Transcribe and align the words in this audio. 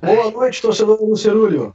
Boa 0.00 0.30
noite, 0.30 0.62
torcedor 0.62 0.96
do 0.96 1.16
Cerúlio. 1.16 1.74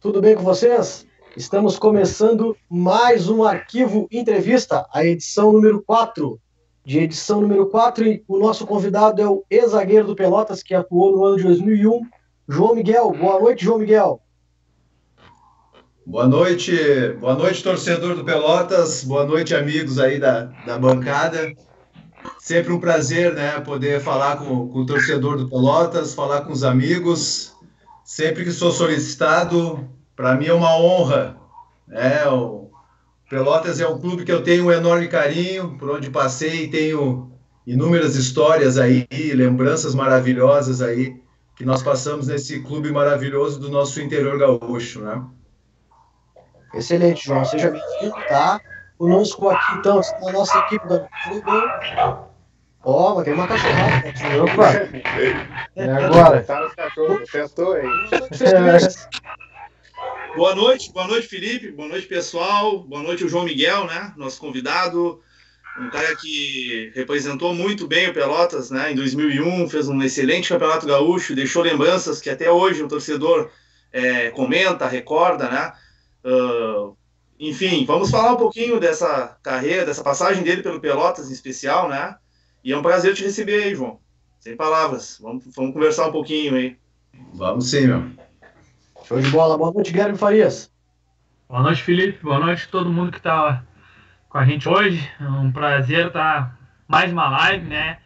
Tudo 0.00 0.20
bem 0.20 0.36
com 0.36 0.44
vocês? 0.44 1.04
Estamos 1.36 1.76
começando 1.76 2.56
mais 2.70 3.28
um 3.28 3.42
Arquivo 3.42 4.06
Entrevista, 4.12 4.86
a 4.92 5.04
edição 5.04 5.52
número 5.52 5.82
4. 5.82 6.38
De 6.84 7.00
edição 7.00 7.40
número 7.40 7.66
4, 7.66 8.06
e 8.06 8.24
o 8.28 8.38
nosso 8.38 8.64
convidado 8.64 9.20
é 9.20 9.26
o 9.26 9.42
ex-zagueiro 9.50 10.06
do 10.06 10.14
Pelotas, 10.14 10.62
que 10.62 10.72
atuou 10.72 11.16
no 11.16 11.24
ano 11.24 11.36
de 11.36 11.42
2001, 11.42 12.02
João 12.48 12.76
Miguel. 12.76 13.10
Boa 13.10 13.40
noite, 13.40 13.64
João 13.64 13.78
Miguel. 13.80 14.20
Boa 16.06 16.28
noite, 16.28 16.72
boa 17.18 17.34
noite, 17.34 17.60
torcedor 17.60 18.14
do 18.14 18.24
Pelotas, 18.24 19.02
boa 19.02 19.26
noite, 19.26 19.52
amigos 19.52 19.98
aí 19.98 20.20
da, 20.20 20.44
da 20.64 20.78
bancada. 20.78 21.52
Sempre 22.38 22.72
um 22.72 22.78
prazer, 22.78 23.34
né, 23.34 23.58
poder 23.60 24.00
falar 24.00 24.36
com, 24.36 24.68
com 24.68 24.78
o 24.78 24.86
torcedor 24.86 25.38
do 25.38 25.48
Pelotas, 25.48 26.14
falar 26.14 26.42
com 26.42 26.52
os 26.52 26.62
amigos, 26.62 27.53
sempre 28.04 28.44
que 28.44 28.52
sou 28.52 28.70
solicitado, 28.70 29.88
para 30.14 30.34
mim 30.36 30.46
é 30.46 30.52
uma 30.52 30.76
honra. 30.76 31.36
É, 31.90 32.28
o 32.28 32.70
Pelotas 33.28 33.80
é 33.80 33.88
um 33.88 33.98
clube 33.98 34.24
que 34.24 34.32
eu 34.32 34.42
tenho 34.42 34.66
um 34.66 34.72
enorme 34.72 35.08
carinho, 35.08 35.76
por 35.78 35.90
onde 35.90 36.10
passei 36.10 36.68
tenho 36.68 37.32
inúmeras 37.66 38.14
histórias 38.14 38.78
aí, 38.78 39.06
lembranças 39.34 39.94
maravilhosas 39.94 40.82
aí 40.82 41.24
que 41.56 41.64
nós 41.64 41.82
passamos 41.82 42.26
nesse 42.26 42.60
clube 42.60 42.90
maravilhoso 42.90 43.60
do 43.60 43.70
nosso 43.70 44.00
interior 44.00 44.38
gaúcho, 44.38 45.00
né? 45.00 45.24
Excelente, 46.74 47.24
João. 47.24 47.44
Seja 47.44 47.70
bem-vindo, 47.70 48.16
tá? 48.28 48.60
Conosco 48.98 49.48
aqui, 49.48 49.76
então, 49.78 50.00
a 50.00 50.32
nossa 50.32 50.58
equipe 50.58 50.86
do 50.88 51.06
clube. 51.24 52.24
Ó, 52.86 53.18
oh, 53.18 53.24
tem 53.24 53.32
uma 53.32 53.48
cachorrada 53.48 54.08
aqui. 54.08 54.24
Opa! 54.38 54.72
É 55.74 55.90
agora. 55.90 56.42
Tá 56.42 56.60
nos 56.60 56.74
cachorros, 56.74 57.30
aí. 57.74 57.88
Boa 60.36 60.54
noite, 60.54 60.92
boa 60.92 61.06
noite, 61.06 61.28
Felipe. 61.28 61.70
Boa 61.70 61.88
noite, 61.88 62.08
pessoal. 62.08 62.80
Boa 62.80 63.02
noite, 63.02 63.24
o 63.24 63.28
João 63.28 63.44
Miguel, 63.44 63.86
né? 63.86 64.12
Nosso 64.16 64.40
convidado. 64.40 65.22
Um 65.80 65.88
cara 65.88 66.14
que 66.16 66.92
representou 66.94 67.54
muito 67.54 67.86
bem 67.86 68.10
o 68.10 68.12
Pelotas, 68.12 68.70
né? 68.70 68.92
Em 68.92 68.96
2001, 68.96 69.68
fez 69.68 69.88
um 69.88 70.02
excelente 70.02 70.48
campeonato 70.48 70.86
gaúcho, 70.86 71.34
deixou 71.34 71.62
lembranças 71.62 72.20
que 72.20 72.28
até 72.28 72.50
hoje 72.50 72.82
o 72.82 72.88
torcedor 72.88 73.50
é, 73.92 74.30
comenta, 74.30 74.88
recorda, 74.88 75.48
né? 75.48 75.72
Uh, 76.24 76.96
enfim, 77.38 77.84
vamos 77.86 78.10
falar 78.10 78.32
um 78.32 78.38
pouquinho 78.38 78.80
dessa 78.80 79.38
carreira, 79.42 79.86
dessa 79.86 80.02
passagem 80.02 80.42
dele 80.42 80.62
pelo 80.62 80.80
Pelotas 80.80 81.30
em 81.30 81.32
especial, 81.32 81.88
né? 81.88 82.16
E 82.64 82.72
é 82.72 82.78
um 82.78 82.82
prazer 82.82 83.14
te 83.14 83.22
receber 83.22 83.62
aí, 83.62 83.74
João. 83.74 84.00
Sem 84.40 84.56
palavras. 84.56 85.18
Vamos, 85.22 85.44
vamos 85.54 85.74
conversar 85.74 86.08
um 86.08 86.12
pouquinho 86.12 86.54
aí. 86.54 86.78
Vamos 87.34 87.68
sim, 87.68 87.88
meu. 87.88 88.10
Show 89.04 89.20
de 89.20 89.28
bola. 89.28 89.58
Boa 89.58 89.70
noite, 89.70 89.92
Guilherme 89.92 90.16
Farias. 90.16 90.72
Boa 91.46 91.60
noite, 91.60 91.82
Felipe. 91.82 92.24
Boa 92.24 92.38
noite 92.38 92.64
a 92.66 92.70
todo 92.70 92.90
mundo 92.90 93.12
que 93.12 93.18
está 93.18 93.62
com 94.30 94.38
a 94.38 94.46
gente 94.46 94.66
hoje. 94.66 95.06
É 95.20 95.24
um 95.24 95.52
prazer 95.52 96.06
estar 96.06 96.58
mais 96.88 97.12
uma 97.12 97.28
live, 97.28 97.66
né? 97.66 97.98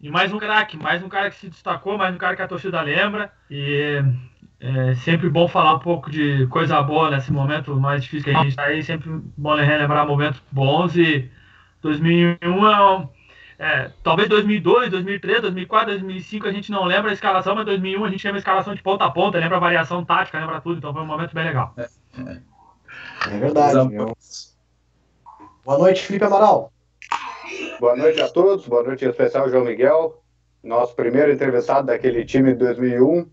E 0.00 0.08
mais 0.08 0.32
um 0.32 0.38
craque, 0.38 0.76
mais 0.76 1.02
um 1.02 1.08
cara 1.08 1.28
que 1.28 1.40
se 1.40 1.48
destacou, 1.48 1.98
mais 1.98 2.14
um 2.14 2.18
cara 2.18 2.36
que 2.36 2.42
a 2.42 2.48
torcida 2.48 2.80
lembra. 2.82 3.32
E 3.50 4.00
é 4.60 4.94
sempre 4.94 5.28
bom 5.28 5.48
falar 5.48 5.74
um 5.74 5.80
pouco 5.80 6.08
de 6.08 6.46
coisa 6.46 6.80
boa 6.82 7.10
nesse 7.10 7.32
momento 7.32 7.74
mais 7.74 8.04
difícil 8.04 8.30
que 8.32 8.38
a 8.38 8.42
gente 8.44 8.50
está 8.50 8.62
aí. 8.62 8.80
Sempre 8.84 9.10
bom 9.36 9.56
relembrar 9.56 10.06
momentos 10.06 10.40
bons. 10.52 10.96
E 10.96 11.28
2001 11.80 12.38
é 12.64 12.96
um 12.96 13.21
é, 13.62 13.92
talvez 14.02 14.28
2002, 14.28 14.90
2003, 14.90 15.42
2004, 15.42 15.92
2005 15.92 16.48
a 16.48 16.52
gente 16.52 16.72
não 16.72 16.84
lembra 16.84 17.12
a 17.12 17.14
escalação, 17.14 17.54
mas 17.54 17.64
2001 17.64 18.04
a 18.04 18.10
gente 18.10 18.24
lembra 18.24 18.38
a 18.38 18.40
escalação 18.40 18.74
de 18.74 18.82
ponta 18.82 19.04
a 19.04 19.10
ponta, 19.10 19.38
lembra 19.38 19.56
a 19.56 19.60
variação 19.60 20.04
tática, 20.04 20.36
lembra 20.36 20.60
tudo, 20.60 20.78
então 20.78 20.92
foi 20.92 21.02
um 21.02 21.06
momento 21.06 21.32
bem 21.32 21.44
legal. 21.44 21.72
É, 21.76 21.88
é 23.30 23.38
verdade. 23.38 23.88
Meu. 23.88 24.16
Boa 25.64 25.78
noite, 25.78 26.02
Felipe 26.02 26.24
Amaral. 26.24 26.72
Boa 27.78 27.94
noite 27.94 28.20
a 28.20 28.28
todos, 28.28 28.66
boa 28.66 28.82
noite 28.82 29.04
em 29.04 29.08
especial 29.10 29.48
João 29.48 29.64
Miguel, 29.64 30.20
nosso 30.60 30.96
primeiro 30.96 31.30
entrevistado 31.30 31.86
daquele 31.86 32.24
time 32.24 32.54
de 32.54 32.58
2001, 32.58 33.30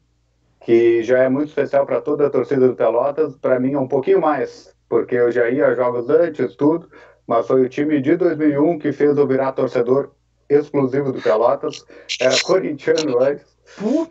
que 0.64 1.02
já 1.02 1.24
é 1.24 1.30
muito 1.30 1.50
especial 1.50 1.88
para 1.88 2.02
toda 2.02 2.28
a 2.28 2.30
torcida 2.30 2.68
do 2.68 2.76
Pelotas, 2.76 3.36
para 3.36 3.60
mim 3.60 3.74
é 3.74 3.80
um 3.80 3.88
pouquinho 3.88 4.22
mais, 4.22 4.76
porque 4.88 5.16
eu 5.16 5.32
já 5.32 5.50
ia 5.50 5.66
a 5.66 5.74
jogos 5.74 6.08
antes, 6.08 6.56
tudo, 6.56 6.88
mas 7.26 7.48
foi 7.48 7.64
o 7.64 7.70
time 7.70 8.00
de 8.00 8.16
2001 8.16 8.78
que 8.78 8.92
fez 8.92 9.18
eu 9.18 9.26
virar 9.26 9.54
torcedor 9.54 10.12
exclusivo 10.50 11.12
do 11.12 11.22
Pelotas, 11.22 11.86
era 12.20 12.36
corintiano 12.44 13.22
antes, 13.22 13.46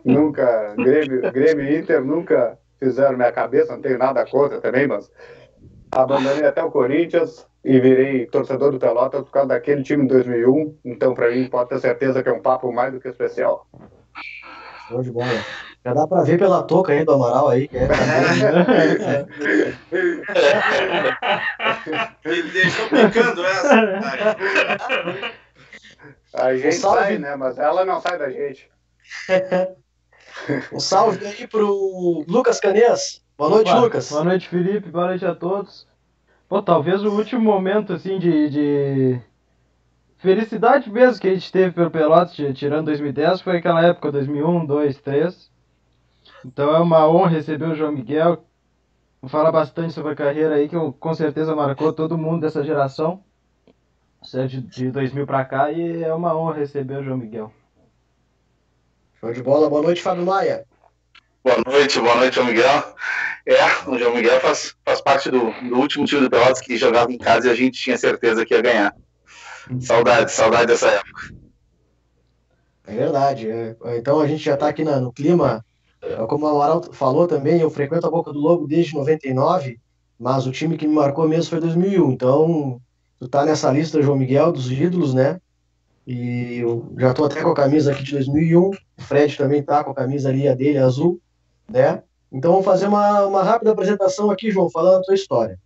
nunca, 0.05 0.73
Grêmio, 0.75 1.31
Grêmio 1.31 1.65
e 1.65 1.79
Inter 1.79 2.03
nunca 2.03 2.57
fizeram 2.79 3.17
minha 3.17 3.31
cabeça, 3.31 3.73
não 3.73 3.81
tenho 3.81 3.97
nada 3.97 4.25
contra 4.25 4.61
também, 4.61 4.87
mas 4.87 5.11
abandonei 5.91 6.45
até 6.45 6.63
o 6.63 6.71
Corinthians 6.71 7.45
e 7.63 7.79
virei 7.79 8.25
torcedor 8.27 8.71
do 8.71 8.79
Pelotas 8.79 9.21
por 9.21 9.31
causa 9.31 9.49
daquele 9.49 9.83
time 9.83 10.03
de 10.03 10.13
2001, 10.13 10.77
então 10.85 11.13
para 11.13 11.29
mim 11.29 11.49
pode 11.49 11.69
ter 11.69 11.79
certeza 11.79 12.23
que 12.23 12.29
é 12.29 12.33
um 12.33 12.41
papo 12.41 12.71
mais 12.71 12.93
do 12.93 12.99
que 12.99 13.09
especial. 13.09 13.67
Show 14.87 15.03
de 15.03 15.11
bola. 15.11 15.27
Já 15.85 15.93
dá 15.93 16.07
pra 16.07 16.23
ver 16.23 16.37
pela 16.37 16.63
touca 16.63 16.91
aí 16.91 17.05
do 17.05 17.13
Amaral 17.13 17.49
aí. 17.49 17.67
Que 17.67 17.77
é... 17.77 17.87
Ele 22.25 22.51
deixou 22.51 22.89
brincando 22.89 23.45
essa. 23.45 24.35
A 26.33 26.55
gente 26.55 26.77
um 26.77 26.79
sai, 26.79 27.17
né? 27.17 27.35
Mas 27.35 27.57
ela 27.57 27.83
não 27.85 27.99
sai 27.99 28.17
da 28.17 28.29
gente. 28.29 28.69
um 30.71 30.79
salve 30.79 31.25
aí 31.25 31.47
pro 31.47 32.23
Lucas 32.27 32.59
Canês. 32.59 33.23
Boa 33.37 33.49
noite, 33.49 33.71
Opa, 33.71 33.79
Lucas. 33.79 34.11
Boa 34.11 34.23
noite, 34.23 34.47
Felipe. 34.47 34.89
Boa 34.89 35.07
noite 35.07 35.25
a 35.25 35.33
todos. 35.33 35.87
Pô, 36.47 36.61
talvez 36.61 37.03
o 37.03 37.11
último 37.11 37.41
momento, 37.41 37.93
assim, 37.93 38.19
de, 38.19 38.49
de 38.49 39.21
felicidade 40.17 40.91
mesmo 40.91 41.21
que 41.21 41.27
a 41.27 41.33
gente 41.33 41.51
teve 41.51 41.73
pelo 41.73 41.91
Pelotas, 41.91 42.35
tirando 42.55 42.85
2010, 42.85 43.41
foi 43.41 43.57
aquela 43.57 43.85
época, 43.85 44.11
2001, 44.11 44.65
2002, 44.65 44.95
2003. 44.95 45.51
Então 46.45 46.75
é 46.75 46.79
uma 46.79 47.07
honra 47.07 47.29
receber 47.29 47.65
o 47.65 47.75
João 47.75 47.91
Miguel. 47.91 48.43
Vou 49.21 49.29
falar 49.29 49.51
bastante 49.51 49.93
sobre 49.93 50.13
a 50.13 50.15
carreira 50.15 50.55
aí, 50.55 50.69
que 50.69 50.75
com 50.99 51.13
certeza 51.13 51.55
marcou 51.55 51.91
todo 51.91 52.17
mundo 52.17 52.41
dessa 52.41 52.63
geração 52.63 53.23
de, 54.21 54.61
de 54.61 54.91
2000 54.91 55.25
para 55.25 55.45
cá 55.45 55.71
e 55.71 56.03
é 56.03 56.13
uma 56.13 56.35
honra 56.35 56.59
receber 56.59 56.97
o 56.97 57.03
João 57.03 57.17
Miguel. 57.17 57.51
Show 59.19 59.33
de 59.33 59.41
bola, 59.41 59.69
boa 59.69 59.81
noite, 59.81 60.01
Fábio 60.01 60.25
Maia. 60.25 60.65
Boa 61.43 61.57
noite, 61.65 61.99
boa 61.99 62.15
noite, 62.15 62.35
João 62.35 62.47
Miguel. 62.47 62.95
É, 63.45 63.89
o 63.89 63.97
João 63.97 64.13
Miguel 64.13 64.39
faz, 64.39 64.75
faz 64.85 65.01
parte 65.01 65.31
do, 65.31 65.51
do 65.67 65.77
último 65.77 66.05
time 66.05 66.21
do 66.21 66.29
Pelotas 66.29 66.61
que 66.61 66.77
jogava 66.77 67.11
em 67.11 67.17
casa 67.17 67.47
e 67.47 67.51
a 67.51 67.55
gente 67.55 67.79
tinha 67.79 67.97
certeza 67.97 68.45
que 68.45 68.53
ia 68.53 68.61
ganhar. 68.61 68.95
Saudade, 69.79 70.31
saudade 70.31 70.67
dessa 70.67 70.87
época. 70.87 71.33
É 72.85 72.95
verdade. 72.95 73.49
É. 73.49 73.75
Então 73.97 74.19
a 74.19 74.27
gente 74.27 74.43
já 74.43 74.55
está 74.55 74.67
aqui 74.67 74.83
na, 74.83 74.99
no 74.99 75.13
clima, 75.13 75.63
como 76.27 76.45
o 76.45 76.49
Amaral 76.49 76.83
falou 76.93 77.27
também, 77.27 77.59
eu 77.59 77.69
frequento 77.69 78.07
a 78.07 78.11
Boca 78.11 78.31
do 78.31 78.39
Lobo 78.39 78.67
desde 78.67 78.95
99, 78.95 79.79
mas 80.19 80.47
o 80.47 80.51
time 80.51 80.77
que 80.77 80.87
me 80.87 80.95
marcou 80.95 81.27
mesmo 81.27 81.49
foi 81.49 81.59
2001. 81.59 82.11
Então 82.11 82.81
tu 83.19 83.27
tá 83.27 83.45
nessa 83.45 83.71
lista, 83.71 84.01
João 84.01 84.17
Miguel, 84.17 84.51
dos 84.51 84.71
ídolos, 84.71 85.13
né? 85.13 85.39
E 86.07 86.57
eu 86.59 86.91
já 86.97 87.13
tô 87.13 87.25
até 87.25 87.41
com 87.41 87.49
a 87.49 87.55
camisa 87.55 87.91
aqui 87.91 88.03
de 88.03 88.13
2001. 88.13 88.69
O 88.69 88.75
Fred 88.97 89.37
também 89.37 89.61
tá 89.61 89.83
com 89.83 89.91
a 89.91 89.95
camisa 89.95 90.29
ali, 90.29 90.47
a 90.47 90.55
dele, 90.55 90.77
azul, 90.77 91.19
né? 91.69 92.01
Então 92.31 92.51
vamos 92.51 92.65
fazer 92.65 92.87
uma, 92.87 93.25
uma 93.25 93.43
rápida 93.43 93.71
apresentação 93.71 94.31
aqui, 94.31 94.51
João, 94.51 94.69
falando 94.69 94.99
a 94.99 95.03
tua 95.03 95.15
história. 95.15 95.59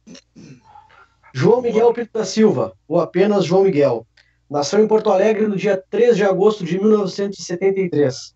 João 1.33 1.61
Miguel 1.61 1.93
Pinto 1.93 2.11
da 2.13 2.25
Silva, 2.25 2.73
ou 2.87 2.99
apenas 2.99 3.45
João 3.45 3.63
Miguel, 3.63 4.05
nasceu 4.49 4.83
em 4.83 4.87
Porto 4.87 5.09
Alegre 5.09 5.47
no 5.47 5.55
dia 5.55 5.81
3 5.89 6.15
de 6.15 6.23
agosto 6.23 6.63
de 6.63 6.77
1973. 6.77 8.35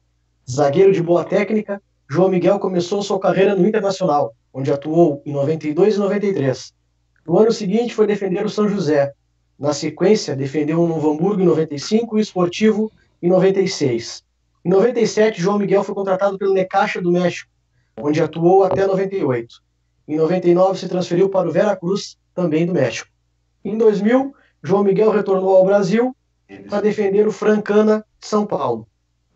Zagueiro 0.50 0.92
de 0.92 1.02
boa 1.02 1.24
técnica, 1.24 1.82
João 2.10 2.30
Miguel 2.30 2.60
começou 2.60 3.04
sua 3.04 3.20
carreira 3.20 3.56
no 3.56 3.68
Internacional, 3.68 4.34
onde 4.54 4.72
atuou 4.72 5.22
em 5.26 5.34
92 5.34 5.96
e 5.96 6.00
93. 6.00 6.74
No 7.28 7.38
ano 7.38 7.52
seguinte 7.52 7.94
foi 7.94 8.08
defender 8.08 8.46
o 8.46 8.50
São 8.50 8.70
José. 8.70 9.12
Na 9.60 9.74
sequência, 9.74 10.34
defendeu 10.34 10.82
o 10.82 10.88
Novo 10.88 11.12
Hamburgo 11.12 11.42
em 11.42 11.46
95 11.46 12.16
e 12.16 12.20
o 12.20 12.22
Esportivo 12.22 12.90
em 13.22 13.28
96. 13.28 14.24
Em 14.64 14.70
97, 14.70 15.42
João 15.42 15.58
Miguel 15.58 15.84
foi 15.84 15.94
contratado 15.94 16.38
pelo 16.38 16.54
Necaxa 16.54 17.02
do 17.02 17.12
México, 17.12 17.52
onde 18.02 18.22
atuou 18.22 18.64
até 18.64 18.88
98. 18.88 19.62
Em 20.08 20.16
99, 20.16 20.80
se 20.80 20.88
transferiu 20.88 21.28
para 21.28 21.50
o 21.50 21.52
Veracruz, 21.52 22.18
também 22.34 22.66
do 22.66 22.74
México. 22.74 23.10
Em 23.66 23.78
2000, 23.78 24.34
João 24.64 24.86
Miguel 24.86 25.12
retornou 25.12 25.58
ao 25.58 25.66
Brasil 25.66 26.16
para 26.70 26.80
defender 26.80 27.28
o 27.28 27.32
Francana 27.32 28.06
de 28.22 28.28
São 28.28 28.46
Paulo. 28.46 28.88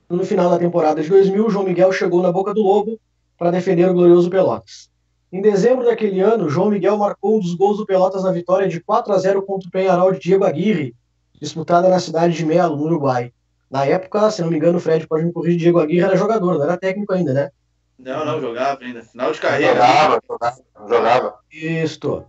No 0.10 0.26
final 0.26 0.50
da 0.50 0.58
temporada 0.58 1.02
de 1.02 1.10
2000, 1.10 1.50
João 1.50 1.66
Miguel 1.66 1.92
chegou 1.92 2.22
na 2.22 2.32
boca 2.32 2.54
do 2.54 2.62
Lobo 2.62 2.98
para 3.38 3.52
defender 3.52 3.90
o 3.90 3.94
glorioso 3.94 4.30
Pelotas. 4.30 4.91
Em 5.32 5.42
dezembro 5.42 5.86
daquele 5.86 6.20
ano, 6.20 6.50
João 6.50 6.70
Miguel 6.70 6.98
marcou 6.98 7.38
um 7.38 7.40
dos 7.40 7.56
gols 7.56 7.78
do 7.78 7.86
Pelotas 7.86 8.24
na 8.24 8.34
vitória 8.34 8.68
de 8.68 8.82
4 8.82 9.14
a 9.14 9.18
0 9.18 9.44
contra 9.44 9.66
o 9.66 9.72
Penharol 9.72 10.12
de 10.12 10.20
Diego 10.20 10.44
Aguirre, 10.44 10.94
disputada 11.40 11.88
na 11.88 12.00
cidade 12.00 12.36
de 12.36 12.46
Melo, 12.46 12.76
no 12.76 12.84
Uruguai. 12.84 13.32
Na 13.70 13.86
época, 13.86 14.30
se 14.30 14.42
não 14.42 14.50
me 14.50 14.58
engano, 14.58 14.78
o 14.78 14.82
Fred 14.82 15.08
pode 15.08 15.24
me 15.24 15.32
corrigir, 15.32 15.58
Diego 15.58 15.80
Aguirre 15.80 16.04
era 16.04 16.18
jogador, 16.18 16.56
não 16.56 16.64
era 16.66 16.76
técnico 16.76 17.14
ainda, 17.14 17.34
né? 17.34 17.50
Não, 17.98 18.26
não, 18.26 18.42
jogava 18.42 18.84
ainda. 18.84 19.04
Final 19.04 19.32
de 19.32 19.40
carreira. 19.40 19.74
Jogava, 19.74 20.22
jogava, 20.28 20.58
jogava. 20.90 21.36
Isto. 21.50 22.26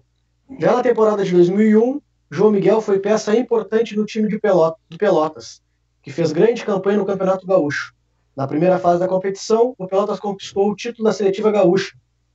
Já 0.61 0.77
na 0.77 0.83
temporada 0.83 1.25
de 1.25 1.33
2001, 1.33 2.01
João 2.31 2.53
Miguel 2.53 2.81
foi 2.81 3.01
peça 3.01 3.35
importante 3.35 3.97
no 3.97 4.07
time 4.07 4.29
de 4.29 4.39
Pelotas, 4.39 5.61
que 6.01 6.13
fez 6.13 6.31
grande 6.31 6.65
campanha 6.65 6.99
no 6.99 7.07
Campeonato 7.07 7.47
Gaúcho. 7.47 7.93
Na 8.37 8.47
primeira 8.47 8.79
fase 8.79 9.01
da 9.01 9.09
competição, 9.09 9.75
o 9.77 9.89
Pelotas 9.89 10.21
conquistou 10.21 10.71
o 10.71 10.77
título 10.77 11.05
da 11.05 11.13
seletiva 11.13 11.51
gaúcha, 11.51 11.93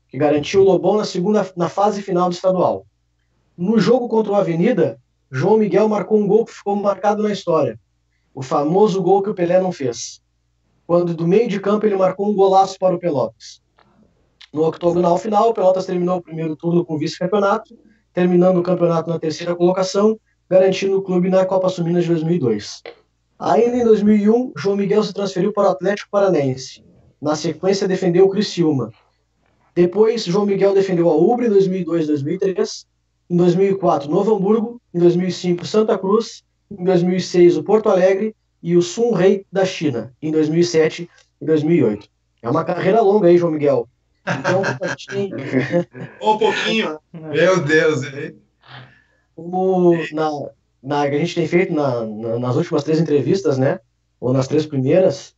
que 0.09 0.17
garantiu 0.17 0.61
o 0.61 0.63
Lobão 0.63 0.97
na 0.97 1.05
segunda 1.05 1.49
na 1.55 1.69
fase 1.69 2.01
final 2.01 2.29
do 2.29 2.33
estadual. 2.33 2.85
No 3.57 3.79
jogo 3.79 4.07
contra 4.07 4.31
o 4.31 4.35
Avenida, 4.35 4.99
João 5.31 5.57
Miguel 5.57 5.89
marcou 5.89 6.19
um 6.19 6.27
gol 6.27 6.45
que 6.45 6.53
ficou 6.53 6.75
marcado 6.75 7.23
na 7.23 7.31
história. 7.31 7.79
O 8.33 8.41
famoso 8.41 9.01
gol 9.01 9.21
que 9.21 9.29
o 9.29 9.33
Pelé 9.33 9.59
não 9.59 9.71
fez. 9.71 10.21
Quando 10.85 11.13
do 11.13 11.27
meio 11.27 11.49
de 11.49 11.59
campo 11.59 11.85
ele 11.85 11.97
marcou 11.97 12.29
um 12.29 12.35
golaço 12.35 12.77
para 12.79 12.95
o 12.95 12.99
Pelotas. 12.99 13.61
No 14.53 14.65
octogonal 14.65 15.17
final, 15.17 15.49
o 15.49 15.53
Pelotas 15.53 15.85
terminou 15.85 16.17
o 16.17 16.21
primeiro 16.21 16.55
turno 16.55 16.85
com 16.85 16.97
vice-campeonato, 16.97 17.77
terminando 18.13 18.57
o 18.57 18.63
campeonato 18.63 19.09
na 19.09 19.19
terceira 19.19 19.55
colocação, 19.55 20.17
garantindo 20.49 20.97
o 20.97 21.01
clube 21.01 21.29
na 21.29 21.45
Copa 21.45 21.67
Suminas 21.67 22.03
de 22.03 22.11
2002. 22.11 22.81
Ainda 23.37 23.77
em 23.77 23.83
2001, 23.83 24.53
João 24.55 24.77
Miguel 24.77 25.03
se 25.03 25.13
transferiu 25.13 25.51
para 25.51 25.67
o 25.67 25.71
Atlético 25.71 26.09
Paranaense. 26.09 26.83
Na 27.21 27.35
sequência, 27.35 27.87
defendeu 27.87 28.25
o 28.25 28.29
Criciúma. 28.29 28.91
Depois, 29.77 30.25
João 30.25 30.43
Miguel 30.43 30.73
defendeu 30.73 31.07
a 31.07 31.15
Ubre 31.15 31.45
em 31.45 31.49
2002 31.49 32.05
e 32.05 32.07
2003. 32.07 32.87
Em 33.29 33.37
2004, 33.37 34.09
Novo 34.09 34.35
Hamburgo. 34.35 34.81
Em 34.91 34.97
2005, 34.97 35.67
Santa 35.67 35.95
Cruz. 35.95 36.43
Em 36.71 36.83
2006, 36.83 37.57
o 37.57 37.63
Porto 37.63 37.87
Alegre. 37.87 38.35
E 38.63 38.75
o 38.75 38.81
Sunrei 38.81 39.45
da 39.51 39.63
China, 39.65 40.11
em 40.19 40.31
2007 40.31 41.07
e 41.39 41.45
2008. 41.45 42.09
É 42.41 42.49
uma 42.49 42.65
carreira 42.65 43.01
longa 43.01 43.27
aí, 43.27 43.37
João 43.37 43.51
Miguel. 43.51 43.87
Então, 44.39 44.63
um 46.23 46.37
pouquinho. 46.39 46.99
Meu 47.13 47.63
Deus, 47.63 48.03
hein? 48.03 48.35
Como 49.35 49.93
na, 50.11 50.31
na, 50.81 51.01
a 51.01 51.11
gente 51.11 51.35
tem 51.35 51.47
feito 51.47 51.71
na, 51.71 52.03
na, 52.03 52.39
nas 52.39 52.55
últimas 52.55 52.83
três 52.83 52.99
entrevistas, 52.99 53.59
né? 53.59 53.79
Ou 54.19 54.33
nas 54.33 54.47
três 54.47 54.65
primeiras, 54.65 55.35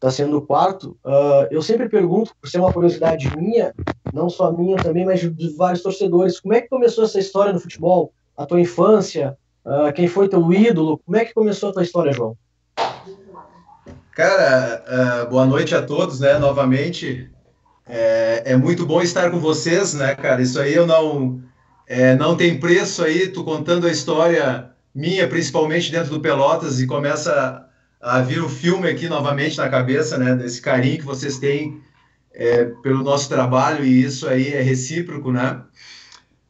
está 0.00 0.10
sendo 0.10 0.38
o 0.38 0.42
quarto. 0.42 0.96
Uh, 1.04 1.46
eu 1.50 1.60
sempre 1.60 1.86
pergunto, 1.86 2.34
por 2.40 2.48
ser 2.48 2.58
uma 2.58 2.72
curiosidade 2.72 3.36
minha, 3.36 3.74
não 4.14 4.30
só 4.30 4.50
minha 4.50 4.78
também, 4.78 5.04
mas 5.04 5.20
de 5.20 5.54
vários 5.56 5.82
torcedores, 5.82 6.40
como 6.40 6.54
é 6.54 6.62
que 6.62 6.68
começou 6.68 7.04
essa 7.04 7.20
história 7.20 7.52
no 7.52 7.60
futebol? 7.60 8.10
A 8.34 8.46
tua 8.46 8.58
infância? 8.58 9.36
Uh, 9.62 9.92
quem 9.92 10.08
foi 10.08 10.26
teu 10.26 10.50
ídolo? 10.52 10.98
Como 11.04 11.18
é 11.18 11.24
que 11.26 11.34
começou 11.34 11.68
a 11.68 11.72
tua 11.74 11.82
história, 11.82 12.12
João? 12.14 12.34
Cara, 14.12 14.82
uh, 15.26 15.30
boa 15.30 15.44
noite 15.44 15.74
a 15.74 15.82
todos, 15.82 16.18
né? 16.18 16.38
Novamente, 16.38 17.30
é, 17.86 18.42
é, 18.46 18.56
muito 18.56 18.86
bom 18.86 19.02
estar 19.02 19.30
com 19.30 19.38
vocês, 19.38 19.92
né, 19.92 20.14
cara? 20.14 20.40
Isso 20.40 20.58
aí 20.58 20.74
eu 20.74 20.86
não 20.86 21.42
é, 21.86 22.14
não 22.14 22.34
tem 22.34 22.58
preço 22.58 23.04
aí. 23.04 23.28
Tu 23.28 23.44
contando 23.44 23.86
a 23.86 23.90
história 23.90 24.70
minha, 24.94 25.28
principalmente 25.28 25.92
dentro 25.92 26.10
do 26.10 26.20
Pelotas, 26.20 26.80
e 26.80 26.86
começa 26.86 27.68
a 28.00 28.20
vir 28.20 28.42
o 28.42 28.48
filme 28.48 28.88
aqui 28.88 29.08
novamente 29.08 29.58
na 29.58 29.68
cabeça, 29.68 30.16
né? 30.16 30.34
Desse 30.34 30.60
carinho 30.62 30.98
que 30.98 31.04
vocês 31.04 31.38
têm 31.38 31.82
é, 32.32 32.64
pelo 32.82 33.02
nosso 33.04 33.28
trabalho, 33.28 33.84
e 33.84 34.02
isso 34.02 34.26
aí 34.26 34.52
é 34.52 34.62
recíproco, 34.62 35.30
né? 35.30 35.60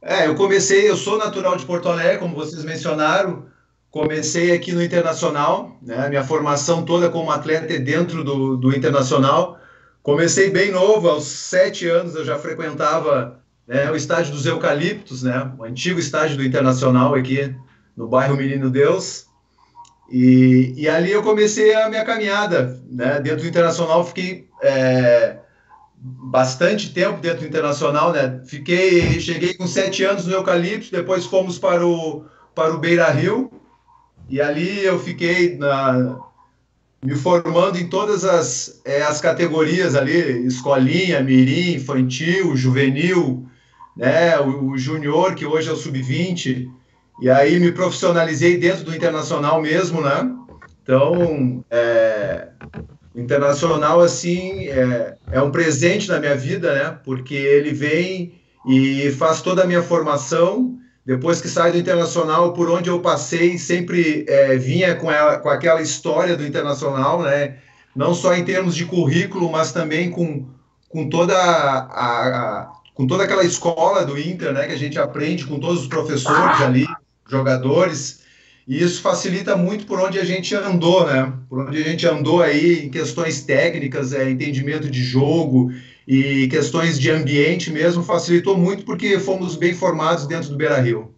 É, 0.01 0.27
eu 0.27 0.35
comecei, 0.35 0.89
eu 0.89 0.95
sou 0.95 1.17
natural 1.17 1.57
de 1.57 1.65
Porto 1.65 1.89
Alegre, 1.89 2.19
como 2.19 2.33
vocês 2.33 2.63
mencionaram, 2.63 3.45
comecei 3.91 4.51
aqui 4.53 4.71
no 4.71 4.81
Internacional, 4.81 5.77
né? 5.81 6.07
Minha 6.09 6.23
formação 6.23 6.83
toda 6.85 7.09
como 7.09 7.31
atleta 7.31 7.73
é 7.73 7.79
dentro 7.79 8.23
do, 8.23 8.55
do 8.55 8.75
Internacional. 8.75 9.59
Comecei 10.01 10.49
bem 10.49 10.71
novo, 10.71 11.09
aos 11.09 11.25
sete 11.25 11.87
anos 11.87 12.15
eu 12.15 12.25
já 12.25 12.39
frequentava 12.39 13.39
né, 13.67 13.91
o 13.91 13.95
estádio 13.95 14.31
dos 14.31 14.45
Eucaliptos, 14.45 15.21
né? 15.21 15.51
O 15.57 15.63
antigo 15.63 15.99
estádio 15.99 16.37
do 16.37 16.43
Internacional 16.43 17.13
aqui 17.13 17.53
no 17.95 18.07
bairro 18.07 18.35
Menino 18.35 18.69
Deus. 18.69 19.27
E, 20.11 20.73
e 20.75 20.89
ali 20.89 21.11
eu 21.11 21.23
comecei 21.23 21.73
a 21.73 21.89
minha 21.89 22.03
caminhada, 22.03 22.79
né? 22.89 23.19
Dentro 23.21 23.43
do 23.43 23.47
Internacional 23.47 24.05
fiquei 24.05 24.49
é, 24.61 25.37
bastante 25.95 26.93
tempo 26.93 27.21
dentro 27.21 27.39
do 27.39 27.47
Internacional, 27.47 28.11
né? 28.11 28.41
Fiquei, 28.45 29.19
cheguei 29.21 29.53
com 29.53 29.65
sete 29.65 30.03
anos 30.03 30.27
no 30.27 30.33
Eucalipto, 30.33 30.91
depois 30.91 31.25
fomos 31.25 31.57
para 31.57 31.85
o 31.87 32.25
para 32.53 32.73
o 32.73 32.79
Beira 32.79 33.09
Rio 33.09 33.49
e 34.29 34.41
ali 34.41 34.83
eu 34.83 34.99
fiquei 34.99 35.57
na, 35.57 36.19
me 37.03 37.15
formando 37.15 37.77
em 37.77 37.87
todas 37.87 38.23
as, 38.23 38.81
é, 38.85 39.01
as 39.01 39.19
categorias 39.19 39.95
ali, 39.95 40.45
escolinha, 40.45 41.21
mirim, 41.21 41.75
infantil, 41.75 42.55
juvenil, 42.55 43.45
né, 43.95 44.39
o, 44.39 44.71
o 44.71 44.77
júnior, 44.77 45.35
que 45.35 45.45
hoje 45.45 45.69
é 45.69 45.71
o 45.71 45.75
sub-20, 45.75 46.69
e 47.21 47.29
aí 47.29 47.59
me 47.59 47.71
profissionalizei 47.71 48.57
dentro 48.57 48.83
do 48.83 48.95
internacional 48.95 49.61
mesmo, 49.61 50.01
né? 50.01 50.27
Então, 50.81 51.63
é, 51.69 52.47
internacional, 53.15 54.01
assim, 54.01 54.67
é, 54.67 55.15
é 55.31 55.41
um 55.41 55.51
presente 55.51 56.09
na 56.09 56.19
minha 56.19 56.35
vida, 56.35 56.73
né? 56.73 56.97
Porque 57.05 57.35
ele 57.35 57.71
vem 57.71 58.33
e 58.67 59.11
faz 59.11 59.41
toda 59.41 59.61
a 59.63 59.67
minha 59.67 59.83
formação. 59.83 60.77
Depois 61.05 61.39
que 61.39 61.47
saio 61.47 61.73
do 61.73 61.79
internacional, 61.79 62.53
por 62.53 62.69
onde 62.71 62.89
eu 62.89 62.99
passei, 62.99 63.57
sempre 63.57 64.25
é, 64.27 64.57
vinha 64.57 64.95
com, 64.95 65.11
ela, 65.11 65.37
com 65.37 65.49
aquela 65.49 65.81
história 65.81 66.35
do 66.35 66.45
internacional, 66.45 67.21
né? 67.21 67.57
Não 67.95 68.15
só 68.15 68.33
em 68.33 68.43
termos 68.43 68.75
de 68.75 68.85
currículo, 68.85 69.51
mas 69.51 69.71
também 69.71 70.09
com, 70.09 70.47
com 70.89 71.07
toda 71.07 71.35
a, 71.35 72.67
a 72.67 72.71
com 72.93 73.07
toda 73.07 73.23
aquela 73.23 73.43
escola 73.43 74.05
do 74.05 74.19
Inter, 74.19 74.53
né, 74.53 74.67
que 74.67 74.73
a 74.73 74.77
gente 74.77 74.99
aprende 74.99 75.47
com 75.47 75.59
todos 75.59 75.81
os 75.81 75.87
professores 75.87 76.61
ali, 76.61 76.85
jogadores, 77.31 78.21
e 78.67 78.81
isso 78.81 79.01
facilita 79.01 79.55
muito 79.55 79.85
por 79.85 79.99
onde 79.99 80.19
a 80.19 80.23
gente 80.23 80.53
andou, 80.53 81.05
né? 81.05 81.33
Por 81.49 81.67
onde 81.67 81.81
a 81.81 81.83
gente 81.83 82.07
andou 82.07 82.41
aí 82.41 82.85
em 82.85 82.89
questões 82.89 83.43
técnicas, 83.43 84.13
é, 84.13 84.29
entendimento 84.29 84.89
de 84.89 85.03
jogo 85.03 85.71
e 86.07 86.47
questões 86.47 86.99
de 86.99 87.09
ambiente 87.09 87.71
mesmo, 87.71 88.03
facilitou 88.03 88.57
muito 88.57 88.85
porque 88.85 89.19
fomos 89.19 89.55
bem 89.55 89.73
formados 89.73 90.27
dentro 90.27 90.49
do 90.49 90.57
Beira 90.57 90.79
Rio. 90.79 91.13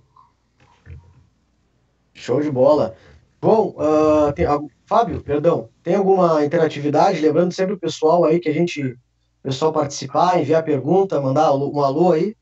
Show 2.14 2.42
de 2.42 2.50
bola. 2.50 2.96
Bom, 3.42 3.76
uh, 3.78 4.32
tem, 4.32 4.46
Fábio, 4.86 5.22
perdão, 5.22 5.68
tem 5.84 5.96
alguma 5.96 6.46
interatividade? 6.46 7.20
Lembrando 7.20 7.54
sempre 7.54 7.74
o 7.74 7.80
pessoal 7.80 8.24
aí 8.24 8.40
que 8.40 8.48
a 8.48 8.54
gente 8.54 8.98
pessoal 9.44 9.74
participar, 9.74 10.40
enviar 10.40 10.64
pergunta, 10.64 11.20
mandar 11.20 11.54
um 11.54 11.82
alô 11.82 12.14
aí? 12.14 12.34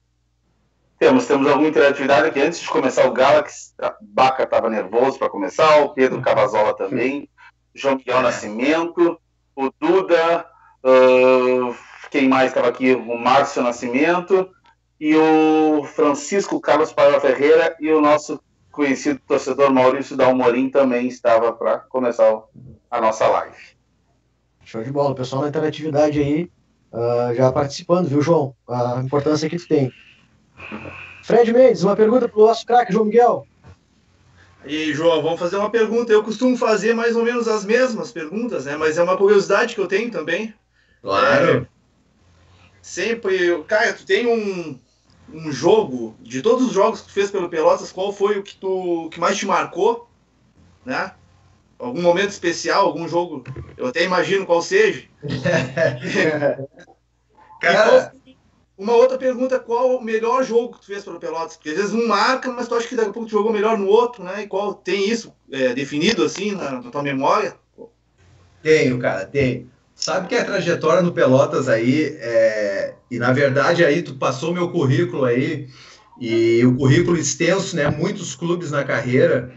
Temos, 1.01 1.25
temos 1.25 1.48
alguma 1.48 1.67
interatividade 1.67 2.27
aqui. 2.27 2.39
Antes 2.39 2.60
de 2.60 2.70
começar 2.70 3.08
o 3.08 3.12
Galaxy, 3.12 3.74
a 3.81 3.91
Baca 4.00 4.43
estava 4.43 4.70
nervoso 4.70 5.17
para 5.17 5.31
começar, 5.31 5.81
o 5.81 5.96
Pedro 5.96 6.22
Cavazola 6.22 6.75
também, 6.75 7.27
João 7.74 7.96
Miguel 7.96 8.22
Nascimento, 8.22 9.20
o 9.55 9.72
Duda, 9.79 10.46
uh, 10.86 11.75
quem 12.12 12.29
mais 12.29 12.50
estava 12.50 12.67
aqui? 12.67 12.93
O 12.93 13.17
Márcio 13.17 13.63
Nascimento 13.63 14.48
e 15.00 15.15
o 15.15 15.84
Francisco 15.86 16.62
Carlos 16.62 16.93
Paiva 16.93 17.20
Ferreira 17.20 17.75
e 17.79 17.91
o 17.91 18.00
nosso 18.00 18.39
conhecido 18.72 19.20
torcedor 19.27 19.74
Maurício 19.74 20.15
Dalmorim 20.15 20.70
também 20.70 21.08
estava 21.08 21.51
para 21.51 21.79
começar 21.79 22.43
a 22.91 23.01
nossa 23.01 23.27
live. 23.27 23.58
Show 24.63 24.84
de 24.84 24.91
bola, 24.91 25.15
pessoal 25.15 25.41
na 25.41 25.48
interatividade 25.48 26.20
aí, 26.20 26.51
uh, 26.93 27.34
já 27.34 27.51
participando, 27.51 28.08
viu, 28.08 28.22
João? 28.22 28.53
A 28.70 29.01
importância 29.03 29.50
que 29.50 29.58
tu 29.58 29.67
tem. 29.67 29.91
Fred 31.23 31.53
Mendes, 31.53 31.83
uma 31.83 31.95
pergunta 31.95 32.27
para 32.27 32.39
o 32.39 32.47
nosso 32.47 32.65
craque, 32.65 32.91
João 32.91 33.05
Miguel. 33.05 33.47
E 34.65 34.93
João, 34.93 35.21
vamos 35.21 35.39
fazer 35.39 35.57
uma 35.57 35.69
pergunta. 35.69 36.11
Eu 36.11 36.23
costumo 36.23 36.57
fazer 36.57 36.93
mais 36.93 37.15
ou 37.15 37.23
menos 37.23 37.47
as 37.47 37.65
mesmas 37.65 38.11
perguntas, 38.11 38.65
né? 38.65 38.77
Mas 38.77 38.97
é 38.97 39.03
uma 39.03 39.17
curiosidade 39.17 39.73
que 39.73 39.81
eu 39.81 39.87
tenho 39.87 40.11
também. 40.11 40.53
Claro. 41.01 41.61
É, 41.61 41.65
sempre, 42.81 43.63
cara, 43.63 43.93
tu 43.93 44.05
tem 44.05 44.27
um, 44.27 44.79
um 45.33 45.51
jogo 45.51 46.15
de 46.19 46.41
todos 46.41 46.67
os 46.67 46.73
jogos 46.73 47.01
que 47.01 47.07
tu 47.07 47.13
fez 47.13 47.31
pelo 47.31 47.49
Pelotas, 47.49 47.91
qual 47.91 48.13
foi 48.13 48.37
o 48.37 48.43
que 48.43 48.55
tu 48.55 49.09
que 49.11 49.19
mais 49.19 49.37
te 49.37 49.45
marcou, 49.45 50.07
né? 50.85 51.13
Algum 51.79 52.01
momento 52.01 52.29
especial, 52.29 52.85
algum 52.85 53.07
jogo, 53.07 53.43
eu 53.75 53.87
até 53.87 54.03
imagino 54.03 54.45
qual 54.45 54.61
seja. 54.61 55.03
Cara, 57.59 58.13
uma 58.81 58.93
outra 58.93 59.15
pergunta, 59.15 59.59
qual 59.59 59.97
o 59.97 60.03
melhor 60.03 60.43
jogo 60.43 60.73
que 60.73 60.79
tu 60.79 60.88
fez 60.88 61.03
pelo 61.03 61.19
Pelotas? 61.19 61.55
Porque 61.55 61.69
às 61.69 61.75
vezes 61.75 61.93
um 61.93 62.07
marca, 62.07 62.51
mas 62.51 62.67
tu 62.67 62.73
acha 62.73 62.88
que 62.88 62.95
daqui 62.95 63.11
a 63.11 63.13
pouco 63.13 63.29
tu 63.29 63.31
jogou 63.31 63.53
melhor 63.53 63.77
no 63.77 63.85
outro, 63.85 64.23
né? 64.23 64.41
E 64.41 64.47
qual 64.47 64.73
tem 64.73 65.07
isso 65.07 65.31
é, 65.51 65.71
definido 65.75 66.23
assim 66.23 66.53
na, 66.53 66.81
na, 66.81 66.89
tua 66.89 67.03
memória? 67.03 67.53
Tenho, 68.63 68.97
cara, 68.97 69.23
tenho. 69.27 69.69
Sabe 69.93 70.27
que 70.27 70.35
a 70.35 70.43
trajetória 70.43 71.03
no 71.03 71.11
Pelotas 71.11 71.69
aí, 71.69 72.17
é... 72.19 72.95
e 73.11 73.19
na 73.19 73.31
verdade 73.31 73.85
aí 73.85 74.01
tu 74.01 74.15
passou 74.15 74.51
meu 74.51 74.71
currículo 74.71 75.25
aí, 75.25 75.69
e 76.19 76.65
o 76.65 76.75
currículo 76.75 77.17
extenso, 77.17 77.75
né? 77.75 77.88
Muitos 77.88 78.33
clubes 78.33 78.71
na 78.71 78.83
carreira. 78.83 79.53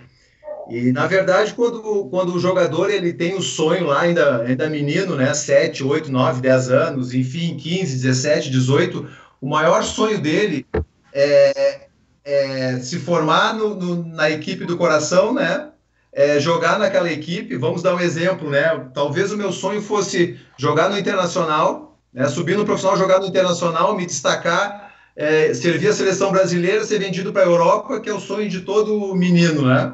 E, 0.71 0.93
na 0.93 1.07
verdade, 1.07 1.53
quando, 1.55 2.07
quando 2.11 2.35
o 2.35 2.41
jogador 2.41 2.91
ele 2.91 3.13
tem 3.13 3.35
o 3.35 3.43
sonho 3.43 3.87
lá, 3.87 4.01
ainda, 4.01 4.43
ainda 4.43 4.69
menino, 4.69 5.15
né? 5.15 5.35
7, 5.35 5.85
8, 5.85 6.11
9, 6.11 6.41
10 6.41 6.71
anos, 6.71 7.15
enfim, 7.15 7.57
15, 7.57 8.03
17, 8.03 8.51
18, 8.51 9.07
o 9.41 9.49
maior 9.49 9.83
sonho 9.83 10.21
dele 10.21 10.67
é, 11.13 11.89
é 12.25 12.79
se 12.79 12.99
formar 12.99 13.55
no, 13.55 13.75
no, 13.75 14.05
na 14.07 14.31
equipe 14.31 14.65
do 14.65 14.77
coração, 14.77 15.35
né? 15.35 15.71
É, 16.13 16.39
jogar 16.39 16.79
naquela 16.79 17.11
equipe, 17.11 17.57
vamos 17.57 17.83
dar 17.83 17.95
um 17.95 18.01
exemplo, 18.01 18.49
né? 18.49 18.87
Talvez 18.95 19.33
o 19.33 19.37
meu 19.37 19.53
sonho 19.53 19.83
fosse 19.83 20.39
jogar 20.57 20.89
no 20.89 20.97
Internacional, 20.97 21.99
né? 22.13 22.29
subir 22.29 22.57
no 22.57 22.65
profissional, 22.65 22.97
jogar 22.97 23.19
no 23.19 23.27
Internacional, 23.27 23.97
me 23.97 24.07
destacar, 24.07 24.95
é, 25.17 25.53
servir 25.53 25.89
a 25.89 25.93
seleção 25.93 26.31
brasileira, 26.31 26.85
ser 26.85 27.01
vendido 27.01 27.33
para 27.33 27.43
a 27.43 27.47
Europa, 27.47 28.01
que 28.01 28.09
é 28.09 28.15
o 28.15 28.21
sonho 28.21 28.49
de 28.49 28.61
todo 28.61 29.15
menino, 29.15 29.67
né? 29.67 29.93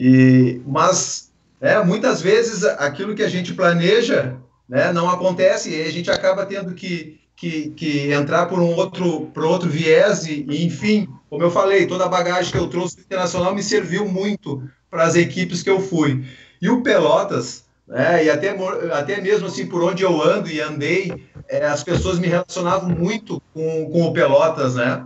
E, 0.00 0.62
mas 0.64 1.32
é, 1.60 1.82
muitas 1.82 2.22
vezes 2.22 2.62
aquilo 2.62 3.16
que 3.16 3.22
a 3.24 3.28
gente 3.28 3.52
planeja 3.52 4.36
né, 4.68 4.92
não 4.92 5.10
acontece 5.10 5.70
e 5.70 5.82
a 5.82 5.90
gente 5.90 6.08
acaba 6.08 6.46
tendo 6.46 6.72
que, 6.72 7.18
que, 7.34 7.70
que 7.70 8.12
entrar 8.12 8.46
por 8.46 8.60
um 8.60 8.76
outro, 8.76 9.22
por 9.34 9.44
outro 9.44 9.68
viés 9.68 10.24
e, 10.24 10.46
e, 10.48 10.64
enfim, 10.64 11.08
como 11.28 11.42
eu 11.42 11.50
falei, 11.50 11.84
toda 11.84 12.04
a 12.04 12.08
bagagem 12.08 12.52
que 12.52 12.58
eu 12.58 12.68
trouxe 12.68 13.00
internacional 13.00 13.52
me 13.52 13.62
serviu 13.62 14.06
muito 14.06 14.62
para 14.88 15.02
as 15.02 15.16
equipes 15.16 15.64
que 15.64 15.70
eu 15.70 15.80
fui. 15.80 16.24
E 16.62 16.68
o 16.68 16.80
Pelotas, 16.80 17.64
né, 17.88 18.24
e 18.24 18.30
até, 18.30 18.56
até 18.92 19.20
mesmo 19.20 19.48
assim 19.48 19.66
por 19.66 19.82
onde 19.82 20.04
eu 20.04 20.22
ando 20.22 20.48
e 20.48 20.60
andei, 20.60 21.12
é, 21.48 21.66
as 21.66 21.82
pessoas 21.82 22.20
me 22.20 22.28
relacionavam 22.28 22.88
muito 22.88 23.42
com, 23.52 23.90
com 23.90 24.02
o 24.02 24.12
Pelotas, 24.12 24.76
né? 24.76 25.04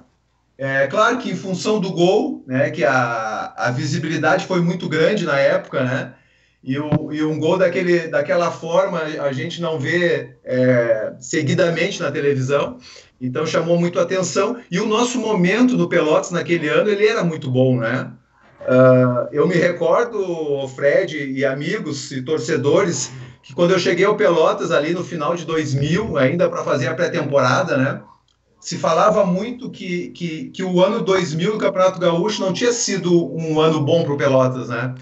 É 0.57 0.87
claro 0.87 1.19
que 1.19 1.31
em 1.31 1.37
função 1.37 1.81
do 1.81 1.91
gol, 1.91 2.45
né, 2.47 2.71
que 2.71 2.85
a, 2.85 3.53
a 3.57 3.71
visibilidade 3.71 4.47
foi 4.47 4.61
muito 4.61 4.89
grande 4.89 5.25
na 5.25 5.39
época, 5.39 5.83
né? 5.83 6.15
E, 6.63 6.79
o, 6.79 7.13
e 7.13 7.25
um 7.25 7.41
gol 7.41 7.59
daquele, 7.59 8.07
daquela 8.07 8.51
forma 8.53 9.01
a 9.01 9.33
gente 9.33 9.61
não 9.61 9.81
vê 9.81 10.37
é, 10.45 11.13
seguidamente 11.19 12.01
na 12.01 12.13
televisão, 12.13 12.79
então 13.21 13.45
chamou 13.45 13.79
muito 13.79 13.99
atenção. 13.99 14.57
E 14.71 14.79
o 14.79 14.87
nosso 14.87 15.19
momento 15.19 15.77
no 15.77 15.89
Pelotas 15.89 16.31
naquele 16.31 16.69
ano 16.69 16.89
ele 16.89 17.07
era 17.07 17.25
muito 17.25 17.51
bom, 17.51 17.79
né? 17.79 18.13
Uh, 18.61 19.27
eu 19.33 19.49
me 19.49 19.57
recordo, 19.57 20.69
Fred 20.69 21.33
e 21.33 21.45
amigos 21.45 22.13
e 22.13 22.23
torcedores, 22.23 23.11
que 23.43 23.53
quando 23.53 23.73
eu 23.73 23.79
cheguei 23.79 24.05
ao 24.05 24.17
Pelotas 24.17 24.71
ali 24.71 24.95
no 24.95 25.03
final 25.03 25.35
de 25.35 25.45
2000, 25.45 26.17
ainda 26.17 26.49
para 26.49 26.63
fazer 26.63 26.87
a 26.87 26.95
pré-temporada, 26.95 27.77
né? 27.77 28.03
Se 28.63 28.79
falava 28.79 29.27
muito 29.27 29.69
que, 29.69 30.11
que, 30.11 30.51
que 30.51 30.63
o 30.63 30.81
ano 30.81 31.03
2000 31.03 31.55
do 31.55 31.59
Campeonato 31.59 31.99
Gaúcho 31.99 32.41
não 32.41 32.53
tinha 32.53 32.73
sido 32.73 33.29
um 33.35 33.61
ano 33.61 33.81
bom 33.81 34.05
para 34.05 34.13
o 34.13 34.17
Pelotas, 34.17 34.69
né? 34.69 34.95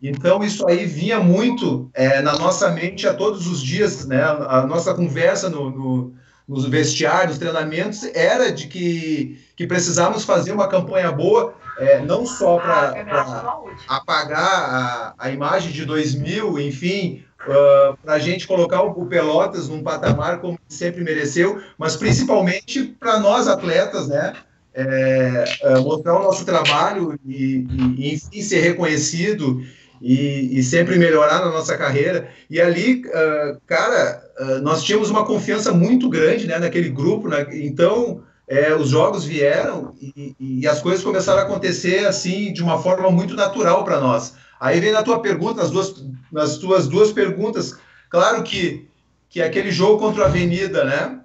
Então, 0.00 0.44
isso 0.44 0.64
aí 0.68 0.86
vinha 0.86 1.18
muito 1.18 1.90
é, 1.94 2.22
na 2.22 2.38
nossa 2.38 2.70
mente 2.70 3.08
a 3.08 3.12
todos 3.12 3.48
os 3.48 3.60
dias, 3.60 4.06
né? 4.06 4.22
A 4.22 4.64
nossa 4.64 4.94
conversa 4.94 5.50
no, 5.50 5.68
no, 5.68 6.14
nos 6.46 6.64
vestiários, 6.66 7.30
nos 7.30 7.38
treinamentos, 7.38 8.04
era 8.14 8.52
de 8.52 8.68
que, 8.68 9.44
que 9.56 9.66
precisávamos 9.66 10.24
fazer 10.24 10.52
uma 10.52 10.68
campanha 10.68 11.10
boa, 11.10 11.54
é, 11.76 11.98
não 11.98 12.24
só 12.24 12.58
para 12.58 13.04
ah, 13.10 13.60
apagar 13.88 14.44
a, 14.44 15.14
a 15.18 15.30
imagem 15.32 15.72
de 15.72 15.84
2000, 15.84 16.56
enfim, 16.60 17.24
uh, 17.46 17.96
para 18.02 18.14
a 18.14 18.18
gente 18.18 18.46
colocar 18.46 18.82
o, 18.82 19.06
Pelotas 19.06 19.68
num 19.68 19.82
patamar 19.82 20.40
como 20.40 20.58
sempre 20.68 21.02
mereceu, 21.02 21.60
mas 21.76 21.96
principalmente 21.96 22.84
para 22.98 23.18
nós 23.20 23.48
atletas, 23.48 24.08
né? 24.08 24.34
É, 24.74 25.44
é, 25.62 25.78
mostrar 25.80 26.14
o 26.20 26.22
nosso 26.22 26.44
trabalho 26.44 27.18
e, 27.26 27.66
e, 27.98 28.14
enfim, 28.14 28.40
ser 28.40 28.60
reconhecido 28.60 29.60
e, 30.00 30.56
e, 30.56 30.62
sempre 30.62 30.96
melhorar 30.96 31.40
na 31.40 31.50
nossa 31.50 31.76
carreira. 31.76 32.28
E 32.48 32.60
ali, 32.60 33.02
uh, 33.06 33.60
cara, 33.66 34.22
uh, 34.38 34.60
nós 34.60 34.84
tínhamos 34.84 35.10
uma 35.10 35.24
confiança 35.26 35.72
muito 35.72 36.08
grande 36.08 36.46
né, 36.46 36.60
naquele 36.60 36.90
grupo, 36.90 37.26
né? 37.26 37.44
então 37.54 38.22
é, 38.48 38.74
os 38.74 38.88
jogos 38.88 39.24
vieram 39.24 39.94
e, 40.00 40.34
e, 40.40 40.66
as 40.66 40.80
coisas 40.80 41.04
começaram 41.04 41.40
a 41.40 41.42
acontecer 41.42 42.06
assim 42.06 42.52
de 42.52 42.62
uma 42.62 42.80
forma 42.80 43.10
muito 43.10 43.34
natural 43.34 43.84
para 43.84 44.00
nós. 44.00 44.34
Aí 44.60 44.80
vem 44.80 44.92
na 44.92 45.02
tua 45.02 45.20
pergunta, 45.20 45.62
nas, 45.62 45.70
duas, 45.70 46.04
nas 46.32 46.58
tuas 46.58 46.88
duas 46.88 47.12
perguntas, 47.12 47.76
claro 48.10 48.42
que, 48.42 48.88
que 49.28 49.40
aquele 49.40 49.70
jogo 49.70 49.98
contra 49.98 50.24
a 50.24 50.26
Avenida, 50.26 50.84
né, 50.84 51.20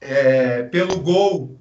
é, 0.00 0.62
pelo 0.64 0.98
gol, 0.98 1.60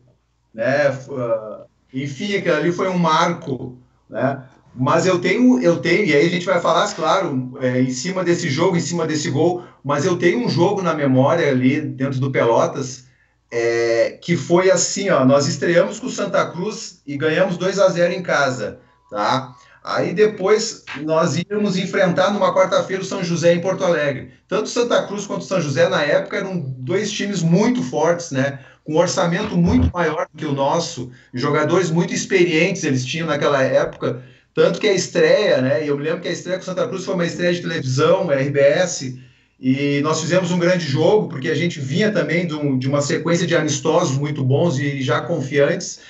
né, 0.54 0.90
uh, 0.90 1.66
enfim, 1.94 2.36
aquilo 2.36 2.56
ali 2.56 2.72
foi 2.72 2.88
um 2.88 2.98
marco, 2.98 3.78
né, 4.10 4.44
mas 4.74 5.06
eu 5.06 5.20
tenho, 5.20 5.60
eu 5.60 5.80
tenho, 5.80 6.06
e 6.06 6.16
aí 6.16 6.26
a 6.26 6.30
gente 6.30 6.46
vai 6.46 6.62
falar, 6.62 6.88
claro, 6.94 7.58
é, 7.60 7.82
em 7.82 7.90
cima 7.90 8.24
desse 8.24 8.48
jogo, 8.48 8.78
em 8.78 8.82
cima 8.82 9.08
desse 9.08 9.30
gol, 9.30 9.64
mas 9.84 10.06
eu 10.06 10.18
tenho 10.18 10.46
um 10.46 10.50
jogo 10.50 10.82
na 10.82 10.94
memória 10.94 11.50
ali 11.50 11.82
dentro 11.82 12.20
do 12.20 12.32
Pelotas, 12.32 13.08
é, 13.52 14.20
que 14.22 14.38
foi 14.38 14.70
assim, 14.70 15.10
ó, 15.10 15.26
nós 15.26 15.48
estreamos 15.48 16.00
com 16.00 16.08
o 16.08 16.12
Santa 16.12 16.46
Cruz 16.52 17.02
e 17.08 17.18
ganhamos 17.18 17.58
2 17.58 17.80
a 17.80 17.90
0 17.90 18.14
em 18.14 18.22
casa, 18.22 18.80
tá? 19.10 19.56
Aí 19.88 20.14
depois 20.14 20.84
nós 21.04 21.38
íamos 21.38 21.78
enfrentar 21.78 22.34
numa 22.34 22.54
quarta-feira 22.54 23.02
o 23.02 23.06
São 23.06 23.24
José 23.24 23.54
em 23.54 23.62
Porto 23.62 23.86
Alegre. 23.86 24.32
Tanto 24.46 24.68
Santa 24.68 25.08
Cruz 25.08 25.26
quanto 25.26 25.46
São 25.46 25.62
José 25.62 25.88
na 25.88 26.04
época 26.04 26.36
eram 26.36 26.60
dois 26.60 27.10
times 27.10 27.42
muito 27.42 27.82
fortes, 27.82 28.32
né? 28.32 28.60
Com 28.84 28.96
um 28.96 28.98
orçamento 28.98 29.56
muito 29.56 29.90
maior 29.94 30.28
que 30.36 30.46
o 30.46 30.52
nosso, 30.52 31.10
jogadores 31.34 31.90
muito 31.90 32.14
experientes 32.14 32.84
eles 32.84 33.06
tinham 33.06 33.28
naquela 33.28 33.64
época. 33.64 34.22
Tanto 34.54 34.78
que 34.78 34.88
a 34.88 34.94
estreia, 34.94 35.62
né? 35.62 35.86
E 35.86 35.88
eu 35.88 35.98
me 35.98 36.04
lembro 36.04 36.20
que 36.20 36.28
a 36.28 36.34
estreia 36.34 36.58
com 36.58 36.66
Santa 36.66 36.86
Cruz 36.86 37.06
foi 37.06 37.14
uma 37.14 37.26
estreia 37.26 37.54
de 37.54 37.62
televisão, 37.62 38.28
RBS, 38.30 39.18
e 39.58 40.02
nós 40.02 40.20
fizemos 40.20 40.52
um 40.52 40.60
grande 40.60 40.86
jogo, 40.86 41.30
porque 41.30 41.48
a 41.48 41.56
gente 41.56 41.80
vinha 41.80 42.12
também 42.12 42.46
de, 42.46 42.56
um, 42.56 42.78
de 42.78 42.90
uma 42.90 43.02
sequência 43.02 43.48
de 43.48 43.56
amistosos 43.56 44.18
muito 44.18 44.44
bons 44.44 44.78
e 44.80 45.02
já 45.02 45.22
confiantes. 45.22 46.02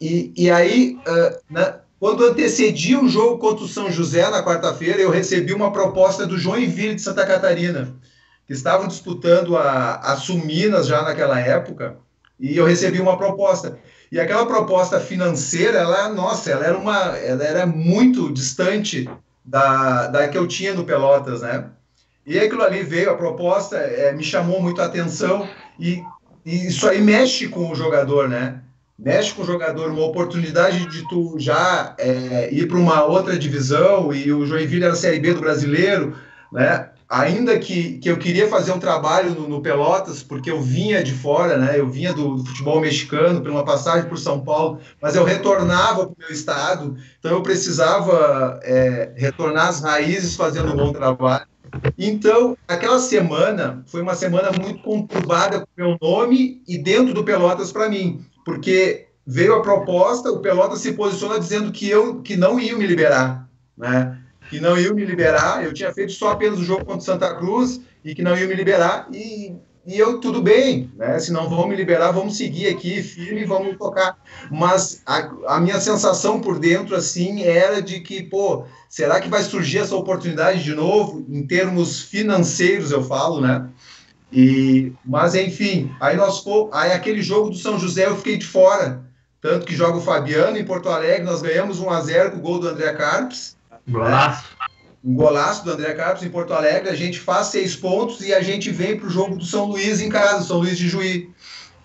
E, 0.00 0.32
e 0.36 0.48
aí, 0.48 0.96
uh, 1.08 1.38
na, 1.50 1.80
quando 1.98 2.24
antecedia 2.24 3.00
o 3.00 3.08
jogo 3.08 3.38
contra 3.38 3.64
o 3.64 3.68
São 3.68 3.90
José 3.90 4.28
na 4.28 4.44
quarta-feira, 4.44 5.00
eu 5.00 5.10
recebi 5.10 5.54
uma 5.54 5.72
proposta 5.72 6.26
do 6.26 6.36
Joinville 6.36 6.94
de 6.94 7.02
Santa 7.02 7.24
Catarina, 7.24 7.94
que 8.46 8.52
estavam 8.52 8.86
disputando 8.86 9.56
a, 9.56 9.96
a 9.96 10.16
Suminas 10.16 10.86
já 10.86 11.02
naquela 11.02 11.40
época, 11.40 11.96
e 12.38 12.56
eu 12.56 12.66
recebi 12.66 13.00
uma 13.00 13.16
proposta. 13.16 13.78
E 14.12 14.20
aquela 14.20 14.46
proposta 14.46 15.00
financeira, 15.00 15.78
ela, 15.78 16.08
nossa, 16.10 16.50
ela 16.50 16.64
era 16.64 16.78
uma, 16.78 17.16
ela 17.16 17.42
era 17.42 17.66
muito 17.66 18.32
distante 18.32 19.08
da, 19.44 20.06
da 20.08 20.28
que 20.28 20.36
eu 20.36 20.46
tinha 20.46 20.74
no 20.74 20.84
Pelotas, 20.84 21.40
né? 21.40 21.70
E 22.26 22.38
aquilo 22.38 22.62
ali 22.62 22.82
veio, 22.82 23.10
a 23.10 23.16
proposta 23.16 23.76
é, 23.76 24.12
me 24.12 24.22
chamou 24.22 24.60
muito 24.60 24.82
a 24.82 24.86
atenção 24.86 25.48
e, 25.78 26.02
e, 26.44 26.66
isso 26.66 26.88
aí 26.88 27.00
mexe 27.00 27.48
com 27.48 27.70
o 27.70 27.74
jogador, 27.74 28.28
né? 28.28 28.62
Mexe 28.98 29.34
com 29.34 29.42
o 29.42 29.46
jogador, 29.46 29.90
uma 29.90 30.06
oportunidade 30.06 30.86
de 30.86 31.06
tu 31.08 31.36
já 31.38 31.94
é, 31.98 32.48
ir 32.52 32.66
para 32.66 32.78
uma 32.78 33.04
outra 33.04 33.38
divisão 33.38 34.12
e 34.12 34.32
o 34.32 34.46
Joinville 34.46 34.84
era 34.84 34.94
a 34.94 34.96
Série 34.96 35.20
B 35.20 35.34
do 35.34 35.40
Brasileiro, 35.40 36.16
né? 36.50 36.88
ainda 37.08 37.58
que, 37.58 37.98
que 37.98 38.10
eu 38.10 38.16
queria 38.16 38.48
fazer 38.48 38.72
um 38.72 38.78
trabalho 38.78 39.30
no, 39.30 39.48
no, 39.48 39.60
Pelotas, 39.60 40.22
porque 40.22 40.50
eu 40.50 40.60
vinha 40.60 41.02
de 41.02 41.12
fora, 41.12 41.56
né? 41.56 41.78
Eu 41.78 41.88
vinha 41.88 42.12
do, 42.12 42.36
do 42.36 42.44
futebol 42.44 42.80
mexicano, 42.80 43.40
por 43.40 43.50
uma 43.50 43.64
passagem 43.64 44.08
por 44.08 44.18
São 44.18 44.40
Paulo, 44.40 44.80
mas 45.00 45.14
eu 45.14 45.24
retornava 45.24 46.06
para 46.06 46.12
o 46.12 46.16
meu 46.18 46.30
estado, 46.30 46.96
então 47.18 47.30
eu 47.30 47.42
precisava 47.42 48.60
é, 48.62 49.12
retornar 49.16 49.68
às 49.68 49.82
raízes 49.82 50.34
fazendo 50.34 50.72
um 50.72 50.76
bom 50.76 50.92
trabalho. 50.92 51.46
Então, 51.98 52.56
aquela 52.66 52.98
semana 52.98 53.84
foi 53.86 54.00
uma 54.00 54.14
semana 54.14 54.50
muito 54.50 54.82
conturbada 54.82 55.60
com 55.60 55.66
o 55.66 55.68
meu 55.76 55.98
nome 56.00 56.62
e 56.66 56.78
dentro 56.78 57.12
do 57.12 57.24
Pelotas 57.24 57.70
para 57.70 57.88
mim, 57.88 58.24
porque 58.46 59.08
veio 59.26 59.56
a 59.56 59.60
proposta, 59.60 60.30
o 60.30 60.38
Pelotas 60.38 60.78
se 60.78 60.92
posiciona 60.92 61.40
dizendo 61.40 61.72
que 61.72 61.90
eu 61.90 62.22
que 62.22 62.36
não 62.36 62.60
ia 62.60 62.78
me 62.78 62.86
liberar, 62.86 63.50
né? 63.76 64.16
que 64.48 64.60
não 64.60 64.78
iam 64.78 64.94
me 64.94 65.04
liberar. 65.04 65.64
Eu 65.64 65.74
tinha 65.74 65.92
feito 65.92 66.12
só 66.12 66.30
apenas 66.30 66.60
o 66.60 66.64
jogo 66.64 66.84
contra 66.84 67.00
Santa 67.00 67.34
Cruz 67.34 67.80
e 68.04 68.14
que 68.14 68.22
não 68.22 68.38
iam 68.38 68.46
me 68.46 68.54
liberar. 68.54 69.08
E, 69.12 69.52
e 69.84 69.98
eu, 69.98 70.20
tudo 70.20 70.40
bem, 70.40 70.92
né? 70.96 71.18
Se 71.18 71.32
não 71.32 71.48
vão 71.48 71.66
me 71.66 71.74
liberar, 71.74 72.12
vamos 72.12 72.36
seguir 72.36 72.68
aqui 72.68 73.02
firme 73.02 73.44
vamos 73.44 73.76
tocar. 73.76 74.16
Mas 74.48 75.02
a, 75.04 75.28
a, 75.48 75.60
minha 75.60 75.80
sensação 75.80 76.40
por 76.40 76.60
dentro, 76.60 76.94
assim, 76.94 77.42
era 77.42 77.82
de 77.82 77.98
que, 77.98 78.22
pô, 78.22 78.64
será 78.88 79.20
que 79.20 79.28
vai 79.28 79.42
surgir 79.42 79.78
essa 79.78 79.96
oportunidade 79.96 80.62
de 80.62 80.72
novo, 80.72 81.26
em 81.28 81.44
termos 81.44 82.00
financeiros, 82.00 82.92
eu 82.92 83.02
falo, 83.02 83.40
né? 83.40 83.68
E, 84.32 84.92
mas 85.04 85.34
enfim, 85.34 85.90
aí 86.00 86.16
nós 86.16 86.44
aí 86.72 86.92
aquele 86.92 87.22
jogo 87.22 87.50
do 87.50 87.56
São 87.56 87.78
José 87.78 88.06
eu 88.06 88.16
fiquei 88.16 88.36
de 88.36 88.46
fora. 88.46 89.04
Tanto 89.40 89.66
que 89.66 89.76
joga 89.76 89.98
o 89.98 90.02
Fabiano 90.02 90.58
em 90.58 90.64
Porto 90.64 90.88
Alegre, 90.88 91.24
nós 91.24 91.40
ganhamos 91.40 91.78
1 91.78 91.90
a 91.90 92.00
0 92.00 92.30
com 92.32 92.38
o 92.38 92.40
gol 92.40 92.58
do 92.58 92.68
André 92.68 92.92
Carpes. 92.94 93.56
Golaço. 93.88 94.44
Um 95.04 95.14
golaço 95.14 95.64
do 95.64 95.70
André 95.70 95.94
Carlos 95.94 96.24
em 96.24 96.28
Porto 96.28 96.52
Alegre, 96.52 96.88
a 96.88 96.94
gente 96.96 97.20
faz 97.20 97.46
seis 97.46 97.76
pontos 97.76 98.20
e 98.22 98.34
a 98.34 98.40
gente 98.40 98.72
vem 98.72 98.98
para 98.98 99.06
o 99.06 99.10
jogo 99.10 99.36
do 99.36 99.44
São 99.44 99.66
Luís 99.66 100.00
em 100.00 100.08
casa, 100.08 100.44
São 100.44 100.58
Luís 100.58 100.76
de 100.76 100.88
Juí. 100.88 101.30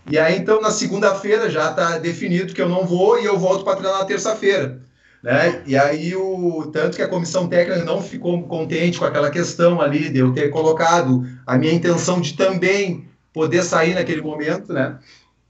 E 0.09 0.17
aí, 0.17 0.39
então, 0.39 0.59
na 0.59 0.71
segunda-feira 0.71 1.47
já 1.47 1.69
está 1.69 1.99
definido 1.99 2.51
que 2.51 2.61
eu 2.61 2.67
não 2.67 2.83
vou 2.87 3.19
e 3.19 3.25
eu 3.25 3.37
volto 3.37 3.63
para 3.63 3.75
treinar 3.75 3.99
na 3.99 4.05
terça-feira. 4.05 4.81
Né? 5.23 5.61
E 5.67 5.77
aí, 5.77 6.15
o 6.15 6.69
tanto 6.73 6.95
que 6.95 7.03
a 7.03 7.07
comissão 7.07 7.47
técnica 7.47 7.83
não 7.83 8.01
ficou 8.01 8.41
contente 8.43 8.97
com 8.97 9.05
aquela 9.05 9.29
questão 9.29 9.79
ali 9.79 10.09
de 10.09 10.19
eu 10.19 10.33
ter 10.33 10.49
colocado 10.49 11.23
a 11.45 11.57
minha 11.57 11.73
intenção 11.73 12.19
de 12.19 12.33
também 12.33 13.07
poder 13.31 13.63
sair 13.63 13.93
naquele 13.93 14.21
momento, 14.21 14.73
né? 14.73 14.97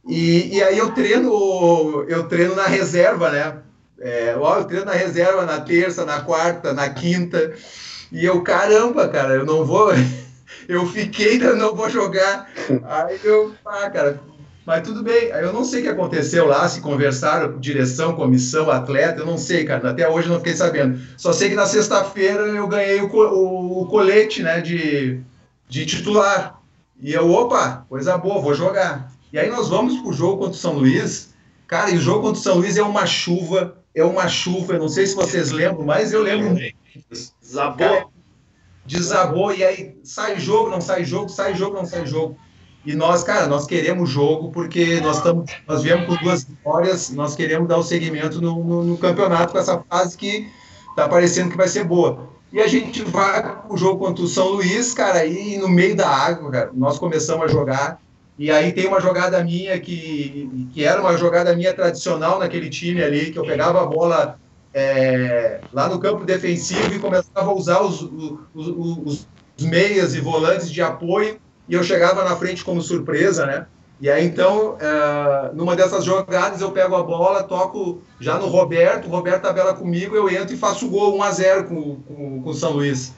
E, 0.08 0.58
e 0.58 0.64
aí 0.64 0.78
eu 0.78 0.92
treino, 0.92 2.06
eu 2.08 2.24
treino 2.28 2.56
na 2.56 2.66
reserva, 2.66 3.30
né? 3.30 3.58
É, 4.00 4.34
eu 4.34 4.64
treino 4.66 4.86
na 4.86 4.94
reserva 4.94 5.46
na 5.46 5.62
terça, 5.62 6.04
na 6.04 6.22
quarta, 6.22 6.74
na 6.74 6.90
quinta. 6.90 7.54
E 8.12 8.26
eu, 8.26 8.42
caramba, 8.42 9.08
cara, 9.08 9.36
eu 9.36 9.46
não 9.46 9.66
vou. 9.66 9.92
Eu 10.68 10.86
fiquei, 10.86 11.40
não 11.40 11.76
vou 11.76 11.90
jogar. 11.90 12.50
Aí 12.84 13.20
eu, 13.24 13.54
ah, 13.66 13.90
cara, 13.90 14.20
mas 14.66 14.84
tudo 14.84 15.04
bem. 15.04 15.26
Eu 15.30 15.52
não 15.52 15.64
sei 15.64 15.80
o 15.80 15.84
que 15.84 15.90
aconteceu 15.90 16.48
lá, 16.48 16.68
se 16.68 16.82
conversaram, 16.82 17.60
direção, 17.60 18.16
comissão, 18.16 18.70
atleta, 18.70 19.22
eu 19.22 19.26
não 19.26 19.38
sei, 19.38 19.66
cara. 19.66 19.90
Até 19.90 20.08
hoje 20.08 20.28
eu 20.28 20.34
não 20.34 20.40
fiquei 20.40 20.56
sabendo. 20.56 21.00
Só 21.18 21.34
sei 21.34 21.50
que 21.50 21.56
na 21.56 21.66
sexta-feira 21.66 22.44
eu 22.44 22.68
ganhei 22.68 23.02
o, 23.02 23.08
o, 23.08 23.82
o, 23.82 23.86
colete, 23.88 24.44
né, 24.44 24.62
de, 24.62 25.20
de 25.68 25.86
titular. 25.86 26.62
E 27.00 27.12
eu, 27.12 27.32
opa, 27.32 27.86
coisa 27.90 28.18
boa, 28.18 28.42
vou 28.42 28.54
jogar. 28.54 29.12
E 29.34 29.40
aí 29.40 29.50
nós 29.50 29.68
vamos 29.68 30.00
pro 30.02 30.14
jogo 30.14 30.38
contra 30.38 30.54
o 30.54 30.60
São 30.60 30.74
Luís. 30.74 31.34
Cara, 31.66 31.90
e 31.90 31.98
o 31.98 32.02
jogo 32.02 32.22
contra 32.22 32.40
o 32.40 32.44
São 32.44 32.58
Luís 32.58 32.78
é 32.78 32.84
uma 32.84 33.06
chuva, 33.06 33.78
é 33.96 34.04
uma 34.04 34.28
chuva. 34.28 34.74
Eu 34.74 34.80
não 34.80 34.90
sei 34.90 35.08
se 35.08 35.16
vocês 35.16 35.52
lembram, 35.52 35.84
mas 35.84 36.14
eu 36.14 36.22
lembro 36.22 36.52
muito. 36.52 36.76
Desabou. 37.42 38.12
desabou, 38.86 39.54
e 39.54 39.64
aí 39.64 39.98
sai 40.04 40.40
jogo, 40.40 40.70
não 40.70 40.82
sai 40.82 41.04
jogo, 41.04 41.30
sai 41.30 41.56
jogo, 41.56 41.76
não 41.76 41.86
sai 41.86 42.06
jogo. 42.06 42.38
E 42.84 42.96
nós, 42.96 43.24
cara, 43.24 43.48
nós 43.48 43.68
queremos 43.68 44.10
jogo 44.10 44.52
porque 44.52 45.00
nós 45.02 45.18
estamos, 45.18 45.52
nós 45.68 45.84
viemos 45.84 46.08
com 46.08 46.24
duas 46.24 46.44
vitórias, 46.44 47.12
nós 47.12 47.36
queremos 47.36 47.68
dar 47.68 47.78
o 47.78 47.84
segmento 47.84 48.42
no, 48.42 48.64
no, 48.64 48.84
no, 48.84 48.98
campeonato 48.98 49.54
com 49.54 49.60
essa 49.60 49.84
fase 49.88 50.18
que 50.18 50.50
tá 50.96 51.08
parecendo 51.08 51.52
que 51.52 51.58
vai 51.58 51.68
ser 51.68 51.84
boa. 51.84 52.28
E 52.52 52.60
a 52.60 52.68
gente 52.68 53.04
vai 53.04 53.56
o 53.70 53.78
jogo 53.78 54.00
contra 54.00 54.24
o 54.24 54.28
São 54.28 54.50
Luís, 54.50 54.94
cara, 54.94 55.26
e 55.26 55.58
no 55.58 55.70
meio 55.70 55.96
da 55.96 56.10
água, 56.10 56.52
cara, 56.52 56.72
nós 56.74 56.98
começamos 56.98 57.46
a 57.46 57.48
jogar. 57.48 58.02
E 58.38 58.50
aí 58.50 58.72
tem 58.72 58.88
uma 58.88 59.00
jogada 59.00 59.44
minha 59.44 59.80
que, 59.80 60.68
que 60.74 60.84
era 60.84 61.00
uma 61.00 61.16
jogada 61.16 61.56
minha 61.56 61.74
tradicional 61.74 62.40
naquele 62.40 62.70
time 62.70 63.04
ali, 63.04 63.32
que 63.32 63.38
eu 63.38 63.46
pegava 63.46 63.84
a 63.84 63.86
bola 63.86 64.40
é, 64.74 65.62
lá 65.72 65.88
no 65.88 66.00
campo 66.00 66.26
defensivo 66.26 66.96
e 66.96 67.00
começava 67.00 67.52
a 67.52 67.54
usar 67.54 67.82
os, 67.82 68.02
os, 68.02 68.40
os, 68.56 69.28
os 69.58 69.66
meias 69.66 70.16
e 70.16 70.20
volantes 70.20 70.72
de 70.72 70.82
apoio 70.82 71.40
e 71.72 71.74
eu 71.74 71.82
chegava 71.84 72.26
na 72.26 72.36
frente 72.36 72.66
como 72.66 72.82
surpresa, 72.82 73.46
né? 73.46 73.66
E 74.02 74.10
aí, 74.10 74.26
então, 74.26 74.76
é, 74.78 75.52
numa 75.54 75.74
dessas 75.74 76.04
jogadas, 76.04 76.60
eu 76.60 76.72
pego 76.72 76.98
a 76.98 77.04
bola, 77.04 77.44
toco 77.44 78.02
já 78.20 78.38
no 78.38 78.48
Roberto, 78.48 79.06
o 79.06 79.10
Roberto 79.10 79.44
tabela 79.44 79.74
comigo, 79.74 80.14
eu 80.14 80.30
entro 80.30 80.54
e 80.54 80.58
faço 80.58 80.88
o 80.88 80.90
gol 80.90 81.16
1 81.16 81.24
a 81.24 81.32
0 81.32 81.64
com, 81.66 81.96
com, 82.02 82.42
com 82.42 82.50
o 82.50 82.54
São 82.54 82.74
Luís. 82.74 83.14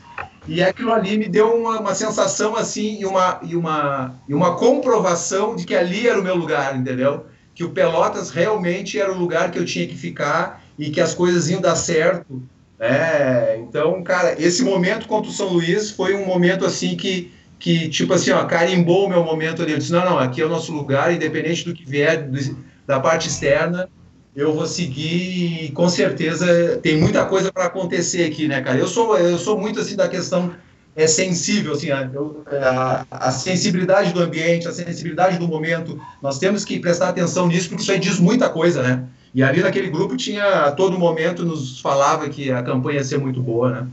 E 0.47 0.61
aquilo 0.61 0.93
ali 0.93 1.17
me 1.17 1.27
deu 1.27 1.51
uma, 1.51 1.79
uma 1.79 1.95
sensação 1.95 2.55
assim 2.55 2.99
e 2.99 3.07
uma, 3.07 3.39
e, 3.41 3.55
uma, 3.55 4.13
e 4.29 4.35
uma 4.35 4.55
comprovação 4.55 5.55
de 5.55 5.65
que 5.65 5.73
ali 5.73 6.07
era 6.07 6.19
o 6.19 6.23
meu 6.23 6.35
lugar, 6.35 6.77
entendeu? 6.77 7.25
Que 7.55 7.63
o 7.63 7.71
Pelotas 7.71 8.29
realmente 8.29 8.99
era 8.99 9.11
o 9.11 9.17
lugar 9.17 9.49
que 9.49 9.57
eu 9.57 9.65
tinha 9.65 9.87
que 9.87 9.97
ficar 9.97 10.61
e 10.77 10.91
que 10.91 11.01
as 11.01 11.15
coisas 11.15 11.49
iam 11.49 11.59
dar 11.59 11.75
certo. 11.75 12.43
Né? 12.77 13.57
Então, 13.57 14.03
cara, 14.03 14.39
esse 14.39 14.63
momento 14.63 15.07
contra 15.07 15.31
o 15.31 15.33
São 15.33 15.47
Luís 15.47 15.89
foi 15.89 16.13
um 16.13 16.27
momento 16.27 16.65
assim 16.65 16.95
que 16.95 17.32
que, 17.63 17.87
tipo 17.87 18.13
assim, 18.13 18.29
ó, 18.31 18.43
carimbou 18.43 19.05
o 19.05 19.09
meu 19.09 19.23
momento 19.23 19.61
ali. 19.61 19.71
Eu 19.71 19.77
disse, 19.77 19.93
não, 19.93 20.03
não, 20.03 20.19
aqui 20.19 20.41
é 20.41 20.45
o 20.45 20.49
nosso 20.49 20.73
lugar, 20.73 21.13
independente 21.13 21.63
do 21.63 21.73
que 21.73 21.89
vier 21.89 22.27
do, 22.27 22.57
da 22.85 22.99
parte 22.99 23.29
externa, 23.29 23.89
eu 24.35 24.53
vou 24.53 24.67
seguir 24.67 25.63
e 25.63 25.71
com 25.71 25.87
certeza 25.87 26.77
tem 26.83 26.97
muita 26.97 27.23
coisa 27.23 27.53
para 27.53 27.63
acontecer 27.63 28.25
aqui, 28.25 28.49
né, 28.49 28.59
cara? 28.59 28.77
Eu 28.77 28.85
sou, 28.85 29.17
eu 29.17 29.37
sou 29.37 29.57
muito, 29.57 29.79
assim, 29.79 29.95
da 29.95 30.09
questão 30.09 30.53
é 30.93 31.07
sensível, 31.07 31.71
assim, 31.71 31.89
a, 31.89 32.11
a, 32.51 33.05
a, 33.09 33.31
sensibilidade 33.31 34.11
do 34.11 34.19
ambiente, 34.19 34.67
a 34.67 34.73
sensibilidade 34.73 35.39
do 35.39 35.47
momento, 35.47 35.97
nós 36.21 36.37
temos 36.39 36.65
que 36.65 36.81
prestar 36.81 37.09
atenção 37.09 37.47
nisso, 37.47 37.69
porque 37.69 37.81
isso 37.81 37.91
aí 37.93 37.97
diz 37.97 38.19
muita 38.19 38.49
coisa, 38.49 38.83
né? 38.83 39.05
E 39.33 39.41
ali 39.41 39.61
naquele 39.61 39.89
grupo 39.89 40.17
tinha, 40.17 40.65
a 40.65 40.71
todo 40.73 40.99
momento, 40.99 41.45
nos 41.45 41.79
falava 41.79 42.27
que 42.27 42.51
a 42.51 42.61
campanha 42.61 42.97
ia 42.97 43.05
ser 43.05 43.19
muito 43.19 43.41
boa, 43.41 43.71
né? 43.71 43.87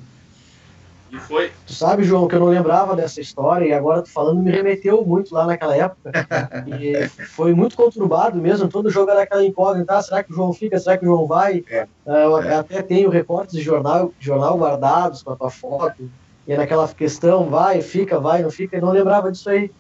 E 1.11 1.19
foi. 1.19 1.51
Tu 1.67 1.75
sabe, 1.75 2.05
João, 2.05 2.29
que 2.29 2.35
eu 2.35 2.41
não 2.41 2.47
lembrava 2.47 2.95
dessa 2.95 3.21
história 3.21 3.67
e 3.67 3.73
agora 3.73 4.03
tu 4.03 4.11
falando 4.11 4.43
me 4.43 4.51
remeteu 4.51 5.05
muito 5.05 5.35
lá 5.35 5.45
naquela 5.47 5.77
época. 5.77 6.13
e 6.81 7.09
foi 7.09 7.53
muito 7.53 7.77
conturbado 7.77 8.41
mesmo, 8.41 8.69
todo 8.69 8.91
jogo 8.91 9.11
era 9.11 9.23
aquela 9.23 9.45
incógnita, 9.45 9.97
ah, 9.97 10.03
será 10.03 10.23
que 10.23 10.33
o 10.33 10.35
João 10.35 10.53
fica, 10.53 10.79
será 10.79 10.97
que 10.97 11.05
o 11.05 11.09
João 11.09 11.27
vai? 11.27 11.65
É. 11.69 11.83
Uh, 12.07 12.11
eu 12.11 12.39
é. 12.43 12.55
até 12.55 12.83
tenho 12.83 13.11
recortes 13.11 13.57
de 13.57 13.63
jornal, 13.63 14.13
jornal 14.21 14.57
guardados 14.57 15.23
com 15.23 15.33
a 15.33 15.37
tua 15.37 15.51
foto, 15.51 16.09
e 16.47 16.57
naquela 16.57 16.87
questão, 16.89 17.49
vai, 17.49 17.83
fica, 17.83 18.19
vai, 18.19 18.43
não 18.43 18.51
fica, 18.51 18.77
eu 18.77 18.83
não 18.83 18.91
lembrava 18.91 19.31
disso 19.31 19.51
aí. 19.51 19.71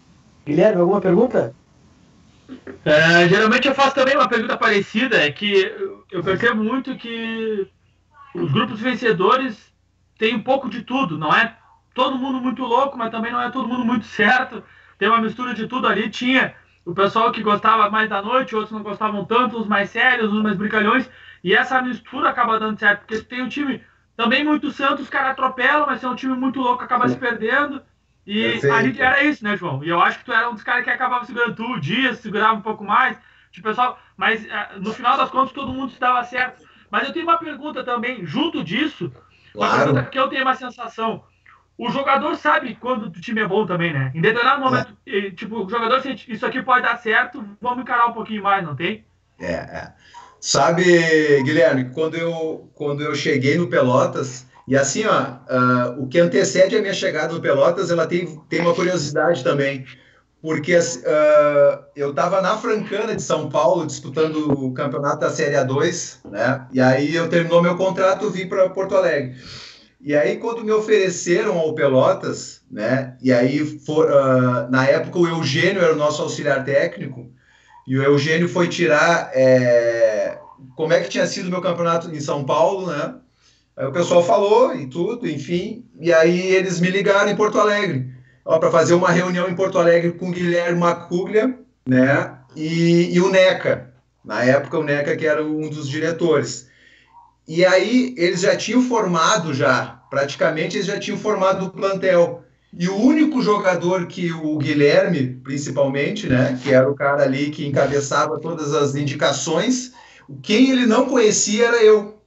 Guilherme, 0.44 0.80
alguma 0.80 1.00
pergunta? 1.00 1.54
É, 2.84 3.28
geralmente 3.28 3.68
eu 3.68 3.74
faço 3.74 3.94
também 3.94 4.16
uma 4.16 4.28
pergunta 4.28 4.56
parecida, 4.56 5.16
é 5.16 5.30
que 5.30 5.72
eu 6.10 6.22
percebo 6.22 6.62
muito 6.62 6.96
que 6.96 7.68
os 8.34 8.52
grupos 8.52 8.80
vencedores 8.80 9.69
tem 10.20 10.34
um 10.34 10.42
pouco 10.42 10.68
de 10.68 10.82
tudo, 10.82 11.16
não 11.16 11.34
é 11.34 11.56
todo 11.94 12.18
mundo 12.18 12.42
muito 12.42 12.62
louco, 12.62 12.98
mas 12.98 13.10
também 13.10 13.32
não 13.32 13.40
é 13.40 13.50
todo 13.50 13.66
mundo 13.66 13.86
muito 13.86 14.04
certo. 14.04 14.62
Tem 14.98 15.08
uma 15.08 15.18
mistura 15.18 15.54
de 15.54 15.66
tudo 15.66 15.86
ali. 15.86 16.10
Tinha 16.10 16.54
o 16.84 16.94
pessoal 16.94 17.32
que 17.32 17.42
gostava 17.42 17.88
mais 17.88 18.10
da 18.10 18.20
noite, 18.20 18.54
outros 18.54 18.70
não 18.70 18.82
gostavam 18.82 19.24
tanto, 19.24 19.58
os 19.58 19.66
mais 19.66 19.88
sérios, 19.88 20.30
os 20.30 20.42
mais 20.42 20.58
brincalhões. 20.58 21.08
E 21.42 21.54
essa 21.54 21.80
mistura 21.80 22.28
acaba 22.28 22.60
dando 22.60 22.78
certo, 22.78 23.06
porque 23.06 23.22
tem 23.22 23.40
um 23.40 23.48
time 23.48 23.82
também 24.14 24.44
muito 24.44 24.70
santo, 24.70 25.00
os 25.00 25.08
caras 25.08 25.30
atropelam, 25.30 25.86
mas 25.86 26.02
tem 26.02 26.10
um 26.10 26.14
time 26.14 26.34
muito 26.34 26.60
louco, 26.60 26.84
acaba 26.84 27.08
se 27.08 27.16
perdendo. 27.16 27.80
E 28.26 28.60
a 28.70 28.82
gente 28.82 29.00
era 29.00 29.24
isso, 29.24 29.42
né, 29.42 29.56
João? 29.56 29.82
E 29.82 29.88
eu 29.88 30.02
acho 30.02 30.18
que 30.18 30.26
tu 30.26 30.34
era 30.34 30.50
um 30.50 30.52
dos 30.52 30.62
caras 30.62 30.84
que 30.84 30.90
acabava 30.90 31.24
segurando 31.24 31.54
tu, 31.54 31.64
o 31.64 31.80
dia, 31.80 32.12
segurava 32.12 32.52
um 32.52 32.60
pouco 32.60 32.84
mais. 32.84 33.18
Tipo, 33.50 33.68
pessoal, 33.68 33.98
mas 34.18 34.44
eh, 34.46 34.68
no 34.76 34.92
final 34.92 35.16
das 35.16 35.30
contas 35.30 35.54
todo 35.54 35.72
mundo 35.72 35.92
se 35.92 35.98
dava 35.98 36.22
certo. 36.24 36.62
Mas 36.90 37.08
eu 37.08 37.14
tenho 37.14 37.24
uma 37.24 37.38
pergunta 37.38 37.82
também, 37.82 38.26
junto 38.26 38.62
disso, 38.62 39.10
Claro. 39.52 39.92
Uma 39.92 40.04
que 40.04 40.18
eu 40.18 40.28
tenho 40.28 40.42
uma 40.42 40.54
sensação. 40.54 41.22
O 41.76 41.90
jogador 41.90 42.36
sabe 42.36 42.76
quando 42.78 43.06
o 43.06 43.10
time 43.10 43.40
é 43.40 43.48
bom 43.48 43.66
também, 43.66 43.92
né? 43.92 44.12
Em 44.14 44.20
determinado 44.20 44.60
momento, 44.60 44.96
é. 45.06 45.30
tipo, 45.30 45.64
o 45.64 45.68
jogador 45.68 46.00
sente, 46.02 46.30
isso 46.30 46.44
aqui 46.44 46.62
pode 46.62 46.82
dar 46.82 46.98
certo, 46.98 47.42
vamos 47.60 47.82
encarar 47.82 48.06
um 48.06 48.12
pouquinho 48.12 48.42
mais, 48.42 48.62
não 48.62 48.76
tem? 48.76 49.04
É, 49.38 49.52
é. 49.52 49.92
Sabe, 50.38 50.84
Guilherme, 51.42 51.90
quando 51.90 52.16
eu, 52.16 52.70
quando 52.74 53.02
eu 53.02 53.14
cheguei 53.14 53.56
no 53.56 53.68
Pelotas, 53.68 54.46
e 54.68 54.76
assim, 54.76 55.04
ó, 55.06 55.22
uh, 55.22 56.02
o 56.02 56.06
que 56.06 56.18
antecede 56.18 56.76
a 56.76 56.80
minha 56.80 56.92
chegada 56.94 57.32
no 57.32 57.40
Pelotas, 57.40 57.90
ela 57.90 58.06
tem, 58.06 58.40
tem 58.48 58.60
uma 58.60 58.74
curiosidade 58.74 59.42
também 59.42 59.84
porque 60.42 60.74
uh, 60.74 61.84
eu 61.94 62.10
estava 62.10 62.40
na 62.40 62.56
Francana 62.56 63.14
de 63.14 63.22
São 63.22 63.48
Paulo 63.50 63.86
disputando 63.86 64.50
o 64.50 64.72
campeonato 64.72 65.20
da 65.20 65.30
Série 65.30 65.56
A2, 65.56 66.18
né? 66.30 66.66
E 66.72 66.80
aí 66.80 67.14
eu 67.14 67.28
terminou 67.28 67.62
meu 67.62 67.76
contrato, 67.76 68.30
vim 68.30 68.46
para 68.46 68.70
Porto 68.70 68.96
Alegre. 68.96 69.36
E 70.00 70.16
aí 70.16 70.38
quando 70.38 70.64
me 70.64 70.72
ofereceram 70.72 71.58
ao 71.58 71.74
Pelotas, 71.74 72.62
né? 72.70 73.16
E 73.20 73.30
aí 73.30 73.78
for, 73.80 74.10
uh, 74.10 74.70
na 74.70 74.86
época 74.86 75.18
o 75.18 75.28
Eugênio 75.28 75.82
era 75.82 75.92
o 75.92 75.98
nosso 75.98 76.22
auxiliar 76.22 76.64
técnico 76.64 77.30
e 77.86 77.98
o 77.98 78.02
Eugênio 78.02 78.48
foi 78.48 78.68
tirar 78.68 79.30
é, 79.34 80.38
como 80.74 80.92
é 80.92 81.00
que 81.00 81.08
tinha 81.08 81.26
sido 81.26 81.50
meu 81.50 81.60
campeonato 81.60 82.10
em 82.14 82.20
São 82.20 82.44
Paulo, 82.44 82.86
né? 82.86 83.14
Aí 83.76 83.86
o 83.86 83.92
pessoal 83.92 84.22
falou 84.22 84.74
e 84.74 84.86
tudo, 84.86 85.28
enfim. 85.28 85.84
E 86.00 86.12
aí 86.12 86.54
eles 86.54 86.80
me 86.80 86.88
ligaram 86.88 87.30
em 87.30 87.36
Porto 87.36 87.58
Alegre 87.58 88.19
para 88.44 88.70
fazer 88.70 88.94
uma 88.94 89.10
reunião 89.10 89.48
em 89.48 89.54
Porto 89.54 89.78
Alegre 89.78 90.12
com 90.12 90.28
o 90.28 90.32
Guilherme 90.32 90.78
Macuglia, 90.78 91.58
né? 91.86 92.36
E, 92.56 93.14
e, 93.14 93.20
o 93.20 93.30
NECA, 93.30 93.92
na 94.24 94.42
época 94.44 94.78
o 94.78 94.82
NECA 94.82 95.16
que 95.16 95.26
era 95.26 95.44
um 95.44 95.68
dos 95.68 95.88
diretores. 95.88 96.68
E 97.46 97.64
aí 97.64 98.14
eles 98.16 98.40
já 98.40 98.56
tinham 98.56 98.82
formado 98.82 99.54
já, 99.54 100.02
praticamente 100.10 100.76
eles 100.76 100.86
já 100.86 100.98
tinham 100.98 101.18
formado 101.18 101.66
o 101.66 101.70
plantel. 101.70 102.44
E 102.72 102.88
o 102.88 102.96
único 102.96 103.42
jogador 103.42 104.06
que 104.06 104.32
o 104.32 104.56
Guilherme, 104.56 105.40
principalmente, 105.42 106.28
né, 106.28 106.58
que 106.62 106.72
era 106.72 106.88
o 106.88 106.94
cara 106.94 107.24
ali 107.24 107.50
que 107.50 107.66
encabeçava 107.66 108.38
todas 108.38 108.72
as 108.72 108.94
indicações, 108.94 109.92
quem 110.42 110.70
ele 110.70 110.86
não 110.86 111.06
conhecia 111.06 111.66
era 111.66 111.82
eu. 111.82 112.19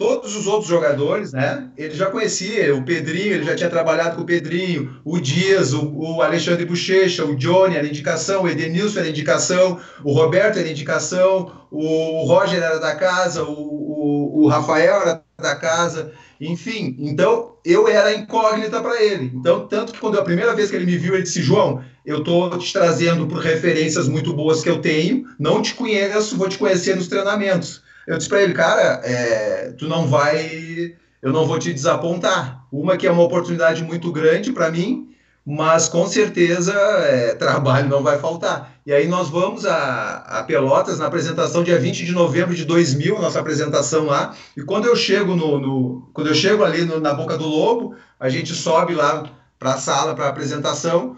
Todos 0.00 0.34
os 0.34 0.46
outros 0.46 0.66
jogadores, 0.66 1.30
né? 1.30 1.68
Ele 1.76 1.94
já 1.94 2.06
conhecia, 2.06 2.74
o 2.74 2.82
Pedrinho, 2.82 3.34
ele 3.34 3.44
já 3.44 3.54
tinha 3.54 3.68
trabalhado 3.68 4.16
com 4.16 4.22
o 4.22 4.24
Pedrinho, 4.24 4.98
o 5.04 5.20
Dias, 5.20 5.74
o, 5.74 5.92
o 5.94 6.22
Alexandre 6.22 6.64
Bochecha, 6.64 7.22
o 7.22 7.36
Johnny 7.36 7.76
era 7.76 7.86
indicação, 7.86 8.44
o 8.44 8.48
Edenilson 8.48 9.00
era 9.00 9.10
indicação, 9.10 9.78
o 10.02 10.10
Roberto 10.14 10.58
era 10.58 10.70
indicação, 10.70 11.52
o, 11.70 12.24
Roger 12.24 12.62
era 12.62 12.78
da 12.78 12.94
casa, 12.94 13.44
o, 13.44 13.52
o, 13.52 14.44
o 14.44 14.48
Rafael 14.48 15.02
era 15.02 15.22
da 15.38 15.54
casa, 15.54 16.12
enfim. 16.40 16.96
Então, 16.98 17.56
eu 17.62 17.86
era 17.86 18.14
incógnita 18.14 18.80
para 18.80 19.02
ele. 19.02 19.30
Então, 19.34 19.68
tanto 19.68 19.92
que 19.92 20.00
quando 20.00 20.18
a 20.18 20.24
primeira 20.24 20.54
vez 20.54 20.70
que 20.70 20.76
ele 20.76 20.86
me 20.86 20.96
viu, 20.96 21.12
ele 21.12 21.24
disse: 21.24 21.42
João, 21.42 21.84
eu 22.06 22.20
estou 22.20 22.56
te 22.56 22.72
trazendo 22.72 23.26
por 23.26 23.36
referências 23.40 24.08
muito 24.08 24.32
boas 24.32 24.62
que 24.62 24.70
eu 24.70 24.80
tenho, 24.80 25.26
não 25.38 25.60
te 25.60 25.74
conheço, 25.74 26.38
vou 26.38 26.48
te 26.48 26.56
conhecer 26.56 26.96
nos 26.96 27.06
treinamentos. 27.06 27.82
Eu 28.10 28.18
disse 28.18 28.28
para 28.28 28.42
ele, 28.42 28.52
cara, 28.52 29.00
é, 29.04 29.72
tu 29.78 29.86
não 29.86 30.08
vai, 30.08 30.96
eu 31.22 31.32
não 31.32 31.46
vou 31.46 31.60
te 31.60 31.72
desapontar. 31.72 32.66
Uma 32.72 32.96
que 32.96 33.06
é 33.06 33.10
uma 33.12 33.22
oportunidade 33.22 33.84
muito 33.84 34.10
grande 34.10 34.52
para 34.52 34.68
mim, 34.68 35.14
mas 35.46 35.88
com 35.88 36.04
certeza 36.08 36.72
é, 36.72 37.36
trabalho 37.36 37.88
não 37.88 38.02
vai 38.02 38.18
faltar. 38.18 38.74
E 38.84 38.92
aí 38.92 39.06
nós 39.06 39.30
vamos 39.30 39.64
a, 39.64 40.24
a, 40.26 40.42
Pelotas 40.42 40.98
na 40.98 41.06
apresentação 41.06 41.62
dia 41.62 41.78
20 41.78 42.04
de 42.04 42.10
novembro 42.10 42.52
de 42.52 42.64
2000, 42.64 43.20
nossa 43.20 43.38
apresentação 43.38 44.06
lá. 44.06 44.34
E 44.56 44.62
quando 44.62 44.86
eu 44.86 44.96
chego 44.96 45.36
no, 45.36 45.60
no 45.60 46.10
quando 46.12 46.26
eu 46.26 46.34
chego 46.34 46.64
ali 46.64 46.84
no, 46.84 46.98
na 46.98 47.14
Boca 47.14 47.38
do 47.38 47.46
Lobo, 47.46 47.94
a 48.18 48.28
gente 48.28 48.52
sobe 48.56 48.92
lá 48.92 49.22
para 49.56 49.74
a 49.74 49.78
sala 49.78 50.16
para 50.16 50.26
apresentação. 50.26 51.16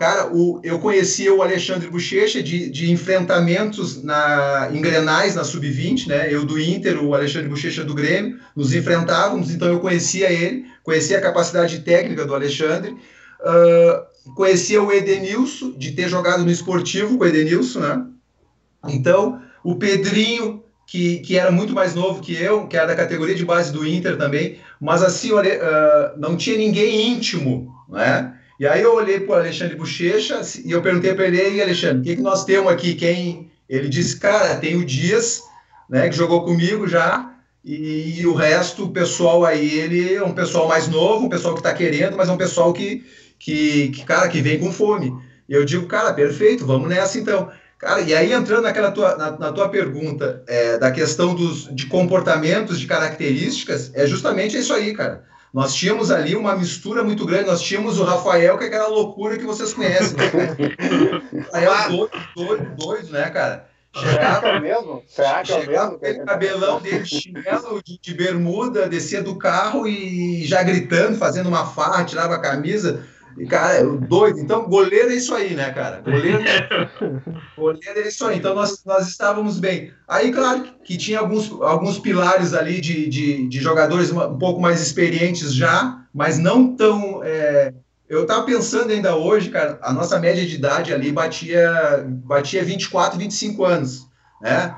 Cara, 0.00 0.34
o, 0.34 0.62
eu 0.64 0.78
conhecia 0.78 1.34
o 1.34 1.42
Alexandre 1.42 1.90
Bochecha 1.90 2.42
de, 2.42 2.70
de 2.70 2.90
enfrentamentos 2.90 4.02
na, 4.02 4.70
em 4.72 4.80
Grenais, 4.80 5.34
na 5.34 5.44
Sub-20, 5.44 6.06
né? 6.06 6.32
Eu 6.32 6.42
do 6.46 6.58
Inter, 6.58 7.04
o 7.04 7.14
Alexandre 7.14 7.50
Bochecha 7.50 7.84
do 7.84 7.92
Grêmio, 7.92 8.40
nos 8.56 8.72
enfrentávamos, 8.72 9.50
então 9.50 9.68
eu 9.68 9.78
conhecia 9.78 10.32
ele, 10.32 10.64
conhecia 10.82 11.18
a 11.18 11.20
capacidade 11.20 11.80
técnica 11.80 12.24
do 12.24 12.34
Alexandre. 12.34 12.92
Uh, 12.92 14.34
conhecia 14.34 14.82
o 14.82 14.90
Edenilson, 14.90 15.72
de 15.76 15.92
ter 15.92 16.08
jogado 16.08 16.46
no 16.46 16.50
esportivo 16.50 17.18
com 17.18 17.24
o 17.24 17.26
Edenilson, 17.26 17.80
né? 17.80 18.06
Então, 18.88 19.42
o 19.62 19.76
Pedrinho, 19.76 20.64
que, 20.86 21.18
que 21.18 21.36
era 21.36 21.50
muito 21.50 21.74
mais 21.74 21.94
novo 21.94 22.22
que 22.22 22.34
eu, 22.34 22.66
que 22.66 22.74
era 22.74 22.86
da 22.86 22.96
categoria 22.96 23.34
de 23.34 23.44
base 23.44 23.70
do 23.70 23.86
Inter 23.86 24.16
também, 24.16 24.56
mas 24.80 25.02
assim, 25.02 25.30
uh, 25.30 25.38
não 26.16 26.38
tinha 26.38 26.56
ninguém 26.56 27.12
íntimo, 27.12 27.70
né? 27.86 28.39
E 28.60 28.66
aí 28.66 28.82
eu 28.82 28.94
olhei 28.94 29.20
para 29.20 29.32
o 29.32 29.38
Alexandre 29.38 29.74
Bochecha 29.74 30.42
e 30.62 30.70
eu 30.70 30.82
perguntei 30.82 31.14
para 31.14 31.26
ele, 31.26 31.56
e 31.56 31.62
Alexandre, 31.62 32.00
o 32.00 32.02
que, 32.02 32.16
que 32.16 32.20
nós 32.20 32.44
temos 32.44 32.70
aqui? 32.70 32.94
Quem? 32.94 33.50
Ele 33.66 33.88
disse, 33.88 34.20
cara, 34.20 34.54
tem 34.56 34.76
o 34.76 34.84
Dias, 34.84 35.42
né, 35.88 36.10
que 36.10 36.14
jogou 36.14 36.44
comigo 36.44 36.86
já, 36.86 37.32
e, 37.64 38.20
e, 38.20 38.26
o 38.26 38.34
resto, 38.34 38.84
o 38.84 38.90
pessoal 38.90 39.46
aí, 39.46 39.78
ele 39.78 40.12
é 40.12 40.22
um 40.22 40.34
pessoal 40.34 40.68
mais 40.68 40.88
novo, 40.88 41.24
um 41.24 41.28
pessoal 41.30 41.54
que 41.54 41.60
está 41.60 41.72
querendo, 41.72 42.18
mas 42.18 42.28
é 42.28 42.32
um 42.32 42.36
pessoal 42.36 42.70
que, 42.74 43.02
que, 43.38 43.88
que, 43.88 44.04
cara, 44.04 44.28
que 44.28 44.42
vem 44.42 44.58
com 44.58 44.70
fome. 44.70 45.10
E 45.48 45.54
eu 45.54 45.64
digo, 45.64 45.86
cara, 45.86 46.12
perfeito, 46.12 46.66
vamos 46.66 46.86
nessa 46.86 47.18
então. 47.18 47.50
Cara, 47.78 48.02
e 48.02 48.14
aí 48.14 48.30
entrando 48.30 48.64
naquela 48.64 48.90
tua, 48.90 49.16
na, 49.16 49.38
na 49.38 49.52
tua 49.52 49.70
pergunta 49.70 50.42
é, 50.46 50.76
da 50.76 50.90
questão 50.90 51.34
dos, 51.34 51.74
de 51.74 51.86
comportamentos, 51.86 52.78
de 52.78 52.86
características, 52.86 53.90
é 53.94 54.06
justamente 54.06 54.58
isso 54.58 54.74
aí, 54.74 54.92
cara. 54.92 55.24
Nós 55.52 55.74
tínhamos 55.74 56.10
ali 56.10 56.36
uma 56.36 56.54
mistura 56.54 57.02
muito 57.02 57.26
grande. 57.26 57.46
Nós 57.48 57.60
tínhamos 57.60 57.98
o 57.98 58.04
Rafael, 58.04 58.56
que 58.56 58.64
é 58.64 58.66
aquela 58.68 58.88
loucura 58.88 59.36
que 59.36 59.44
vocês 59.44 59.74
conhecem. 59.74 60.16
Né? 60.16 61.46
Rafael 61.52 61.88
doido, 61.88 62.10
doido, 62.36 62.76
doido, 62.76 63.12
né, 63.12 63.30
cara? 63.30 63.70
Chegava 63.92 64.46
é 64.46 64.60
mesmo? 64.60 65.02
Será 65.08 65.42
que 65.42 65.52
é 65.52 65.66
mesmo? 65.66 65.96
Aquele 65.96 66.24
cabelão 66.24 66.80
dele, 66.80 67.04
chinelo 67.06 67.82
de, 67.84 67.98
de, 68.00 68.14
bermuda, 68.14 68.88
descia 68.88 69.20
do 69.20 69.36
carro 69.36 69.86
e 69.88 70.44
já 70.46 70.62
gritando, 70.62 71.18
fazendo 71.18 71.48
uma 71.48 71.66
farra, 71.66 72.04
tirava 72.04 72.36
a 72.36 72.40
camisa. 72.40 73.04
E, 73.38 73.46
cara, 73.46 73.84
doido. 73.84 74.38
Então, 74.38 74.68
goleiro 74.68 75.10
é 75.10 75.14
isso 75.14 75.34
aí, 75.34 75.54
né, 75.54 75.70
cara? 75.70 76.00
Goleiro, 76.00 76.42
goleiro 77.56 78.00
é 78.00 78.08
isso 78.08 78.26
aí. 78.26 78.38
Então, 78.38 78.54
nós, 78.54 78.84
nós 78.84 79.08
estávamos 79.08 79.58
bem. 79.58 79.92
Aí, 80.06 80.32
claro 80.32 80.64
que 80.84 80.96
tinha 80.96 81.20
alguns, 81.20 81.50
alguns 81.62 81.98
pilares 81.98 82.54
ali 82.54 82.80
de, 82.80 83.08
de, 83.08 83.48
de 83.48 83.60
jogadores 83.60 84.10
um 84.10 84.38
pouco 84.38 84.60
mais 84.60 84.80
experientes 84.80 85.54
já, 85.54 86.04
mas 86.12 86.38
não 86.38 86.74
tão. 86.74 87.20
É... 87.22 87.72
Eu 88.08 88.22
estava 88.22 88.42
pensando 88.42 88.90
ainda 88.90 89.14
hoje, 89.14 89.50
cara, 89.50 89.78
a 89.82 89.92
nossa 89.92 90.18
média 90.18 90.44
de 90.44 90.56
idade 90.56 90.92
ali 90.92 91.12
batia, 91.12 92.04
batia 92.24 92.64
24, 92.64 93.16
25 93.16 93.64
anos, 93.64 94.08
né? 94.42 94.74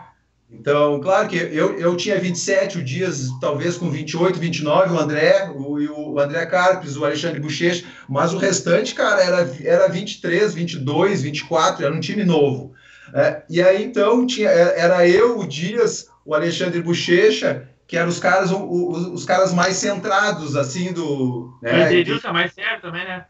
Então, 0.53 1.01
claro 1.01 1.29
que 1.29 1.37
eu, 1.37 1.79
eu 1.79 1.97
tinha 1.97 2.21
27, 2.21 2.79
o 2.79 2.85
Dias 2.85 3.31
talvez 3.41 3.79
com 3.79 3.91
28, 3.91 4.39
29, 4.39 4.93
o 4.93 4.99
André, 4.99 5.51
o, 5.51 5.79
o 5.79 6.02
André 6.19 6.45
Carpes, 6.47 6.97
o 6.97 7.05
Alexandre 7.05 7.41
Bochecha, 7.41 7.85
mas 8.09 8.33
o 8.33 8.39
restante, 8.39 8.95
cara, 8.95 9.23
era, 9.23 9.51
era 9.63 9.89
23, 9.89 10.55
22, 10.55 11.23
24, 11.23 11.85
era 11.85 11.95
um 11.95 12.01
time 12.01 12.25
novo. 12.25 12.75
É, 13.15 13.43
e 13.49 13.63
aí, 13.63 13.85
então, 13.85 14.27
tinha, 14.27 14.49
é, 14.49 14.81
era 14.81 15.07
eu, 15.07 15.39
o 15.39 15.47
Dias, 15.47 16.09
o 16.25 16.35
Alexandre 16.35 16.81
Bochecha, 16.81 17.69
que 17.87 17.97
eram 17.97 18.09
os 18.09 18.19
caras, 18.19 18.51
os, 18.51 19.07
os 19.09 19.25
caras 19.25 19.53
mais 19.53 19.77
centrados, 19.77 20.57
assim, 20.57 20.93
do... 20.93 21.59
Né, 21.63 21.89
o 21.89 21.93
Edenilson 21.93 22.29
é 22.29 22.33
mais 22.33 22.53
sério 22.53 22.81
também, 22.81 23.05
né? 23.05 23.27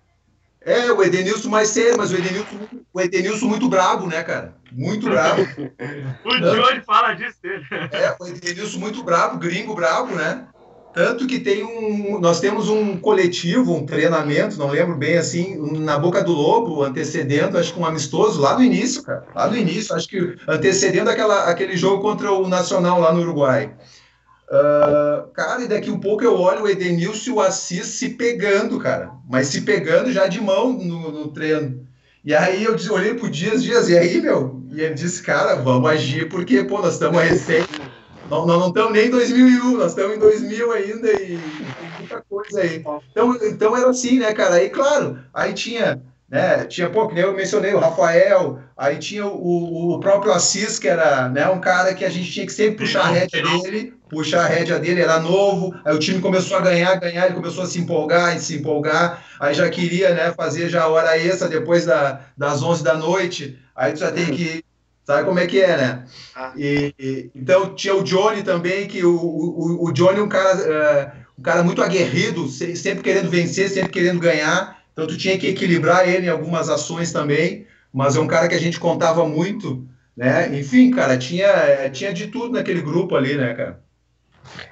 É, 0.64 0.92
o 0.92 1.02
Edenilson 1.02 1.48
mais 1.48 1.68
sério, 1.68 1.96
mas 1.98 2.12
o 2.12 2.16
Edenilson, 2.16 2.56
o 2.92 3.00
Edenilson 3.00 3.46
muito 3.46 3.68
brabo, 3.68 4.06
né, 4.06 4.22
cara? 4.22 4.54
Muito 4.70 5.08
brabo. 5.10 5.42
o 6.24 6.38
Johnny 6.38 6.80
fala 6.86 7.14
disso 7.14 7.36
dele. 7.42 7.64
É, 7.90 8.14
o 8.20 8.26
Edenilson 8.26 8.78
muito 8.78 9.02
brabo, 9.02 9.38
gringo 9.38 9.74
brabo, 9.74 10.14
né? 10.14 10.46
Tanto 10.94 11.26
que 11.26 11.40
tem 11.40 11.64
um. 11.64 12.20
Nós 12.20 12.38
temos 12.38 12.68
um 12.68 12.98
coletivo, 12.98 13.74
um 13.74 13.86
treinamento, 13.86 14.58
não 14.58 14.68
lembro 14.68 14.94
bem 14.94 15.16
assim, 15.16 15.56
na 15.78 15.98
Boca 15.98 16.22
do 16.22 16.32
Lobo, 16.32 16.82
antecedendo, 16.82 17.56
acho 17.56 17.72
que 17.72 17.80
um 17.80 17.86
amistoso, 17.86 18.40
lá 18.40 18.56
no 18.56 18.62
início, 18.62 19.02
cara. 19.02 19.24
Lá 19.34 19.48
no 19.48 19.56
início, 19.56 19.94
acho 19.94 20.06
que 20.06 20.36
antecedendo 20.46 21.08
aquela, 21.08 21.44
aquele 21.44 21.76
jogo 21.76 22.02
contra 22.02 22.30
o 22.30 22.46
Nacional 22.46 23.00
lá 23.00 23.12
no 23.12 23.22
Uruguai. 23.22 23.74
Uh, 24.52 25.30
cara, 25.32 25.62
e 25.62 25.68
daqui 25.68 25.90
um 25.90 25.98
pouco 25.98 26.22
eu 26.22 26.38
olho 26.38 26.64
o 26.64 26.68
Edenilson 26.68 27.30
e 27.30 27.32
o 27.32 27.40
Assis 27.40 27.86
se 27.86 28.10
pegando, 28.10 28.78
cara. 28.78 29.12
Mas 29.26 29.46
se 29.46 29.62
pegando 29.62 30.12
já 30.12 30.26
de 30.26 30.42
mão 30.42 30.74
no, 30.74 31.10
no 31.10 31.28
treino. 31.28 31.86
E 32.22 32.34
aí 32.34 32.64
eu 32.64 32.76
olhei 32.92 33.14
pro 33.14 33.30
Dias, 33.30 33.64
Dias, 33.64 33.88
e 33.88 33.96
aí, 33.96 34.20
meu? 34.20 34.62
E 34.70 34.80
ele 34.80 34.94
disse, 34.94 35.22
cara, 35.22 35.54
vamos 35.56 35.90
agir, 35.90 36.28
porque, 36.28 36.62
pô, 36.62 36.80
nós 36.80 36.94
estamos 36.94 37.20
recém. 37.20 37.64
Nós 38.28 38.46
não 38.46 38.68
estamos 38.68 38.92
nem 38.92 39.06
em 39.06 39.10
2001, 39.10 39.76
nós 39.76 39.92
estamos 39.92 40.16
em 40.16 40.18
2000 40.18 40.72
ainda 40.72 41.12
e 41.12 41.16
tem 41.16 41.90
muita 41.98 42.22
coisa 42.28 42.60
aí. 42.60 42.84
Então, 43.10 43.36
então 43.42 43.76
era 43.76 43.90
assim, 43.90 44.18
né, 44.18 44.32
cara? 44.32 44.56
Aí, 44.56 44.70
claro, 44.70 45.18
aí 45.34 45.52
tinha 45.52 46.00
né? 46.32 46.64
Tinha, 46.64 46.88
pô, 46.88 47.06
que 47.06 47.14
nem 47.14 47.24
eu 47.24 47.34
mencionei, 47.34 47.74
o 47.74 47.78
Rafael, 47.78 48.58
aí 48.74 48.96
tinha 48.96 49.26
o, 49.26 49.92
o 49.92 50.00
próprio 50.00 50.32
Assis, 50.32 50.78
que 50.78 50.88
era 50.88 51.28
né, 51.28 51.46
um 51.50 51.60
cara 51.60 51.92
que 51.92 52.06
a 52.06 52.08
gente 52.08 52.32
tinha 52.32 52.46
que 52.46 52.52
sempre 52.54 52.86
puxar 52.86 53.02
a 53.02 53.08
rédea 53.08 53.42
dele, 53.42 53.92
puxar 54.08 54.40
a 54.40 54.46
rédea 54.46 54.78
dele, 54.78 55.02
era 55.02 55.20
novo, 55.20 55.74
aí 55.84 55.94
o 55.94 55.98
time 55.98 56.22
começou 56.22 56.56
a 56.56 56.62
ganhar, 56.62 56.94
ganhar, 56.94 57.26
ele 57.26 57.34
começou 57.34 57.64
a 57.64 57.66
se 57.66 57.78
empolgar, 57.78 58.34
a 58.34 58.38
se 58.38 58.56
empolgar, 58.56 59.22
aí 59.38 59.52
já 59.52 59.68
queria 59.68 60.14
né, 60.14 60.32
fazer 60.32 60.70
já 60.70 60.84
a 60.84 60.88
hora 60.88 61.18
extra 61.18 61.48
depois 61.48 61.84
da, 61.84 62.20
das 62.34 62.62
11 62.62 62.82
da 62.82 62.94
noite, 62.94 63.58
aí 63.76 63.92
tu 63.92 63.98
já 63.98 64.10
tem 64.10 64.24
que 64.30 64.64
Sabe 65.04 65.24
como 65.24 65.40
é 65.40 65.46
que 65.46 65.60
é, 65.60 65.76
né? 65.76 66.04
Ah. 66.34 66.52
E, 66.56 66.94
e, 66.98 67.30
então 67.34 67.74
tinha 67.74 67.94
o 67.94 68.04
Johnny 68.04 68.42
também, 68.42 68.86
que 68.86 69.04
o, 69.04 69.16
o, 69.16 69.86
o 69.86 69.92
Johnny 69.92 70.20
é 70.20 70.22
um 70.22 70.28
cara, 70.28 70.56
uh, 70.56 71.22
um 71.38 71.42
cara 71.42 71.62
muito 71.62 71.82
aguerrido, 71.82 72.48
sempre 72.48 73.02
querendo 73.02 73.28
vencer, 73.28 73.68
sempre 73.68 73.90
querendo 73.90 74.20
ganhar. 74.20 74.80
Então 74.92 75.06
tu 75.06 75.16
tinha 75.16 75.36
que 75.36 75.48
equilibrar 75.48 76.08
ele 76.08 76.26
em 76.26 76.30
algumas 76.30 76.68
ações 76.68 77.12
também, 77.12 77.66
mas 77.92 78.14
é 78.14 78.20
um 78.20 78.28
cara 78.28 78.46
que 78.46 78.54
a 78.54 78.60
gente 78.60 78.78
contava 78.78 79.26
muito, 79.26 79.84
né? 80.16 80.56
Enfim, 80.56 80.90
cara, 80.92 81.18
tinha, 81.18 81.90
tinha 81.90 82.12
de 82.12 82.28
tudo 82.28 82.52
naquele 82.52 82.80
grupo 82.80 83.16
ali, 83.16 83.34
né, 83.34 83.54
cara? 83.54 83.82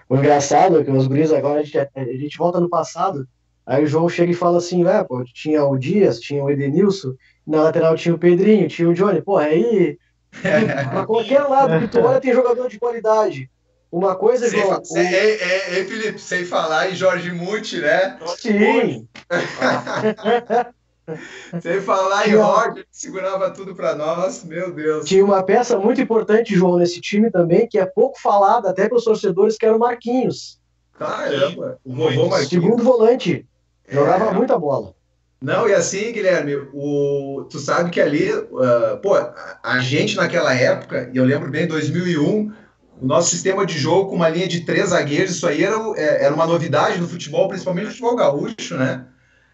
O 0.09 0.17
engraçado 0.17 0.79
é 0.79 0.85
que 0.85 0.91
os 0.91 1.07
guris 1.07 1.33
agora 1.33 1.61
a 1.61 1.63
gente, 1.63 1.79
a 1.79 2.05
gente 2.05 2.39
volta 2.39 2.61
no 2.61 2.69
passado, 2.69 3.27
aí 3.67 3.83
o 3.83 3.87
João 3.87 4.09
chega 4.09 4.31
e 4.33 4.35
fala 4.35 4.59
assim, 4.59 4.87
é, 4.87 5.03
pô, 5.03 5.25
tinha 5.25 5.65
o 5.65 5.77
Dias, 5.77 6.21
tinha 6.21 6.45
o 6.45 6.51
Edenilson, 6.51 7.15
na 7.47 7.63
lateral 7.63 7.97
tinha 7.97 8.15
o 8.15 8.19
Pedrinho, 8.19 8.69
tinha 8.69 8.89
o 8.89 8.95
Johnny, 8.95 9.23
pô, 9.23 9.37
aí 9.37 9.97
pra 10.91 11.07
qualquer 11.07 11.43
lado 11.43 11.81
que 11.81 11.89
tu 11.89 12.01
olha 12.01 12.21
tem 12.21 12.33
jogador 12.33 12.69
de 12.69 12.79
qualidade. 12.79 13.51
Uma 13.91 14.15
coisa, 14.15 14.49
sem, 14.49 14.61
João. 14.61 14.85
Sem, 14.85 15.05
é, 15.05 15.31
é, 15.31 15.81
é, 15.81 15.85
Felipe, 15.85 16.21
sem 16.21 16.45
falar 16.45 16.91
em 16.91 16.95
Jorge 16.95 17.33
Muti, 17.33 17.81
né? 17.81 18.17
Sim. 18.37 19.09
sem 21.61 21.81
falar 21.81 22.29
em 22.29 22.37
Roger, 22.37 22.85
que 22.85 22.87
segurava 22.93 23.51
tudo 23.51 23.75
para 23.75 23.97
nós, 23.97 24.45
meu 24.45 24.73
Deus. 24.73 25.07
Tinha 25.07 25.25
uma 25.25 25.43
peça 25.43 25.77
muito 25.77 26.01
importante, 26.01 26.55
João, 26.55 26.79
nesse 26.79 27.01
time 27.01 27.33
também, 27.33 27.67
que 27.67 27.81
é 27.81 27.87
pouco 27.87 28.21
falada 28.21 28.71
até 28.71 28.89
pelos 28.89 29.03
torcedores, 29.03 29.57
que 29.57 29.67
era 29.67 29.75
o 29.75 29.81
Marquinhos. 29.81 30.61
Caramba, 30.97 31.81
o 31.85 31.93
vovô 31.93 32.29
Marquinhos. 32.29 32.49
Segundo 32.49 32.85
volante. 32.85 33.45
Jogava 33.89 34.31
é. 34.31 34.35
muita 34.35 34.57
bola. 34.57 34.95
Não, 35.41 35.67
e 35.67 35.73
assim, 35.73 36.13
Guilherme, 36.13 36.55
o, 36.75 37.47
tu 37.51 37.59
sabe 37.59 37.91
que 37.91 38.01
ali, 38.01 38.31
uh, 38.31 38.99
pô, 39.03 39.15
a 39.63 39.79
gente 39.81 40.15
naquela 40.15 40.55
época, 40.55 41.11
e 41.15 41.17
eu 41.17 41.25
lembro 41.25 41.51
bem, 41.51 41.67
2001, 41.67 42.53
o 43.01 43.07
nosso 43.07 43.31
sistema 43.31 43.65
de 43.65 43.79
jogo 43.79 44.11
com 44.11 44.17
uma 44.17 44.29
linha 44.29 44.47
de 44.47 44.61
três 44.61 44.91
zagueiros, 44.91 45.37
isso 45.37 45.47
aí 45.47 45.65
era, 45.65 45.77
é, 45.97 46.27
era 46.27 46.35
uma 46.35 46.47
novidade 46.47 47.01
no 47.01 47.09
futebol, 47.09 47.49
principalmente 47.49 47.85
no 47.85 47.91
futebol 47.91 48.17
gaúcho, 48.17 48.77
né? 48.77 49.07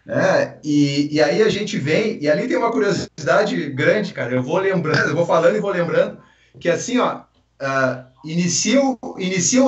É, 0.09 0.57
e, 0.63 1.15
e 1.15 1.21
aí 1.21 1.41
a 1.41 1.49
gente 1.49 1.77
vem, 1.77 2.21
e 2.21 2.29
ali 2.29 2.47
tem 2.47 2.57
uma 2.57 2.71
curiosidade 2.71 3.69
grande, 3.71 4.13
cara. 4.13 4.33
Eu 4.33 4.43
vou 4.43 4.57
lembrando, 4.57 5.09
eu 5.09 5.15
vou 5.15 5.25
falando 5.25 5.55
e 5.55 5.61
vou 5.61 5.71
lembrando, 5.71 6.17
que 6.59 6.69
assim, 6.69 6.97
ó, 6.97 7.21
uh, 7.61 8.05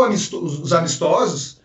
amistosos, 0.04 0.60
os 0.60 0.74
amistosos, 0.74 1.59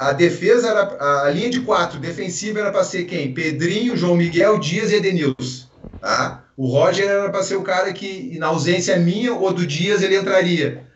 a 0.00 0.12
defesa 0.12 0.68
era, 0.68 1.24
a 1.26 1.30
linha 1.30 1.50
de 1.50 1.60
quatro 1.60 1.98
defensiva 1.98 2.60
era 2.60 2.72
para 2.72 2.84
ser 2.84 3.04
quem? 3.04 3.34
Pedrinho, 3.34 3.96
João 3.96 4.16
Miguel, 4.16 4.58
Dias 4.58 4.90
e 4.90 4.96
Edenilson. 4.96 5.68
Tá? 6.00 6.44
O 6.56 6.66
Roger 6.66 7.08
era 7.08 7.30
para 7.30 7.42
ser 7.42 7.56
o 7.56 7.62
cara 7.62 7.92
que, 7.92 8.38
na 8.38 8.48
ausência 8.48 8.96
minha 8.98 9.34
ou 9.34 9.52
do 9.52 9.66
Dias, 9.66 10.02
ele 10.02 10.16
entraria. 10.16 10.86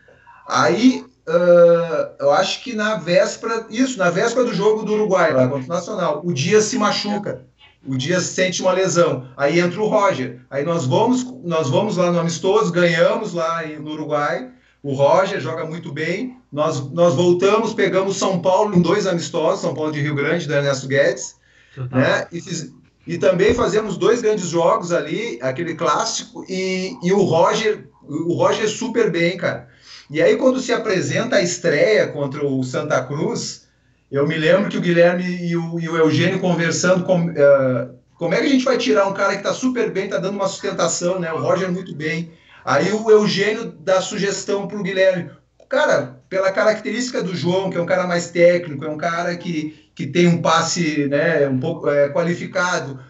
Aí, 0.47 1.05
uh, 1.29 2.11
eu 2.21 2.31
acho 2.31 2.63
que 2.63 2.75
na 2.75 2.97
véspera, 2.97 3.67
isso, 3.71 3.99
na 3.99 4.11
véspera 4.11 4.45
do 4.45 4.55
jogo 4.55 4.85
do 4.85 4.95
Uruguai, 4.95 5.33
lá 5.33 5.49
contra 5.49 5.65
o 5.65 5.69
Nacional, 5.69 6.23
o 6.25 6.33
Dias 6.33 6.65
se 6.65 6.79
machuca. 6.79 7.43
O 7.87 7.97
Dias 7.97 8.25
sente 8.25 8.63
uma 8.63 8.73
lesão. 8.73 9.29
Aí 9.37 9.61
entra 9.61 9.81
o 9.81 9.89
Roger. 9.89 10.41
Aí 10.51 10.65
nós 10.65 10.85
vamos, 10.85 11.25
nós 11.43 11.69
vamos 11.71 11.97
lá 11.97 12.11
no 12.11 12.19
Amistoso, 12.19 12.73
ganhamos 12.73 13.33
lá 13.33 13.63
no 13.67 13.93
Uruguai. 13.93 14.51
O 14.83 14.95
Roger 14.95 15.41
joga 15.41 15.65
muito 15.65 15.93
bem. 15.93 16.38
Nós, 16.51 16.91
nós 16.93 17.15
voltamos, 17.15 17.75
pegamos 17.75 18.17
São 18.17 18.41
Paulo 18.41 18.75
em 18.75 18.81
dois 18.81 19.07
amistosos, 19.07 19.61
São 19.61 19.75
Paulo 19.75 19.93
de 19.93 20.01
Rio 20.01 20.15
Grande, 20.15 20.47
do 20.47 20.55
Ernesto 20.55 20.89
Guedes. 20.89 21.37
Né? 21.91 22.27
E, 22.33 22.41
fiz, 22.41 22.73
e 23.07 23.19
também 23.19 23.55
fazemos 23.55 23.97
dois 23.97 24.21
grandes 24.21 24.49
jogos 24.49 24.93
ali, 24.93 25.39
aquele 25.43 25.75
clássico, 25.75 26.45
e, 26.49 26.97
e 27.03 27.13
o 27.13 27.23
Roger, 27.23 27.89
o 28.03 28.35
Roger 28.35 28.69
super 28.69 29.11
bem, 29.11 29.37
cara. 29.37 29.69
E 30.11 30.23
aí, 30.23 30.37
quando 30.37 30.59
se 30.59 30.73
apresenta 30.73 31.37
a 31.37 31.43
estreia 31.43 32.09
contra 32.09 32.45
o 32.47 32.65
Santa 32.65 33.03
Cruz, 33.05 33.69
eu 34.11 34.27
me 34.27 34.39
lembro 34.39 34.71
que 34.71 34.79
o 34.79 34.81
Guilherme 34.81 35.25
e 35.25 35.55
o, 35.55 35.79
e 35.79 35.89
o 35.89 35.97
Eugênio 35.97 36.41
conversando 36.41 37.05
com, 37.05 37.27
uh, 37.27 37.95
como 38.15 38.35
é 38.35 38.41
que 38.41 38.47
a 38.47 38.51
gente 38.51 38.65
vai 38.65 38.79
tirar 38.79 39.07
um 39.07 39.13
cara 39.13 39.33
que 39.33 39.41
está 39.41 39.53
super 39.53 39.91
bem, 39.91 40.05
está 40.05 40.17
dando 40.17 40.37
uma 40.37 40.49
sustentação, 40.49 41.21
né? 41.21 41.31
O 41.31 41.39
Roger 41.39 41.71
muito 41.71 41.95
bem. 41.95 42.33
Aí 42.65 42.91
o 42.91 43.11
Eugênio 43.11 43.71
dá 43.81 44.01
sugestão 44.01 44.67
para 44.67 44.79
o 44.79 44.83
Guilherme. 44.83 45.31
Cara, 45.69 46.18
pela 46.29 46.53
característica 46.53 47.23
do 47.23 47.35
João, 47.35 47.71
que 47.71 47.77
é 47.77 47.81
um 47.81 47.87
cara 47.87 48.07
mais 48.07 48.31
técnico, 48.31 48.85
é 48.85 48.89
um 48.89 48.99
cara 48.99 49.37
que, 49.37 49.91
que 49.95 50.07
tem 50.07 50.27
um 50.27 50.43
passe 50.43 51.07
né, 51.07 51.49
um 51.49 51.59
pouco 51.59 51.89
é, 51.89 52.09
qualificado. 52.11 53.01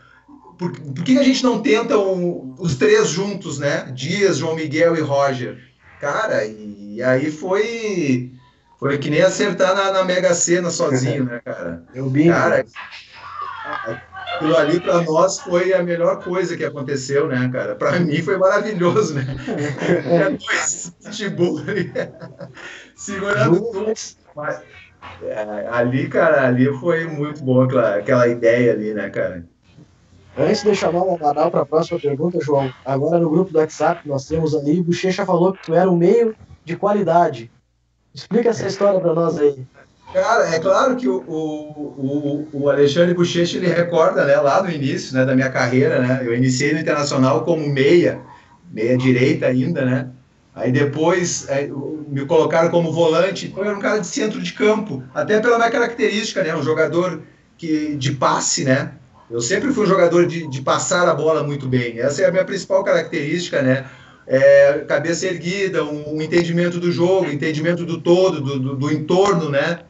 Por, 0.56 0.72
por 0.72 1.04
que 1.04 1.18
a 1.18 1.22
gente 1.22 1.42
não 1.44 1.60
tenta 1.60 1.96
um, 1.98 2.54
os 2.58 2.76
três 2.76 3.08
juntos, 3.08 3.58
né? 3.58 3.90
Dias, 3.94 4.38
João 4.38 4.56
Miguel 4.56 4.96
e 4.96 5.00
Roger? 5.00 5.58
Cara, 6.00 6.44
e 6.44 7.02
aí 7.02 7.30
foi 7.30 8.32
foi 8.78 8.96
que 8.98 9.10
nem 9.10 9.22
acertar 9.22 9.74
na, 9.74 9.92
na 9.92 10.04
Mega 10.04 10.32
Sena 10.34 10.70
sozinho, 10.70 11.24
né, 11.24 11.40
cara? 11.44 11.82
Eu 11.92 12.08
bingo. 12.08 12.32
Cara, 12.32 12.64
aquilo 14.34 14.56
ali 14.56 14.80
para 14.80 15.02
nós 15.02 15.40
foi 15.40 15.72
a 15.72 15.82
melhor 15.82 16.22
coisa 16.22 16.56
que 16.56 16.64
aconteceu, 16.64 17.26
né, 17.26 17.50
cara? 17.52 17.74
Para 17.74 17.98
mim 17.98 18.22
foi 18.22 18.36
maravilhoso, 18.36 19.14
né? 19.14 19.26
É 20.06 20.30
dois 20.30 20.92
ali, 21.68 21.92
segurando 22.98 23.60
tudo. 23.60 23.92
Mas, 24.34 24.60
é, 25.22 25.68
ali, 25.70 26.08
cara, 26.08 26.46
ali 26.46 26.66
foi 26.78 27.06
muito 27.06 27.42
bom 27.42 27.62
aquela, 27.62 27.96
aquela 27.96 28.28
ideia 28.28 28.72
ali, 28.72 28.92
né, 28.92 29.08
cara? 29.08 29.44
Antes 30.36 30.62
de 30.62 30.74
chamar 30.74 31.02
o 31.02 31.16
Amaral 31.16 31.50
para 31.50 31.62
a 31.62 31.66
próxima 31.66 31.98
pergunta, 31.98 32.38
João, 32.40 32.72
agora 32.84 33.18
no 33.18 33.30
grupo 33.30 33.50
do 33.50 33.58
WhatsApp 33.58 34.06
nós 34.08 34.26
temos 34.26 34.54
ali, 34.54 34.78
o 34.80 34.84
Bochecha 34.84 35.24
falou 35.24 35.52
que 35.52 35.64
tu 35.64 35.74
era 35.74 35.90
um 35.90 35.96
meio 35.96 36.34
de 36.64 36.76
qualidade. 36.76 37.50
Explica 38.14 38.50
essa 38.50 38.66
história 38.66 39.00
para 39.00 39.14
nós 39.14 39.38
aí. 39.38 39.64
Cara, 40.12 40.48
é 40.54 40.58
claro 40.58 40.96
que 40.96 41.08
o, 41.08 41.18
o, 41.26 42.48
o 42.52 42.70
Alexandre 42.70 43.14
Bochecha, 43.14 43.58
ele 43.58 43.66
recorda, 43.66 44.24
né, 44.24 44.36
lá 44.36 44.62
no 44.62 44.70
início, 44.70 45.14
né, 45.14 45.24
da 45.24 45.34
minha 45.34 45.50
carreira, 45.50 46.00
né, 46.00 46.20
eu 46.24 46.34
iniciei 46.34 46.72
no 46.72 46.78
Internacional 46.78 47.44
como 47.44 47.68
meia, 47.68 48.20
meia 48.70 48.96
direita 48.96 49.46
ainda, 49.46 49.84
né, 49.84 50.08
aí 50.54 50.72
depois 50.72 51.48
é, 51.48 51.68
me 52.08 52.24
colocaram 52.24 52.70
como 52.70 52.92
volante, 52.92 53.46
então 53.46 53.62
eu 53.62 53.70
era 53.70 53.78
um 53.78 53.80
cara 53.80 53.98
de 53.98 54.06
centro 54.06 54.40
de 54.40 54.52
campo, 54.52 55.02
até 55.14 55.40
pela 55.40 55.58
minha 55.58 55.70
característica, 55.70 56.42
né, 56.42 56.56
um 56.56 56.62
jogador 56.62 57.22
que, 57.56 57.94
de 57.96 58.12
passe, 58.12 58.64
né, 58.64 58.92
eu 59.30 59.40
sempre 59.40 59.72
fui 59.72 59.84
um 59.84 59.88
jogador 59.88 60.26
de, 60.26 60.48
de 60.48 60.62
passar 60.62 61.06
a 61.08 61.14
bola 61.14 61.42
muito 61.42 61.66
bem, 61.66 62.00
essa 62.00 62.22
é 62.22 62.26
a 62.26 62.30
minha 62.30 62.44
principal 62.44 62.82
característica, 62.82 63.62
né, 63.62 63.84
é, 64.28 64.84
cabeça 64.86 65.26
erguida, 65.26 65.82
um, 65.84 66.16
um, 66.16 66.22
entendimento 66.22 66.78
do 66.78 66.92
jogo, 66.92 67.30
entendimento 67.30 67.84
do 67.84 67.98
todo, 68.00 68.40
do, 68.42 68.58
do, 68.58 68.76
do 68.76 68.92
entorno, 68.92 69.48
né? 69.48 69.80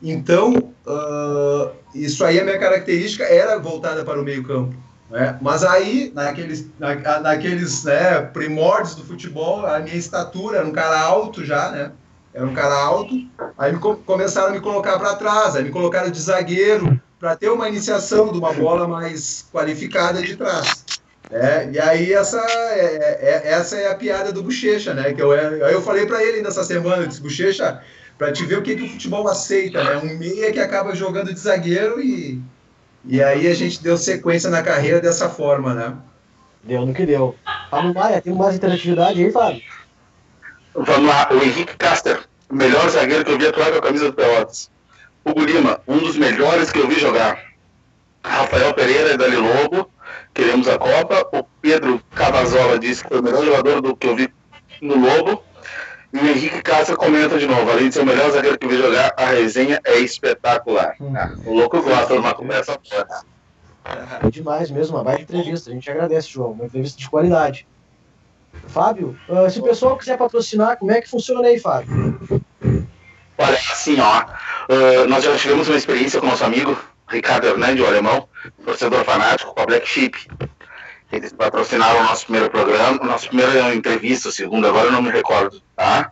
Então, 0.00 0.54
uh, 0.86 1.70
isso 1.92 2.24
aí, 2.24 2.38
a 2.38 2.44
minha 2.44 2.58
característica 2.58 3.24
era 3.24 3.58
voltada 3.58 4.04
para 4.04 4.20
o 4.20 4.24
meio-campo. 4.24 4.76
Né? 5.10 5.38
Mas 5.40 5.64
aí, 5.64 6.12
naqueles, 6.14 6.66
na, 6.78 7.20
naqueles 7.20 7.84
né, 7.84 8.20
primórdios 8.20 8.94
do 8.94 9.04
futebol, 9.04 9.66
a 9.66 9.78
minha 9.78 9.96
estatura 9.96 10.58
era 10.58 10.66
um 10.66 10.72
cara 10.72 11.00
alto 11.00 11.44
já, 11.44 11.70
né? 11.70 11.92
Era 12.34 12.46
um 12.46 12.54
cara 12.54 12.74
alto. 12.74 13.14
Aí 13.56 13.72
me, 13.72 13.78
começaram 13.78 14.48
a 14.48 14.52
me 14.52 14.60
colocar 14.60 14.98
para 14.98 15.16
trás, 15.16 15.56
aí 15.56 15.64
me 15.64 15.70
colocaram 15.70 16.10
de 16.10 16.20
zagueiro 16.20 17.00
para 17.18 17.34
ter 17.34 17.48
uma 17.48 17.68
iniciação 17.68 18.30
de 18.30 18.38
uma 18.38 18.52
bola 18.52 18.86
mais 18.86 19.46
qualificada 19.52 20.22
de 20.22 20.36
trás. 20.36 20.84
É, 21.30 21.68
e 21.72 21.78
aí 21.78 22.12
essa 22.12 22.38
é, 22.38 23.18
é, 23.20 23.52
essa 23.52 23.76
é 23.76 23.90
a 23.90 23.94
piada 23.94 24.32
do 24.32 24.42
Bochecha, 24.42 24.94
né? 24.94 25.12
Que 25.12 25.22
eu, 25.22 25.32
eu 25.32 25.82
falei 25.82 26.06
para 26.06 26.22
ele 26.22 26.42
nessa 26.42 26.64
semana, 26.64 27.02
eu 27.02 27.06
disse, 27.06 27.20
Bochecha, 27.20 27.82
para 28.16 28.32
te 28.32 28.44
ver 28.44 28.58
o 28.58 28.62
que, 28.62 28.76
que 28.76 28.84
o 28.84 28.88
futebol 28.88 29.26
aceita, 29.28 29.82
né? 29.82 29.96
Um 29.96 30.18
meia 30.18 30.52
que 30.52 30.60
acaba 30.60 30.94
jogando 30.94 31.32
de 31.32 31.40
zagueiro 31.40 32.00
e, 32.00 32.40
e 33.08 33.22
aí 33.22 33.46
a 33.46 33.54
gente 33.54 33.82
deu 33.82 33.96
sequência 33.96 34.50
na 34.50 34.62
carreira 34.62 35.00
dessa 35.00 35.30
forma, 35.30 35.72
né? 35.72 35.96
Deu 36.62 36.84
no 36.84 36.92
que 36.92 37.06
deu. 37.06 37.34
Fábio 37.70 37.94
Maia, 37.94 38.20
tem 38.20 38.34
mais 38.34 38.56
interatividade 38.56 39.24
aí, 39.24 39.32
Fábio? 39.32 39.62
Vamos 40.74 41.08
lá, 41.08 41.26
o 41.32 41.42
Henrique 41.42 41.74
Caster, 41.78 42.20
o 42.50 42.54
melhor 42.54 42.86
zagueiro 42.90 43.24
que 43.24 43.32
eu 43.32 43.38
vi 43.38 43.46
atuar 43.46 43.72
com 43.72 43.78
a 43.78 43.82
camisa 43.82 44.04
do 44.04 44.12
Pelotas. 44.12 44.70
O 45.24 45.40
Lima, 45.40 45.80
um 45.88 45.98
dos 45.98 46.18
melhores 46.18 46.70
que 46.70 46.78
eu 46.78 46.86
vi 46.86 47.00
jogar. 47.00 47.42
Rafael 48.22 48.74
Pereira 48.74 49.14
e 49.14 49.16
Dali 49.16 49.36
Lobo, 49.36 49.90
queremos 50.34 50.68
a 50.68 50.78
Copa. 50.78 51.26
O 51.32 51.42
Pedro 51.62 52.02
Cavazola 52.14 52.78
disse 52.78 53.02
que 53.02 53.08
foi 53.08 53.20
o 53.20 53.22
melhor 53.22 53.44
jogador 53.44 53.80
do 53.80 53.96
que 53.96 54.06
eu 54.06 54.14
vi 54.14 54.28
no 54.82 54.96
Lobo. 54.96 55.42
E 56.12 56.18
o 56.18 56.26
Henrique 56.26 56.62
Castro 56.62 56.96
comenta 56.96 57.38
de 57.38 57.46
novo, 57.46 57.70
além 57.70 57.88
de 57.88 57.94
ser 57.94 58.00
o 58.00 58.06
melhor 58.06 58.30
zagueiro 58.30 58.58
que 58.58 58.66
vi 58.66 58.78
jogar, 58.78 59.12
a 59.16 59.26
resenha 59.26 59.80
é 59.84 59.98
espetacular. 59.98 60.96
Hum. 61.00 61.12
Ah, 61.14 61.34
o 61.44 61.54
louco 61.54 61.82
gosta 61.82 62.14
de 62.14 62.18
uma 62.18 62.34
conversa 62.34 62.78
boa. 62.90 63.06
É 64.22 64.30
demais 64.30 64.70
mesmo, 64.70 64.96
uma 64.96 65.04
baita 65.04 65.22
entrevista. 65.22 65.70
A 65.70 65.72
gente 65.74 65.90
agradece, 65.90 66.28
João. 66.28 66.52
Uma 66.52 66.64
entrevista 66.64 66.98
de 66.98 67.08
qualidade. 67.08 67.66
Fábio, 68.66 69.18
uh, 69.28 69.48
se 69.50 69.60
o 69.60 69.62
pessoal 69.62 69.96
quiser 69.96 70.16
patrocinar, 70.18 70.76
como 70.78 70.90
é 70.90 71.00
que 71.00 71.08
funciona 71.08 71.46
aí, 71.46 71.58
Fábio? 71.58 72.18
Olha, 73.38 73.58
assim, 73.70 73.98
ó, 74.00 74.24
uh, 74.24 75.08
nós 75.08 75.24
já 75.24 75.36
tivemos 75.36 75.68
uma 75.68 75.76
experiência 75.76 76.20
com 76.20 76.26
nosso 76.26 76.44
amigo 76.44 76.76
Ricardo 77.08 77.46
Hernandes, 77.46 77.82
o 77.82 77.86
alemão, 77.86 78.28
torcedor 78.64 79.04
fanático, 79.04 79.54
com 79.54 79.62
a 79.62 79.66
Black 79.66 79.88
Sheep. 79.88 80.28
Eles 81.10 81.32
patrocinaram 81.32 82.00
o 82.00 82.04
nosso 82.04 82.24
primeiro 82.24 82.50
programa, 82.50 83.04
nossa 83.04 83.26
primeira 83.26 83.74
entrevista, 83.74 84.30
segundo, 84.30 84.66
agora 84.66 84.86
eu 84.86 84.92
não 84.92 85.02
me 85.02 85.10
recordo, 85.10 85.62
tá? 85.74 86.10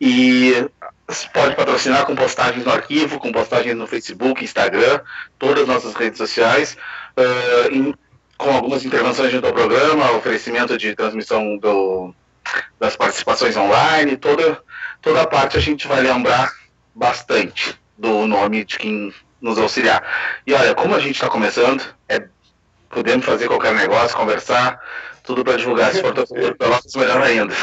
E 0.00 0.66
pode 1.32 1.56
patrocinar 1.56 2.06
com 2.06 2.14
postagens 2.14 2.64
no 2.64 2.72
arquivo, 2.72 3.18
com 3.18 3.32
postagens 3.32 3.76
no 3.76 3.86
Facebook, 3.86 4.42
Instagram, 4.42 5.00
todas 5.38 5.62
as 5.62 5.68
nossas 5.68 5.94
redes 5.94 6.16
sociais, 6.16 6.76
uh, 7.18 7.74
em, 7.74 7.94
com 8.38 8.50
algumas 8.50 8.84
intervenções 8.84 9.30
junto 9.30 9.46
ao 9.46 9.52
programa, 9.52 10.12
oferecimento 10.12 10.78
de 10.78 10.94
transmissão 10.94 11.58
do, 11.58 12.14
das 12.78 12.96
participações 12.96 13.56
online, 13.56 14.16
toda, 14.16 14.62
toda 15.02 15.20
a 15.20 15.26
parte 15.26 15.58
a 15.58 15.60
gente 15.60 15.86
vai 15.86 16.00
lembrar 16.00 16.50
bastante 16.94 17.78
do 17.98 18.26
nome 18.26 18.64
de 18.64 18.78
quem 18.78 19.14
nos 19.40 19.58
auxiliar. 19.58 20.02
E 20.46 20.54
olha, 20.54 20.74
como 20.74 20.94
a 20.94 21.00
gente 21.00 21.14
está 21.14 21.28
começando, 21.28 21.82
é, 22.08 22.26
podemos 22.90 23.24
fazer 23.24 23.48
qualquer 23.48 23.74
negócio, 23.74 24.16
conversar, 24.16 24.78
tudo 25.22 25.42
para 25.44 25.56
divulgar. 25.56 25.92
Se 25.92 26.02
for 26.02 26.12
torcedor 26.12 26.56
Pelotas, 26.56 26.94
melhor 26.94 27.22
ainda. 27.22 27.54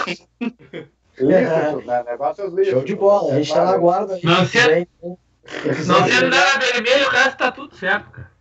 Lícito, 1.20 1.86
né? 1.86 2.04
Negócios 2.04 2.54
lícitos. 2.54 2.72
Show 2.72 2.84
de 2.84 2.96
bola, 2.96 3.34
a 3.34 3.36
gente 3.36 3.48
está 3.48 3.66
na 3.66 3.78
guarda. 3.78 4.20
Não 4.24 4.46
sendo, 4.46 4.88
não 5.86 6.08
sendo 6.08 6.30
nada 6.30 6.66
vermelho, 6.72 7.06
o 7.06 7.10
resto 7.10 7.38
tá 7.38 7.52
tudo 7.52 7.76
certo, 7.76 8.10
cara. 8.12 8.32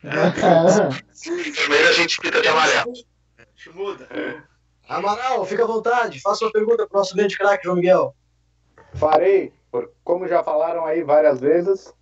Vermelho 1.22 1.88
a 1.88 1.92
gente 1.92 2.20
pinta 2.20 2.40
de 2.40 2.49
amarelo. 2.49 2.92
Muda. 3.75 4.09
Amaral, 4.88 5.44
fica 5.44 5.64
à 5.64 5.66
vontade, 5.66 6.20
faça 6.20 6.44
uma 6.44 6.53
pergunta 6.53 6.87
para 6.87 6.96
o 6.96 6.99
nosso 7.01 7.16
grande 7.16 7.37
craque, 7.37 7.64
João 7.64 7.77
Miguel. 7.77 8.14
Farei, 8.94 9.53
como 10.05 10.29
já 10.29 10.44
falaram 10.44 10.87
aí 10.87 11.03
várias 11.03 11.40
vezes, 11.40 11.92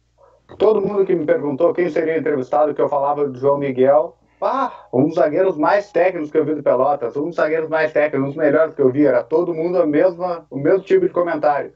Todo 0.59 0.81
mundo 0.81 1.07
que 1.07 1.15
me 1.15 1.25
perguntou 1.25 1.73
quem 1.73 1.91
seria 1.91 2.19
entrevistado, 2.19 2.75
que 2.75 2.81
eu 2.81 2.89
falava 2.89 3.27
do 3.27 3.39
João 3.39 3.59
Miguel, 3.59 4.17
ah, 4.45 4.87
um 4.93 5.07
dos 5.07 5.15
zagueiros 5.17 5.57
mais 5.57 5.91
técnicos 5.91 6.31
que 6.31 6.39
eu 6.39 6.45
vi 6.45 6.55
do 6.55 6.63
Pelotas, 6.63 7.17
um 7.17 7.27
dos 7.27 7.37
zagueiros 7.37 7.69
mais 7.69 7.93
técnicos, 7.93 8.21
um 8.21 8.29
dos 8.29 8.37
melhores 8.37 8.75
que 8.75 8.83
eu 8.83 8.91
vi, 8.91 9.07
era 9.07 9.23
todo 9.23 9.55
mundo 9.55 9.79
a 9.79 9.87
mesma, 9.87 10.47
o 10.51 10.57
mesmo 10.57 10.81
tipo 10.81 11.07
de 11.07 11.13
comentário. 11.13 11.73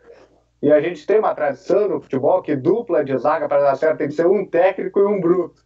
E 0.61 0.73
a 0.73 0.81
gente 0.81 1.07
tem 1.07 1.19
uma 1.19 1.35
tradição 1.35 1.89
no 1.89 2.01
futebol 2.01 2.43
que 2.43 2.57
dupla 2.57 3.05
de 3.05 3.17
zaga 3.17 3.49
para 3.49 3.63
dar 3.63 3.77
certo 3.77 3.99
tem 3.99 4.09
que 4.09 4.15
ser 4.15 4.27
um 4.27 4.45
técnico 4.45 4.99
e 4.99 5.07
um 5.07 5.21
bruto. 5.21 5.63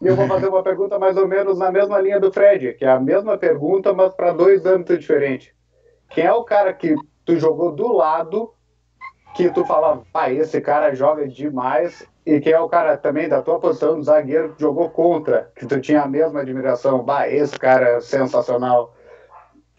E 0.00 0.06
eu 0.06 0.16
vou 0.16 0.26
fazer 0.26 0.48
uma 0.48 0.62
pergunta 0.62 0.98
mais 0.98 1.16
ou 1.16 1.28
menos 1.28 1.58
na 1.58 1.70
mesma 1.70 2.00
linha 2.00 2.18
do 2.18 2.32
Fred, 2.32 2.74
que 2.74 2.84
é 2.84 2.90
a 2.90 2.98
mesma 2.98 3.38
pergunta, 3.38 3.92
mas 3.92 4.14
para 4.14 4.32
dois 4.32 4.66
âmbitos 4.66 4.98
diferentes. 4.98 5.52
Quem 6.10 6.24
é 6.24 6.32
o 6.32 6.44
cara 6.44 6.72
que 6.72 6.94
tu 7.24 7.36
jogou 7.36 7.72
do 7.72 7.92
lado, 7.92 8.52
que 9.34 9.48
tu 9.50 9.64
falava, 9.64 10.04
ah, 10.12 10.30
esse 10.30 10.60
cara 10.60 10.94
joga 10.94 11.26
demais, 11.28 12.06
e 12.24 12.40
que 12.40 12.50
é 12.50 12.58
o 12.58 12.68
cara 12.68 12.96
também 12.96 13.28
da 13.28 13.42
tua 13.42 13.58
posição 13.58 13.96
do 13.96 14.04
zagueiro 14.04 14.54
que 14.54 14.60
jogou 14.60 14.90
contra, 14.90 15.50
que 15.56 15.66
tu 15.66 15.80
tinha 15.80 16.02
a 16.02 16.08
mesma 16.08 16.40
admiração. 16.40 17.02
Bah, 17.02 17.28
esse 17.28 17.58
cara 17.58 17.96
é 17.96 18.00
sensacional. 18.00 18.96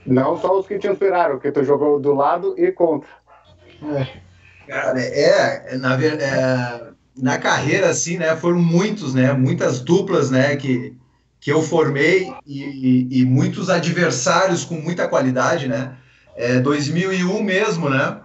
Não 0.05 0.37
só 0.37 0.59
os 0.59 0.67
que 0.67 0.77
te 0.77 0.87
inspiraram, 0.87 1.39
que 1.39 1.51
tu 1.51 1.63
jogou 1.63 1.99
do 1.99 2.13
lado 2.13 2.53
e 2.57 2.71
contra. 2.71 3.09
É. 3.81 4.23
Cara, 4.67 4.99
é, 4.99 5.77
na, 5.77 6.01
é, 6.03 6.93
na 7.17 7.37
carreira, 7.37 7.89
assim, 7.89 8.17
né, 8.17 8.35
foram 8.35 8.59
muitos, 8.59 9.13
né, 9.13 9.33
muitas 9.33 9.79
duplas, 9.79 10.29
né, 10.31 10.55
que, 10.55 10.95
que 11.39 11.51
eu 11.51 11.61
formei 11.61 12.33
e, 12.45 12.63
e, 12.63 13.21
e 13.21 13.25
muitos 13.25 13.69
adversários 13.69 14.63
com 14.63 14.75
muita 14.75 15.07
qualidade, 15.07 15.67
né, 15.67 15.95
é, 16.35 16.59
2001 16.59 17.43
mesmo, 17.43 17.89
né, 17.89 18.21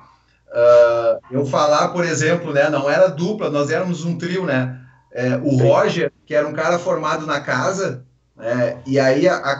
uh, 0.53 1.21
eu 1.31 1.47
falar, 1.47 1.89
por 1.89 2.05
exemplo, 2.05 2.53
né, 2.53 2.69
não 2.69 2.89
era 2.89 3.09
dupla, 3.09 3.51
nós 3.51 3.71
éramos 3.71 4.05
um 4.05 4.17
trio, 4.17 4.45
né, 4.45 4.79
é, 5.13 5.37
o 5.37 5.57
Roger, 5.57 6.13
que 6.27 6.35
era 6.35 6.47
um 6.47 6.53
cara 6.53 6.79
formado 6.79 7.27
na 7.27 7.41
casa, 7.41 8.05
né, 8.37 8.79
e 8.87 8.99
aí 8.99 9.29
a, 9.29 9.37
a, 9.37 9.53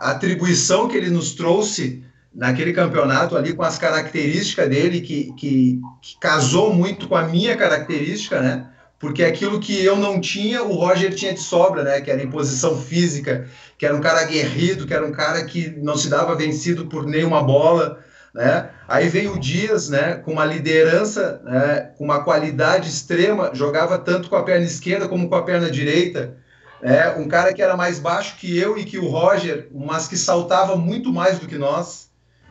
a 0.00 0.10
atribuição 0.10 0.88
que 0.88 0.96
ele 0.96 1.10
nos 1.10 1.34
trouxe 1.34 2.04
naquele 2.34 2.72
campeonato 2.72 3.36
ali 3.36 3.52
com 3.52 3.62
as 3.62 3.78
características 3.78 4.68
dele, 4.68 5.00
que, 5.00 5.32
que, 5.36 5.80
que, 6.00 6.18
casou 6.20 6.72
muito 6.72 7.08
com 7.08 7.16
a 7.16 7.24
minha 7.24 7.56
característica, 7.56 8.40
né? 8.40 8.66
Porque 8.98 9.24
aquilo 9.24 9.60
que 9.60 9.84
eu 9.84 9.96
não 9.96 10.20
tinha, 10.20 10.62
o 10.62 10.74
Roger 10.74 11.14
tinha 11.14 11.32
de 11.32 11.40
sobra, 11.40 11.82
né? 11.82 12.00
Que 12.00 12.10
era 12.10 12.22
imposição 12.22 12.80
física, 12.80 13.48
que 13.76 13.86
era 13.86 13.94
um 13.94 14.00
cara 14.00 14.20
aguerrido, 14.20 14.86
que 14.86 14.94
era 14.94 15.04
um 15.04 15.12
cara 15.12 15.44
que 15.44 15.70
não 15.78 15.96
se 15.96 16.08
dava 16.08 16.34
vencido 16.36 16.86
por 16.86 17.06
nenhuma 17.06 17.42
bola, 17.42 17.98
né? 18.38 18.70
Aí 18.86 19.08
veio 19.08 19.34
o 19.34 19.38
Dias, 19.38 19.88
né? 19.88 20.14
Com 20.14 20.34
uma 20.34 20.44
liderança, 20.44 21.42
né? 21.44 21.90
com 21.98 22.04
uma 22.04 22.22
qualidade 22.22 22.88
extrema, 22.88 23.50
jogava 23.52 23.98
tanto 23.98 24.30
com 24.30 24.36
a 24.36 24.44
perna 24.44 24.64
esquerda 24.64 25.08
como 25.08 25.28
com 25.28 25.34
a 25.34 25.42
perna 25.42 25.68
direita, 25.68 26.36
é 26.80 27.08
um 27.18 27.26
cara 27.26 27.52
que 27.52 27.60
era 27.60 27.76
mais 27.76 27.98
baixo 27.98 28.36
que 28.36 28.56
eu 28.56 28.78
e 28.78 28.84
que 28.84 28.96
o 28.96 29.08
Roger, 29.08 29.68
mas 29.74 30.06
que 30.06 30.16
saltava 30.16 30.76
muito 30.76 31.12
mais 31.12 31.40
do 31.40 31.48
que 31.48 31.58
nós, 31.58 32.08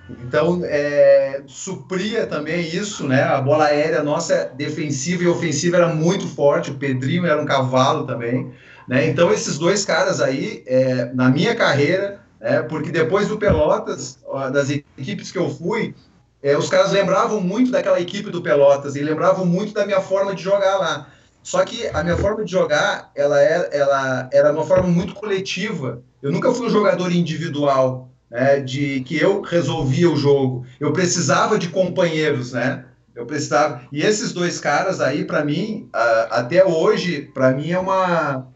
então, 0.10 0.62
é, 0.64 1.42
supria 1.48 2.26
também 2.28 2.62
isso, 2.62 3.08
né? 3.08 3.24
A 3.24 3.42
bola 3.42 3.66
aérea 3.66 4.02
nossa, 4.02 4.52
defensiva 4.56 5.24
e 5.24 5.28
ofensiva, 5.28 5.78
era 5.78 5.94
muito 5.94 6.28
forte. 6.28 6.72
O 6.72 6.76
Pedrinho 6.76 7.26
era 7.26 7.42
um 7.42 7.46
cavalo 7.46 8.06
também. 8.06 8.54
Né? 8.88 9.08
Então, 9.08 9.34
esses 9.34 9.58
dois 9.58 9.84
caras 9.84 10.22
aí, 10.22 10.64
é, 10.66 11.12
na 11.14 11.30
minha 11.30 11.54
carreira, 11.56 12.22
é, 12.48 12.62
porque 12.62 12.92
depois 12.92 13.28
do 13.28 13.38
Pelotas, 13.38 14.20
das 14.54 14.70
equipes 14.70 15.34
que 15.34 15.38
eu 15.38 15.50
fui, 15.50 15.94
é, 16.42 16.58
os 16.58 16.70
caras 16.70 16.94
lembravam 16.94 17.42
muito 17.42 17.72
daquela 17.72 18.00
equipe 18.00 18.30
do 18.32 18.42
Pelotas 18.42 18.96
e 18.96 19.02
lembravam 19.02 19.46
muito 19.46 19.74
da 19.74 19.86
minha 19.86 20.00
forma 20.00 20.34
de 20.34 20.44
jogar 20.44 20.78
lá. 20.78 21.08
Só 21.44 21.66
que 21.66 21.88
a 21.88 22.02
minha 22.04 22.16
forma 22.16 22.46
de 22.46 22.52
jogar, 22.52 23.12
ela 23.14 23.38
era, 23.42 23.64
é, 23.66 23.78
ela 23.78 24.30
era 24.32 24.54
uma 24.54 24.66
forma 24.66 24.88
muito 24.88 25.14
coletiva. 25.14 26.02
Eu 26.22 26.32
nunca 26.32 26.54
fui 26.54 26.68
um 26.68 26.70
jogador 26.70 27.12
individual 27.12 28.10
né, 28.32 28.62
de 28.62 29.02
que 29.02 29.22
eu 29.22 29.42
resolvia 29.42 30.10
o 30.10 30.16
jogo. 30.16 30.66
Eu 30.80 30.94
precisava 30.94 31.60
de 31.60 31.68
companheiros, 31.68 32.54
né? 32.54 32.86
Eu 33.14 33.26
precisava. 33.26 33.82
E 33.92 34.02
esses 34.02 34.32
dois 34.32 34.58
caras 34.58 35.02
aí, 35.02 35.26
para 35.26 35.44
mim, 35.44 35.90
até 36.30 36.64
hoje, 36.64 37.30
para 37.34 37.52
mim 37.52 37.72
é 37.72 37.80
uma 37.80 38.48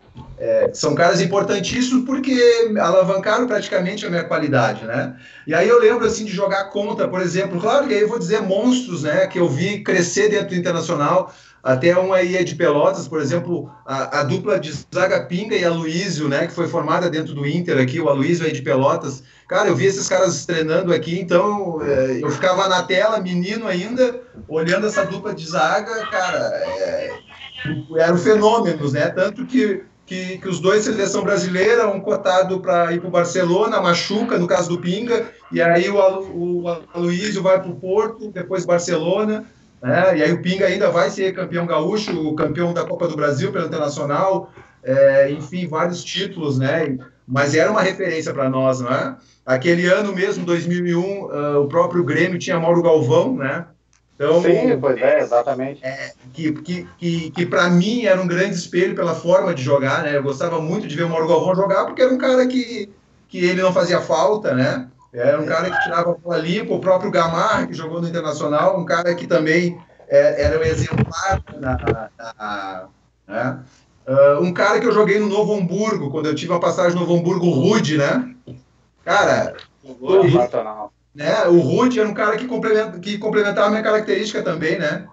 é, 0.42 0.72
são 0.74 0.96
caras 0.96 1.22
importantíssimos 1.22 2.04
porque 2.04 2.36
alavancaram 2.80 3.46
praticamente 3.46 4.08
a 4.08 4.10
minha 4.10 4.24
qualidade, 4.24 4.86
né? 4.86 5.16
E 5.46 5.54
aí 5.54 5.70
eu 5.70 5.80
lembro 5.80 6.04
assim 6.04 6.26
de 6.26 6.32
jogar 6.32 6.64
contra, 6.72 7.08
por 7.08 7.22
exemplo, 7.22 7.62
claro 7.62 7.88
que 7.88 7.94
aí 7.94 8.02
eu 8.02 8.10
vou 8.10 8.18
dizer 8.18 8.42
monstros, 8.42 9.04
né? 9.04 9.28
Que 9.28 9.40
eu 9.40 9.48
vi 9.48 9.84
crescer 9.84 10.30
dentro 10.30 10.50
do 10.50 10.56
internacional. 10.56 11.32
Até 11.64 11.96
um 11.96 12.12
aí 12.12 12.36
é 12.36 12.44
de 12.44 12.56
Pelotas, 12.56 13.08
por 13.08 13.22
exemplo, 13.22 13.72
a, 13.86 14.22
a 14.22 14.24
dupla 14.24 14.60
de 14.60 14.74
Zaga 14.92 15.28
Pinga 15.28 15.56
e 15.56 15.64
Aloísio, 15.64 16.28
né? 16.28 16.48
Que 16.48 16.54
foi 16.54 16.68
formada 16.68 17.08
dentro 17.08 17.36
do 17.36 17.46
Inter 17.46 17.78
aqui, 17.80 18.00
o 18.00 18.10
Aloísio 18.10 18.44
aí 18.44 18.52
de 18.52 18.64
Pelotas. 18.64 19.22
Cara, 19.48 19.70
eu 19.70 19.76
vi 19.76 19.86
esses 19.86 20.10
caras 20.10 20.44
treinando 20.44 20.92
aqui, 20.92 21.20
então 21.20 21.84
é, 21.84 22.18
eu 22.20 22.32
ficava 22.32 22.68
na 22.68 22.82
tela, 22.82 23.20
menino 23.20 23.68
ainda, 23.68 24.22
olhando 24.48 24.88
essa 24.88 25.06
dupla 25.06 25.36
de 25.36 25.48
zaga, 25.48 26.08
cara, 26.08 26.40
é, 26.66 27.12
eram 27.98 28.18
fenômenos, 28.18 28.94
né? 28.94 29.10
Tanto 29.10 29.46
que, 29.46 29.84
que, 30.06 30.38
que, 30.38 30.48
os 30.48 30.60
dois 30.60 30.84
seleção 30.84 31.24
brasileira, 31.24 31.88
um 31.88 32.00
cotado 32.00 32.60
para 32.60 32.94
ir 32.94 33.00
para 33.00 33.08
o 33.08 33.12
Barcelona, 33.12 33.82
machuca, 33.82 34.38
no 34.38 34.48
caso 34.48 34.70
do 34.70 34.80
Pinga, 34.80 35.32
e 35.52 35.62
aí 35.62 35.90
o, 35.90 35.98
o 35.98 36.68
Aloysio 36.94 37.42
vai 37.42 37.62
para 37.62 37.70
o 37.70 37.76
Porto, 37.76 38.30
depois 38.32 38.66
Barcelona, 38.66 39.46
né? 39.82 40.18
E 40.18 40.24
aí 40.24 40.32
o 40.32 40.42
Pinga 40.42 40.66
ainda 40.66 40.90
vai 40.90 41.10
ser 41.10 41.34
campeão 41.34 41.66
gaúcho, 41.66 42.36
campeão 42.36 42.74
da 42.74 42.86
Copa 42.86 43.08
do 43.08 43.16
Brasil 43.16 43.52
pelo 43.52 43.66
Internacional, 43.66 44.52
é, 44.84 45.32
enfim, 45.32 45.68
vários 45.68 46.04
títulos, 46.04 46.60
né? 46.60 46.98
Mas 47.28 47.56
era 47.56 47.72
uma 47.72 47.82
referência 47.82 48.34
para 48.34 48.50
nós, 48.50 48.82
não 48.82 48.92
é? 48.92 49.16
Aquele 49.46 49.88
ano 49.88 50.14
mesmo, 50.14 50.46
2001, 50.46 51.00
uh, 51.00 51.32
ah, 51.32 51.60
o 51.60 51.68
próprio 51.68 52.04
Grêmio 52.04 52.38
tinha 52.38 52.60
Mauro 52.60 52.82
Galvão, 52.82 53.36
né? 53.36 53.66
Então, 54.22 54.40
Sim, 54.40 54.78
pois 54.80 55.02
é, 55.02 55.20
exatamente. 55.20 55.84
É, 55.84 56.14
que 56.32 56.52
que, 56.52 56.88
que, 57.00 57.32
que 57.32 57.46
para 57.48 57.68
mim 57.72 58.06
era 58.06 58.22
um 58.22 58.28
grande 58.28 58.54
espelho 58.54 58.94
pela 58.94 59.16
forma 59.16 59.52
de 59.52 59.64
jogar, 59.64 60.04
né? 60.04 60.16
Eu 60.16 60.22
gostava 60.22 60.62
muito 60.62 60.88
de 60.88 60.96
ver 60.96 61.06
o 61.06 61.10
Mauro 61.10 61.28
Galvão 61.28 61.56
jogar, 61.56 61.86
porque 61.86 62.04
era 62.04 62.14
um 62.14 62.20
cara 62.20 62.46
que, 62.46 62.88
que 63.28 63.44
ele 63.44 63.64
não 63.64 63.74
fazia 63.74 64.00
falta, 64.00 64.54
né? 64.54 64.88
Era 65.12 65.42
um 65.42 65.46
cara 65.46 65.72
que 65.72 65.82
tirava 65.82 66.12
a 66.12 66.14
bola 66.14 66.38
limpa, 66.38 66.72
o 66.72 66.80
próprio 66.80 67.10
Gamar, 67.10 67.68
que 67.68 67.74
jogou 67.74 68.00
no 68.00 68.08
Internacional, 68.08 68.80
um 68.80 68.86
cara 68.86 69.16
que 69.16 69.26
também 69.26 69.82
é, 70.08 70.44
era 70.44 70.60
um 70.60 70.64
exemplar 70.64 71.44
na, 71.60 71.78
na, 71.80 72.10
na 72.38 72.88
né? 73.28 73.60
Uh, 74.08 74.44
um 74.44 74.54
cara 74.54 74.80
que 74.80 74.86
eu 74.86 74.92
joguei 74.92 75.20
no 75.20 75.28
Novo 75.28 75.56
Hamburgo, 75.56 76.12
quando 76.12 76.28
eu 76.28 76.36
tive 76.36 76.52
uma 76.52 76.60
passagem 76.60 76.94
no 76.94 77.02
Novo 77.02 77.18
Hamburgo, 77.18 77.50
Rude, 77.50 77.98
né? 77.98 78.36
Cara, 79.04 79.56
o, 79.84 79.96
né, 81.14 81.46
o 81.48 81.60
Rude 81.60 82.00
era 82.00 82.08
um 82.08 82.14
cara 82.14 82.38
que, 82.38 82.46
complementa, 82.46 83.00
que 83.00 83.18
complementava 83.18 83.68
a 83.68 83.72
minha 83.72 83.84
característica 83.84 84.42
também, 84.42 84.80
né? 84.80 85.06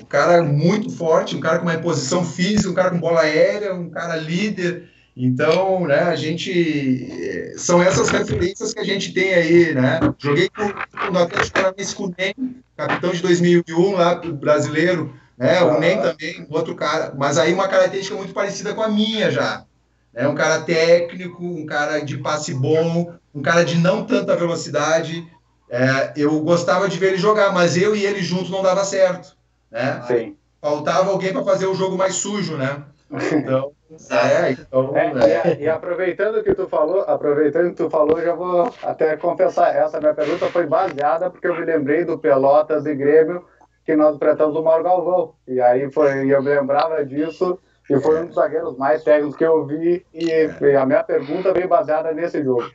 Um 0.00 0.04
cara 0.04 0.42
muito 0.42 0.90
forte, 0.90 1.36
um 1.36 1.40
cara 1.40 1.58
com 1.58 1.66
uma 1.66 1.78
posição 1.78 2.24
física, 2.24 2.70
um 2.70 2.74
cara 2.74 2.90
com 2.90 2.98
bola 2.98 3.20
aérea, 3.20 3.74
um 3.74 3.90
cara 3.90 4.16
líder. 4.16 4.88
Então, 5.16 5.86
né, 5.86 6.00
a 6.00 6.16
gente. 6.16 7.54
São 7.56 7.80
essas 7.80 8.08
referências 8.08 8.74
que 8.74 8.80
a 8.80 8.84
gente 8.84 9.12
tem 9.12 9.34
aí, 9.34 9.74
né? 9.74 10.00
Joguei 10.18 10.48
com, 10.48 10.64
no 11.12 11.18
Atlético 11.20 11.54
Paranaense 11.54 11.94
com 11.94 12.04
o 12.06 12.14
NEM, 12.18 12.34
capitão 12.76 13.12
de 13.12 13.22
2001 13.22 13.92
lá, 13.92 14.14
brasileiro, 14.16 15.14
né? 15.38 15.62
O 15.62 15.78
NEM 15.78 16.00
também, 16.00 16.46
outro 16.50 16.74
cara. 16.74 17.14
Mas 17.16 17.38
aí 17.38 17.52
uma 17.52 17.68
característica 17.68 18.16
muito 18.16 18.34
parecida 18.34 18.74
com 18.74 18.82
a 18.82 18.88
minha 18.88 19.30
já. 19.30 19.64
É 20.12 20.26
um 20.26 20.34
cara 20.34 20.60
técnico, 20.60 21.44
um 21.44 21.66
cara 21.66 22.00
de 22.00 22.18
passe 22.18 22.54
bom, 22.54 23.12
um 23.34 23.42
cara 23.42 23.64
de 23.64 23.76
não 23.76 24.04
tanta 24.04 24.36
velocidade. 24.36 25.26
É, 25.74 26.12
eu 26.16 26.40
gostava 26.40 26.88
de 26.88 26.96
ver 26.96 27.08
ele 27.08 27.16
jogar, 27.16 27.52
mas 27.52 27.76
eu 27.76 27.96
e 27.96 28.06
ele 28.06 28.22
juntos 28.22 28.48
não 28.48 28.62
dava 28.62 28.84
certo. 28.84 29.36
Né? 29.72 30.00
Sim. 30.06 30.36
Faltava 30.62 31.10
alguém 31.10 31.32
para 31.32 31.42
fazer 31.42 31.66
o 31.66 31.74
jogo 31.74 31.98
mais 31.98 32.14
sujo, 32.14 32.56
né? 32.56 32.84
Então, 33.32 33.72
é, 34.08 34.52
então 34.52 34.96
é, 34.96 35.58
e, 35.58 35.64
e, 35.64 35.68
aproveitando 35.68 36.44
que 36.44 36.54
tu 36.54 36.68
falou, 36.68 37.00
aproveitando 37.02 37.70
que 37.70 37.76
tu 37.76 37.90
falou, 37.90 38.22
já 38.22 38.34
vou 38.34 38.72
até 38.84 39.16
confessar, 39.16 39.74
essa 39.74 39.98
minha 39.98 40.14
pergunta 40.14 40.46
foi 40.46 40.64
baseada 40.64 41.28
porque 41.28 41.48
eu 41.48 41.56
me 41.56 41.64
lembrei 41.64 42.04
do 42.04 42.18
Pelotas 42.20 42.86
e 42.86 42.94
Grêmio 42.94 43.44
que 43.84 43.96
nós 43.96 44.14
enfrentamos 44.14 44.54
o 44.54 44.62
Mauro 44.62 44.84
Galvão. 44.84 45.34
E 45.46 45.60
aí 45.60 45.90
foi, 45.90 46.32
eu 46.32 46.40
me 46.40 46.54
lembrava 46.54 47.04
disso 47.04 47.58
e 47.90 47.98
foi 47.98 48.22
um 48.22 48.26
dos 48.26 48.36
zagueiros 48.36 48.78
mais 48.78 49.02
técnicos 49.02 49.36
que 49.36 49.44
eu 49.44 49.66
vi 49.66 50.06
e, 50.14 50.28
e 50.28 50.76
a 50.76 50.86
minha 50.86 51.02
pergunta 51.02 51.52
veio 51.52 51.66
baseada 51.66 52.12
nesse 52.12 52.44
jogo. 52.44 52.70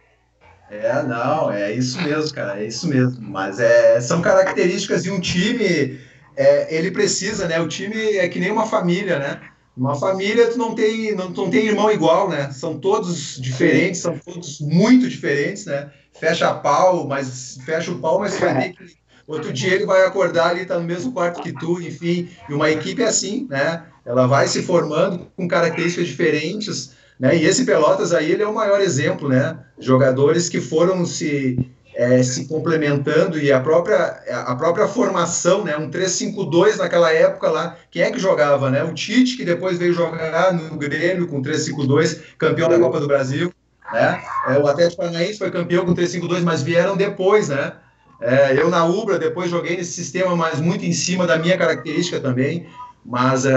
É, 0.69 1.01
não, 1.03 1.51
é 1.51 1.73
isso 1.73 1.99
mesmo, 2.01 2.33
cara, 2.33 2.61
é 2.61 2.67
isso 2.67 2.87
mesmo. 2.87 3.17
Mas 3.21 3.59
é, 3.59 3.99
são 3.99 4.21
características 4.21 5.03
de 5.03 5.11
um 5.11 5.19
time, 5.19 5.99
é, 6.37 6.75
ele 6.75 6.91
precisa, 6.91 7.47
né? 7.47 7.59
O 7.59 7.67
time 7.67 8.17
é 8.17 8.27
que 8.29 8.39
nem 8.39 8.51
uma 8.51 8.67
família, 8.67 9.17
né? 9.17 9.41
Uma 9.75 9.95
família, 9.95 10.47
tu 10.47 10.57
não 10.57 10.75
tem, 10.75 11.15
não, 11.15 11.29
não 11.29 11.49
tem 11.49 11.65
irmão 11.65 11.91
igual, 11.91 12.29
né? 12.29 12.51
São 12.51 12.77
todos 12.77 13.39
diferentes, 13.41 14.01
são 14.01 14.17
todos 14.17 14.59
muito 14.59 15.09
diferentes, 15.09 15.65
né? 15.65 15.89
Fecha 16.19 16.53
pau, 16.53 17.07
mas 17.07 17.57
fecha 17.65 17.91
o 17.91 17.99
pau, 17.99 18.19
mas 18.19 18.37
vai 18.37 18.55
ter 18.55 18.73
que. 18.73 18.99
Outro 19.25 19.53
dia 19.53 19.75
ele 19.75 19.85
vai 19.85 20.05
acordar 20.05 20.49
ali, 20.49 20.65
tá 20.65 20.79
no 20.79 20.85
mesmo 20.85 21.11
quarto 21.11 21.41
que 21.41 21.53
tu, 21.53 21.79
enfim. 21.79 22.27
E 22.49 22.53
uma 22.53 22.69
equipe 22.69 23.01
é 23.03 23.05
assim, 23.05 23.47
né? 23.49 23.85
Ela 24.03 24.25
vai 24.25 24.47
se 24.47 24.63
formando 24.63 25.31
com 25.35 25.47
características 25.47 26.07
diferentes 26.07 26.93
né? 27.19 27.35
E 27.35 27.45
esse 27.45 27.65
Pelotas 27.65 28.13
aí 28.13 28.31
ele 28.31 28.43
é 28.43 28.47
o 28.47 28.53
maior 28.53 28.79
exemplo, 28.79 29.27
né? 29.27 29.59
Jogadores 29.77 30.47
que 30.47 30.61
foram 30.61 31.05
se, 31.05 31.59
é, 31.93 32.23
se 32.23 32.47
complementando 32.47 33.37
e 33.37 33.51
a 33.51 33.59
própria, 33.59 34.23
a 34.45 34.55
própria 34.55 34.87
formação, 34.87 35.65
né? 35.65 35.75
Um 35.75 35.89
3-5-2 35.89 36.77
naquela 36.77 37.11
época 37.11 37.49
lá, 37.49 37.75
quem 37.91 38.03
é 38.03 38.11
que 38.11 38.19
jogava, 38.19 38.69
né? 38.69 38.83
O 38.83 38.93
Tite, 38.93 39.35
que 39.35 39.43
depois 39.43 39.77
veio 39.77 39.93
jogar 39.93 40.53
no 40.53 40.77
Grêmio 40.77 41.27
com 41.27 41.41
3-5-2, 41.41 42.19
campeão 42.37 42.69
da 42.69 42.79
Copa 42.79 43.01
do 43.01 43.07
Brasil, 43.07 43.53
né? 43.91 44.21
É, 44.47 44.57
o 44.57 44.67
Atlético 44.67 45.01
Paranaense 45.01 45.39
foi 45.39 45.51
campeão 45.51 45.85
com 45.85 45.93
3-5-2, 45.93 46.41
mas 46.41 46.61
vieram 46.61 46.95
depois, 46.95 47.49
né? 47.49 47.73
É, 48.21 48.61
eu 48.61 48.69
na 48.69 48.85
Ubra 48.85 49.17
depois 49.17 49.49
joguei 49.49 49.77
nesse 49.77 49.93
sistema, 49.93 50.35
mas 50.35 50.59
muito 50.59 50.85
em 50.85 50.91
cima 50.91 51.25
da 51.25 51.37
minha 51.37 51.57
característica 51.57 52.19
também, 52.19 52.67
mas 53.05 53.45
é, 53.45 53.53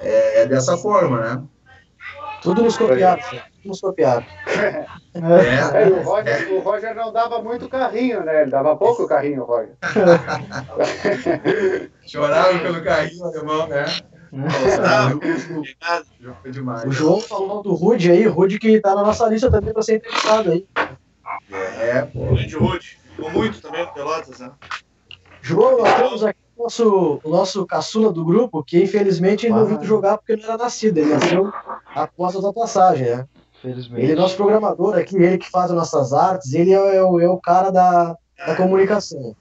é, 0.00 0.42
é 0.42 0.46
dessa 0.46 0.76
forma, 0.76 1.20
né? 1.20 1.42
Tudo 2.42 2.62
nos 2.62 2.76
copiaram, 2.76 3.22
tudo 3.22 3.42
nos 3.64 3.80
copiaram. 3.80 4.26
É, 4.46 4.86
é 5.82 5.88
o, 5.88 6.02
Roger, 6.02 6.52
o 6.52 6.60
Roger 6.60 6.94
não 6.94 7.12
dava 7.12 7.42
muito 7.42 7.68
carrinho, 7.68 8.24
né? 8.24 8.42
Ele 8.42 8.50
dava 8.50 8.76
pouco 8.76 9.08
carrinho, 9.08 9.42
o 9.42 9.44
Roger. 9.44 9.76
Chorava 12.06 12.58
pelo 12.58 12.82
carrinho 12.82 13.24
alemão, 13.24 13.66
né? 13.66 13.84
o 16.86 16.92
João 16.92 17.20
falou 17.20 17.62
do 17.62 17.74
Rude 17.74 18.10
aí, 18.10 18.26
Rude 18.26 18.58
que 18.58 18.80
tá 18.80 18.94
na 18.94 19.02
nossa 19.02 19.26
lista 19.26 19.50
também 19.50 19.72
para 19.72 19.82
ser 19.82 19.96
entrevistado 19.96 20.50
aí. 20.50 20.66
É, 21.50 22.02
pô. 22.02 22.26
Grande 22.26 22.56
Rude. 22.56 22.98
Ficou 23.16 23.30
muito 23.30 23.60
também 23.60 23.84
no 23.84 23.92
Pelotas, 23.92 24.38
né? 24.38 24.50
João, 25.40 25.78
nós 25.78 25.94
temos 25.94 26.24
aqui 26.24 26.38
nosso, 26.58 27.20
o 27.22 27.28
nosso 27.30 27.66
caçula 27.66 28.12
do 28.12 28.24
grupo, 28.24 28.62
que 28.64 28.82
infelizmente 28.82 29.46
ele 29.46 29.54
não 29.54 29.66
viu 29.66 29.82
jogar 29.82 30.18
porque 30.18 30.36
não 30.36 30.44
era 30.44 30.56
nascido, 30.56 30.98
ele 30.98 31.10
nasceu 31.10 31.52
após 31.94 32.36
a 32.36 32.40
sua 32.40 32.52
passagem, 32.52 33.08
né? 33.08 33.26
Ele 33.94 34.12
é 34.12 34.14
nosso 34.14 34.36
programador 34.36 34.96
aqui, 34.96 35.16
ele 35.16 35.38
que 35.38 35.50
faz 35.50 35.70
as 35.70 35.76
nossas 35.76 36.12
artes, 36.12 36.54
ele 36.54 36.72
é, 36.72 36.96
é, 36.96 37.02
o, 37.02 37.20
é 37.20 37.28
o 37.28 37.38
cara 37.38 37.70
da, 37.70 38.16
da 38.46 38.54
comunicação. 38.54 39.34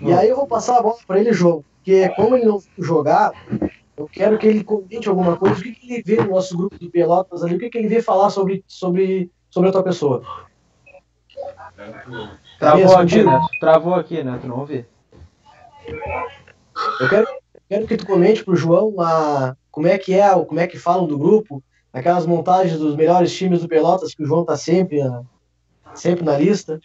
E 0.00 0.12
aí 0.12 0.28
eu 0.28 0.36
vou 0.36 0.46
passar 0.46 0.78
a 0.78 0.82
bola 0.82 0.96
para 1.06 1.20
ele, 1.20 1.32
João, 1.32 1.62
porque 1.76 2.08
como 2.10 2.36
ele 2.36 2.46
não 2.46 2.62
jogar, 2.78 3.32
eu 3.96 4.08
quero 4.10 4.38
que 4.38 4.46
ele 4.46 4.64
comente 4.64 5.08
alguma 5.08 5.36
coisa, 5.36 5.58
o 5.58 5.62
que, 5.62 5.72
que 5.72 5.92
ele 5.92 6.02
vê 6.02 6.16
no 6.16 6.30
nosso 6.30 6.56
grupo 6.56 6.78
de 6.78 6.88
Pelotas 6.88 7.42
ali, 7.42 7.56
o 7.56 7.58
que, 7.58 7.68
que 7.68 7.78
ele 7.78 7.88
vê 7.88 8.00
falar 8.00 8.30
sobre, 8.30 8.64
sobre, 8.66 9.30
sobre 9.50 9.68
a 9.68 9.72
tua 9.72 9.82
pessoa. 9.82 10.22
Travou 12.58 12.96
aqui, 12.96 13.22
Neto. 13.22 13.48
Travou 13.60 13.94
aqui, 13.94 14.22
Neto, 14.22 14.46
não 14.46 14.60
ouvi. 14.60 14.86
Eu 17.00 17.08
quero, 17.08 17.26
quero 17.68 17.86
que 17.86 17.96
tu 17.96 18.06
comente 18.06 18.44
pro 18.44 18.56
João 18.56 19.00
a, 19.00 19.56
como 19.70 19.86
é 19.86 19.98
que 19.98 20.14
é, 20.14 20.28
como 20.44 20.60
é 20.60 20.66
que 20.66 20.78
falam 20.78 21.06
do 21.06 21.18
grupo, 21.18 21.62
aquelas 21.92 22.26
montagens 22.26 22.78
dos 22.78 22.96
melhores 22.96 23.34
times 23.34 23.62
do 23.62 23.68
Pelotas 23.68 24.14
que 24.14 24.22
o 24.22 24.26
João 24.26 24.44
tá 24.44 24.56
sempre, 24.56 25.00
sempre 25.94 26.24
na 26.24 26.36
lista. 26.36 26.80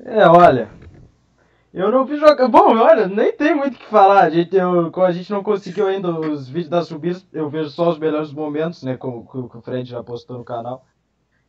É, 0.00 0.20
é 0.20 0.28
olha, 0.28 0.70
eu 1.72 1.90
não 1.92 2.04
vi 2.04 2.16
jogar. 2.16 2.48
Bom, 2.48 2.76
olha, 2.76 3.06
nem 3.06 3.32
tem 3.32 3.54
muito 3.54 3.76
o 3.76 3.78
que 3.78 3.86
falar. 3.86 4.24
A 4.24 4.30
gente, 4.30 4.56
eu, 4.56 4.90
a 5.02 5.12
gente 5.12 5.30
não 5.30 5.42
conseguiu 5.42 5.86
ainda 5.86 6.10
os 6.10 6.48
vídeos 6.48 6.68
das 6.68 6.88
subidas, 6.88 7.26
eu 7.32 7.48
vejo 7.48 7.70
só 7.70 7.90
os 7.90 7.98
melhores 7.98 8.32
momentos, 8.32 8.82
né? 8.82 8.96
Como 8.96 9.28
o 9.32 9.62
Fred 9.62 9.88
já 9.88 10.02
postou 10.02 10.38
no 10.38 10.44
canal. 10.44 10.84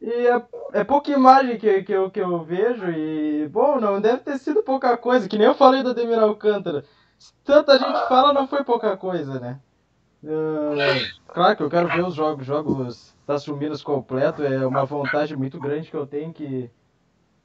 E 0.01 0.27
é, 0.27 0.41
é 0.73 0.83
pouca 0.83 1.11
imagem 1.11 1.57
que, 1.57 1.83
que, 1.83 1.91
eu, 1.91 2.09
que 2.09 2.21
eu 2.21 2.41
vejo 2.43 2.89
e, 2.89 3.47
bom, 3.49 3.79
não 3.79 3.99
deve 3.99 4.19
ter 4.19 4.37
sido 4.37 4.63
pouca 4.63 4.95
coisa, 4.97 5.27
que 5.27 5.37
nem 5.37 5.47
eu 5.47 5.53
falei 5.53 5.83
do 5.83 5.89
Ademir 5.89 6.19
Alcântara. 6.19 6.85
Tanta 7.43 7.77
gente 7.77 8.07
fala, 8.07 8.31
não 8.31 8.47
foi 8.47 8.63
pouca 8.63 8.95
coisa, 8.95 9.39
né? 9.39 9.59
Uh, 10.23 10.75
claro 11.27 11.57
que 11.57 11.63
eu 11.63 11.69
quero 11.69 11.89
ver 11.89 12.05
os 12.05 12.13
jogos, 12.13 12.45
jogos 12.45 13.15
das 13.27 13.45
Minas 13.47 13.83
completo, 13.83 14.43
é 14.43 14.65
uma 14.65 14.85
vontade 14.85 15.35
muito 15.35 15.59
grande 15.59 15.89
que 15.89 15.97
eu 15.97 16.07
tenho 16.07 16.31
que... 16.31 16.69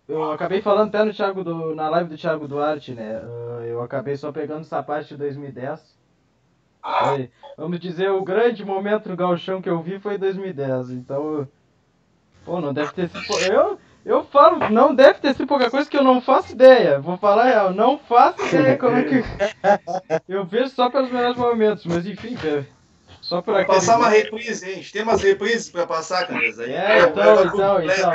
Eu 0.07 0.31
acabei 0.31 0.61
falando 0.61 0.89
até 0.89 1.03
no 1.03 1.15
Thiago 1.15 1.43
do, 1.43 1.75
na 1.75 1.89
live 1.89 2.11
do 2.11 2.17
Thiago 2.17 2.47
Duarte, 2.47 2.93
né? 2.93 3.21
Uh, 3.21 3.63
eu 3.63 3.83
acabei 3.83 4.17
só 4.17 4.31
pegando 4.31 4.61
essa 4.61 4.83
parte 4.83 5.09
de 5.09 5.17
2010. 5.17 5.99
Foi, 6.83 7.31
vamos 7.57 7.81
dizer, 7.81 8.11
o 8.11 8.23
grande 8.23 8.65
momento 8.65 9.09
no 9.09 9.17
gauchão 9.17 9.63
que 9.63 9.71
eu 9.71 9.83
vi 9.83 9.99
foi 9.99 10.19
2010, 10.19 10.91
então... 10.91 11.49
Pô, 12.45 12.61
não 12.61 12.73
deve 12.73 12.93
ter 12.93 13.09
sido. 13.09 13.39
Eu, 13.41 13.79
eu 14.05 14.25
falo, 14.25 14.69
não 14.71 14.95
deve 14.95 15.19
ter 15.21 15.35
sido 15.35 15.47
pouca 15.47 15.71
coisa 15.71 15.89
que 15.89 15.97
eu 15.97 16.05
não 16.05 16.21
faço 16.21 16.53
ideia. 16.53 17.01
Vou 17.01 17.17
falar 17.17 17.45
real, 17.45 17.73
não 17.73 17.99
faço 17.99 18.45
ideia 18.47 18.77
como 18.79 18.97
é 18.97 19.05
que. 19.05 19.25
Eu 20.29 20.45
vejo 20.45 20.69
só 20.69 20.91
pelos 20.91 21.11
melhores 21.11 21.37
momentos, 21.37 21.85
mas 21.87 22.07
enfim, 22.07 22.37
é 22.45 22.65
só 23.21 23.41
por 23.41 23.57
aqui. 23.57 23.69
Passar 23.69 23.97
uma 23.97 24.11
reprise, 24.11 24.67
hein? 24.67 24.73
A 24.73 24.77
gente 24.77 24.93
tem 24.93 25.03
umas 25.03 25.23
reprises 25.23 25.71
pra 25.71 25.87
passar, 25.87 26.27
Canesa. 26.27 26.67
É, 26.67 27.01
então, 27.01 27.45
então, 27.45 27.83
então. 27.83 28.13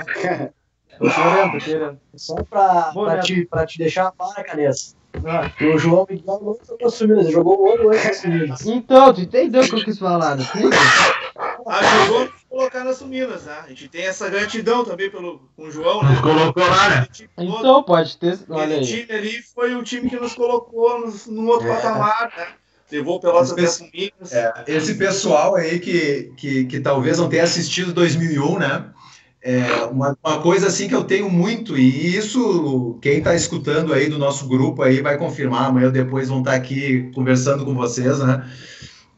Tô 0.99 1.09
querendo, 1.09 1.51
tô 1.51 1.57
querendo. 1.57 1.99
Só 2.15 2.35
pra, 2.43 2.91
pra, 2.93 3.19
te, 3.19 3.45
pra 3.45 3.65
te 3.65 3.79
deixar 3.79 4.11
para, 4.11 4.43
Canessa. 4.43 4.95
Ah. 5.25 5.49
O 5.73 5.77
João 5.79 6.05
Miguel 6.07 6.39
não 6.43 6.55
foi 6.55 7.07
ele 7.09 7.31
jogou 7.31 7.59
o 7.59 7.73
ano 7.73 7.89
antes 7.89 8.21
Suminas. 8.21 8.65
Então, 8.67 9.11
tu 9.11 9.21
entendeu 9.21 9.63
o 9.63 9.67
que 9.67 9.75
eu 9.75 9.83
quis 9.83 9.97
falar, 9.97 10.35
não? 10.35 10.45
Ah, 11.65 12.05
jogou 12.05 12.29
colocar 12.49 12.83
nas 12.83 12.97
Suminas, 12.97 13.43
né? 13.43 13.59
A 13.63 13.69
gente 13.69 13.87
tem 13.87 14.05
essa 14.05 14.27
gratidão 14.29 14.83
também 14.83 15.09
pelo, 15.09 15.41
com 15.55 15.63
o 15.63 15.71
João, 15.71 16.01
né? 16.03 16.09
Nos 16.09 16.21
colocou 16.21 16.63
lá, 16.67 16.89
né? 16.89 17.07
Então, 17.37 17.83
pode 17.83 18.17
ter. 18.17 18.39
Olha 18.49 18.77
Aquele 18.77 18.85
time 18.85 19.17
ali 19.17 19.41
foi 19.41 19.75
o 19.75 19.83
time 19.83 20.09
que 20.09 20.19
nos 20.19 20.33
colocou 20.33 20.99
no, 20.99 21.13
num 21.33 21.47
outro 21.47 21.67
é. 21.67 21.75
patamar, 21.75 22.31
né? 22.35 22.47
Levou 22.91 23.17
o 23.17 23.19
Pelotas 23.19 23.51
até 23.51 23.67
Suminas. 23.67 24.33
É, 24.33 24.63
esse 24.67 24.95
pessoal 24.95 25.55
aí 25.55 25.79
que, 25.79 26.33
que, 26.35 26.65
que 26.65 26.79
talvez 26.79 27.19
não 27.19 27.29
tenha 27.29 27.43
assistido 27.43 27.93
2001, 27.93 28.57
né? 28.57 28.85
É 29.41 29.85
uma, 29.85 30.17
uma, 30.21 30.41
coisa 30.41 30.67
assim 30.67 30.89
que 30.89 30.95
eu 30.95 31.05
tenho 31.05 31.29
muito, 31.29 31.77
e 31.77 32.13
isso 32.13 32.99
quem 33.01 33.19
está 33.19 33.33
escutando 33.33 33.93
aí 33.93 34.09
do 34.09 34.17
nosso 34.17 34.49
grupo 34.49 34.81
aí 34.81 35.01
vai 35.01 35.17
confirmar, 35.17 35.67
amanhã 35.67 35.85
ou 35.85 35.93
depois 35.93 36.27
vão 36.27 36.39
estar 36.39 36.51
tá 36.51 36.57
aqui 36.57 37.09
conversando 37.15 37.63
com 37.63 37.73
vocês, 37.73 38.19
né? 38.19 38.45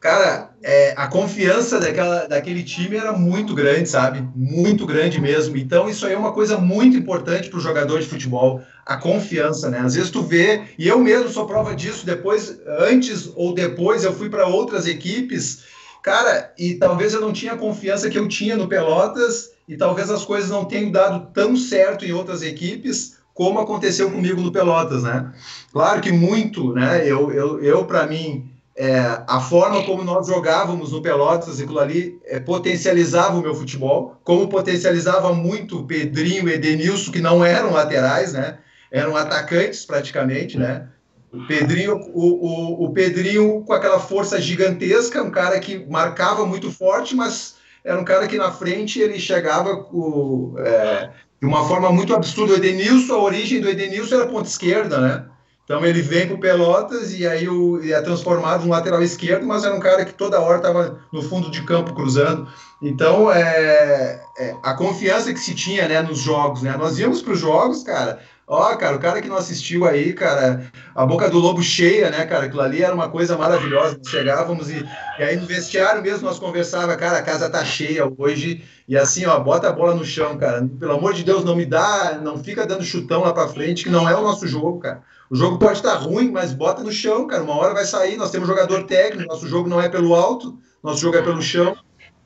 Cara, 0.02 0.50
é, 0.64 0.94
a 0.96 1.06
confiança 1.06 1.78
daquela, 1.78 2.26
daquele 2.26 2.64
time 2.64 2.96
era 2.96 3.12
muito 3.12 3.54
grande, 3.54 3.88
sabe? 3.88 4.28
Muito 4.34 4.84
grande 4.84 5.20
mesmo. 5.20 5.56
Então, 5.56 5.88
isso 5.88 6.04
aí 6.04 6.12
é 6.12 6.18
uma 6.18 6.32
coisa 6.32 6.58
muito 6.58 6.96
importante 6.96 7.48
para 7.48 7.58
o 7.58 7.62
jogador 7.62 8.00
de 8.00 8.08
futebol, 8.08 8.60
a 8.84 8.96
confiança, 8.96 9.70
né? 9.70 9.78
Às 9.78 9.94
vezes 9.94 10.10
tu 10.10 10.20
vê, 10.20 10.62
e 10.76 10.88
eu 10.88 10.98
mesmo 10.98 11.28
sou 11.28 11.46
prova 11.46 11.76
disso, 11.76 12.04
depois, 12.04 12.58
antes 12.66 13.30
ou 13.36 13.54
depois, 13.54 14.02
eu 14.02 14.12
fui 14.12 14.28
para 14.28 14.44
outras 14.44 14.88
equipes, 14.88 15.62
cara, 16.02 16.52
e 16.58 16.74
talvez 16.74 17.14
eu 17.14 17.20
não 17.20 17.32
tinha 17.32 17.52
a 17.52 17.56
confiança 17.56 18.10
que 18.10 18.18
eu 18.18 18.26
tinha 18.26 18.56
no 18.56 18.66
Pelotas, 18.66 19.50
e 19.68 19.76
talvez 19.76 20.10
as 20.10 20.24
coisas 20.24 20.50
não 20.50 20.64
tenham 20.64 20.90
dado 20.90 21.32
tão 21.32 21.54
certo 21.54 22.04
em 22.04 22.10
outras 22.10 22.42
equipes, 22.42 23.18
como 23.32 23.60
aconteceu 23.60 24.10
comigo 24.10 24.40
no 24.40 24.50
Pelotas, 24.50 25.04
né? 25.04 25.32
Claro 25.72 26.00
que 26.00 26.10
muito, 26.10 26.72
né? 26.72 27.08
Eu, 27.08 27.30
eu, 27.30 27.62
eu 27.62 27.84
para 27.84 28.04
mim 28.04 28.51
é, 28.74 29.22
a 29.26 29.40
forma 29.40 29.82
como 29.84 30.02
nós 30.02 30.26
jogávamos 30.26 30.92
no 30.92 31.02
Pelotas, 31.02 31.60
aquilo 31.60 31.78
ali 31.78 32.18
é, 32.24 32.40
potencializava 32.40 33.36
o 33.36 33.42
meu 33.42 33.54
futebol, 33.54 34.16
como 34.24 34.48
potencializava 34.48 35.32
muito 35.34 35.80
o 35.80 35.86
Pedrinho 35.86 36.48
e 36.48 36.54
Edenilson, 36.54 37.12
que 37.12 37.20
não 37.20 37.44
eram 37.44 37.72
laterais, 37.72 38.32
né? 38.32 38.58
Eram 38.90 39.16
atacantes 39.16 39.84
praticamente, 39.84 40.58
né? 40.58 40.88
O 41.32 41.46
Pedrinho, 41.46 41.96
o, 42.14 42.46
o, 42.46 42.84
o 42.84 42.92
Pedrinho 42.92 43.62
com 43.62 43.72
aquela 43.72 43.98
força 43.98 44.40
gigantesca, 44.40 45.22
um 45.22 45.30
cara 45.30 45.58
que 45.60 45.84
marcava 45.88 46.44
muito 46.44 46.70
forte, 46.70 47.14
mas 47.14 47.56
era 47.84 47.98
um 47.98 48.04
cara 48.04 48.26
que 48.26 48.36
na 48.36 48.52
frente 48.52 49.00
ele 49.00 49.18
chegava 49.18 49.84
com, 49.84 50.54
é, 50.58 51.10
de 51.40 51.46
uma 51.46 51.66
forma 51.66 51.90
muito 51.90 52.14
absurda. 52.14 52.54
O 52.54 52.56
Edenilson, 52.56 53.14
a 53.14 53.22
origem 53.22 53.60
do 53.60 53.68
Edenilson 53.68 54.16
era 54.16 54.26
ponta 54.26 54.48
esquerda, 54.48 55.00
né? 55.00 55.24
Então 55.72 55.86
ele 55.86 56.02
vem 56.02 56.28
com 56.28 56.36
Pelotas 56.36 57.18
e 57.18 57.26
aí 57.26 57.48
o, 57.48 57.82
é 57.82 57.98
transformado 58.02 58.62
no 58.62 58.72
lateral 58.72 59.02
esquerdo, 59.02 59.46
mas 59.46 59.64
era 59.64 59.74
um 59.74 59.80
cara 59.80 60.04
que 60.04 60.12
toda 60.12 60.38
hora 60.38 60.58
estava 60.58 60.98
no 61.10 61.22
fundo 61.22 61.50
de 61.50 61.62
campo 61.62 61.94
cruzando. 61.94 62.46
Então 62.82 63.32
é, 63.32 64.20
é, 64.38 64.54
a 64.62 64.74
confiança 64.74 65.32
que 65.32 65.40
se 65.40 65.54
tinha 65.54 65.88
né, 65.88 66.02
nos 66.02 66.18
jogos, 66.18 66.60
né? 66.60 66.76
Nós 66.76 66.98
íamos 66.98 67.22
para 67.22 67.32
os 67.32 67.38
jogos, 67.38 67.82
cara. 67.84 68.20
Ó, 68.46 68.76
cara, 68.76 68.96
o 68.96 68.98
cara 68.98 69.22
que 69.22 69.30
não 69.30 69.36
assistiu 69.36 69.86
aí, 69.86 70.12
cara, 70.12 70.70
a 70.94 71.06
boca 71.06 71.30
do 71.30 71.38
lobo 71.38 71.62
cheia, 71.62 72.10
né, 72.10 72.26
cara? 72.26 72.44
Aquilo 72.44 72.60
ali 72.60 72.82
era 72.82 72.94
uma 72.94 73.08
coisa 73.08 73.38
maravilhosa. 73.38 73.98
Chegávamos 74.06 74.68
e, 74.68 74.86
e 75.18 75.22
aí 75.22 75.36
no 75.36 75.46
vestiário 75.46 76.02
mesmo 76.02 76.28
nós 76.28 76.38
conversava, 76.38 76.94
cara, 76.98 77.16
a 77.16 77.22
casa 77.22 77.48
tá 77.48 77.64
cheia 77.64 78.12
hoje. 78.18 78.62
E 78.86 78.94
assim, 78.94 79.24
ó, 79.24 79.40
bota 79.40 79.70
a 79.70 79.72
bola 79.72 79.94
no 79.94 80.04
chão, 80.04 80.36
cara. 80.36 80.68
Pelo 80.78 80.92
amor 80.92 81.14
de 81.14 81.24
Deus, 81.24 81.46
não 81.46 81.56
me 81.56 81.64
dá, 81.64 82.18
não 82.22 82.44
fica 82.44 82.66
dando 82.66 82.84
chutão 82.84 83.22
lá 83.22 83.32
para 83.32 83.48
frente, 83.48 83.84
que 83.84 83.90
não 83.90 84.06
é 84.06 84.14
o 84.14 84.22
nosso 84.22 84.46
jogo, 84.46 84.80
cara. 84.80 85.02
O 85.32 85.34
jogo 85.34 85.58
pode 85.58 85.78
estar 85.78 85.94
ruim, 85.94 86.30
mas 86.30 86.52
bota 86.52 86.84
no 86.84 86.92
chão, 86.92 87.26
cara. 87.26 87.42
Uma 87.42 87.56
hora 87.56 87.72
vai 87.72 87.86
sair. 87.86 88.18
Nós 88.18 88.30
temos 88.30 88.46
jogador 88.46 88.84
técnico, 88.84 89.32
nosso 89.32 89.48
jogo 89.48 89.66
não 89.66 89.80
é 89.80 89.88
pelo 89.88 90.14
alto, 90.14 90.58
nosso 90.84 91.00
jogo 91.00 91.16
é 91.16 91.22
pelo 91.22 91.40
chão. 91.40 91.74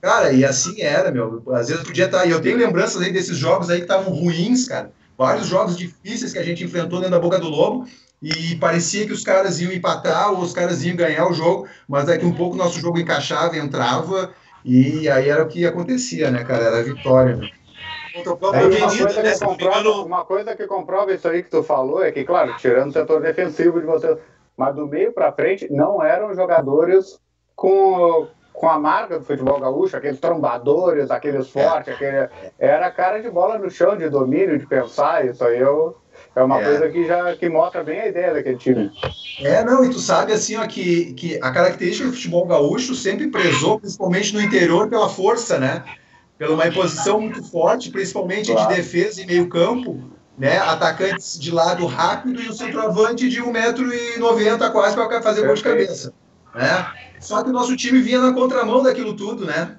Cara, 0.03 0.33
e 0.33 0.45
assim 0.45 0.83
era, 0.83 1.13
meu. 1.13 1.41
Às 1.53 1.69
vezes 1.69 1.85
podia 1.85 2.07
estar. 2.07 2.27
E 2.27 2.33
eu 2.33 2.43
tenho 2.43 2.59
lembranças 2.59 3.01
aí 3.01 3.13
desses 3.13 3.37
jogos 3.37 3.71
aí 3.71 3.77
que 3.77 3.85
estavam 3.85 4.13
ruins, 4.13 4.67
cara. 4.67 4.91
Vários 5.17 5.47
jogos 5.47 5.77
difíceis 5.77 6.33
que 6.33 6.39
a 6.41 6.43
gente 6.43 6.65
enfrentou 6.65 6.99
dentro 6.99 7.13
da 7.13 7.21
boca 7.21 7.39
do 7.39 7.49
lobo. 7.49 7.87
E 8.21 8.57
parecia 8.57 9.07
que 9.07 9.13
os 9.13 9.23
caras 9.23 9.61
iam 9.61 9.71
empatar 9.71 10.33
ou 10.33 10.41
os 10.41 10.53
caras 10.53 10.83
iam 10.83 10.97
ganhar 10.97 11.31
o 11.31 11.33
jogo, 11.33 11.69
mas 11.89 12.07
daqui 12.07 12.27
um 12.27 12.35
pouco 12.35 12.57
nosso 12.57 12.81
jogo 12.81 12.99
encaixava, 12.99 13.57
entrava, 13.57 14.33
e 14.65 15.09
aí 15.09 15.29
era 15.29 15.45
o 15.45 15.47
que 15.47 15.65
acontecia, 15.65 16.29
né, 16.29 16.43
cara? 16.43 16.65
Era 16.65 16.79
a 16.81 16.83
vitória. 16.83 17.39
Né? 18.17 18.64
uma, 18.81 18.97
coisa 18.97 19.23
né, 19.23 19.39
comprova, 19.39 19.91
uma 20.03 20.25
coisa 20.25 20.57
que 20.57 20.67
comprova 20.67 21.12
isso 21.12 21.29
aí 21.29 21.43
que 21.43 21.51
tu 21.51 21.62
falou 21.62 22.03
é 22.03 22.12
que, 22.12 22.25
claro, 22.25 22.57
tirando 22.57 22.91
o 22.91 22.93
setor 22.93 23.21
defensivo 23.21 23.81
de 23.81 23.87
você, 23.87 24.17
mas 24.57 24.75
do 24.75 24.87
meio 24.87 25.12
para 25.12 25.33
frente 25.33 25.71
não 25.71 26.03
eram 26.03 26.35
jogadores 26.35 27.21
com, 27.55 28.27
com 28.53 28.69
a 28.69 28.79
marca 28.79 29.19
do 29.19 29.25
futebol 29.25 29.61
gaúcho, 29.61 29.97
aqueles 29.97 30.21
trombadores, 30.21 31.11
aqueles 31.11 31.49
fortes, 31.49 31.95
aquele, 31.95 32.29
era 32.59 32.91
cara 32.91 33.21
de 33.21 33.31
bola 33.31 33.59
no 33.59 33.71
chão, 33.71 33.97
de 33.97 34.09
domínio, 34.09 34.59
de 34.59 34.67
pensar, 34.67 35.27
isso 35.27 35.45
aí 35.45 35.59
eu, 35.59 35.97
é 36.35 36.43
uma 36.43 36.61
é. 36.61 36.64
coisa 36.64 36.89
que 36.91 37.07
já 37.07 37.37
que 37.37 37.49
mostra 37.49 37.83
bem 37.83 38.01
a 38.01 38.09
ideia 38.09 38.35
daquele 38.35 38.57
time. 38.57 38.91
É, 39.41 39.64
não, 39.64 39.85
e 39.85 39.91
tu 39.91 39.99
sabe 39.99 40.33
assim, 40.33 40.57
ó, 40.57 40.67
que, 40.67 41.12
que 41.14 41.39
a 41.43 41.51
característica 41.51 42.09
do 42.09 42.14
futebol 42.14 42.47
gaúcho 42.47 42.95
sempre 42.95 43.29
prezou, 43.29 43.81
principalmente 43.81 44.35
no 44.35 44.41
interior, 44.41 44.89
pela 44.89 45.09
força, 45.09 45.59
né? 45.59 45.85
Pela 46.39 46.55
uma 46.55 46.66
imposição 46.66 47.20
muito 47.20 47.43
forte, 47.45 47.91
principalmente 47.91 48.53
Claro. 48.53 48.68
de 48.68 48.76
defesa 48.76 49.22
e 49.22 49.26
meio 49.26 49.49
campo, 49.49 50.11
né? 50.39 50.59
Atacantes 50.59 51.39
de 51.39 51.51
lado 51.51 51.87
rápido 51.87 52.41
e 52.43 52.49
o 52.49 52.53
centroavante 52.53 53.28
de 53.28 53.43
1,90m 53.43 54.70
quase 54.70 54.95
para 54.95 55.22
fazer 55.22 55.47
gol 55.47 55.55
de 55.55 55.62
cabeça. 55.62 56.12
Né? 56.55 56.87
Só 57.20 57.43
que 57.43 57.51
o 57.51 57.53
nosso 57.53 57.76
time 57.76 58.01
vinha 58.01 58.20
na 58.20 58.32
contramão 58.32 58.82
daquilo 58.82 59.14
tudo, 59.14 59.47
né? 59.47 59.76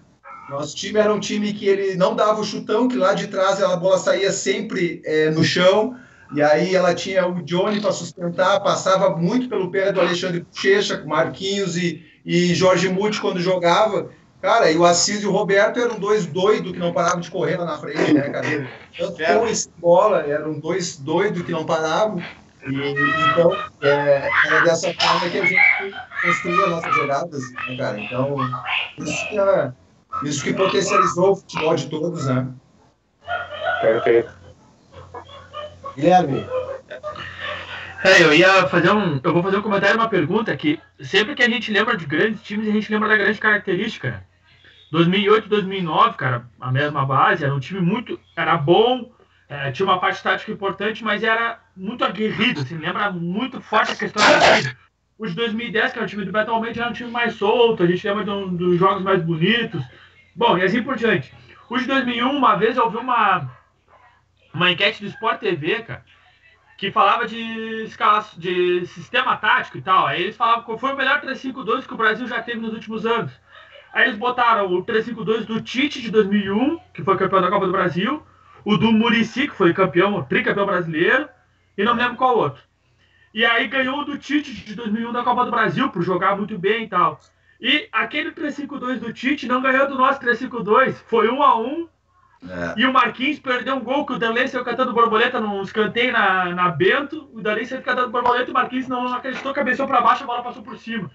Nosso 0.50 0.76
time 0.76 0.98
era 0.98 1.14
um 1.14 1.20
time 1.20 1.54
que 1.54 1.68
ele 1.68 1.96
não 1.96 2.16
dava 2.16 2.40
o 2.40 2.44
chutão, 2.44 2.88
que 2.88 2.96
lá 2.96 3.14
de 3.14 3.28
trás 3.28 3.62
a 3.62 3.76
bola 3.76 3.98
saía 3.98 4.32
sempre 4.32 5.02
é, 5.04 5.30
no 5.30 5.44
chão, 5.44 5.96
e 6.34 6.42
aí 6.42 6.74
ela 6.74 6.94
tinha 6.94 7.28
o 7.28 7.44
Johnny 7.44 7.82
para 7.82 7.92
sustentar, 7.92 8.62
passava 8.62 9.16
muito 9.16 9.50
pelo 9.50 9.70
pé 9.70 9.92
do 9.92 10.00
Alexandre 10.00 10.42
Bochecha, 10.42 11.04
Marquinhos 11.06 11.78
e, 11.78 12.04
e 12.26 12.54
Jorge 12.56 12.90
Muti 12.90 13.20
quando 13.20 13.40
jogava. 13.40 14.10
Cara, 14.42 14.72
e 14.72 14.78
o 14.78 14.86
Assis 14.86 15.24
e 15.24 15.26
o 15.26 15.32
Roberto 15.32 15.80
eram 15.80 16.00
dois 16.00 16.28
doidos 16.28 16.72
que 16.72 16.78
não 16.78 16.94
paravam 16.94 17.20
de 17.20 17.32
correr 17.32 17.58
lá 17.58 17.66
na 17.66 17.78
frente, 17.78 18.14
né, 18.14 18.30
cara? 18.30 18.70
Tanto 18.96 19.40
com 19.40 19.48
esse 19.48 19.70
bola, 19.78 20.22
eram 20.22 20.60
dois 20.60 20.98
doidos 20.98 21.44
que 21.44 21.52
não 21.52 21.66
paravam. 21.66 22.22
E, 22.68 22.96
então, 23.32 23.52
é, 23.82 24.30
era 24.46 24.62
dessa 24.62 24.94
forma 24.94 25.30
que 25.30 25.40
a 25.40 25.46
gente 25.46 25.96
construía 26.22 26.66
as 26.66 26.70
nossas 26.70 26.96
jogadas, 26.96 27.52
né, 27.52 27.78
cara? 27.78 28.00
Então, 28.00 28.36
isso 29.00 29.30
que, 29.30 29.40
é, 29.40 29.72
isso 30.24 30.44
que 30.44 30.54
potencializou 30.54 31.32
o 31.32 31.36
futebol 31.36 31.76
de 31.76 31.88
todos, 31.88 32.26
né? 32.28 32.48
Perfeito. 33.82 34.32
Guilherme, 35.96 36.46
É, 38.08 38.24
eu 38.24 38.34
ia 38.34 38.68
fazer 38.68 38.92
um. 38.92 39.20
Eu 39.22 39.34
vou 39.34 39.44
fazer 39.44 39.58
um 39.58 39.62
comentário 39.62 39.96
uma 39.98 40.08
pergunta 40.10 40.56
que 40.56 40.80
sempre 41.02 41.36
que 41.36 41.44
a 41.44 41.50
gente 41.50 41.72
lembra 41.72 41.98
de 41.98 42.06
grandes 42.06 42.42
times, 42.42 42.68
a 42.68 42.72
gente 42.72 42.92
lembra 42.92 43.10
da 43.10 43.18
grande 43.18 43.40
característica. 43.40 44.12
né? 44.12 44.24
2008 44.92 45.50
2009, 45.50 46.16
cara, 46.18 46.46
a 46.62 46.72
mesma 46.72 47.06
base, 47.06 47.44
era 47.44 47.54
um 47.54 47.60
time 47.60 47.82
muito. 47.82 48.18
Era 48.36 48.56
bom, 48.56 49.12
é, 49.50 49.72
tinha 49.72 49.86
uma 49.86 50.00
parte 50.00 50.24
tática 50.24 50.52
importante, 50.52 51.04
mas 51.04 51.24
era 51.24 51.60
muito 51.76 52.06
aguerrido, 52.06 52.62
assim, 52.62 52.78
lembra 52.78 53.12
muito 53.12 53.60
forte 53.60 53.92
a 53.92 53.96
questão 53.96 54.26
da 54.26 54.38
aguerrido. 54.38 54.76
O 55.18 55.28
de 55.28 55.34
2010, 55.34 55.92
que 55.92 55.98
era 56.00 56.06
o 56.06 56.10
time 56.10 56.24
do 56.24 56.32
Betalmente, 56.32 56.80
era 56.80 56.90
um 56.90 56.94
time 56.94 57.10
mais 57.12 57.34
solto, 57.34 57.84
a 57.84 57.88
gente 57.88 58.08
lembra 58.08 58.34
um- 58.34 58.56
dos 58.56 58.78
jogos 58.80 59.04
mais 59.04 59.22
bonitos. 59.22 59.84
Bom, 60.36 60.58
e 60.58 60.64
assim 60.64 60.82
por 60.84 60.96
diante. 60.96 61.34
O 61.70 61.78
de 61.78 61.86
2001, 61.86 62.30
uma 62.30 62.56
vez 62.56 62.78
eu 62.78 62.90
vi 62.90 62.98
uma, 62.98 63.50
uma 64.54 64.72
enquete 64.72 65.02
do 65.02 65.10
Sport 65.10 65.40
TV, 65.40 65.82
cara, 65.82 66.06
que 66.78 66.92
falava 66.92 67.26
de 67.26 67.84
escala 67.84 68.24
de 68.38 68.86
sistema 68.86 69.36
tático 69.36 69.80
e 69.80 69.82
tal. 69.82 70.06
Aí 70.06 70.22
eles 70.22 70.38
falavam 70.38 70.64
qual 70.64 70.78
foi 70.78 70.94
o 70.94 70.96
melhor 70.96 71.20
3-5-2 71.20 71.88
que 71.88 71.94
o 71.94 71.98
Brasil 71.98 72.28
já 72.28 72.42
teve 72.42 72.60
nos 72.60 72.74
últimos 72.74 73.06
anos. 73.06 73.32
Aí 73.92 74.06
eles 74.06 74.18
botaram 74.18 74.72
o 74.72 74.86
3-5-2 74.86 75.46
do 75.46 75.60
Tite 75.60 76.00
de 76.02 76.12
2001, 76.12 76.80
que 76.94 77.04
foi 77.04 77.18
campeão 77.18 77.42
da 77.42 77.50
Copa 77.50 77.66
do 77.66 77.72
Brasil, 77.72 78.22
o 78.64 78.78
do 78.78 78.92
Murici, 78.92 79.48
que 79.48 79.56
foi 79.56 79.74
campeão, 79.74 80.24
tricampeão 80.24 80.68
brasileiro, 80.68 81.28
e 81.76 81.84
não 81.84 81.96
me 81.96 82.02
lembro 82.04 82.18
qual 82.18 82.38
outro. 82.38 82.62
E 83.34 83.44
aí 83.44 83.68
ganhou 83.68 84.02
o 84.02 84.06
do 84.06 84.18
Tite 84.18 84.54
de 84.54 84.76
2001 84.76 85.12
da 85.12 85.24
Copa 85.24 85.46
do 85.46 85.52
Brasil, 85.52 85.90
por 85.90 86.04
jogar 86.04 86.38
muito 86.38 86.60
bem 86.60 86.84
e 86.84 86.88
tal. 86.88 87.20
E 87.60 87.90
aquele 87.92 88.32
3-5-2 88.32 89.00
do 89.00 89.12
Tite 89.12 89.48
não 89.48 89.62
ganhou 89.62 89.88
do 89.88 89.96
nosso 89.96 90.20
3-5-2, 90.20 90.94
foi 91.08 91.28
1 91.28 91.42
a 91.42 91.60
1 91.60 91.90
e 92.76 92.86
o 92.86 92.94
Marquinhos 92.94 93.40
perdeu 93.40 93.76
um 93.76 93.84
gol 93.84 94.06
que 94.06 94.14
o 94.14 94.20
Danley 94.20 94.48
saiu 94.48 94.64
cantando 94.64 94.94
borboleta 94.94 95.40
num 95.40 95.62
escanteio 95.62 96.12
na, 96.12 96.46
na 96.54 96.70
Bento. 96.70 97.30
O 97.34 97.42
Danley 97.42 97.66
saiu 97.66 97.82
cantando 97.82 98.10
borboleta 98.10 98.50
e 98.50 98.52
o 98.52 98.54
Marquinhos 98.54 98.88
não 98.88 99.12
acreditou, 99.14 99.54
cabeceou 99.54 99.88
pra 99.88 100.02
baixo, 100.02 100.24
a 100.24 100.28
bola 100.28 100.44
passou 100.44 100.62
por 100.62 100.78
cima. 100.78 101.10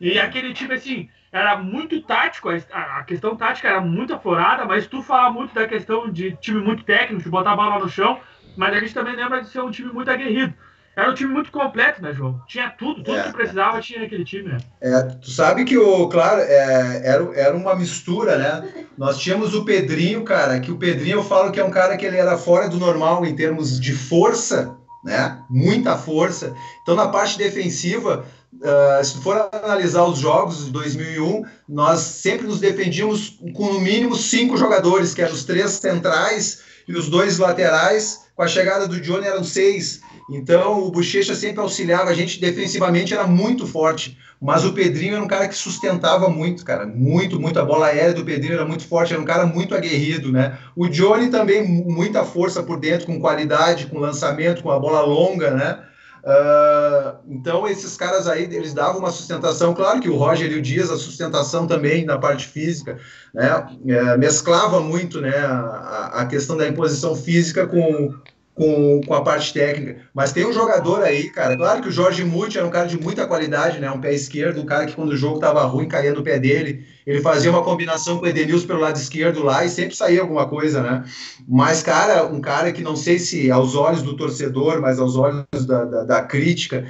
E 0.00 0.18
aquele 0.18 0.52
time, 0.52 0.74
assim, 0.74 1.08
era 1.30 1.56
muito 1.56 2.00
tático, 2.02 2.48
a, 2.50 2.98
a 2.98 3.04
questão 3.04 3.36
tática 3.36 3.68
era 3.68 3.80
muito 3.80 4.14
aflorada, 4.14 4.64
mas 4.64 4.86
tu 4.86 5.02
fala 5.02 5.30
muito 5.30 5.54
da 5.54 5.66
questão 5.66 6.10
de 6.10 6.36
time 6.36 6.60
muito 6.60 6.84
técnico, 6.84 7.22
de 7.22 7.30
botar 7.30 7.52
a 7.52 7.56
bola 7.56 7.78
no 7.78 7.88
chão, 7.88 8.20
mas 8.56 8.74
a 8.74 8.80
gente 8.80 8.94
também 8.94 9.14
lembra 9.14 9.42
de 9.42 9.48
ser 9.48 9.60
um 9.60 9.70
time 9.70 9.92
muito 9.92 10.10
aguerrido. 10.10 10.54
Era 10.96 11.10
um 11.10 11.14
time 11.14 11.32
muito 11.32 11.50
completo, 11.50 12.00
né, 12.00 12.12
João? 12.12 12.40
Tinha 12.46 12.70
tudo, 12.70 13.02
tudo 13.02 13.16
É. 13.16 13.24
que 13.24 13.32
precisava 13.32 13.80
tinha 13.80 14.00
naquele 14.00 14.24
time, 14.24 14.48
né? 14.48 14.58
É, 14.80 15.02
tu 15.02 15.30
sabe 15.30 15.64
que 15.64 15.76
o, 15.76 16.08
claro, 16.08 16.40
é, 16.40 17.02
era, 17.04 17.30
era 17.34 17.56
uma 17.56 17.74
mistura, 17.74 18.38
né? 18.38 18.86
Nós 18.96 19.18
tínhamos 19.18 19.54
o 19.54 19.64
Pedrinho, 19.64 20.22
cara, 20.22 20.60
que 20.60 20.70
o 20.70 20.76
Pedrinho 20.76 21.18
eu 21.18 21.24
falo 21.24 21.50
que 21.50 21.58
é 21.60 21.64
um 21.64 21.70
cara 21.70 21.96
que 21.96 22.06
ele 22.06 22.16
era 22.16 22.36
fora 22.36 22.68
do 22.68 22.78
normal 22.78 23.24
em 23.26 23.34
termos 23.34 23.80
de 23.80 23.92
força, 23.92 24.76
né? 25.04 25.38
Muita 25.50 25.96
força. 25.96 26.54
Então 26.82 26.94
na 26.94 27.08
parte 27.08 27.36
defensiva, 27.36 28.24
ah, 28.62 29.02
se 29.02 29.14
tu 29.14 29.22
for 29.22 29.48
analisar 29.52 30.04
os 30.04 30.18
jogos 30.18 30.66
de 30.66 30.70
2001, 30.70 31.44
nós 31.68 32.00
sempre 32.00 32.46
nos 32.46 32.60
defendíamos 32.60 33.38
com 33.54 33.72
no 33.72 33.80
mínimo 33.80 34.14
cinco 34.14 34.56
jogadores, 34.56 35.12
que 35.14 35.22
eram 35.22 35.32
os 35.34 35.44
três 35.44 35.72
centrais 35.72 36.60
e 36.86 36.92
os 36.96 37.08
dois 37.08 37.38
laterais. 37.38 38.22
Com 38.34 38.42
a 38.42 38.48
chegada 38.48 38.88
do 38.88 39.00
Johnny 39.00 39.26
eram 39.26 39.44
seis. 39.44 40.00
Então 40.28 40.82
o 40.84 40.90
Bochecha 40.90 41.34
sempre 41.34 41.60
auxiliava 41.60 42.10
a 42.10 42.14
gente 42.14 42.40
defensivamente, 42.40 43.12
era 43.12 43.26
muito 43.26 43.66
forte. 43.66 44.16
Mas 44.40 44.64
o 44.64 44.72
Pedrinho 44.72 45.14
era 45.14 45.22
um 45.24 45.28
cara 45.28 45.48
que 45.48 45.54
sustentava 45.54 46.28
muito, 46.28 46.64
cara. 46.64 46.86
Muito, 46.86 47.40
muito. 47.40 47.58
A 47.58 47.64
bola 47.64 47.86
aérea 47.86 48.12
do 48.14 48.24
Pedrinho 48.24 48.54
era 48.54 48.64
muito 48.66 48.86
forte, 48.86 49.12
era 49.12 49.22
um 49.22 49.24
cara 49.24 49.46
muito 49.46 49.74
aguerrido, 49.74 50.30
né? 50.32 50.58
O 50.76 50.86
Johnny 50.88 51.30
também, 51.30 51.66
mu- 51.66 51.90
muita 51.90 52.24
força 52.24 52.62
por 52.62 52.78
dentro, 52.78 53.06
com 53.06 53.20
qualidade, 53.20 53.86
com 53.86 53.98
lançamento, 53.98 54.62
com 54.62 54.70
a 54.70 54.78
bola 54.78 55.00
longa, 55.02 55.50
né? 55.52 55.78
Ah, 56.26 57.16
então, 57.28 57.66
esses 57.68 57.96
caras 57.96 58.26
aí, 58.26 58.44
eles 58.44 58.72
davam 58.74 59.00
uma 59.00 59.10
sustentação. 59.10 59.74
Claro 59.74 60.00
que 60.00 60.08
o 60.08 60.16
Roger 60.16 60.50
e 60.50 60.56
o 60.58 60.62
Dias, 60.62 60.90
a 60.90 60.96
sustentação 60.96 61.66
também 61.66 62.04
na 62.04 62.18
parte 62.18 62.46
física, 62.46 62.98
né? 63.32 63.66
É, 63.86 64.16
mesclava 64.16 64.80
muito, 64.80 65.20
né? 65.20 65.36
A, 65.36 66.10
a 66.22 66.26
questão 66.26 66.56
da 66.56 66.66
imposição 66.68 67.14
física 67.14 67.66
com, 67.66 68.14
com, 68.54 69.00
com 69.04 69.14
a 69.14 69.22
parte 69.22 69.52
técnica. 69.52 70.02
Mas 70.14 70.32
tem 70.32 70.46
um 70.46 70.52
jogador 70.52 71.02
aí, 71.02 71.28
cara. 71.30 71.56
Claro 71.56 71.82
que 71.82 71.88
o 71.88 71.92
Jorge 71.92 72.24
Muti 72.24 72.56
era 72.56 72.66
um 72.66 72.70
cara 72.70 72.86
de 72.86 72.98
muita 72.98 73.26
qualidade, 73.26 73.80
né? 73.80 73.90
Um 73.90 74.00
pé 74.00 74.14
esquerdo, 74.14 74.60
um 74.60 74.66
cara 74.66 74.86
que 74.86 74.94
quando 74.94 75.10
o 75.10 75.16
jogo 75.16 75.40
tava 75.40 75.64
ruim 75.64 75.88
caía 75.88 76.12
no 76.12 76.22
pé 76.22 76.38
dele. 76.38 76.86
Ele 77.04 77.20
fazia 77.20 77.50
uma 77.50 77.62
combinação 77.62 78.18
com 78.18 78.24
o 78.24 78.28
Edenilson 78.28 78.66
pelo 78.66 78.80
lado 78.80 78.96
esquerdo 78.96 79.42
lá 79.42 79.64
e 79.64 79.68
sempre 79.68 79.96
saía 79.96 80.20
alguma 80.20 80.48
coisa, 80.48 80.80
né? 80.82 81.04
Mas, 81.48 81.82
cara, 81.82 82.24
um 82.26 82.40
cara 82.40 82.72
que 82.72 82.82
não 82.82 82.94
sei 82.94 83.18
se 83.18 83.50
aos 83.50 83.74
olhos 83.74 84.02
do 84.02 84.16
torcedor, 84.16 84.80
mas 84.80 85.00
aos 85.00 85.16
olhos 85.16 85.44
da, 85.66 85.84
da, 85.84 86.04
da 86.04 86.22
crítica, 86.22 86.86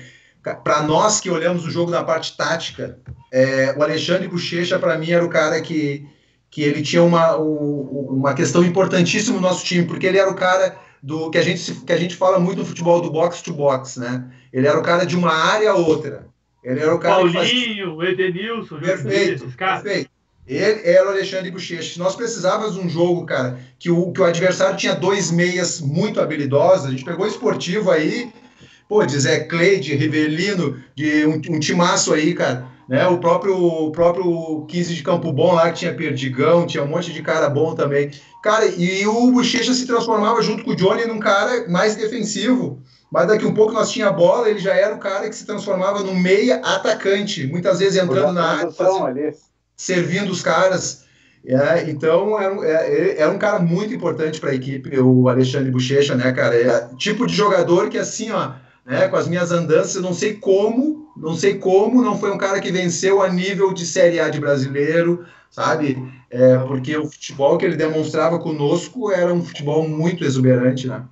para 0.62 0.82
nós 0.82 1.20
que 1.20 1.30
olhamos 1.30 1.64
o 1.64 1.70
jogo 1.70 1.90
na 1.90 2.04
parte 2.04 2.36
tática, 2.36 2.98
é, 3.32 3.74
o 3.76 3.82
Alexandre 3.82 4.28
Bochecha, 4.28 4.78
para 4.78 4.98
mim, 4.98 5.10
era 5.10 5.24
o 5.24 5.30
cara 5.30 5.60
que, 5.62 6.06
que 6.50 6.62
ele 6.62 6.82
tinha 6.82 7.02
uma, 7.02 7.36
uma 7.36 8.34
questão 8.34 8.62
importantíssima 8.62 9.36
no 9.36 9.40
nosso 9.40 9.64
time, 9.64 9.86
porque 9.86 10.06
ele 10.06 10.18
era 10.18 10.30
o 10.30 10.34
cara 10.34 10.83
do 11.04 11.28
que 11.28 11.36
a 11.36 11.42
gente, 11.42 11.70
que 11.82 11.92
a 11.92 11.98
gente 11.98 12.16
fala 12.16 12.40
muito 12.40 12.60
no 12.60 12.64
futebol 12.64 12.98
do 12.98 13.10
box 13.10 13.42
to 13.42 13.52
box, 13.52 14.00
né? 14.00 14.24
Ele 14.50 14.66
era 14.66 14.78
o 14.78 14.82
cara 14.82 15.04
de 15.04 15.14
uma 15.14 15.30
área 15.30 15.70
a 15.70 15.74
outra. 15.74 16.26
Ele 16.62 16.80
era 16.80 16.94
o 16.94 16.98
cara 16.98 17.16
Paulinho, 17.30 18.02
Edenilson, 18.02 18.80
Jorge 18.80 18.86
Perfeito, 18.86 19.52
perfeito. 19.54 20.10
Ele 20.46 20.80
era 20.82 21.06
o 21.06 21.10
Alexandre 21.10 21.50
Bochecha. 21.50 22.02
Nós 22.02 22.16
precisávamos 22.16 22.74
de 22.74 22.80
um 22.80 22.88
jogo, 22.88 23.26
cara, 23.26 23.58
que 23.78 23.90
o, 23.90 24.12
que 24.12 24.20
o 24.22 24.24
adversário 24.24 24.78
tinha 24.78 24.94
dois 24.94 25.30
meias 25.30 25.78
muito 25.78 26.22
habilidosos, 26.22 26.86
a 26.86 26.90
gente 26.90 27.04
pegou 27.04 27.26
o 27.26 27.28
esportivo 27.28 27.90
aí, 27.90 28.32
pô, 28.88 29.04
de 29.04 29.18
Zé 29.18 29.40
Clay, 29.40 29.80
de 29.80 29.94
Rivelino, 29.94 30.82
de 30.94 31.26
um, 31.26 31.34
um 31.56 31.60
timaço 31.60 32.14
aí, 32.14 32.32
cara. 32.32 32.66
Né? 32.88 33.06
O 33.06 33.18
próprio, 33.18 33.56
o 33.56 33.90
próprio 33.90 34.64
15 34.68 34.94
de 34.94 35.02
Campo 35.02 35.32
Bom 35.32 35.54
lá, 35.54 35.70
que 35.70 35.78
tinha 35.80 35.94
Perdigão, 35.94 36.66
tinha 36.66 36.82
um 36.84 36.88
monte 36.88 37.12
de 37.12 37.22
cara 37.22 37.48
bom 37.48 37.74
também. 37.74 38.10
Cara, 38.42 38.66
e 38.66 39.06
o 39.06 39.30
Bochecha 39.32 39.72
se 39.72 39.86
transformava 39.86 40.42
junto 40.42 40.62
com 40.64 40.72
o 40.72 40.76
Johnny 40.76 41.06
num 41.06 41.18
cara 41.18 41.66
mais 41.68 41.96
defensivo. 41.96 42.78
Mas 43.10 43.28
daqui 43.28 43.46
um 43.46 43.54
pouco 43.54 43.72
nós 43.72 43.90
tinha 43.90 44.08
a 44.08 44.12
bola, 44.12 44.50
ele 44.50 44.58
já 44.58 44.74
era 44.74 44.94
o 44.94 44.98
cara 44.98 45.28
que 45.28 45.36
se 45.36 45.46
transformava 45.46 46.00
num 46.02 46.14
meia 46.14 46.56
atacante, 46.56 47.46
muitas 47.46 47.78
vezes 47.78 47.96
entrando 48.02 48.32
na 48.34 48.44
área, 48.58 48.70
fazendo- 48.72 49.04
servindo 49.76 50.30
os 50.30 50.42
caras. 50.42 51.04
É, 51.46 51.88
então 51.90 52.40
era, 52.40 52.52
um- 52.54 52.64
é, 52.64 53.18
era 53.20 53.30
um 53.30 53.38
cara 53.38 53.58
muito 53.60 53.94
importante 53.94 54.40
para 54.40 54.50
a 54.50 54.54
equipe, 54.54 54.98
o 54.98 55.28
Alexandre 55.28 55.70
Bochecha, 55.70 56.14
né, 56.14 56.32
cara? 56.32 56.54
É 56.56 56.88
tipo 56.96 57.26
de 57.26 57.34
jogador 57.34 57.88
que 57.88 57.98
assim, 57.98 58.30
ó, 58.30 58.52
né, 58.84 59.08
com 59.08 59.16
as 59.16 59.28
minhas 59.28 59.52
andanças, 59.52 59.94
eu 59.94 60.02
não 60.02 60.12
sei 60.14 60.34
como, 60.34 61.03
não 61.16 61.34
sei 61.34 61.58
como, 61.58 62.02
não 62.02 62.18
foi 62.18 62.32
um 62.32 62.38
cara 62.38 62.60
que 62.60 62.72
venceu 62.72 63.22
a 63.22 63.28
nível 63.28 63.72
de 63.72 63.86
Série 63.86 64.20
A 64.20 64.28
de 64.28 64.40
brasileiro, 64.40 65.24
sabe? 65.50 65.96
É, 66.30 66.58
porque 66.58 66.96
o 66.96 67.06
futebol 67.06 67.56
que 67.56 67.64
ele 67.64 67.76
demonstrava 67.76 68.38
conosco 68.38 69.10
era 69.12 69.32
um 69.32 69.42
futebol 69.44 69.88
muito 69.88 70.24
exuberante, 70.24 70.88
né? 70.88 71.04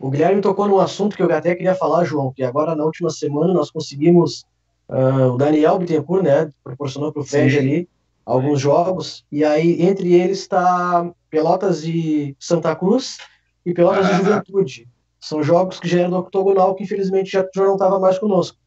O 0.00 0.10
Guilherme 0.10 0.40
tocou 0.40 0.66
num 0.66 0.80
assunto 0.80 1.14
que 1.16 1.22
eu 1.22 1.32
até 1.32 1.54
queria 1.54 1.76
falar, 1.76 2.04
João, 2.04 2.32
que 2.32 2.42
agora 2.42 2.74
na 2.74 2.84
última 2.84 3.08
semana 3.08 3.52
nós 3.54 3.70
conseguimos 3.70 4.44
ah, 4.88 5.28
o 5.28 5.36
Daniel 5.36 5.78
Bittencourt, 5.78 6.24
né, 6.24 6.50
proporcionou 6.64 7.12
para 7.12 7.22
o 7.22 7.24
Sim. 7.24 7.38
ali 7.38 7.88
alguns 8.26 8.60
jogos, 8.60 9.24
e 9.30 9.44
aí 9.44 9.80
entre 9.82 10.14
eles 10.14 10.40
está 10.40 11.08
Pelotas 11.30 11.82
de 11.82 12.36
Santa 12.38 12.74
Cruz 12.74 13.18
e 13.64 13.72
Pelotas 13.72 14.06
de 14.06 14.12
Ah. 14.12 14.16
Juventude. 14.16 14.88
São 15.22 15.40
jogos 15.40 15.78
que 15.78 15.88
já 15.88 16.00
eram 16.00 16.10
do 16.10 16.16
octogonal, 16.18 16.74
que 16.74 16.82
infelizmente 16.82 17.30
já, 17.30 17.46
já 17.54 17.62
não 17.62 17.74
estava 17.74 18.00
mais 18.00 18.18
conosco. 18.18 18.58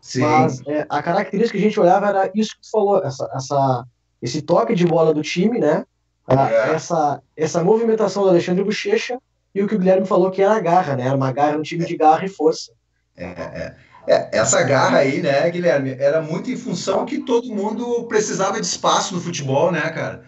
Sim. 0.00 0.20
Mas 0.20 0.60
é, 0.66 0.84
a 0.88 1.02
característica 1.02 1.56
que 1.56 1.64
a 1.64 1.66
gente 1.66 1.80
olhava 1.80 2.08
era 2.08 2.30
isso 2.34 2.54
que 2.54 2.60
tu 2.60 2.70
falou, 2.70 3.02
essa, 3.02 3.30
essa, 3.34 3.84
esse 4.20 4.42
toque 4.42 4.74
de 4.74 4.84
bola 4.84 5.14
do 5.14 5.22
time, 5.22 5.58
né? 5.58 5.86
Ah, 6.26 6.50
é. 6.50 6.74
essa, 6.74 7.22
essa 7.34 7.64
movimentação 7.64 8.24
do 8.24 8.28
Alexandre 8.28 8.62
Bochecha 8.62 9.18
e 9.54 9.62
o 9.62 9.66
que 9.66 9.74
o 9.74 9.78
Guilherme 9.78 10.06
falou 10.06 10.30
que 10.30 10.42
era 10.42 10.54
a 10.54 10.60
garra, 10.60 10.96
né? 10.96 11.06
Era 11.06 11.16
uma 11.16 11.32
garra, 11.32 11.56
um 11.56 11.62
time 11.62 11.86
de 11.86 11.96
garra 11.96 12.24
e 12.26 12.28
força. 12.28 12.72
É, 13.16 13.24
é. 13.24 13.76
É, 14.06 14.28
essa 14.32 14.62
garra 14.64 14.98
aí, 14.98 15.22
né, 15.22 15.48
Guilherme, 15.48 15.96
era 15.98 16.20
muito 16.20 16.50
em 16.50 16.56
função 16.56 17.06
que 17.06 17.20
todo 17.20 17.54
mundo 17.54 18.04
precisava 18.08 18.60
de 18.60 18.66
espaço 18.66 19.14
no 19.14 19.20
futebol, 19.20 19.70
né, 19.70 19.80
cara? 19.90 20.24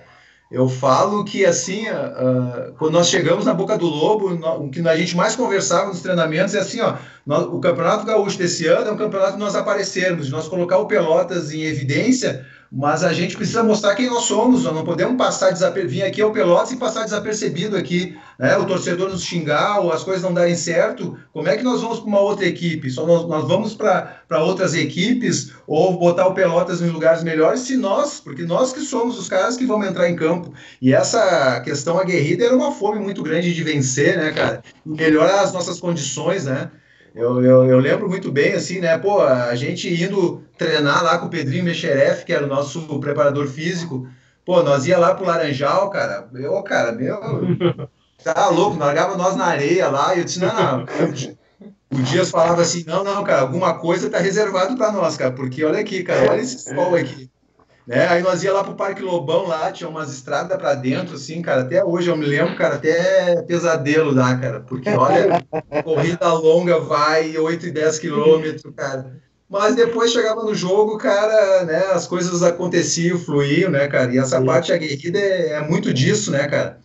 Eu 0.55 0.69
falo 0.69 1.25
que, 1.25 1.45
assim, 1.45 1.89
uh, 1.89 2.73
quando 2.79 2.93
nós 2.93 3.09
chegamos 3.09 3.45
na 3.45 3.53
Boca 3.53 3.77
do 3.77 3.87
Lobo, 3.87 4.31
no, 4.31 4.67
o 4.67 4.71
que 4.71 4.87
a 4.87 4.97
gente 4.97 5.17
mais 5.17 5.35
conversava 5.35 5.89
nos 5.89 6.01
treinamentos 6.01 6.55
é 6.55 6.61
assim, 6.61 6.81
ó, 6.81 6.95
nós, 7.27 7.45
o 7.47 7.59
Campeonato 7.59 8.07
Gaúcho 8.07 8.39
desse 8.39 8.65
ano 8.69 8.89
é 8.89 8.93
um 8.93 8.97
campeonato 8.97 9.33
de 9.33 9.41
nós 9.41 9.57
aparecermos, 9.57 10.27
de 10.27 10.33
nós 10.33 10.47
colocar 10.47 10.79
o 10.79 10.87
Pelotas 10.87 11.53
em 11.53 11.65
evidência 11.65 12.47
mas 12.77 13.05
a 13.05 13.13
gente 13.13 13.37
precisa 13.37 13.63
mostrar 13.63 13.95
quem 13.95 14.11
nós 14.11 14.25
somos, 14.25 14.65
nós 14.65 14.75
não 14.75 14.85
podemos 14.85 15.17
passar 15.17 15.53
vir 15.87 16.03
aqui 16.03 16.21
ao 16.21 16.33
Pelotas 16.33 16.73
e 16.73 16.77
passar 16.77 17.05
desapercebido 17.05 17.77
aqui, 17.77 18.17
né? 18.37 18.57
o 18.57 18.65
torcedor 18.65 19.11
nos 19.11 19.23
xingar 19.23 19.79
ou 19.79 19.93
as 19.93 20.03
coisas 20.03 20.25
não 20.25 20.35
darem 20.35 20.57
certo, 20.57 21.17
como 21.33 21.49
é 21.49 21.57
que 21.57 21.63
nós 21.63 21.83
vamos 21.83 22.01
para 22.01 22.09
uma 22.09 22.19
outra 22.19 22.45
equipe? 22.47 22.91
Só 22.91 23.07
nós, 23.07 23.29
nós 23.29 23.47
vamos 23.47 23.75
para 23.75 24.41
outras 24.41 24.75
equipes 24.75 25.53
ou 25.69 25.97
botar 25.97 26.27
o 26.27 26.35
Pelotas 26.35 26.83
em 26.83 26.91
lugares 26.91 27.23
melhores 27.23 27.61
se 27.61 27.77
nós, 27.77 28.19
porque 28.19 28.43
nós 28.43 28.73
que 28.73 28.81
somos 28.81 29.17
os 29.21 29.29
caras 29.29 29.57
que 29.57 29.67
vamos 29.67 29.87
entrar 29.87 30.11
em 30.11 30.17
campo. 30.17 30.53
E 30.83 30.93
essa 30.93 31.61
questão 31.61 31.97
aguerrida 31.97 32.45
era 32.45 32.57
uma 32.57 32.73
fome 32.73 32.99
muito 32.99 33.23
grande 33.23 33.55
de 33.55 33.63
vencer, 33.63 34.17
né, 34.17 34.33
cara? 34.33 34.65
Melhorar 34.85 35.43
as 35.43 35.53
nossas 35.53 35.79
condições, 35.79 36.45
né? 36.47 36.73
Eu, 37.15 37.41
eu, 37.41 37.65
eu, 37.67 37.79
lembro 37.79 38.09
muito 38.09 38.33
bem, 38.33 38.55
assim, 38.55 38.81
né? 38.81 38.99
Pô, 38.99 39.21
a 39.21 39.55
gente 39.55 39.89
indo 40.03 40.43
treinar 40.57 41.03
lá 41.03 41.19
com 41.19 41.27
o 41.27 41.31
Pedrinho 41.31 41.65
Mecheref, 41.65 42.25
que 42.25 42.33
era 42.33 42.45
o 42.45 42.49
nosso 42.49 42.83
preparador 43.01 43.47
físico. 43.47 44.09
Pô, 44.45 44.63
nós 44.63 44.87
ia 44.87 44.99
lá 44.99 45.15
pro 45.15 45.27
Laranjal, 45.27 45.91
cara. 45.91 46.29
Eu, 46.35 46.63
cara, 46.63 46.93
meu. 46.93 47.21
Tá 48.23 48.49
louco, 48.49 48.79
largava 48.79 49.17
nós 49.17 49.37
na 49.37 49.47
areia 49.47 49.89
lá. 49.89 50.15
E 50.15 50.19
eu 50.19 50.25
disse, 50.25 50.41
não, 50.41 50.55
não. 50.55 50.87
O 51.95 52.03
Dias 52.03 52.31
falava 52.31 52.63
assim: 52.63 52.85
não, 52.87 53.05
não, 53.05 53.23
cara, 53.23 53.43
alguma 53.43 53.79
coisa 53.79 54.11
tá 54.11 54.19
reservado 54.19 54.77
para 54.77 54.91
nós, 54.91 55.17
cara, 55.17 55.31
porque 55.31 55.65
olha 55.65 55.79
aqui, 55.79 56.03
cara, 56.03 56.33
olha 56.33 56.41
esse 56.41 56.59
sol 56.75 56.95
aqui. 56.95 57.31
Né? 57.87 58.09
Aí 58.09 58.23
nós 58.23 58.43
ia 58.43 58.53
lá 58.53 58.65
pro 58.65 58.75
Parque 58.75 59.03
Lobão, 59.03 59.47
lá 59.47 59.71
tinha 59.71 59.89
umas 59.89 60.13
estradas 60.13 60.57
para 60.57 60.75
dentro, 60.75 61.15
assim, 61.15 61.43
cara. 61.43 61.61
Até 61.61 61.85
hoje 61.85 62.09
eu 62.09 62.17
me 62.17 62.25
lembro, 62.25 62.57
cara, 62.57 62.77
até 62.77 63.43
pesadelo 63.43 64.11
lá, 64.13 64.37
cara. 64.37 64.61
Porque 64.61 64.89
olha, 64.91 65.45
corrida 65.85 66.33
longa 66.33 66.81
vai 66.81 67.37
8 67.37 67.67
e 67.67 67.71
10 67.71 67.99
quilômetros, 67.99 68.75
cara. 68.75 69.21
Mas 69.55 69.77
depois 69.77 70.11
chegava 70.11 70.43
no 70.43 70.53
jogo, 70.53 70.99
cara, 70.99 71.63
né? 71.63 71.79
As 71.93 72.09
coisas 72.09 72.43
aconteciam, 72.43 73.17
fluíam, 73.17 73.71
né, 73.71 73.87
cara? 73.87 74.13
E 74.13 74.19
essa 74.19 74.43
parte 74.43 74.73
aguerrida 74.73 75.17
é, 75.17 75.53
é 75.53 75.61
muito 75.61 75.95
disso, 75.95 76.33
né, 76.33 76.49
cara? 76.49 76.81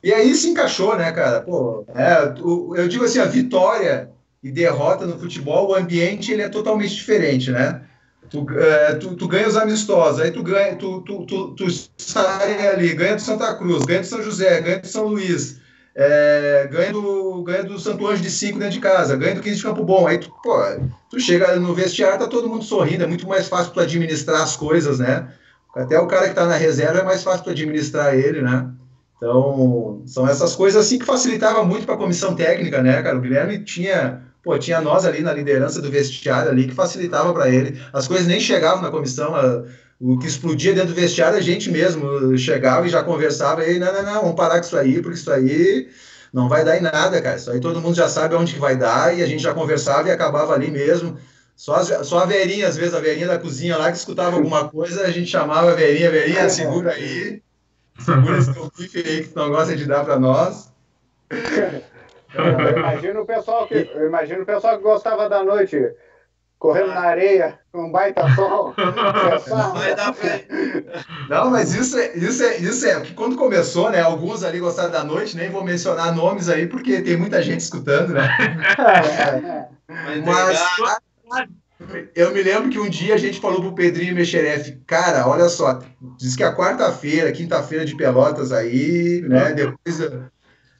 E 0.00 0.12
aí 0.12 0.32
se 0.32 0.48
encaixou, 0.48 0.96
né, 0.96 1.10
cara? 1.10 1.40
Pô, 1.40 1.84
é, 1.92 2.32
eu 2.80 2.86
digo 2.86 3.04
assim, 3.04 3.18
a 3.18 3.24
vitória 3.24 4.10
e 4.40 4.52
derrota 4.52 5.04
no 5.06 5.18
futebol, 5.18 5.70
o 5.70 5.74
ambiente 5.74 6.30
ele 6.30 6.42
é 6.42 6.48
totalmente 6.48 6.94
diferente, 6.94 7.50
né? 7.50 7.82
Tu, 8.30 8.46
é, 8.60 8.94
tu, 8.94 9.16
tu, 9.16 9.26
ganha 9.26 9.48
os 9.48 9.56
amistosos, 9.56 10.20
aí 10.20 10.30
tu 10.30 10.44
ganha, 10.44 10.76
tu, 10.76 11.00
tu, 11.00 11.26
tu, 11.26 11.48
tu, 11.56 11.66
sai 11.98 12.68
ali, 12.68 12.94
ganha 12.94 13.16
do 13.16 13.22
Santa 13.22 13.52
Cruz, 13.56 13.84
ganha 13.84 14.02
do 14.02 14.06
São 14.06 14.22
José, 14.22 14.60
ganha 14.60 14.78
do 14.78 14.86
São 14.86 15.08
Luís, 15.08 15.58
é, 15.96 16.68
ganha, 16.70 16.92
do, 16.92 17.42
ganha 17.42 17.62
do 17.62 17.78
Santo 17.78 18.06
Anjo 18.06 18.22
de 18.22 18.30
5 18.30 18.58
dentro 18.58 18.74
de 18.74 18.80
casa, 18.80 19.16
ganha 19.16 19.34
do 19.34 19.40
15 19.40 19.56
de 19.56 19.62
Campo 19.62 19.84
Bom. 19.84 20.06
Aí 20.06 20.18
tu, 20.18 20.30
pô, 20.42 20.56
tu 21.08 21.20
chega 21.20 21.56
no 21.56 21.74
vestiário, 21.74 22.18
tá 22.18 22.26
todo 22.26 22.48
mundo 22.48 22.64
sorrindo, 22.64 23.04
é 23.04 23.06
muito 23.06 23.28
mais 23.28 23.48
fácil 23.48 23.72
tu 23.72 23.80
administrar 23.80 24.42
as 24.42 24.56
coisas, 24.56 24.98
né? 24.98 25.28
Até 25.74 25.98
o 25.98 26.06
cara 26.06 26.28
que 26.28 26.34
tá 26.34 26.46
na 26.46 26.56
reserva 26.56 27.00
é 27.00 27.04
mais 27.04 27.22
fácil 27.22 27.44
tu 27.44 27.50
administrar 27.50 28.14
ele, 28.14 28.42
né? 28.42 28.68
Então, 29.16 30.02
são 30.06 30.28
essas 30.28 30.54
coisas 30.54 30.84
assim 30.84 30.98
que 30.98 31.04
facilitava 31.04 31.64
muito 31.64 31.86
para 31.86 31.94
a 31.94 31.98
comissão 31.98 32.34
técnica, 32.34 32.82
né, 32.82 33.00
cara? 33.02 33.16
O 33.16 33.20
Guilherme 33.20 33.64
tinha 33.64 34.22
pô, 34.44 34.58
tinha 34.58 34.80
nós 34.80 35.06
ali 35.06 35.22
na 35.22 35.32
liderança 35.32 35.80
do 35.80 35.90
vestiário 35.90 36.50
ali 36.50 36.66
que 36.66 36.74
facilitava 36.74 37.32
para 37.32 37.48
ele. 37.48 37.80
As 37.92 38.06
coisas 38.06 38.26
nem 38.26 38.38
chegavam 38.38 38.82
na 38.82 38.90
comissão, 38.90 39.34
a, 39.34 39.64
o 40.06 40.18
que 40.18 40.26
explodia 40.26 40.74
dentro 40.74 40.90
do 40.90 41.00
vestiário 41.00 41.38
a 41.38 41.40
gente 41.40 41.70
mesmo 41.70 42.36
chegava 42.36 42.86
e 42.86 42.90
já 42.90 43.02
conversava 43.02 43.66
e 43.66 43.78
não, 43.78 43.90
não, 43.90 44.02
não, 44.02 44.20
vamos 44.20 44.36
parar 44.36 44.60
com 44.60 44.66
isso 44.66 44.76
aí, 44.76 45.00
porque 45.00 45.16
isso 45.16 45.32
aí 45.32 45.88
não 46.30 46.46
vai 46.46 46.62
dar 46.62 46.76
em 46.76 46.82
nada, 46.82 47.22
cara. 47.22 47.36
Isso 47.36 47.50
aí 47.50 47.58
todo 47.58 47.80
mundo 47.80 47.94
já 47.94 48.06
sabe 48.06 48.34
onde 48.34 48.52
que 48.52 48.60
vai 48.60 48.76
dar 48.76 49.16
e 49.16 49.22
a 49.22 49.26
gente 49.26 49.42
já 49.42 49.54
conversava 49.54 50.08
e 50.08 50.10
acabava 50.10 50.52
ali 50.52 50.70
mesmo. 50.70 51.16
Só, 51.56 51.76
as, 51.76 52.06
só 52.06 52.18
a 52.18 52.26
Verinha, 52.26 52.68
às 52.68 52.76
vezes, 52.76 52.92
a 52.92 53.00
Verinha 53.00 53.28
da 53.28 53.38
cozinha 53.38 53.78
lá 53.78 53.90
que 53.90 53.96
escutava 53.96 54.36
alguma 54.36 54.68
coisa, 54.68 55.06
a 55.06 55.10
gente 55.10 55.30
chamava 55.30 55.70
a 55.70 55.74
Verinha, 55.74 56.10
Verinha, 56.10 56.50
segura 56.50 56.92
aí, 56.92 57.42
segura 57.98 58.38
esse 58.38 58.52
teu 58.52 58.70
aí 58.76 59.22
que 59.22 59.28
tu 59.28 59.38
não 59.38 59.48
gosta 59.48 59.74
de 59.74 59.86
dar 59.86 60.04
para 60.04 60.18
nós. 60.18 60.70
Eu 61.30 62.78
imagino 62.78 63.22
o 63.22 63.26
pessoal 63.26 63.66
que, 63.66 63.90
eu 63.94 64.06
imagino 64.06 64.42
o 64.42 64.46
pessoal 64.46 64.76
que 64.76 64.82
gostava 64.82 65.30
da 65.30 65.42
noite 65.42 65.78
correndo 66.64 66.94
na 66.94 67.00
areia, 67.00 67.58
com 67.70 67.88
um 67.88 67.92
baita 67.92 68.26
sol. 68.34 68.72
Não, 71.28 71.50
mas 71.50 71.74
isso 71.74 71.98
é, 71.98 72.16
isso 72.16 72.42
é, 72.42 72.56
isso 72.56 72.86
é, 72.86 73.02
que 73.02 73.12
quando 73.12 73.36
começou, 73.36 73.90
né? 73.90 74.00
Alguns 74.00 74.42
ali 74.42 74.60
gostaram 74.60 74.90
da 74.90 75.04
noite, 75.04 75.36
nem 75.36 75.50
vou 75.50 75.62
mencionar 75.62 76.14
nomes 76.14 76.48
aí, 76.48 76.66
porque 76.66 77.02
tem 77.02 77.18
muita 77.18 77.42
gente 77.42 77.60
escutando, 77.60 78.14
né? 78.14 78.30
mas 80.24 80.58
eu 82.14 82.32
me 82.32 82.42
lembro 82.42 82.70
que 82.70 82.78
um 82.78 82.88
dia 82.88 83.14
a 83.14 83.18
gente 83.18 83.42
falou 83.42 83.60
pro 83.60 83.74
Pedrinho 83.74 84.14
Mexeref, 84.14 84.80
cara, 84.86 85.28
olha 85.28 85.50
só, 85.50 85.80
diz 86.16 86.34
que 86.34 86.44
a 86.44 86.56
quarta-feira, 86.56 87.30
quinta-feira 87.30 87.84
de 87.84 87.94
Pelotas 87.94 88.52
aí, 88.52 89.20
né? 89.28 89.52
Depois 89.52 90.00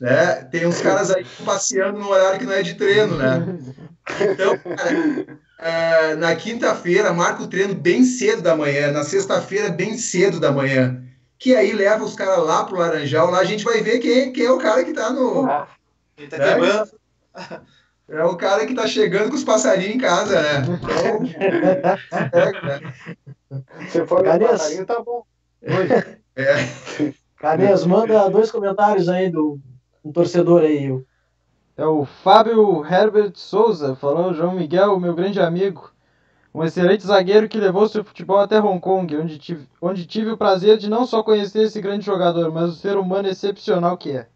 né? 0.00 0.36
Tem 0.50 0.66
uns 0.66 0.80
caras 0.80 1.10
aí 1.10 1.26
passeando 1.44 1.98
no 1.98 2.08
horário 2.08 2.38
que 2.38 2.46
não 2.46 2.54
é 2.54 2.62
de 2.62 2.72
treino, 2.74 3.18
né? 3.18 3.58
Então, 4.20 4.58
cara, 4.58 5.38
é, 5.58 6.14
na 6.16 6.34
quinta-feira 6.34 7.12
marca 7.12 7.42
o 7.42 7.48
treino 7.48 7.74
bem 7.74 8.04
cedo 8.04 8.42
da 8.42 8.56
manhã, 8.56 8.90
na 8.92 9.04
sexta-feira 9.04 9.68
bem 9.70 9.96
cedo 9.96 10.40
da 10.40 10.50
manhã, 10.50 11.02
que 11.38 11.54
aí 11.54 11.72
leva 11.72 12.04
os 12.04 12.14
caras 12.14 12.44
lá 12.44 12.64
pro 12.64 12.78
Laranjal, 12.78 13.30
lá 13.30 13.38
a 13.38 13.44
gente 13.44 13.64
vai 13.64 13.80
ver 13.80 13.98
quem, 13.98 14.32
quem 14.32 14.46
é 14.46 14.50
o 14.50 14.58
cara 14.58 14.84
que 14.84 14.92
tá 14.92 15.10
no... 15.10 15.46
Quem 16.16 16.28
tá 16.28 16.38
né? 16.38 16.84
É 18.06 18.22
o 18.22 18.36
cara 18.36 18.66
que 18.66 18.74
tá 18.74 18.86
chegando 18.86 19.30
com 19.30 19.36
os 19.36 19.44
passarinhos 19.44 19.94
em 19.94 19.98
casa, 19.98 20.40
né? 20.40 20.62
É, 22.32 22.66
né? 22.66 22.94
Se 23.88 24.04
for 24.06 24.20
o 24.20 24.38
passarinho, 24.38 24.84
tá 24.84 25.00
bom. 25.00 25.24
É. 26.36 27.12
Canês, 27.38 27.84
manda 27.86 28.28
dois 28.28 28.50
comentários 28.50 29.08
aí 29.08 29.30
do 29.30 29.58
um 30.04 30.12
torcedor 30.12 30.62
aí. 30.62 30.92
É 31.76 31.84
o 31.84 32.04
Fábio 32.04 32.86
Herbert 32.86 33.32
Souza, 33.34 33.96
falou 33.96 34.32
João 34.32 34.54
Miguel, 34.54 35.00
meu 35.00 35.12
grande 35.12 35.40
amigo. 35.40 35.90
Um 36.54 36.62
excelente 36.62 37.04
zagueiro 37.04 37.48
que 37.48 37.58
levou 37.58 37.88
seu 37.88 38.04
futebol 38.04 38.38
até 38.38 38.60
Hong 38.60 38.78
Kong, 38.78 39.16
onde 39.16 39.38
tive, 39.38 39.66
onde 39.82 40.06
tive 40.06 40.30
o 40.30 40.36
prazer 40.36 40.78
de 40.78 40.88
não 40.88 41.04
só 41.04 41.20
conhecer 41.20 41.62
esse 41.62 41.80
grande 41.80 42.06
jogador, 42.06 42.52
mas 42.52 42.70
o 42.70 42.76
ser 42.76 42.96
humano 42.96 43.26
excepcional 43.26 43.98
que 43.98 44.12
é. 44.12 44.28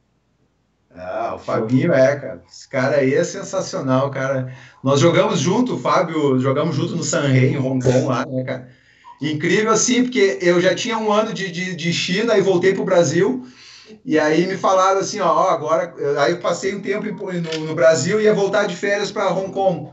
Ah, 0.93 1.35
o 1.37 1.39
Fabinho 1.39 1.93
é, 1.93 2.17
cara. 2.17 2.43
Esse 2.51 2.69
cara 2.69 2.97
aí 2.97 3.15
é 3.15 3.23
sensacional, 3.23 4.11
cara. 4.11 4.53
Nós 4.83 4.99
jogamos 4.99 5.39
junto, 5.39 5.79
Fábio, 5.79 6.41
jogamos 6.41 6.75
junto 6.75 6.97
no 6.97 7.05
Sanhei, 7.05 7.53
em 7.53 7.59
Hong 7.59 7.81
Kong, 7.81 8.05
lá, 8.05 8.27
né, 8.27 8.43
cara? 8.43 8.69
Incrível 9.23 9.71
assim, 9.71 10.03
porque 10.03 10.41
eu 10.43 10.61
já 10.61 10.75
tinha 10.75 10.99
um 10.99 11.13
ano 11.13 11.33
de, 11.33 11.53
de, 11.53 11.77
de 11.77 11.93
China 11.93 12.37
e 12.37 12.41
voltei 12.41 12.73
para 12.73 12.83
o 12.83 12.87
Brasil. 12.87 13.47
E 14.05 14.19
aí 14.19 14.47
me 14.47 14.57
falaram 14.57 15.01
assim, 15.01 15.21
ó, 15.21 15.49
agora. 15.49 15.95
Aí 16.21 16.33
eu 16.33 16.39
passei 16.39 16.75
um 16.75 16.81
tempo 16.81 17.07
no, 17.07 17.67
no 17.67 17.75
Brasil 17.75 18.21
e 18.21 18.25
ia 18.25 18.35
voltar 18.35 18.67
de 18.67 18.77
férias 18.77 19.11
para 19.11 19.33
Hong 19.33 19.53
Kong. 19.53 19.91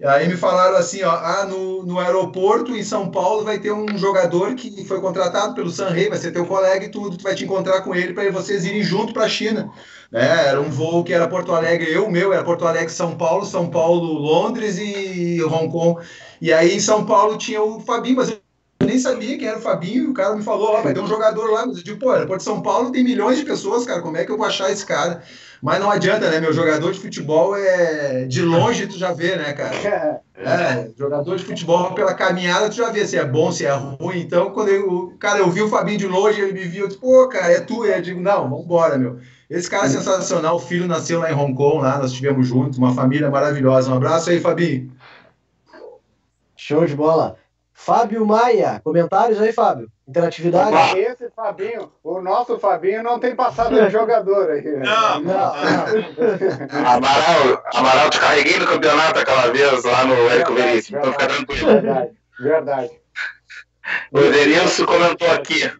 E 0.00 0.06
aí 0.06 0.28
me 0.28 0.36
falaram 0.36 0.76
assim, 0.76 1.02
ó, 1.02 1.10
ah, 1.10 1.44
no, 1.44 1.84
no 1.84 1.98
aeroporto 1.98 2.76
em 2.76 2.84
São 2.84 3.10
Paulo 3.10 3.44
vai 3.44 3.58
ter 3.58 3.72
um 3.72 3.98
jogador 3.98 4.54
que 4.54 4.84
foi 4.84 5.00
contratado 5.00 5.54
pelo 5.54 5.70
Sanrei, 5.70 6.08
vai 6.08 6.16
ser 6.16 6.30
teu 6.30 6.46
colega 6.46 6.84
e 6.84 6.88
tudo, 6.88 7.16
tu 7.16 7.24
vai 7.24 7.34
te 7.34 7.42
encontrar 7.42 7.80
com 7.80 7.92
ele 7.92 8.12
para 8.12 8.30
vocês 8.30 8.64
irem 8.64 8.80
junto 8.80 9.12
para 9.12 9.24
a 9.24 9.28
China. 9.28 9.72
Né? 10.12 10.46
Era 10.46 10.60
um 10.60 10.70
voo 10.70 11.02
que 11.02 11.12
era 11.12 11.26
Porto 11.26 11.52
Alegre, 11.52 11.92
eu, 11.92 12.08
meu, 12.08 12.32
era 12.32 12.44
Porto 12.44 12.64
Alegre, 12.64 12.90
São 12.90 13.16
Paulo, 13.16 13.44
São 13.44 13.68
Paulo, 13.70 14.04
Londres 14.12 14.78
e 14.78 15.42
Hong 15.42 15.68
Kong. 15.68 16.00
E 16.40 16.52
aí 16.52 16.76
em 16.76 16.80
São 16.80 17.04
Paulo 17.04 17.36
tinha 17.36 17.60
o 17.60 17.80
Fabinho, 17.80 18.18
mas 18.18 18.30
eu 18.30 18.47
nem 18.88 18.98
sabia 18.98 19.36
quem 19.36 19.46
era 19.46 19.58
o 19.58 19.62
Fabinho, 19.62 20.04
e 20.04 20.08
o 20.08 20.14
cara 20.14 20.34
me 20.34 20.42
falou, 20.42 20.70
ó, 20.70 20.82
vai 20.82 20.94
ter 20.94 21.00
um 21.00 21.06
jogador 21.06 21.50
lá. 21.50 21.62
Eu 21.62 21.72
digo, 21.74 21.98
pô, 21.98 22.10
aeroporto 22.10 22.38
de 22.38 22.44
São 22.44 22.62
Paulo 22.62 22.90
tem 22.90 23.04
milhões 23.04 23.38
de 23.38 23.44
pessoas, 23.44 23.84
cara, 23.84 24.00
como 24.00 24.16
é 24.16 24.24
que 24.24 24.32
eu 24.32 24.36
vou 24.38 24.46
achar 24.46 24.70
esse 24.70 24.84
cara? 24.84 25.22
Mas 25.60 25.80
não 25.80 25.90
adianta, 25.90 26.30
né? 26.30 26.40
Meu 26.40 26.52
jogador 26.52 26.92
de 26.92 27.00
futebol 27.00 27.56
é 27.56 28.24
de 28.24 28.42
longe, 28.42 28.86
tu 28.86 28.96
já 28.96 29.12
vê, 29.12 29.36
né, 29.36 29.52
cara? 29.52 30.22
É, 30.36 30.90
jogador 30.96 31.36
de 31.36 31.44
futebol 31.44 31.92
pela 31.94 32.14
caminhada, 32.14 32.68
tu 32.68 32.76
já 32.76 32.90
vê 32.90 33.06
se 33.06 33.16
é 33.16 33.24
bom, 33.24 33.50
se 33.52 33.66
é 33.66 33.72
ruim. 33.72 34.20
Então, 34.20 34.50
quando 34.50 34.68
eu, 34.68 35.14
cara, 35.18 35.40
eu 35.40 35.50
vi 35.50 35.60
o 35.60 35.68
Fabinho 35.68 35.98
de 35.98 36.06
longe, 36.06 36.40
ele 36.40 36.52
me 36.52 36.64
viu, 36.64 36.82
eu 36.82 36.88
disse, 36.88 37.00
pô, 37.00 37.28
cara, 37.28 37.52
é 37.52 37.60
tu. 37.60 37.84
Eu 37.84 38.00
digo, 38.00 38.20
não, 38.20 38.48
vambora, 38.48 38.96
meu. 38.96 39.18
Esse 39.50 39.68
cara 39.68 39.86
é 39.86 39.88
sensacional, 39.88 40.56
o 40.56 40.60
filho 40.60 40.86
nasceu 40.86 41.20
lá 41.20 41.30
em 41.30 41.34
Hong 41.34 41.54
Kong, 41.54 41.82
lá, 41.82 41.98
nós 41.98 42.10
estivemos 42.10 42.46
juntos, 42.46 42.78
uma 42.78 42.94
família 42.94 43.30
maravilhosa. 43.30 43.90
Um 43.90 43.96
abraço 43.96 44.30
aí, 44.30 44.40
Fabinho. 44.40 44.92
Show 46.56 46.84
de 46.84 46.94
bola. 46.94 47.36
Fábio 47.80 48.26
Maia, 48.26 48.80
comentários 48.82 49.40
aí, 49.40 49.52
Fábio? 49.52 49.88
Interatividade? 50.06 50.98
Esse 50.98 51.30
Fabinho, 51.30 51.92
o 52.02 52.20
nosso 52.20 52.58
Fabinho 52.58 53.04
não 53.04 53.20
tem 53.20 53.36
passado 53.36 53.72
de 53.72 53.88
jogador 53.88 54.50
aí. 54.50 54.64
Não, 54.64 55.20
não. 55.20 55.54
Amaral, 56.84 57.62
Amaral, 57.72 58.10
te 58.10 58.18
carreguei 58.18 58.58
no 58.58 58.66
campeonato 58.66 59.20
aquela 59.20 59.52
vez 59.52 59.84
lá 59.84 60.04
no 60.04 60.14
Érico 60.28 60.54
Veríssimo, 60.54 60.98
então 60.98 61.12
fica 61.12 61.28
tranquilo. 61.28 61.66
Verdade, 61.66 62.10
verdade. 62.40 62.90
O 64.10 64.18
Edenilson 64.18 64.84
comentou 64.84 65.30
aqui. 65.30 65.72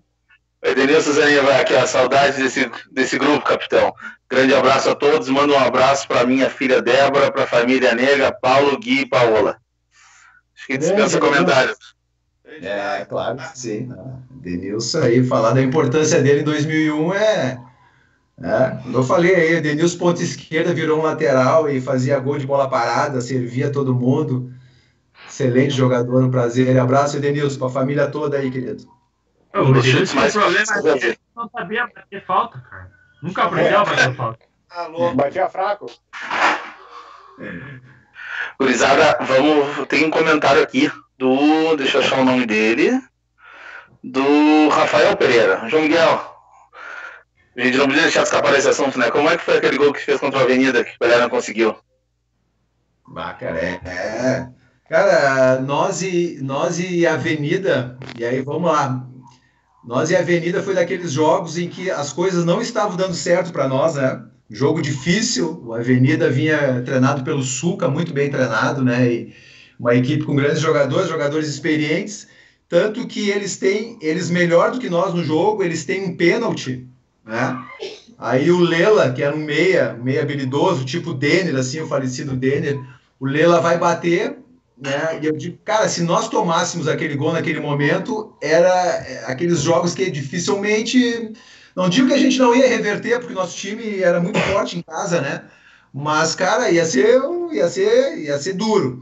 O 0.65 0.69
Edenilson 0.69 1.13
Zaninha 1.13 1.43
vai 1.43 1.61
aqui, 1.61 1.75
a 1.75 1.87
saudade 1.87 2.41
desse, 2.41 2.71
desse 2.93 3.19
grupo, 3.19 3.45
capitão. 3.45 3.93
Grande 4.31 4.55
abraço 4.55 4.89
a 4.89 4.95
todos. 4.95 5.29
Manda 5.29 5.53
um 5.53 5.59
abraço 5.59 6.07
para 6.07 6.25
minha 6.25 6.49
filha 6.49 6.81
Débora, 6.81 7.33
para 7.33 7.43
a 7.43 7.49
família 7.49 7.93
Nega, 7.93 8.33
Paulo, 8.41 8.79
Gui 8.79 9.01
e 9.01 9.09
Paola. 9.09 9.59
Que 10.69 10.77
dispensa 10.77 11.19
comentários. 11.19 11.79
É, 12.45 13.07
claro 13.07 13.39
que 13.39 13.59
sim. 13.59 13.87
né? 13.87 13.97
Denilson 14.31 14.99
aí, 14.99 15.25
falar 15.25 15.53
da 15.53 15.63
importância 15.63 16.21
dele 16.21 16.43
em 16.43 16.45
2001 16.45 17.15
é. 17.15 17.65
é 18.43 18.71
como 18.83 18.99
eu 18.99 19.03
falei 19.03 19.35
aí, 19.35 19.61
Denilson 19.63 19.97
ponta 19.97 20.23
esquerda 20.23 20.75
virou 20.75 20.99
um 20.99 21.05
lateral 21.05 21.71
e 21.71 21.81
fazia 21.81 22.19
gol 22.19 22.37
de 22.37 22.47
bola 22.47 22.69
parada, 22.69 23.23
servia 23.23 23.73
todo 23.73 23.95
mundo. 23.95 24.53
Excelente 25.27 25.75
jogador, 25.75 26.23
um 26.23 26.31
prazer. 26.31 26.79
Abraço, 26.79 27.17
Edenilson, 27.17 27.59
para 27.59 27.69
a 27.69 27.71
família 27.71 28.11
toda 28.11 28.37
aí, 28.37 28.51
querido. 28.51 28.85
O 29.55 29.73
Denilson 29.73 30.17
mais 30.17 30.35
problema 30.35 30.67
é 30.77 30.99
que 30.99 31.07
ele 31.07 31.19
não 31.35 31.49
sabia 31.49 31.87
bater 31.87 32.27
falta, 32.27 32.59
cara. 32.59 32.91
Nunca 33.23 33.45
aprendeu 33.45 33.79
a 33.79 33.85
bater 33.87 34.15
falta. 34.15 34.45
Tá 34.69 34.87
louco. 34.87 35.17
Batia 35.17 35.49
fraco? 35.49 35.87
Gurizada, 38.61 39.19
vamos. 39.25 39.87
Tem 39.89 40.05
um 40.05 40.11
comentário 40.11 40.63
aqui 40.63 40.91
do. 41.19 41.77
Deixa 41.77 41.99
eu 41.99 42.03
achar 42.03 42.21
o 42.21 42.25
nome 42.25 42.47
dele. 42.47 43.01
Do 44.03 44.69
Rafael 44.69 45.17
Pereira. 45.17 45.69
João 45.69 45.83
Miguel. 45.83 46.37
A 47.57 47.61
gente 47.61 47.77
não 47.77 47.87
podia 47.87 48.03
deixar 48.03 48.23
escapar 48.23 48.53
desse 48.53 48.69
assunto, 48.69 48.99
né? 48.99 49.11
Como 49.11 49.29
é 49.29 49.37
que 49.37 49.45
foi 49.45 49.57
aquele 49.59 49.77
gol 49.77 49.93
que 49.93 50.05
fez 50.05 50.21
contra 50.21 50.39
a 50.39 50.43
Avenida 50.43 50.85
que 50.85 50.95
o 50.95 50.99
Pelé 50.99 51.19
não 51.19 51.29
conseguiu? 51.29 51.77
Bah, 53.07 53.35
cara, 53.35 53.59
é. 53.59 54.49
Cara, 54.89 55.61
nós 55.61 56.01
e, 56.03 56.39
nós 56.41 56.79
e 56.79 57.07
Avenida, 57.07 57.99
e 58.17 58.25
aí 58.25 58.41
vamos 58.41 58.71
lá. 58.71 59.05
Nós 59.85 60.11
e 60.11 60.17
Avenida 60.17 60.63
foi 60.63 60.75
daqueles 60.75 61.11
jogos 61.11 61.59
em 61.59 61.69
que 61.69 61.91
as 61.91 62.13
coisas 62.13 62.45
não 62.45 62.61
estavam 62.61 62.97
dando 62.97 63.15
certo 63.15 63.53
para 63.53 63.69
nós, 63.69 63.97
né? 63.97 64.23
Jogo 64.51 64.81
difícil, 64.81 65.63
o 65.65 65.75
Avenida 65.75 66.31
vinha 66.31 66.83
treinado 66.83 67.23
pelo 67.23 67.43
Suca, 67.43 67.89
muito 67.89 68.13
bem 68.15 68.31
treinado, 68.31 68.83
né? 68.83 69.13
E 69.13 69.35
uma 69.79 69.95
equipe 69.95 70.25
com 70.25 70.35
grandes 70.35 70.61
jogadores, 70.61 71.09
jogadores 71.09 71.49
experientes, 71.49 72.27
tanto 72.69 73.07
que 73.07 73.31
eles 73.31 73.57
têm, 73.57 73.99
eles 74.01 74.31
melhor 74.31 74.71
do 74.71 74.79
que 74.79 74.91
nós 74.91 75.15
no 75.15 75.23
jogo, 75.23 75.63
eles 75.63 75.85
têm 75.85 76.05
um 76.05 76.17
pênalti, 76.17 76.87
né? 77.25 77.59
Aí 78.19 78.51
o 78.51 78.59
Lela, 78.59 79.13
que 79.13 79.23
era 79.23 79.35
um 79.35 79.39
meia, 79.39 79.97
um 79.99 80.03
meia 80.03 80.23
habilidoso, 80.23 80.85
tipo 80.85 81.15
Denner, 81.15 81.55
assim, 81.55 81.81
o 81.81 81.87
falecido 81.87 82.35
Denner, 82.35 82.81
o 83.21 83.27
Lela 83.27 83.61
vai 83.61 83.79
bater, 83.79 84.39
né? 84.81 85.21
E 85.23 85.27
eu 85.27 85.37
digo, 85.37 85.59
cara, 85.65 85.89
se 85.89 86.03
nós 86.03 86.29
tomássemos 86.29 86.89
aquele 86.89 87.17
gol 87.17 87.33
naquele 87.33 87.61
momento, 87.61 88.33
era 88.43 88.69
é, 88.69 89.25
aqueles 89.27 89.61
jogos 89.61 89.95
que 89.95 90.11
dificilmente. 90.11 91.33
Não 91.79 91.89
digo 91.89 92.09
que 92.09 92.15
a 92.15 92.19
gente 92.19 92.37
não 92.41 92.57
ia 92.57 92.67
reverter, 92.67 93.21
porque 93.21 93.33
nosso 93.33 93.57
time 93.57 94.01
era 94.01 94.21
muito 94.21 94.37
forte 94.41 94.77
em 94.77 94.83
casa, 94.83 95.21
né? 95.21 95.45
Mas, 95.95 96.35
cara, 96.35 96.69
ia 96.73 96.85
ser, 96.85 97.21
ia 97.53 97.69
ser, 97.69 98.19
ia 98.19 98.37
ser 98.37 98.55
duro. 98.55 99.01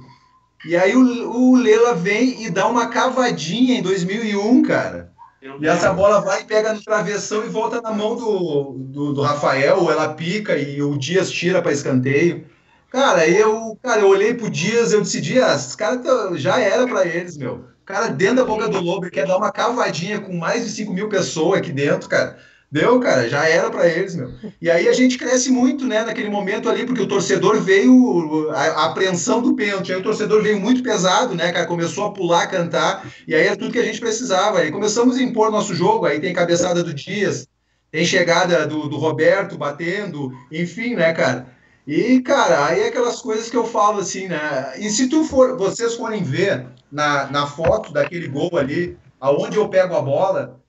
E 0.63 0.77
aí 0.77 0.95
o, 0.95 1.31
o 1.31 1.57
Lela 1.57 1.95
vem 1.95 2.45
e 2.45 2.51
dá 2.51 2.67
uma 2.67 2.89
cavadinha 2.89 3.79
em 3.79 3.83
2001, 3.83 4.63
cara. 4.63 5.11
E 5.59 5.67
essa 5.67 5.91
bola 5.95 6.21
vai 6.21 6.43
e 6.43 6.45
pega 6.45 6.75
no 6.75 6.83
travessão 6.83 7.47
e 7.47 7.49
volta 7.49 7.81
na 7.81 7.93
mão 7.93 8.15
do, 8.15 8.75
do, 8.79 9.13
do 9.15 9.23
Rafael, 9.23 9.91
ela 9.91 10.13
pica 10.13 10.59
e 10.59 10.83
o 10.83 10.99
Dias 10.99 11.31
tira 11.31 11.63
para 11.63 11.73
escanteio. 11.73 12.47
Cara, 12.91 13.27
eu, 13.27 13.79
cara, 13.83 14.03
eu 14.03 14.09
olhei 14.09 14.35
pro 14.35 14.51
Dias, 14.51 14.93
eu 14.93 15.01
disse, 15.01 15.21
Dias, 15.23 15.69
os 15.69 15.77
caras 15.77 16.03
tão- 16.03 16.37
já 16.37 16.61
era 16.61 16.87
para 16.87 17.07
eles, 17.07 17.39
meu. 17.39 17.55
O 17.83 17.85
cara 17.87 18.09
dentro 18.09 18.37
da 18.37 18.45
boca 18.45 18.69
do 18.69 18.81
lobo, 18.81 19.05
ele 19.07 19.11
quer 19.13 19.27
dar 19.27 19.39
uma 19.39 19.51
cavadinha 19.53 20.21
com 20.21 20.35
mais 20.37 20.65
de 20.65 20.71
5 20.71 20.93
mil 20.93 21.09
pessoas 21.09 21.59
aqui 21.59 21.73
dentro, 21.73 22.09
cara. 22.09 22.39
Deu, 22.71 22.99
cara, 22.99 23.29
já 23.29 23.49
era 23.49 23.71
para 23.71 23.89
eles, 23.89 24.17
meu. 24.17 24.31
E 24.61 24.69
aí 24.69 24.89
a 24.89 24.93
gente 24.93 25.17
cresce 25.17 25.51
muito, 25.51 25.87
né, 25.87 26.05
naquele 26.05 26.29
momento 26.29 26.69
ali, 26.69 26.85
porque 26.85 27.01
o 27.01 27.07
torcedor 27.07 27.61
veio, 27.61 28.51
a, 28.51 28.63
a 28.63 28.85
apreensão 28.87 29.41
do 29.41 29.55
pênalti, 29.55 29.93
aí 29.93 29.99
o 29.99 30.03
torcedor 30.03 30.43
veio 30.43 30.59
muito 30.59 30.83
pesado, 30.83 31.35
né, 31.35 31.53
cara, 31.53 31.67
começou 31.67 32.07
a 32.07 32.13
pular, 32.13 32.49
cantar, 32.49 33.07
e 33.27 33.35
aí 33.35 33.47
é 33.47 33.57
tudo 33.57 33.73
que 33.73 33.79
a 33.79 33.85
gente 33.85 34.01
precisava. 34.01 34.59
Aí 34.59 34.73
começamos 34.73 35.17
a 35.17 35.23
impor 35.23 35.51
nosso 35.51 35.75
jogo, 35.75 36.07
aí 36.07 36.19
tem 36.19 36.35
cabeçada 36.35 36.83
do 36.83 36.93
Dias, 36.93 37.47
tem 37.91 38.05
chegada 38.05 38.67
do, 38.67 38.89
do 38.89 38.97
Roberto 38.97 39.57
batendo, 39.57 40.33
enfim, 40.51 40.97
né, 40.97 41.13
cara. 41.13 41.47
E, 41.87 42.21
cara, 42.21 42.67
aí 42.67 42.81
é 42.81 42.89
aquelas 42.89 43.23
coisas 43.23 43.49
que 43.49 43.57
eu 43.57 43.65
falo 43.65 44.01
assim, 44.01 44.27
né? 44.27 44.73
E 44.77 44.91
se 44.91 45.09
tu 45.09 45.23
for, 45.23 45.57
vocês 45.57 45.95
forem 45.95 46.25
ver 46.25 46.67
na, 46.91 47.31
na 47.31 47.47
foto 47.47 47.93
daquele 47.93 48.27
gol 48.27 48.59
ali, 48.59 48.99
aonde 49.21 49.57
eu 49.57 49.69
pego 49.69 49.95
a 49.95 50.03
bola, 50.03 50.61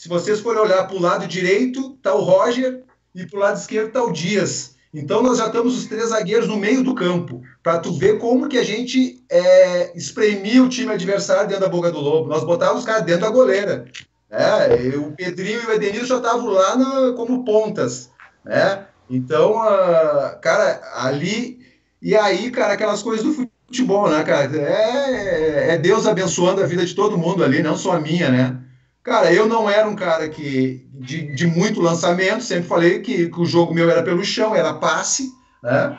se 0.00 0.08
vocês 0.08 0.40
forem 0.40 0.62
olhar 0.62 0.86
para 0.86 0.96
o 0.96 0.98
lado 0.98 1.26
direito, 1.26 1.90
tá 2.02 2.14
o 2.14 2.22
Roger 2.22 2.84
e 3.14 3.26
para 3.26 3.36
o 3.36 3.42
lado 3.42 3.58
esquerdo 3.58 3.92
tá 3.92 4.02
o 4.02 4.10
Dias. 4.10 4.74
Então 4.94 5.22
nós 5.22 5.36
já 5.36 5.48
estamos 5.48 5.76
os 5.76 5.84
três 5.84 6.08
zagueiros 6.08 6.48
no 6.48 6.56
meio 6.56 6.82
do 6.82 6.94
campo, 6.94 7.42
para 7.62 7.78
tu 7.80 7.92
ver 7.92 8.18
como 8.18 8.48
que 8.48 8.56
a 8.56 8.64
gente 8.64 9.22
é, 9.30 9.94
espremia 9.94 10.62
o 10.62 10.70
time 10.70 10.90
adversário 10.90 11.46
dentro 11.48 11.64
da 11.64 11.68
boca 11.68 11.92
do 11.92 12.00
lobo. 12.00 12.30
Nós 12.30 12.44
botávamos 12.44 12.80
os 12.80 12.86
caras 12.86 13.04
dentro 13.04 13.20
da 13.20 13.28
goleira. 13.28 13.84
Né? 14.30 14.96
O 14.96 15.12
Pedrinho 15.12 15.60
e 15.64 15.66
o 15.66 15.72
Edenilson 15.74 16.06
já 16.06 16.16
estavam 16.16 16.46
lá 16.46 17.12
como 17.14 17.44
pontas. 17.44 18.08
Né? 18.42 18.86
Então, 19.10 19.60
ah, 19.60 20.38
cara, 20.40 20.80
ali. 20.94 21.60
E 22.00 22.16
aí, 22.16 22.50
cara, 22.50 22.72
aquelas 22.72 23.02
coisas 23.02 23.22
do 23.22 23.50
futebol, 23.66 24.08
né, 24.08 24.24
cara? 24.24 24.50
É, 24.56 25.74
é 25.74 25.76
Deus 25.76 26.06
abençoando 26.06 26.62
a 26.62 26.66
vida 26.66 26.86
de 26.86 26.94
todo 26.94 27.18
mundo 27.18 27.44
ali, 27.44 27.62
não 27.62 27.76
só 27.76 27.92
a 27.92 28.00
minha, 28.00 28.30
né? 28.30 28.69
Cara, 29.02 29.32
eu 29.32 29.46
não 29.46 29.68
era 29.68 29.88
um 29.88 29.96
cara 29.96 30.28
que 30.28 30.86
de, 30.92 31.34
de 31.34 31.46
muito 31.46 31.80
lançamento, 31.80 32.44
sempre 32.44 32.68
falei 32.68 33.00
que, 33.00 33.28
que 33.28 33.40
o 33.40 33.46
jogo 33.46 33.72
meu 33.72 33.90
era 33.90 34.02
pelo 34.02 34.24
chão, 34.24 34.54
era 34.54 34.74
passe, 34.74 35.32
né? 35.62 35.98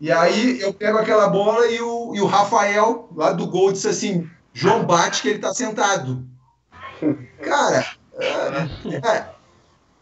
E 0.00 0.10
aí 0.10 0.60
eu 0.60 0.74
pego 0.74 0.98
aquela 0.98 1.28
bola 1.28 1.66
e 1.68 1.80
o, 1.80 2.12
e 2.14 2.20
o 2.20 2.26
Rafael, 2.26 3.08
lá 3.14 3.32
do 3.32 3.46
gol, 3.46 3.72
disse 3.72 3.88
assim: 3.88 4.28
João 4.52 4.84
bate 4.84 5.22
que 5.22 5.28
ele 5.28 5.38
tá 5.38 5.54
sentado. 5.54 6.26
Cara, 7.40 7.86
é, 8.18 8.96
é, 8.96 9.28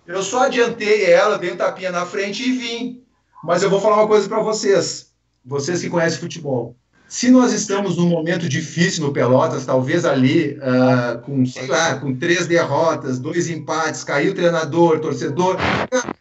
eu 0.07 0.23
só 0.23 0.45
adiantei 0.45 1.05
ela, 1.05 1.39
dei 1.39 1.53
um 1.53 1.57
tapinha 1.57 1.93
na 1.93 2.07
frente 2.07 2.43
e 2.43 2.57
vim. 2.57 3.05
Mas 3.45 3.63
eu 3.63 3.71
vou 3.71 3.81
falar 3.81 3.97
uma 3.97 4.09
coisa 4.09 4.29
para 4.29 4.41
vocês, 4.41 5.13
vocês 5.45 5.83
que 5.83 5.91
conhecem 5.91 6.19
futebol. 6.19 6.77
Se 7.11 7.29
nós 7.29 7.53
estamos 7.53 7.97
num 7.97 8.07
momento 8.07 8.49
difícil 8.49 9.05
no 9.05 9.13
Pelotas, 9.13 9.67
talvez 9.67 10.05
ali, 10.05 10.57
ah, 10.63 11.21
com, 11.21 11.45
sei 11.45 11.67
lá, 11.67 11.97
com 11.97 12.15
três 12.15 12.47
derrotas, 12.47 13.19
dois 13.19 13.51
empates, 13.51 14.05
caiu 14.05 14.31
o 14.31 14.35
treinador, 14.35 15.01
torcedor, 15.01 15.57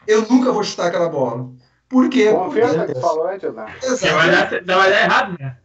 eu 0.07 0.23
nunca 0.27 0.51
vou 0.51 0.63
chutar 0.63 0.87
aquela 0.87 1.07
bola. 1.07 1.47
Por 1.87 2.09
quê? 2.09 2.31
Confiança 2.31 2.87
que 2.87 2.93
tu 2.95 3.01
falou 3.01 3.27
antes, 3.27 3.53
né? 3.53 3.67
Vai 4.15 4.31
dar, 4.31 4.49
vai 4.49 4.89
dar 4.89 5.03
errado, 5.03 5.37
né? 5.39 5.57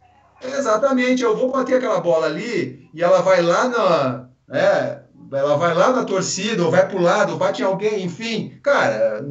Exatamente, 0.43 1.23
eu 1.23 1.35
vou 1.35 1.51
bater 1.51 1.77
aquela 1.77 1.99
bola 1.99 2.27
ali 2.27 2.87
e 2.93 3.01
ela 3.01 3.21
vai 3.23 3.41
lá 3.41 3.67
na. 3.67 4.29
É, 4.55 4.99
ela 5.33 5.57
vai 5.57 5.73
lá 5.73 5.91
na 5.91 6.03
torcida, 6.03 6.63
ou 6.63 6.69
vai 6.69 6.87
pro 6.87 7.01
lado, 7.01 7.31
ou 7.31 7.39
bate 7.39 7.63
em 7.63 7.65
alguém, 7.65 8.05
enfim. 8.05 8.59
Cara, 8.61 9.25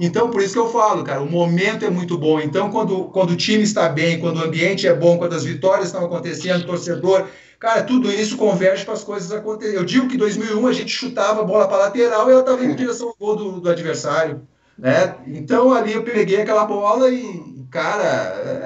então 0.00 0.30
por 0.30 0.42
isso 0.42 0.52
que 0.52 0.58
eu 0.58 0.70
falo, 0.70 1.02
cara, 1.02 1.20
o 1.20 1.30
momento 1.30 1.84
é 1.84 1.90
muito 1.90 2.16
bom. 2.16 2.40
Então, 2.40 2.70
quando, 2.70 3.04
quando 3.04 3.30
o 3.30 3.36
time 3.36 3.64
está 3.64 3.88
bem, 3.88 4.20
quando 4.20 4.38
o 4.38 4.44
ambiente 4.44 4.86
é 4.86 4.94
bom, 4.94 5.18
quando 5.18 5.34
as 5.34 5.44
vitórias 5.44 5.86
estão 5.86 6.04
acontecendo, 6.04 6.62
o 6.62 6.66
torcedor. 6.66 7.26
Cara, 7.58 7.82
tudo 7.82 8.10
isso 8.10 8.36
converge 8.36 8.84
para 8.84 8.94
as 8.94 9.02
coisas 9.02 9.32
acontecerem. 9.32 9.76
Eu 9.76 9.84
digo 9.84 10.06
que 10.06 10.14
em 10.14 10.18
2001 10.18 10.66
a 10.66 10.72
gente 10.72 10.90
chutava 10.90 11.40
a 11.40 11.44
bola 11.44 11.66
para 11.66 11.78
lateral 11.78 12.28
e 12.28 12.32
ela 12.32 12.40
estava 12.40 12.64
em 12.64 12.74
direção 12.76 13.08
ao 13.08 13.16
gol 13.18 13.34
do, 13.34 13.60
do 13.60 13.68
adversário. 13.68 14.46
Né? 14.78 15.16
Então 15.26 15.72
ali 15.72 15.92
eu 15.92 16.04
peguei 16.04 16.40
aquela 16.40 16.64
bola 16.64 17.10
e, 17.10 17.66
cara, 17.68 18.04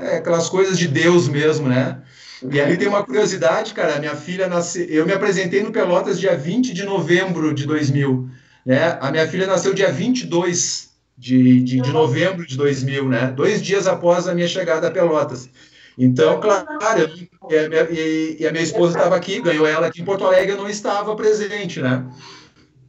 é 0.03 0.17
aquelas 0.19 0.51
coisas 0.51 0.79
de 0.79 0.87
Deus 0.87 1.27
mesmo, 1.27 1.69
né? 1.69 2.03
E 2.51 2.61
ali 2.61 2.77
tem 2.77 2.89
uma 2.89 3.05
curiosidade, 3.05 3.73
cara, 3.73 3.99
minha 3.99 4.17
filha 4.17 4.49
nasceu, 4.49 4.85
eu 4.87 5.07
me 5.07 5.13
apresentei 5.13 5.63
no 5.63 5.71
Pelotas 5.71 6.19
dia 6.19 6.37
20 6.37 6.75
de 6.75 6.85
novembro 6.85 7.55
de 7.55 7.65
2000, 7.65 8.29
né? 8.67 8.99
A 9.01 9.11
minha 9.11 9.27
filha 9.27 9.47
nasceu 9.47 9.73
dia 9.73 9.91
22 9.91 10.92
de, 11.17 11.61
de, 11.61 11.81
de 11.81 11.93
novembro 11.93 12.47
de 12.47 12.57
2000, 12.57 13.09
né? 13.09 13.33
Dois 13.35 13.63
dias 13.63 13.87
após 13.87 14.27
a 14.27 14.35
minha 14.35 14.49
chegada 14.49 14.89
a 14.89 14.91
Pelotas. 14.91 15.49
Então, 15.97 16.41
claro, 16.41 16.67
eu- 16.99 17.09
e, 17.51 17.59
a 17.59 17.69
minha, 17.69 17.83
e- 17.91 18.37
e 18.41 18.47
a 18.47 18.51
minha 18.53 18.65
esposa 18.65 18.97
estava 18.97 19.15
aqui, 19.17 19.41
ganhou 19.41 19.67
ela 19.67 19.87
aqui 19.89 20.01
em 20.01 20.05
Porto 20.05 20.25
Alegre, 20.25 20.53
eu 20.53 20.57
não 20.57 20.69
estava 20.69 21.15
presente, 21.15 21.81
né? 21.81 22.05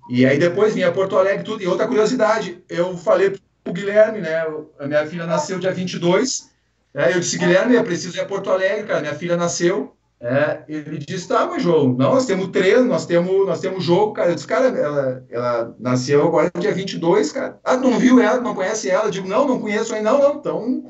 E 0.09 0.26
aí 0.26 0.38
depois 0.38 0.74
vinha 0.74 0.91
Porto 0.91 1.17
Alegre 1.17 1.43
tudo. 1.43 1.61
E 1.63 1.67
outra 1.67 1.88
curiosidade, 1.88 2.61
eu 2.69 2.97
falei 2.97 3.36
pro 3.63 3.74
Guilherme, 3.74 4.19
né? 4.19 4.45
A 4.80 4.88
minha 4.88 5.05
filha 5.05 5.26
nasceu 5.26 5.59
dia 5.59 5.71
22. 5.74 6.49
Né, 6.93 7.13
eu 7.13 7.19
disse, 7.19 7.38
Guilherme, 7.38 7.76
eu 7.76 7.84
preciso 7.84 8.15
ir 8.17 8.19
a 8.21 8.26
Porto 8.26 8.49
Alegre, 8.51 8.86
cara. 8.86 9.01
Minha 9.01 9.15
filha 9.15 9.36
nasceu. 9.36 9.95
É, 10.26 10.63
ele 10.69 10.99
disse, 10.99 11.28
tá, 11.28 11.45
mas 11.45 11.61
João, 11.61 11.89
não, 11.89 12.13
nós 12.13 12.26
temos 12.26 12.47
treino, 12.47 12.86
nós 12.86 13.05
temos, 13.05 13.45
nós 13.45 13.59
temos 13.59 13.84
jogo, 13.84 14.13
cara. 14.13 14.30
Eu 14.30 14.36
disse, 14.36 14.47
cara, 14.47 14.67
ela, 14.67 15.26
ela 15.30 15.76
nasceu 15.78 16.26
agora 16.26 16.49
dia 16.57 16.74
22, 16.74 17.34
cara. 17.34 17.59
Ah, 17.61 17.76
não 17.76 17.99
viu 17.99 18.21
ela, 18.21 18.39
não 18.39 18.55
conhece 18.55 18.89
ela? 18.89 19.07
Eu 19.07 19.11
digo, 19.11 19.28
não, 19.28 19.45
não 19.45 19.59
conheço 19.59 19.93
ainda, 19.93 20.13
não, 20.13 20.19
não. 20.19 20.36
Então, 20.36 20.86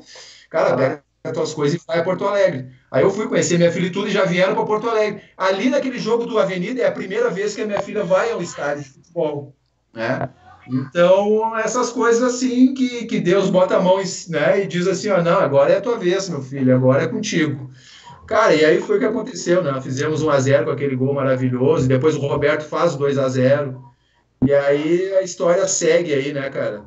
cara, 0.48 0.76
pega 0.76 1.02
as 1.24 1.32
tuas 1.32 1.52
coisas 1.52 1.82
e 1.82 1.84
vai 1.84 1.98
a 1.98 2.04
Porto 2.04 2.24
Alegre. 2.24 2.68
Aí 2.92 3.02
eu 3.02 3.10
fui 3.10 3.26
conhecer 3.26 3.58
minha 3.58 3.72
filha 3.72 3.88
e 3.88 3.90
tudo 3.90 4.06
e 4.06 4.12
já 4.12 4.24
vieram 4.24 4.54
para 4.54 4.66
Porto 4.66 4.88
Alegre. 4.88 5.20
Ali 5.36 5.68
naquele 5.68 5.98
jogo 5.98 6.26
do 6.26 6.38
Avenida 6.38 6.82
é 6.82 6.86
a 6.86 6.92
primeira 6.92 7.28
vez 7.28 7.56
que 7.56 7.62
a 7.62 7.66
minha 7.66 7.82
filha 7.82 8.04
vai 8.04 8.30
ao 8.30 8.40
estádio 8.40 8.84
de 8.84 8.90
futebol, 8.90 9.52
né? 9.92 10.28
Então, 10.68 11.58
essas 11.58 11.90
coisas 11.90 12.22
assim 12.22 12.72
que, 12.72 13.04
que 13.06 13.18
Deus 13.18 13.50
bota 13.50 13.76
a 13.76 13.80
mão 13.80 13.98
né, 14.28 14.62
e 14.62 14.66
diz 14.66 14.86
assim, 14.86 15.08
ó, 15.10 15.22
não, 15.22 15.38
agora 15.40 15.72
é 15.72 15.76
a 15.76 15.80
tua 15.80 15.98
vez, 15.98 16.28
meu 16.28 16.40
filho, 16.40 16.74
agora 16.74 17.02
é 17.02 17.08
contigo. 17.08 17.70
Cara, 18.26 18.54
e 18.54 18.64
aí 18.64 18.80
foi 18.80 18.96
o 18.96 18.98
que 19.00 19.06
aconteceu, 19.06 19.62
né? 19.62 19.78
Fizemos 19.80 20.22
1 20.22 20.30
a 20.30 20.40
0 20.40 20.64
com 20.64 20.70
aquele 20.70 20.96
gol 20.96 21.12
maravilhoso, 21.14 21.84
e 21.84 21.88
depois 21.88 22.16
o 22.16 22.20
Roberto 22.20 22.64
faz 22.64 22.94
o 22.94 22.98
2 22.98 23.18
a 23.18 23.28
0 23.28 23.82
E 24.44 24.52
aí 24.52 25.14
a 25.16 25.22
história 25.22 25.66
segue 25.68 26.14
aí, 26.14 26.32
né, 26.32 26.48
cara? 26.50 26.84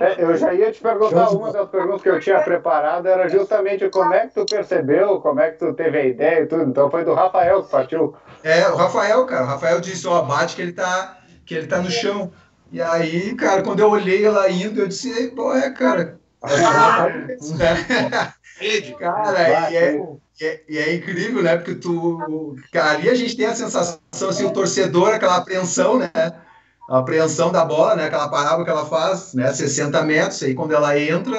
É, 0.00 0.22
eu 0.22 0.36
já 0.36 0.54
ia 0.54 0.70
te 0.70 0.80
perguntar, 0.80 1.30
uma 1.30 1.52
das 1.52 1.68
perguntas 1.68 2.02
que 2.02 2.08
eu 2.08 2.20
tinha 2.20 2.40
preparado 2.40 3.06
era 3.06 3.28
justamente 3.28 3.88
como 3.88 4.14
é 4.14 4.28
que 4.28 4.34
tu 4.34 4.46
percebeu, 4.46 5.20
como 5.20 5.40
é 5.40 5.50
que 5.50 5.58
tu 5.58 5.72
teve 5.74 5.98
a 5.98 6.04
ideia 6.04 6.42
e 6.42 6.46
tudo. 6.46 6.62
Então 6.70 6.88
foi 6.90 7.04
do 7.04 7.14
Rafael 7.14 7.64
que 7.64 7.70
partiu. 7.70 8.14
É, 8.44 8.68
o 8.68 8.76
Rafael, 8.76 9.26
cara. 9.26 9.42
O 9.42 9.48
Rafael 9.48 9.80
disse, 9.80 10.06
ó, 10.06 10.22
bate 10.22 10.54
que 10.54 10.62
ele 10.62 10.72
tá, 10.72 11.18
que 11.44 11.54
ele 11.54 11.66
tá 11.66 11.78
no 11.78 11.90
chão. 11.90 12.30
E 12.70 12.80
aí, 12.80 13.34
cara, 13.34 13.62
quando 13.62 13.80
eu 13.80 13.90
olhei 13.90 14.24
ela 14.24 14.48
indo, 14.48 14.80
eu 14.80 14.86
disse, 14.86 15.32
pô, 15.34 15.52
é, 15.52 15.68
cara. 15.70 16.20
cara, 18.98 19.70
e 19.70 19.76
é, 19.76 19.94
e, 20.40 20.44
é, 20.44 20.60
e 20.68 20.78
é, 20.78 20.94
incrível, 20.94 21.42
né? 21.42 21.56
Porque 21.56 21.74
tu. 21.74 22.56
Ali 22.74 23.08
a 23.08 23.14
gente 23.14 23.36
tem 23.36 23.46
a 23.46 23.54
sensação, 23.54 23.98
assim, 24.28 24.44
o 24.44 24.52
torcedor, 24.52 25.08
aquela 25.08 25.36
apreensão, 25.36 25.98
né? 25.98 26.10
A 26.88 26.98
apreensão 26.98 27.52
da 27.52 27.64
bola, 27.64 27.94
né? 27.94 28.06
Aquela 28.06 28.28
parábola 28.28 28.64
que 28.64 28.70
ela 28.70 28.86
faz, 28.86 29.34
né? 29.34 29.52
60 29.52 30.02
metros, 30.02 30.42
aí 30.42 30.54
quando 30.54 30.74
ela 30.74 30.98
entra, 30.98 31.38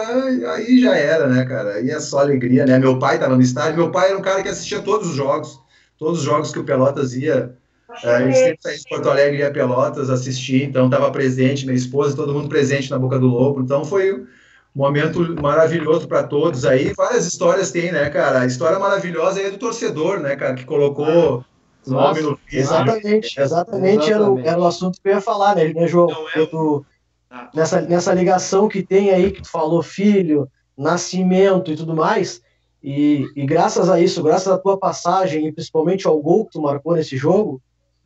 aí 0.54 0.80
já 0.80 0.96
era, 0.96 1.28
né, 1.28 1.46
cara? 1.46 1.74
Aí 1.76 1.90
é 1.90 2.00
só 2.00 2.20
alegria, 2.20 2.66
né? 2.66 2.80
Meu 2.80 2.98
pai 3.00 3.16
estava 3.16 3.36
no 3.36 3.42
estádio, 3.42 3.78
meu 3.78 3.92
pai 3.92 4.10
era 4.10 4.18
um 4.18 4.22
cara 4.22 4.42
que 4.42 4.50
assistia 4.50 4.82
todos 4.82 5.10
os 5.10 5.16
jogos, 5.16 5.60
todos 5.98 6.20
os 6.20 6.26
jogos 6.26 6.52
que 6.52 6.60
o 6.60 6.64
Pelotas 6.64 7.14
ia. 7.14 7.56
É, 8.04 8.16
a 8.16 8.22
gente 8.22 8.38
sempre 8.38 8.62
saía 8.62 8.78
de 8.78 8.84
Porto 8.88 9.10
Alegre 9.10 9.38
e 9.38 9.42
ia 9.42 9.52
Pelotas 9.52 10.10
assistir, 10.10 10.64
então 10.64 10.86
estava 10.86 11.12
presente, 11.12 11.66
minha 11.66 11.76
esposa, 11.76 12.16
todo 12.16 12.34
mundo 12.34 12.48
presente 12.48 12.90
na 12.90 12.98
Boca 12.98 13.20
do 13.20 13.28
Lobo. 13.28 13.62
Então 13.62 13.84
foi 13.84 14.26
momento 14.74 15.36
maravilhoso 15.42 16.08
para 16.08 16.24
todos 16.24 16.66
aí. 16.66 16.94
Várias 16.94 17.26
histórias 17.26 17.72
tem, 17.72 17.92
né, 17.92 18.10
cara? 18.10 18.42
A 18.42 18.46
história 18.46 18.80
maravilhosa 18.80 19.42
é 19.42 19.50
do 19.50 19.58
torcedor, 19.58 20.20
né, 20.20 20.36
cara, 20.36 20.56
que 20.56 20.66
colocou 20.66 21.44
o 21.86 21.92
nome 21.92 22.22
no 22.22 22.40
Exatamente, 22.52 23.40
exatamente, 23.40 24.12
Era, 24.12 24.30
o, 24.30 24.40
era 24.40 24.60
o 24.60 24.66
assunto 24.66 25.00
que 25.02 25.10
eu 25.10 25.14
ia 25.14 25.22
falar, 25.22 25.56
né, 25.56 25.74
né 25.74 25.88
João? 25.88 26.10
É... 26.36 26.46
Do, 26.46 26.86
ah. 27.30 27.50
nessa, 27.54 27.82
nessa 27.82 28.14
ligação 28.14 28.68
que 28.68 28.84
tem 28.84 29.10
aí, 29.12 29.32
que 29.32 29.42
tu 29.42 29.50
falou, 29.50 29.82
filho, 29.84 30.48
nascimento 30.78 31.72
e 31.72 31.76
tudo 31.76 31.96
mais. 31.96 32.42
E, 32.84 33.28
e 33.36 33.46
graças 33.46 33.90
a 33.90 34.00
isso, 34.00 34.24
graças 34.24 34.48
à 34.48 34.58
tua 34.58 34.78
passagem 34.78 35.48
e 35.48 35.52
principalmente 35.52 36.08
ao 36.08 36.20
gol 36.20 36.46
que 36.46 36.54
tu 36.54 36.62
marcou 36.62 36.96
nesse 36.96 37.18
jogo, 37.18 37.62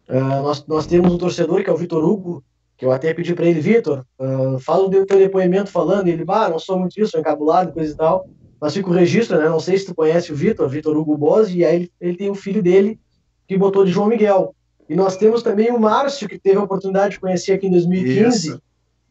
Uh, 0.08 0.44
nós, 0.44 0.66
nós 0.68 0.86
temos 0.86 1.12
um 1.12 1.18
torcedor 1.18 1.64
que 1.64 1.70
é 1.70 1.74
o 1.74 1.78
Vitor 1.78 2.04
Hugo, 2.04 2.44
que 2.78 2.86
eu 2.86 2.92
até 2.92 3.14
pedi 3.14 3.34
para 3.34 3.46
ele, 3.46 3.60
Vitor, 3.60 4.06
uh, 4.20 4.60
fala 4.60 4.90
do 4.90 5.06
teu 5.06 5.18
depoimento 5.18 5.72
falando, 5.72 6.08
e 6.08 6.12
ele, 6.12 6.26
bah, 6.26 6.50
não 6.50 6.60
sou 6.60 6.78
muito 6.78 7.00
isso, 7.00 7.12
sou 7.12 7.20
encabulado, 7.20 7.72
coisa 7.72 7.94
e 7.94 7.96
tal, 7.96 8.28
mas 8.60 8.74
fica 8.74 8.90
o 8.90 8.94
registro, 8.94 9.38
né, 9.38 9.48
não 9.48 9.60
sei 9.60 9.78
se 9.78 9.86
tu 9.86 9.96
conhece 9.96 10.32
o 10.32 10.36
Vitor, 10.36 10.68
Vitor 10.68 10.96
Hugo 10.98 11.18
Bose, 11.18 11.58
e 11.58 11.64
aí 11.64 11.76
ele, 11.76 11.92
ele 12.02 12.18
tem 12.18 12.30
o 12.30 12.36
filho 12.36 12.62
dele, 12.62 13.00
que 13.48 13.58
botou 13.58 13.86
de 13.86 13.92
João 13.92 14.08
Miguel. 14.08 14.54
E 14.90 14.96
nós 14.96 15.18
temos 15.18 15.42
também 15.42 15.72
o 15.72 15.80
Márcio, 15.80 16.28
que 16.28 16.38
teve 16.38 16.58
a 16.58 16.64
oportunidade 16.64 17.16
de 17.16 17.20
conhecer 17.20 17.54
aqui 17.54 17.68
em 17.68 17.72
2015, 17.72 18.48
isso, 18.50 18.62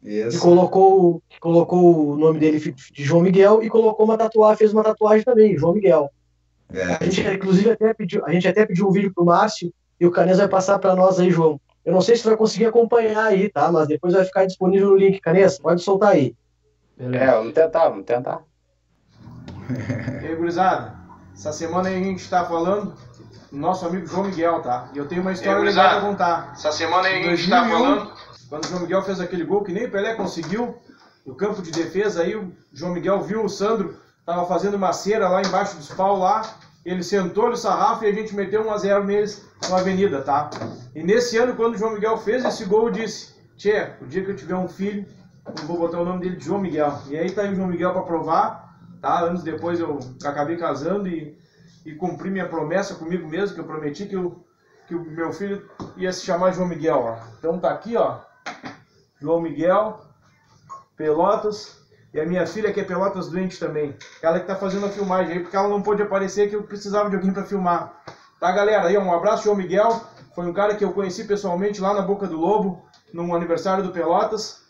isso. 0.03 0.37
Que, 0.37 0.43
colocou, 0.43 1.21
que 1.29 1.39
colocou 1.39 2.11
o 2.11 2.17
nome 2.17 2.39
dele 2.39 2.59
de 2.59 3.03
João 3.03 3.21
Miguel 3.21 3.61
e 3.63 3.69
colocou 3.69 4.05
uma 4.05 4.17
tatuagem, 4.17 4.57
fez 4.57 4.73
uma 4.73 4.83
tatuagem 4.83 5.25
também, 5.25 5.57
João 5.57 5.73
Miguel. 5.73 6.09
É. 6.71 6.83
A 6.83 7.03
gente, 7.03 7.21
inclusive, 7.21 7.71
até 7.71 7.93
pediu, 7.93 8.25
a 8.25 8.31
gente 8.31 8.47
até 8.47 8.65
pediu 8.65 8.87
um 8.87 8.91
vídeo 8.91 9.11
pro 9.13 9.25
Márcio, 9.25 9.73
e 9.99 10.05
o 10.05 10.11
Canês 10.11 10.37
vai 10.37 10.47
passar 10.47 10.79
para 10.79 10.95
nós 10.95 11.19
aí, 11.19 11.31
João. 11.31 11.59
Eu 11.85 11.93
não 11.93 12.01
sei 12.01 12.15
se 12.15 12.25
vai 12.25 12.35
conseguir 12.35 12.65
acompanhar 12.65 13.25
aí, 13.25 13.49
tá? 13.49 13.71
Mas 13.71 13.87
depois 13.87 14.13
vai 14.13 14.25
ficar 14.25 14.45
disponível 14.45 14.89
no 14.89 14.95
link. 14.95 15.19
Canês, 15.21 15.59
pode 15.59 15.81
soltar 15.81 16.13
aí. 16.13 16.35
Beleza. 16.97 17.23
É, 17.23 17.31
vamos 17.31 17.53
tentar, 17.53 17.89
vamos 17.89 18.05
tentar. 18.05 18.41
E 20.21 20.27
aí, 20.27 20.35
gurizada, 20.35 20.95
essa 21.33 21.51
semana 21.51 21.89
aí 21.89 21.95
a 21.95 22.03
gente 22.03 22.19
está 22.21 22.45
falando 22.45 22.93
do 23.51 23.57
nosso 23.57 23.85
amigo 23.85 24.05
João 24.05 24.25
Miguel, 24.25 24.61
tá? 24.61 24.89
E 24.93 24.97
eu 24.97 25.07
tenho 25.07 25.21
uma 25.21 25.31
história 25.31 25.59
aí, 25.59 25.65
legal 25.65 25.89
para 25.89 26.01
contar. 26.01 26.51
Essa 26.53 26.71
semana 26.71 27.07
aí 27.07 27.21
a 27.21 27.29
gente 27.35 27.43
está 27.43 27.67
falando... 27.67 28.11
Quando 28.49 28.65
o 28.65 28.67
João 28.67 28.81
Miguel 28.81 29.01
fez 29.01 29.19
aquele 29.19 29.43
gol 29.43 29.63
que 29.63 29.71
nem 29.71 29.85
o 29.85 29.91
Pelé 29.91 30.13
conseguiu, 30.13 30.75
no 31.25 31.35
campo 31.35 31.61
de 31.61 31.71
defesa 31.71 32.21
aí, 32.21 32.35
o 32.35 32.55
João 32.71 32.93
Miguel 32.93 33.21
viu 33.21 33.43
o 33.43 33.49
Sandro, 33.49 33.97
tava 34.25 34.45
fazendo 34.45 34.75
uma 34.75 34.93
cera 34.93 35.27
lá 35.27 35.41
embaixo 35.41 35.75
dos 35.77 35.89
pau 35.89 36.17
lá, 36.17 36.43
ele 36.85 37.03
sentou 37.03 37.49
no 37.49 37.57
sarrafo 37.57 38.05
e 38.05 38.07
a 38.07 38.13
gente 38.13 38.35
meteu 38.35 38.61
1 38.61 38.71
a 38.71 38.77
0 38.77 39.03
neles 39.05 39.43
na 39.69 39.77
avenida, 39.77 40.21
tá? 40.21 40.51
E 40.93 41.01
nesse 41.03 41.35
ano, 41.37 41.55
quando 41.55 41.73
o 41.73 41.77
João 41.77 41.93
Miguel 41.93 42.17
fez 42.17 42.45
esse 42.45 42.63
gol, 42.65 42.87
eu 42.87 42.91
disse: 42.91 43.33
Tchê, 43.57 43.93
o 43.99 44.05
dia 44.05 44.23
que 44.23 44.31
eu 44.31 44.35
tiver 44.35 44.55
um 44.55 44.67
filho, 44.67 45.05
eu 45.47 45.65
vou 45.65 45.79
botar 45.79 45.99
o 45.99 46.05
nome 46.05 46.19
dele 46.19 46.35
de 46.35 46.45
João 46.45 46.61
Miguel. 46.61 47.01
E 47.07 47.17
aí 47.17 47.31
tá 47.31 47.41
aí 47.41 47.51
o 47.51 47.55
João 47.55 47.67
Miguel 47.67 47.91
para 47.91 48.03
provar, 48.03 48.77
tá? 49.01 49.19
Anos 49.21 49.41
depois 49.41 49.79
eu 49.79 49.97
acabei 50.23 50.57
casando 50.57 51.07
e, 51.07 51.35
e 51.83 51.95
cumpri 51.95 52.29
minha 52.29 52.47
promessa 52.47 52.93
comigo 52.93 53.27
mesmo, 53.27 53.55
que 53.55 53.61
eu 53.61 53.65
prometi 53.65 54.05
que, 54.05 54.15
eu, 54.15 54.45
que 54.87 54.93
o 54.93 55.03
meu 55.03 55.33
filho 55.33 55.67
ia 55.97 56.13
se 56.13 56.23
chamar 56.23 56.51
João 56.51 56.67
Miguel, 56.67 56.99
ó. 56.99 57.17
Então 57.39 57.59
tá 57.59 57.71
aqui, 57.71 57.97
ó. 57.97 58.19
João 59.19 59.41
Miguel, 59.41 60.01
Pelotas, 60.95 61.83
e 62.15 62.19
a 62.21 62.25
minha 62.25 62.47
filha, 62.47 62.71
que 62.71 62.79
é 62.79 62.83
Pelotas 62.85 63.27
doente 63.27 63.59
também. 63.59 63.93
Ela 64.21 64.39
que 64.39 64.47
tá 64.47 64.55
fazendo 64.55 64.85
a 64.85 64.89
filmagem 64.89 65.33
aí, 65.33 65.39
porque 65.41 65.57
ela 65.57 65.67
não 65.67 65.81
pôde 65.81 66.01
aparecer, 66.01 66.49
que 66.49 66.55
eu 66.55 66.63
precisava 66.63 67.09
de 67.09 67.17
alguém 67.17 67.33
para 67.33 67.43
filmar. 67.43 68.01
Tá, 68.39 68.53
galera? 68.53 68.87
Aí, 68.87 68.97
um 68.97 69.13
abraço, 69.13 69.43
João 69.43 69.57
Miguel. 69.57 70.01
Foi 70.33 70.45
um 70.45 70.53
cara 70.53 70.75
que 70.75 70.85
eu 70.85 70.93
conheci 70.93 71.25
pessoalmente 71.25 71.81
lá 71.81 71.93
na 71.93 72.01
Boca 72.01 72.25
do 72.25 72.37
Lobo, 72.37 72.87
num 73.11 73.35
aniversário 73.35 73.83
do 73.83 73.91
Pelotas. 73.91 74.63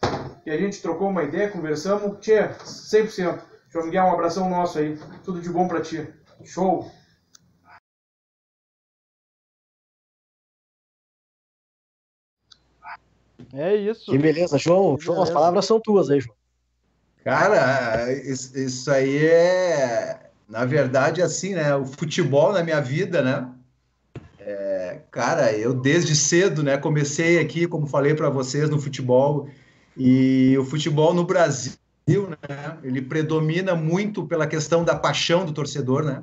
E 0.44 0.50
a 0.50 0.58
gente 0.58 0.82
trocou 0.82 1.08
uma 1.08 1.22
ideia, 1.22 1.52
conversamos. 1.52 2.18
Tchê, 2.20 2.50
100%. 2.64 3.40
João 3.70 3.86
Miguel, 3.86 4.06
um 4.06 4.14
abração 4.14 4.50
nosso 4.50 4.80
aí. 4.80 4.98
Tudo 5.24 5.40
de 5.40 5.50
bom 5.50 5.68
para 5.68 5.82
ti. 5.82 6.12
Show! 6.44 6.90
É 13.54 13.76
isso. 13.76 14.10
Que 14.10 14.18
beleza, 14.18 14.58
João. 14.58 14.98
João, 15.00 15.22
as 15.22 15.30
palavras 15.30 15.64
são 15.68 15.80
tuas 15.80 16.10
aí, 16.10 16.20
João. 16.20 16.36
Cara, 17.26 18.14
isso, 18.14 18.92
aí 18.92 19.26
é, 19.26 20.30
na 20.48 20.64
verdade, 20.64 21.24
assim, 21.24 21.56
né? 21.56 21.76
O 21.76 21.84
futebol 21.84 22.54
na 22.54 22.64
minha 22.64 22.80
vida, 22.80 23.24
né? 23.24 23.50
É, 24.38 25.02
cara, 25.10 25.52
eu 25.52 25.74
desde 25.74 26.16
cedo, 26.16 26.62
né? 26.62 26.78
Comecei 26.78 27.40
aqui, 27.40 27.66
como 27.66 27.88
falei 27.88 28.14
para 28.14 28.30
vocês, 28.30 28.70
no 28.70 28.80
futebol 28.80 29.50
e 29.98 30.56
o 30.60 30.64
futebol 30.64 31.16
no 31.16 31.24
Brasil, 31.24 31.74
né? 32.08 32.78
Ele 32.84 33.02
predomina 33.02 33.74
muito 33.74 34.28
pela 34.28 34.46
questão 34.46 34.84
da 34.84 34.96
paixão 34.96 35.48
do 35.48 35.52
torcedor, 35.52 36.04
né? 36.04 36.22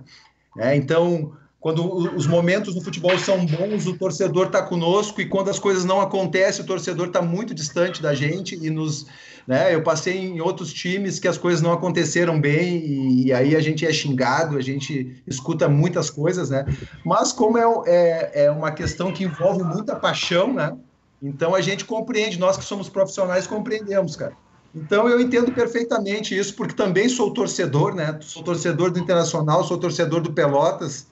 É, 0.56 0.76
então, 0.76 1.36
quando 1.62 2.16
os 2.16 2.26
momentos 2.26 2.74
no 2.74 2.82
futebol 2.82 3.16
são 3.18 3.46
bons, 3.46 3.86
o 3.86 3.96
torcedor 3.96 4.46
está 4.46 4.60
conosco 4.60 5.20
e 5.20 5.26
quando 5.26 5.48
as 5.48 5.60
coisas 5.60 5.84
não 5.84 6.00
acontecem, 6.00 6.64
o 6.64 6.66
torcedor 6.66 7.06
está 7.06 7.22
muito 7.22 7.54
distante 7.54 8.02
da 8.02 8.14
gente 8.14 8.58
e 8.60 8.68
nos 8.68 9.06
né? 9.46 9.74
Eu 9.74 9.82
passei 9.82 10.18
em 10.18 10.40
outros 10.40 10.72
times 10.72 11.18
que 11.18 11.26
as 11.26 11.36
coisas 11.36 11.60
não 11.60 11.72
aconteceram 11.72 12.40
bem 12.40 12.76
e, 12.78 13.26
e 13.26 13.32
aí 13.32 13.56
a 13.56 13.60
gente 13.60 13.86
é 13.86 13.92
xingado, 13.92 14.56
a 14.56 14.60
gente 14.60 15.22
escuta 15.26 15.68
muitas 15.68 16.10
coisas, 16.10 16.50
né? 16.50 16.64
Mas 17.04 17.32
como 17.32 17.58
é, 17.58 17.64
é, 17.86 18.44
é 18.44 18.50
uma 18.50 18.70
questão 18.72 19.12
que 19.12 19.24
envolve 19.24 19.62
muita 19.62 19.96
paixão, 19.96 20.52
né? 20.52 20.76
Então 21.22 21.54
a 21.54 21.60
gente 21.60 21.84
compreende, 21.84 22.38
nós 22.38 22.56
que 22.56 22.64
somos 22.64 22.88
profissionais 22.88 23.46
compreendemos, 23.46 24.16
cara. 24.16 24.32
Então 24.74 25.08
eu 25.08 25.20
entendo 25.20 25.52
perfeitamente 25.52 26.36
isso, 26.36 26.54
porque 26.54 26.74
também 26.74 27.08
sou 27.08 27.32
torcedor, 27.32 27.94
né? 27.94 28.18
Sou 28.20 28.42
torcedor 28.42 28.90
do 28.90 28.98
Internacional, 28.98 29.64
sou 29.64 29.78
torcedor 29.78 30.20
do 30.20 30.32
Pelotas. 30.32 31.06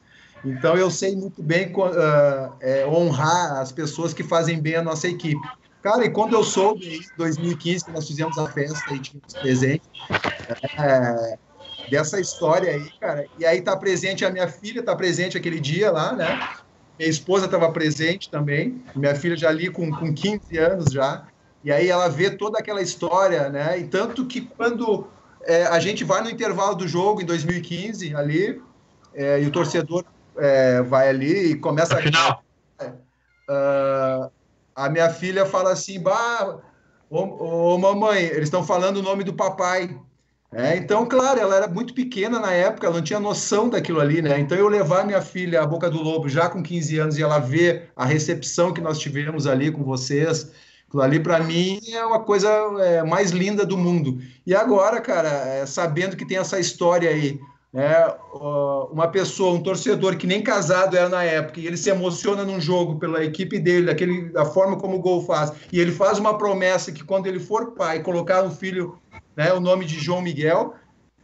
Então 0.44 0.76
eu 0.76 0.90
sei 0.90 1.14
muito 1.14 1.42
bem 1.42 1.72
uh, 1.72 2.54
é, 2.60 2.86
honrar 2.86 3.58
as 3.60 3.72
pessoas 3.72 4.14
que 4.14 4.22
fazem 4.22 4.60
bem 4.60 4.76
a 4.76 4.82
nossa 4.82 5.06
equipe. 5.08 5.40
Cara, 5.82 6.04
e 6.04 6.10
quando 6.10 6.34
eu 6.34 6.44
soube, 6.44 6.96
em 6.96 7.16
2015, 7.16 7.84
que 7.86 7.90
nós 7.90 8.06
fizemos 8.06 8.36
a 8.38 8.46
festa 8.50 8.94
e 8.94 9.00
tínhamos 9.00 9.32
presente, 9.32 9.82
é, 10.78 11.38
dessa 11.88 12.20
história 12.20 12.70
aí, 12.70 12.90
cara, 13.00 13.26
e 13.38 13.46
aí 13.46 13.62
tá 13.62 13.76
presente, 13.76 14.24
a 14.24 14.30
minha 14.30 14.46
filha 14.46 14.82
tá 14.82 14.94
presente 14.94 15.38
aquele 15.38 15.58
dia 15.58 15.90
lá, 15.90 16.12
né? 16.12 16.38
Minha 16.98 17.10
esposa 17.10 17.46
estava 17.46 17.72
presente 17.72 18.30
também, 18.30 18.82
minha 18.94 19.14
filha 19.14 19.36
já 19.36 19.48
ali 19.48 19.70
com, 19.70 19.90
com 19.90 20.12
15 20.12 20.58
anos 20.58 20.92
já, 20.92 21.26
e 21.64 21.72
aí 21.72 21.88
ela 21.88 22.08
vê 22.08 22.30
toda 22.30 22.58
aquela 22.58 22.82
história, 22.82 23.48
né? 23.48 23.78
E 23.78 23.84
tanto 23.84 24.26
que 24.26 24.42
quando 24.42 25.08
é, 25.44 25.64
a 25.64 25.80
gente 25.80 26.04
vai 26.04 26.22
no 26.22 26.30
intervalo 26.30 26.74
do 26.74 26.86
jogo, 26.86 27.22
em 27.22 27.26
2015, 27.26 28.14
ali, 28.14 28.60
é, 29.14 29.42
e 29.42 29.46
o 29.46 29.50
torcedor 29.50 30.04
é, 30.36 30.82
vai 30.82 31.08
ali 31.08 31.52
e 31.52 31.56
começa 31.56 31.94
a. 31.94 32.02
Final. 32.02 32.42
Uh, 33.48 34.30
a 34.74 34.88
minha 34.88 35.10
filha 35.10 35.44
fala 35.44 35.72
assim, 35.72 36.00
bah, 36.00 36.60
ô, 37.10 37.74
ô 37.74 37.78
mamãe, 37.78 38.22
eles 38.22 38.44
estão 38.44 38.64
falando 38.64 38.98
o 38.98 39.02
nome 39.02 39.24
do 39.24 39.34
papai. 39.34 39.98
É, 40.52 40.76
então, 40.76 41.06
claro, 41.06 41.38
ela 41.38 41.54
era 41.54 41.68
muito 41.68 41.94
pequena 41.94 42.40
na 42.40 42.52
época, 42.52 42.86
ela 42.86 42.96
não 42.96 43.04
tinha 43.04 43.20
noção 43.20 43.68
daquilo 43.68 44.00
ali, 44.00 44.20
né? 44.20 44.40
Então, 44.40 44.58
eu 44.58 44.66
levar 44.66 45.06
minha 45.06 45.22
filha 45.22 45.62
à 45.62 45.66
Boca 45.66 45.88
do 45.88 46.02
Lobo 46.02 46.28
já 46.28 46.48
com 46.48 46.60
15 46.60 46.98
anos 46.98 47.18
e 47.18 47.22
ela 47.22 47.38
ver 47.38 47.90
a 47.94 48.04
recepção 48.04 48.72
que 48.72 48.80
nós 48.80 48.98
tivemos 48.98 49.46
ali 49.46 49.70
com 49.70 49.84
vocês, 49.84 50.50
aquilo 50.88 51.02
ali 51.02 51.20
para 51.20 51.38
mim 51.38 51.80
é 51.92 52.04
uma 52.04 52.18
coisa 52.18 52.48
é, 52.80 53.02
mais 53.04 53.30
linda 53.30 53.64
do 53.64 53.78
mundo. 53.78 54.20
E 54.44 54.52
agora, 54.52 55.00
cara, 55.00 55.28
é, 55.28 55.66
sabendo 55.66 56.16
que 56.16 56.26
tem 56.26 56.38
essa 56.38 56.58
história 56.58 57.10
aí, 57.10 57.38
é, 57.72 58.14
uma 58.90 59.08
pessoa, 59.08 59.54
um 59.54 59.62
torcedor 59.62 60.16
que 60.16 60.26
nem 60.26 60.42
casado 60.42 60.96
era 60.96 61.08
na 61.08 61.22
época, 61.22 61.60
e 61.60 61.66
ele 61.66 61.76
se 61.76 61.88
emociona 61.88 62.44
num 62.44 62.60
jogo 62.60 62.98
pela 62.98 63.24
equipe 63.24 63.58
dele, 63.58 63.86
daquele, 63.86 64.30
da 64.30 64.44
forma 64.44 64.76
como 64.76 64.96
o 64.96 65.00
gol 65.00 65.24
faz, 65.24 65.52
e 65.72 65.80
ele 65.80 65.92
faz 65.92 66.18
uma 66.18 66.36
promessa 66.36 66.90
que 66.90 67.04
quando 67.04 67.26
ele 67.26 67.38
for 67.38 67.72
pai, 67.72 68.02
colocar 68.02 68.42
um 68.42 68.50
filho, 68.50 68.98
né, 69.36 69.52
o 69.52 69.60
nome 69.60 69.84
de 69.84 70.00
João 70.00 70.20
Miguel, 70.20 70.74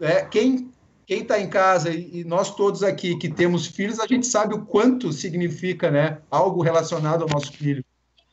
é, 0.01 0.23
quem 0.23 0.71
quem 1.07 1.21
está 1.21 1.39
em 1.39 1.49
casa 1.49 1.91
e, 1.91 2.25
nós 2.25 2.53
todos 2.57 2.83
aqui 2.83 3.17
que 3.17 3.29
temos 3.29 3.65
filhos, 3.65 4.01
a 4.01 4.09
gente 4.09 4.27
sabe 4.27 4.55
o 4.55 4.63
quanto 4.63 5.13
significa, 5.13 5.89
né, 5.89 6.19
algo 6.29 6.63
relacionado 6.63 7.23
ao 7.23 7.29
nosso 7.29 7.53
filho. 7.53 7.85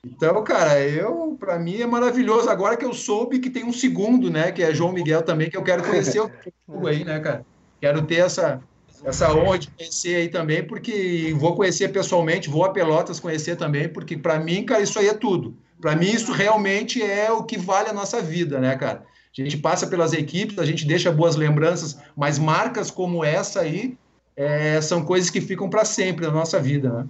Então, 0.03 0.43
cara, 0.43 0.82
eu 0.82 1.38
para 1.39 1.59
mim 1.59 1.82
é 1.82 1.86
maravilhoso. 1.86 2.49
Agora 2.49 2.76
que 2.76 2.84
eu 2.84 2.93
soube 2.93 3.39
que 3.39 3.49
tem 3.49 3.64
um 3.64 3.72
segundo, 3.72 4.30
né, 4.30 4.51
que 4.51 4.64
é 4.64 4.74
João 4.74 4.91
Miguel 4.91 5.22
também, 5.22 5.51
que 5.51 5.55
eu 5.55 5.64
quero 5.64 5.84
conhecer 5.84 6.20
o 6.20 6.30
aí, 6.88 7.05
né, 7.05 7.20
cara? 7.20 7.45
Quero 7.84 8.02
ter 8.04 8.20
essa, 8.20 8.62
essa 9.04 9.36
honra 9.36 9.60
de 9.60 9.70
conhecer 9.70 10.16
aí 10.16 10.30
também, 10.30 10.64
porque 10.64 11.36
vou 11.38 11.54
conhecer 11.54 11.90
pessoalmente, 11.90 12.50
vou 12.50 12.64
a 12.64 12.72
Pelotas 12.72 13.20
conhecer 13.20 13.58
também, 13.58 13.90
porque 13.90 14.16
para 14.16 14.40
mim, 14.40 14.64
cara, 14.64 14.82
isso 14.82 14.98
aí 14.98 15.10
é 15.10 15.14
tudo. 15.14 15.54
Para 15.82 15.94
mim, 15.94 16.06
isso 16.06 16.32
realmente 16.32 17.04
é 17.04 17.30
o 17.30 17.44
que 17.44 17.58
vale 17.58 17.90
a 17.90 17.94
nossa 17.94 18.22
vida, 18.22 18.58
né, 18.58 18.74
cara? 18.78 19.04
A 19.38 19.42
gente 19.42 19.58
passa 19.58 19.86
pelas 19.86 20.14
equipes, 20.14 20.60
a 20.60 20.66
gente 20.66 20.88
deixa 20.88 21.12
boas 21.12 21.36
lembranças, 21.36 22.00
mas 22.16 22.40
marcas 22.40 22.90
como 22.90 23.22
essa 23.22 23.60
aí 23.60 23.98
é, 24.34 24.80
são 24.80 25.04
coisas 25.04 25.30
que 25.30 25.42
ficam 25.42 25.70
para 25.70 25.84
sempre 25.84 26.26
na 26.26 26.32
nossa 26.32 26.62
vida, 26.62 26.90
né? 26.90 27.06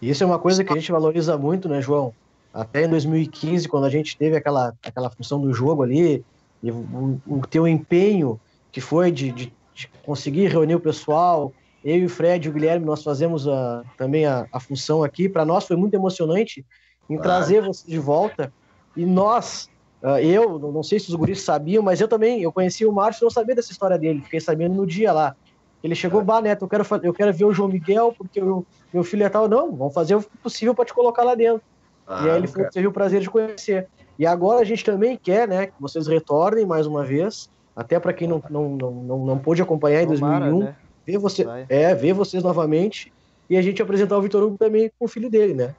Isso 0.00 0.22
é 0.22 0.26
uma 0.28 0.38
coisa 0.38 0.62
que 0.62 0.72
a 0.72 0.76
gente 0.76 0.92
valoriza 0.92 1.36
muito, 1.36 1.68
né, 1.68 1.82
João? 1.82 2.14
Até 2.54 2.84
em 2.84 2.88
2015, 2.88 3.68
quando 3.68 3.86
a 3.86 3.90
gente 3.90 4.16
teve 4.16 4.36
aquela, 4.36 4.72
aquela 4.80 5.10
função 5.10 5.40
do 5.40 5.52
jogo 5.52 5.82
ali, 5.82 6.24
e 6.62 6.70
o, 6.70 7.20
o 7.26 7.40
teu 7.50 7.66
empenho 7.66 8.40
que 8.70 8.80
foi 8.80 9.10
de, 9.10 9.32
de 9.32 9.46
de 9.46 9.61
conseguir 10.04 10.48
reunir 10.48 10.74
o 10.74 10.80
pessoal. 10.80 11.52
Eu 11.84 11.98
e 11.98 12.04
o 12.04 12.08
Fred 12.08 12.46
e 12.46 12.50
o 12.50 12.52
Guilherme, 12.52 12.86
nós 12.86 13.02
fazemos 13.02 13.48
a, 13.48 13.82
também 13.96 14.24
a, 14.24 14.46
a 14.52 14.60
função 14.60 15.02
aqui. 15.02 15.28
Para 15.28 15.44
nós 15.44 15.64
foi 15.64 15.76
muito 15.76 15.94
emocionante 15.94 16.64
em 17.10 17.16
claro. 17.16 17.22
trazer 17.22 17.62
você 17.62 17.90
de 17.90 17.98
volta. 17.98 18.52
E 18.96 19.04
nós, 19.04 19.68
uh, 20.02 20.18
eu, 20.18 20.58
não 20.58 20.82
sei 20.82 21.00
se 21.00 21.08
os 21.08 21.14
guris 21.14 21.42
sabiam, 21.42 21.82
mas 21.82 22.00
eu 22.00 22.06
também, 22.06 22.42
eu 22.42 22.52
conheci 22.52 22.86
o 22.86 22.92
Márcio, 22.92 23.24
não 23.24 23.30
sabia 23.30 23.54
dessa 23.54 23.72
história 23.72 23.98
dele. 23.98 24.20
Fiquei 24.22 24.40
sabendo 24.40 24.74
no 24.74 24.86
dia 24.86 25.12
lá. 25.12 25.34
Ele 25.82 25.94
chegou, 25.94 26.20
é. 26.20 26.24
bah, 26.24 26.40
Neto, 26.40 26.64
eu 26.64 26.68
quero, 26.68 26.86
eu 27.02 27.12
quero 27.12 27.32
ver 27.32 27.44
o 27.44 27.52
João 27.52 27.68
Miguel, 27.68 28.14
porque 28.16 28.40
o 28.40 28.64
meu 28.92 29.02
filho 29.02 29.24
é 29.24 29.28
tal. 29.28 29.48
Não, 29.48 29.74
vamos 29.74 29.92
fazer 29.92 30.14
o 30.14 30.22
possível 30.42 30.74
para 30.74 30.84
te 30.84 30.94
colocar 30.94 31.24
lá 31.24 31.34
dentro. 31.34 31.62
Ah, 32.06 32.24
e 32.26 32.30
aí 32.30 32.36
ele 32.36 32.48
teve 32.70 32.86
o 32.86 32.92
prazer 32.92 33.20
de 33.20 33.30
conhecer. 33.30 33.88
E 34.18 34.26
agora 34.26 34.60
a 34.60 34.64
gente 34.64 34.84
também 34.84 35.16
quer, 35.16 35.48
né, 35.48 35.66
que 35.66 35.74
vocês 35.80 36.06
retornem 36.06 36.64
mais 36.64 36.86
uma 36.86 37.04
vez 37.04 37.50
até 37.74 37.98
para 37.98 38.12
quem 38.12 38.28
não, 38.28 38.42
não, 38.50 38.68
não, 38.70 38.90
não, 38.90 39.26
não 39.26 39.38
pôde 39.38 39.62
acompanhar 39.62 40.02
em 40.02 40.06
Tomara, 40.06 40.50
2001, 40.50 40.64
né? 40.64 40.76
ver, 41.06 41.18
você, 41.18 41.46
é, 41.68 41.94
ver 41.94 42.12
vocês 42.12 42.42
novamente 42.42 43.12
e 43.48 43.56
a 43.56 43.62
gente 43.62 43.82
apresentar 43.82 44.16
o 44.16 44.22
Vitor 44.22 44.42
Hugo 44.42 44.58
também 44.58 44.90
com 44.98 45.04
o 45.04 45.08
filho 45.08 45.30
dele, 45.30 45.54
né? 45.54 45.74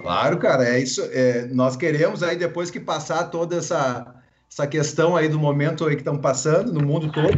Claro, 0.00 0.38
cara, 0.38 0.66
é 0.66 0.78
isso. 0.78 1.02
É, 1.12 1.46
nós 1.46 1.76
queremos 1.76 2.22
aí, 2.22 2.36
depois 2.36 2.70
que 2.70 2.80
passar 2.80 3.24
toda 3.24 3.56
essa, 3.56 4.14
essa 4.50 4.66
questão 4.66 5.14
aí 5.14 5.28
do 5.28 5.38
momento 5.38 5.86
aí 5.86 5.94
que 5.94 6.00
estamos 6.00 6.22
passando 6.22 6.72
no 6.72 6.84
mundo 6.84 7.12
todo, 7.12 7.34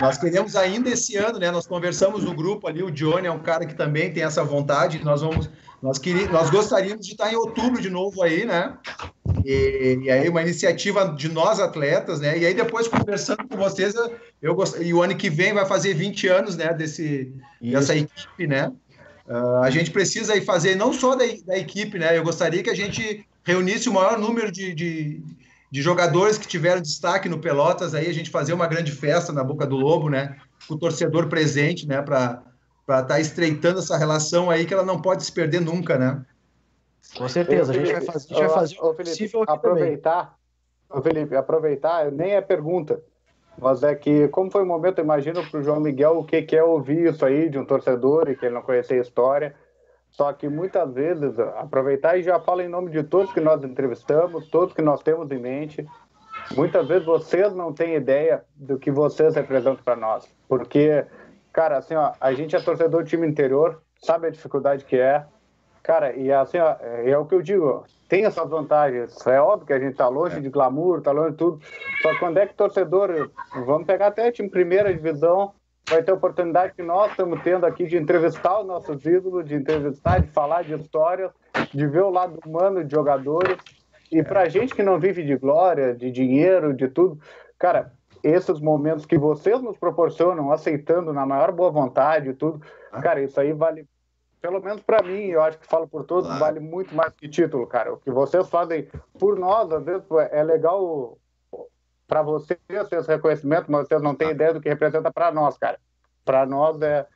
nós 0.00 0.16
queremos 0.16 0.54
ainda 0.54 0.88
esse 0.88 1.16
ano, 1.16 1.38
né? 1.38 1.50
Nós 1.50 1.66
conversamos 1.66 2.22
no 2.22 2.32
grupo 2.34 2.68
ali, 2.68 2.82
o 2.82 2.90
Johnny 2.90 3.26
é 3.26 3.32
um 3.32 3.40
cara 3.40 3.66
que 3.66 3.74
também 3.74 4.12
tem 4.12 4.22
essa 4.22 4.44
vontade, 4.44 5.04
nós 5.04 5.20
vamos, 5.20 5.50
nós, 5.82 5.98
queríamos, 5.98 6.32
nós 6.32 6.50
gostaríamos 6.50 7.06
de 7.06 7.12
estar 7.12 7.32
em 7.32 7.36
outubro 7.36 7.80
de 7.80 7.90
novo 7.90 8.22
aí, 8.22 8.44
né? 8.44 8.76
E, 9.44 10.00
e, 10.02 10.10
aí 10.10 10.28
uma 10.28 10.42
iniciativa 10.42 11.14
de 11.16 11.28
nós 11.28 11.60
atletas, 11.60 12.20
né? 12.20 12.38
E 12.38 12.46
aí 12.46 12.54
depois 12.54 12.88
conversando 12.88 13.46
com 13.46 13.56
vocês, 13.56 13.94
eu 14.40 14.54
gost... 14.54 14.76
e 14.80 14.92
o 14.92 15.02
ano 15.02 15.16
que 15.16 15.28
vem 15.28 15.52
vai 15.52 15.66
fazer 15.66 15.94
20 15.94 16.28
anos, 16.28 16.56
né? 16.56 16.72
Desse 16.72 17.32
dessa 17.60 17.94
equipe, 17.94 18.46
né? 18.46 18.72
Uh, 19.28 19.62
a 19.62 19.70
gente 19.70 19.90
precisa 19.90 20.34
aí 20.34 20.40
fazer 20.40 20.76
não 20.76 20.92
só 20.92 21.16
da, 21.16 21.24
da, 21.44 21.58
equipe, 21.58 21.98
né? 21.98 22.16
Eu 22.16 22.22
gostaria 22.22 22.62
que 22.62 22.70
a 22.70 22.76
gente 22.76 23.26
reunisse 23.44 23.88
o 23.88 23.92
maior 23.92 24.18
número 24.18 24.52
de, 24.52 24.72
de, 24.72 25.20
de, 25.70 25.82
jogadores 25.82 26.38
que 26.38 26.46
tiveram 26.46 26.80
destaque 26.80 27.28
no 27.28 27.38
Pelotas, 27.38 27.92
aí 27.92 28.08
a 28.08 28.14
gente 28.14 28.30
fazer 28.30 28.52
uma 28.52 28.68
grande 28.68 28.92
festa 28.92 29.32
na 29.32 29.42
Boca 29.42 29.66
do 29.66 29.76
Lobo, 29.76 30.08
né? 30.08 30.36
Com 30.68 30.74
o 30.74 30.78
torcedor 30.78 31.28
presente, 31.28 31.88
né? 31.88 32.00
Para 32.00 32.40
estar 32.94 33.04
tá 33.04 33.20
estreitando 33.20 33.80
essa 33.80 33.96
relação 33.96 34.50
aí 34.50 34.64
que 34.64 34.72
ela 34.72 34.84
não 34.84 35.00
pode 35.00 35.24
se 35.24 35.32
perder 35.32 35.60
nunca, 35.60 35.98
né? 35.98 36.24
Com 37.16 37.28
certeza, 37.28 37.72
a 37.72 37.74
gente 37.74 37.92
vai 37.92 38.00
fazer, 38.00 38.34
a 38.34 38.36
gente 38.36 38.46
vai 38.46 38.54
fazer 38.54 38.80
ô, 38.80 38.94
Felipe, 38.94 39.30
aproveitar, 39.46 40.36
ô, 40.90 41.00
Felipe, 41.00 41.36
aproveitar, 41.36 42.10
nem 42.10 42.32
é 42.32 42.40
pergunta, 42.40 43.00
mas 43.58 43.82
é 43.82 43.94
que, 43.94 44.28
como 44.28 44.50
foi 44.50 44.62
o 44.62 44.66
momento, 44.66 45.00
imagino 45.00 45.44
para 45.48 45.60
o 45.60 45.62
João 45.62 45.80
Miguel 45.80 46.18
o 46.18 46.24
que, 46.24 46.42
que 46.42 46.56
é 46.56 46.62
ouvir 46.62 47.10
isso 47.10 47.24
aí 47.24 47.48
de 47.48 47.58
um 47.58 47.64
torcedor 47.64 48.28
e 48.28 48.36
que 48.36 48.44
ele 48.44 48.54
não 48.54 48.62
conhecia 48.62 48.98
a 48.98 49.00
história. 49.00 49.54
Só 50.10 50.32
que 50.32 50.48
muitas 50.48 50.92
vezes, 50.92 51.38
aproveitar 51.38 52.18
e 52.18 52.22
já 52.22 52.38
fala 52.40 52.62
em 52.62 52.68
nome 52.68 52.90
de 52.90 53.02
todos 53.02 53.32
que 53.32 53.40
nós 53.40 53.62
entrevistamos, 53.64 54.48
todos 54.48 54.74
que 54.74 54.82
nós 54.82 55.02
temos 55.02 55.30
em 55.30 55.38
mente. 55.38 55.86
Muitas 56.54 56.86
vezes 56.86 57.04
vocês 57.04 57.52
não 57.54 57.72
têm 57.72 57.96
ideia 57.96 58.44
do 58.54 58.78
que 58.78 58.90
vocês 58.90 59.34
representam 59.34 59.82
para 59.84 59.96
nós. 59.96 60.28
Porque, 60.48 61.04
cara, 61.56 61.78
assim, 61.78 61.94
ó, 61.94 62.12
a 62.20 62.34
gente 62.34 62.54
é 62.54 62.60
torcedor 62.60 63.02
do 63.02 63.08
time 63.08 63.26
interior, 63.26 63.80
sabe 64.02 64.26
a 64.26 64.30
dificuldade 64.30 64.84
que 64.84 64.96
é, 64.96 65.24
Cara, 65.86 66.16
e 66.16 66.32
assim, 66.32 66.58
ó, 66.58 66.74
é, 66.80 67.10
é 67.10 67.16
o 67.16 67.24
que 67.24 67.36
eu 67.36 67.40
digo, 67.40 67.84
tem 68.08 68.24
essas 68.24 68.50
vantagens. 68.50 69.24
É 69.24 69.40
óbvio 69.40 69.68
que 69.68 69.72
a 69.72 69.78
gente 69.78 69.94
tá 69.94 70.08
longe 70.08 70.38
é. 70.38 70.40
de 70.40 70.48
glamour, 70.48 71.00
tá 71.00 71.12
longe 71.12 71.30
de 71.30 71.36
tudo. 71.36 71.60
Só 72.02 72.12
que 72.12 72.18
quando 72.18 72.38
é 72.38 72.46
que 72.48 72.54
torcedor, 72.54 73.30
vamos 73.64 73.86
pegar 73.86 74.08
até 74.08 74.32
time 74.32 74.50
primeira 74.50 74.92
divisão, 74.92 75.52
vai 75.88 76.02
ter 76.02 76.10
oportunidade 76.10 76.74
que 76.74 76.82
nós 76.82 77.12
estamos 77.12 77.40
tendo 77.44 77.64
aqui 77.64 77.86
de 77.86 77.96
entrevistar 77.96 78.58
os 78.58 78.66
nossos 78.66 79.06
ídolos, 79.06 79.46
de 79.46 79.54
entrevistar, 79.54 80.20
de 80.20 80.26
falar 80.32 80.64
de 80.64 80.74
histórias, 80.74 81.30
de 81.72 81.86
ver 81.86 82.02
o 82.02 82.10
lado 82.10 82.36
humano 82.44 82.82
de 82.82 82.92
jogadores. 82.92 83.56
E 84.10 84.24
pra 84.24 84.48
gente 84.48 84.74
que 84.74 84.82
não 84.82 84.98
vive 84.98 85.22
de 85.22 85.36
glória, 85.36 85.94
de 85.94 86.10
dinheiro, 86.10 86.74
de 86.74 86.88
tudo, 86.88 87.16
cara, 87.56 87.92
esses 88.26 88.60
momentos 88.60 89.06
que 89.06 89.18
vocês 89.18 89.60
nos 89.62 89.76
proporcionam, 89.76 90.50
aceitando 90.52 91.12
na 91.12 91.24
maior 91.24 91.52
boa 91.52 91.70
vontade 91.70 92.30
e 92.30 92.34
tudo, 92.34 92.60
ah. 92.92 93.00
cara, 93.00 93.20
isso 93.22 93.38
aí 93.40 93.52
vale 93.52 93.86
pelo 94.40 94.60
menos 94.60 94.80
para 94.80 95.02
mim, 95.02 95.26
eu 95.26 95.42
acho 95.42 95.58
que 95.58 95.66
falo 95.66 95.88
por 95.88 96.04
todos, 96.04 96.38
vale 96.38 96.60
muito 96.60 96.94
mais 96.94 97.12
que 97.14 97.28
título, 97.28 97.66
cara. 97.66 97.92
O 97.92 97.96
que 97.96 98.12
vocês 98.12 98.48
fazem 98.48 98.88
por 99.18 99.36
nós, 99.36 99.72
às 99.72 99.84
vezes, 99.84 100.06
é 100.30 100.42
legal 100.44 101.18
para 102.06 102.22
vocês 102.22 102.58
ter 102.68 102.96
esse 102.96 103.08
reconhecimento, 103.08 103.72
mas 103.72 103.88
vocês 103.88 104.00
não 104.00 104.14
têm 104.14 104.30
ideia 104.30 104.54
do 104.54 104.60
que 104.60 104.68
representa 104.68 105.10
para 105.12 105.32
nós, 105.32 105.58
cara. 105.58 105.80
Para 106.24 106.46
nós 106.46 106.80
é, 106.80 107.06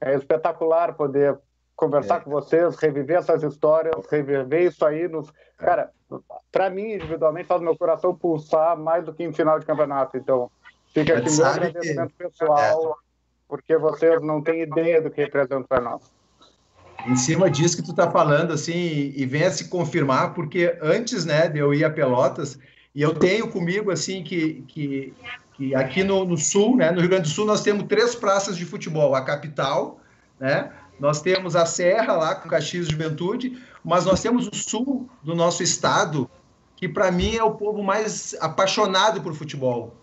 é 0.00 0.14
espetacular 0.14 0.94
poder 0.94 1.36
conversar 1.78 2.16
é. 2.16 2.20
com 2.20 2.30
vocês, 2.30 2.76
reviver 2.76 3.18
essas 3.18 3.42
histórias, 3.44 3.94
reviver 4.10 4.64
isso 4.64 4.84
aí. 4.84 5.06
Nos... 5.06 5.28
É. 5.60 5.64
Cara, 5.64 5.90
para 6.50 6.68
mim, 6.68 6.92
individualmente, 6.92 7.46
faz 7.46 7.62
meu 7.62 7.76
coração 7.76 8.14
pulsar 8.14 8.76
mais 8.76 9.04
do 9.04 9.14
que 9.14 9.22
em 9.22 9.32
final 9.32 9.60
de 9.60 9.64
campeonato. 9.64 10.16
Então, 10.16 10.50
fica 10.92 11.16
aqui 11.16 11.30
meu 11.30 11.46
agradecimento 11.46 12.12
que... 12.18 12.24
pessoal, 12.24 12.90
é. 12.90 12.94
porque 13.48 13.78
vocês 13.78 14.20
não 14.20 14.42
têm 14.42 14.62
ideia 14.62 15.00
do 15.00 15.08
que 15.08 15.22
representa 15.22 15.66
para 15.68 15.80
nós 15.80 16.18
em 17.06 17.14
cima 17.14 17.48
disso 17.48 17.76
que 17.76 17.82
tu 17.82 17.94
tá 17.94 18.10
falando, 18.10 18.52
assim, 18.52 19.12
e, 19.14 19.24
venha 19.24 19.50
se 19.52 19.68
confirmar, 19.68 20.34
porque 20.34 20.76
antes, 20.82 21.24
né, 21.24 21.48
de 21.48 21.58
eu 21.58 21.72
ir 21.72 21.84
a 21.84 21.90
Pelotas, 21.90 22.58
e 22.92 23.00
eu 23.00 23.14
tenho 23.14 23.48
comigo, 23.48 23.92
assim, 23.92 24.24
que, 24.24 24.64
que, 24.66 25.14
que 25.54 25.74
aqui 25.76 26.02
no, 26.02 26.24
no, 26.24 26.36
Sul, 26.36 26.76
né, 26.76 26.90
no 26.90 26.98
Rio 27.00 27.08
Grande 27.08 27.28
do 27.28 27.32
Sul, 27.32 27.46
nós 27.46 27.62
temos 27.62 27.84
três 27.84 28.16
praças 28.16 28.56
de 28.56 28.64
futebol, 28.64 29.14
a 29.14 29.24
capital, 29.24 30.00
né, 30.40 30.72
nós 30.98 31.20
temos 31.20 31.54
a 31.54 31.64
Serra 31.64 32.14
lá, 32.14 32.34
com 32.34 32.48
Caxias 32.48 32.88
Juventude, 32.88 33.58
mas 33.84 34.04
nós 34.04 34.20
temos 34.20 34.46
o 34.46 34.54
Sul 34.54 35.08
do 35.22 35.34
nosso 35.34 35.62
estado, 35.62 36.28
que 36.76 36.88
para 36.88 37.10
mim 37.10 37.36
é 37.36 37.42
o 37.42 37.52
povo 37.52 37.82
mais 37.82 38.36
apaixonado 38.40 39.20
por 39.20 39.34
futebol. 39.34 39.94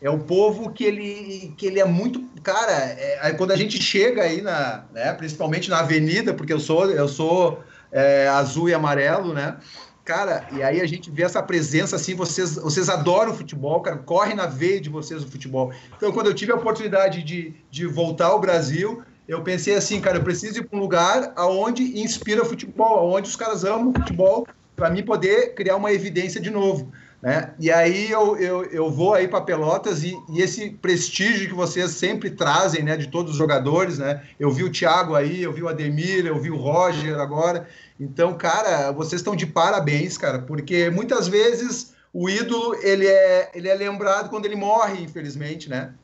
É 0.00 0.10
o 0.10 0.18
povo 0.18 0.72
que 0.72 0.82
ele, 0.82 1.54
que 1.56 1.66
ele 1.66 1.78
é 1.78 1.84
muito. 1.84 2.20
Cara, 2.42 2.72
é, 2.72 3.32
quando 3.38 3.52
a 3.52 3.56
gente 3.56 3.80
chega 3.80 4.22
aí, 4.22 4.42
na, 4.42 4.84
né, 4.92 5.12
principalmente 5.12 5.70
na 5.70 5.78
avenida, 5.78 6.34
porque 6.34 6.52
eu 6.52 6.58
sou, 6.58 6.90
eu 6.90 7.06
sou 7.06 7.62
é, 7.92 8.26
azul 8.26 8.68
e 8.68 8.74
amarelo, 8.74 9.32
né? 9.32 9.58
Cara, 10.04 10.48
e 10.52 10.60
aí 10.60 10.80
a 10.80 10.86
gente 10.86 11.08
vê 11.08 11.22
essa 11.22 11.40
presença 11.40 11.94
assim, 11.94 12.16
vocês, 12.16 12.56
vocês 12.56 12.88
adoram 12.88 13.30
o 13.30 13.36
futebol, 13.36 13.80
cara, 13.80 13.98
corre 13.98 14.34
na 14.34 14.46
veia 14.46 14.80
de 14.80 14.88
vocês 14.88 15.22
o 15.22 15.28
futebol. 15.28 15.72
Então, 15.96 16.10
quando 16.10 16.26
eu 16.26 16.34
tive 16.34 16.50
a 16.50 16.56
oportunidade 16.56 17.22
de, 17.22 17.54
de 17.70 17.86
voltar 17.86 18.26
ao 18.26 18.40
Brasil, 18.40 19.04
eu 19.26 19.42
pensei 19.42 19.74
assim, 19.74 20.00
cara, 20.00 20.18
eu 20.18 20.22
preciso 20.22 20.58
ir 20.58 20.64
para 20.64 20.78
um 20.78 20.82
lugar 20.82 21.32
aonde 21.36 22.00
inspira 22.00 22.44
futebol, 22.44 22.98
aonde 22.98 23.28
os 23.28 23.36
caras 23.36 23.64
amam 23.64 23.92
futebol, 23.92 24.46
para 24.74 24.90
mim 24.90 25.02
poder 25.02 25.54
criar 25.54 25.76
uma 25.76 25.92
evidência 25.92 26.40
de 26.40 26.50
novo. 26.50 26.92
Né? 27.22 27.54
E 27.60 27.70
aí 27.70 28.10
eu, 28.10 28.36
eu, 28.36 28.64
eu 28.64 28.90
vou 28.90 29.14
aí 29.14 29.28
para 29.28 29.40
Pelotas 29.40 30.02
e, 30.02 30.12
e, 30.28 30.42
esse 30.42 30.70
prestígio 30.70 31.48
que 31.48 31.54
vocês 31.54 31.92
sempre 31.92 32.30
trazem, 32.30 32.82
né, 32.82 32.96
de 32.96 33.06
todos 33.06 33.30
os 33.30 33.38
jogadores, 33.38 33.98
né? 33.98 34.24
Eu 34.40 34.50
vi 34.50 34.64
o 34.64 34.72
Thiago 34.72 35.14
aí, 35.14 35.40
eu 35.40 35.52
vi 35.52 35.62
o 35.62 35.68
Ademir, 35.68 36.26
eu 36.26 36.40
vi 36.40 36.50
o 36.50 36.56
Roger 36.56 37.20
agora. 37.20 37.68
Então, 38.00 38.34
cara, 38.34 38.90
vocês 38.90 39.20
estão 39.20 39.36
de 39.36 39.46
parabéns, 39.46 40.18
cara, 40.18 40.40
porque 40.40 40.90
muitas 40.90 41.28
vezes 41.28 41.94
o 42.12 42.28
ídolo 42.28 42.74
ele 42.82 43.06
é, 43.06 43.52
ele 43.54 43.68
é 43.68 43.74
lembrado 43.74 44.28
quando 44.28 44.46
ele 44.46 44.56
morre, 44.56 45.00
infelizmente, 45.00 45.70
né? 45.70 45.94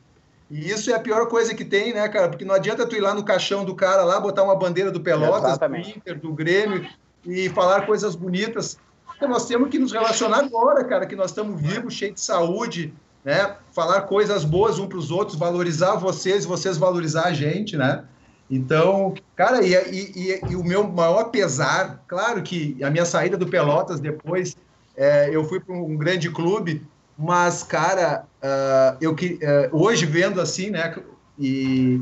E 0.49 0.69
isso 0.69 0.89
é 0.89 0.95
a 0.95 0.99
pior 0.99 1.27
coisa 1.27 1.53
que 1.53 1.63
tem, 1.63 1.93
né, 1.93 2.07
cara? 2.09 2.29
Porque 2.29 2.43
não 2.43 2.55
adianta 2.55 2.85
tu 2.85 2.95
ir 2.95 3.01
lá 3.01 3.13
no 3.13 3.23
caixão 3.23 3.63
do 3.63 3.75
cara 3.75 4.03
lá, 4.03 4.19
botar 4.19 4.43
uma 4.43 4.55
bandeira 4.55 4.91
do 4.91 4.99
Pelotas, 4.99 5.51
Exatamente. 5.51 5.91
do 5.91 5.97
Inter, 5.97 6.19
do 6.19 6.33
Grêmio 6.33 6.87
e 7.25 7.49
falar 7.49 7.85
coisas 7.85 8.15
bonitas. 8.15 8.79
Então, 9.15 9.29
nós 9.29 9.45
temos 9.45 9.69
que 9.69 9.77
nos 9.77 9.91
relacionar 9.91 10.39
agora, 10.39 10.83
cara, 10.83 11.05
que 11.05 11.15
nós 11.15 11.31
estamos 11.31 11.61
vivos, 11.61 11.93
cheios 11.93 12.15
de 12.15 12.21
saúde, 12.21 12.93
né? 13.23 13.57
Falar 13.71 14.01
coisas 14.01 14.43
boas 14.43 14.79
um 14.79 14.87
para 14.87 14.97
os 14.97 15.11
outros, 15.11 15.37
valorizar 15.37 15.95
vocês, 15.95 16.45
vocês 16.45 16.77
valorizar 16.77 17.25
a 17.25 17.33
gente, 17.33 17.77
né? 17.77 18.05
Então, 18.49 19.13
cara, 19.35 19.61
e, 19.63 19.73
e, 19.73 20.39
e, 20.49 20.55
o 20.55 20.63
meu 20.63 20.87
maior 20.87 21.25
pesar, 21.25 22.03
claro 22.07 22.41
que 22.41 22.81
a 22.83 22.89
minha 22.89 23.05
saída 23.05 23.37
do 23.37 23.45
Pelotas 23.45 23.99
depois, 23.99 24.57
é, 24.97 25.29
eu 25.31 25.43
fui 25.43 25.59
para 25.59 25.75
um 25.75 25.95
grande 25.95 26.31
clube, 26.31 26.81
mas, 27.19 27.63
cara, 27.63 28.25
uh, 28.41 28.97
eu 29.01 29.13
que 29.13 29.37
uh, 29.43 29.77
hoje 29.77 30.05
vendo 30.05 30.39
assim, 30.39 30.69
né? 30.69 30.95
E 31.37 32.01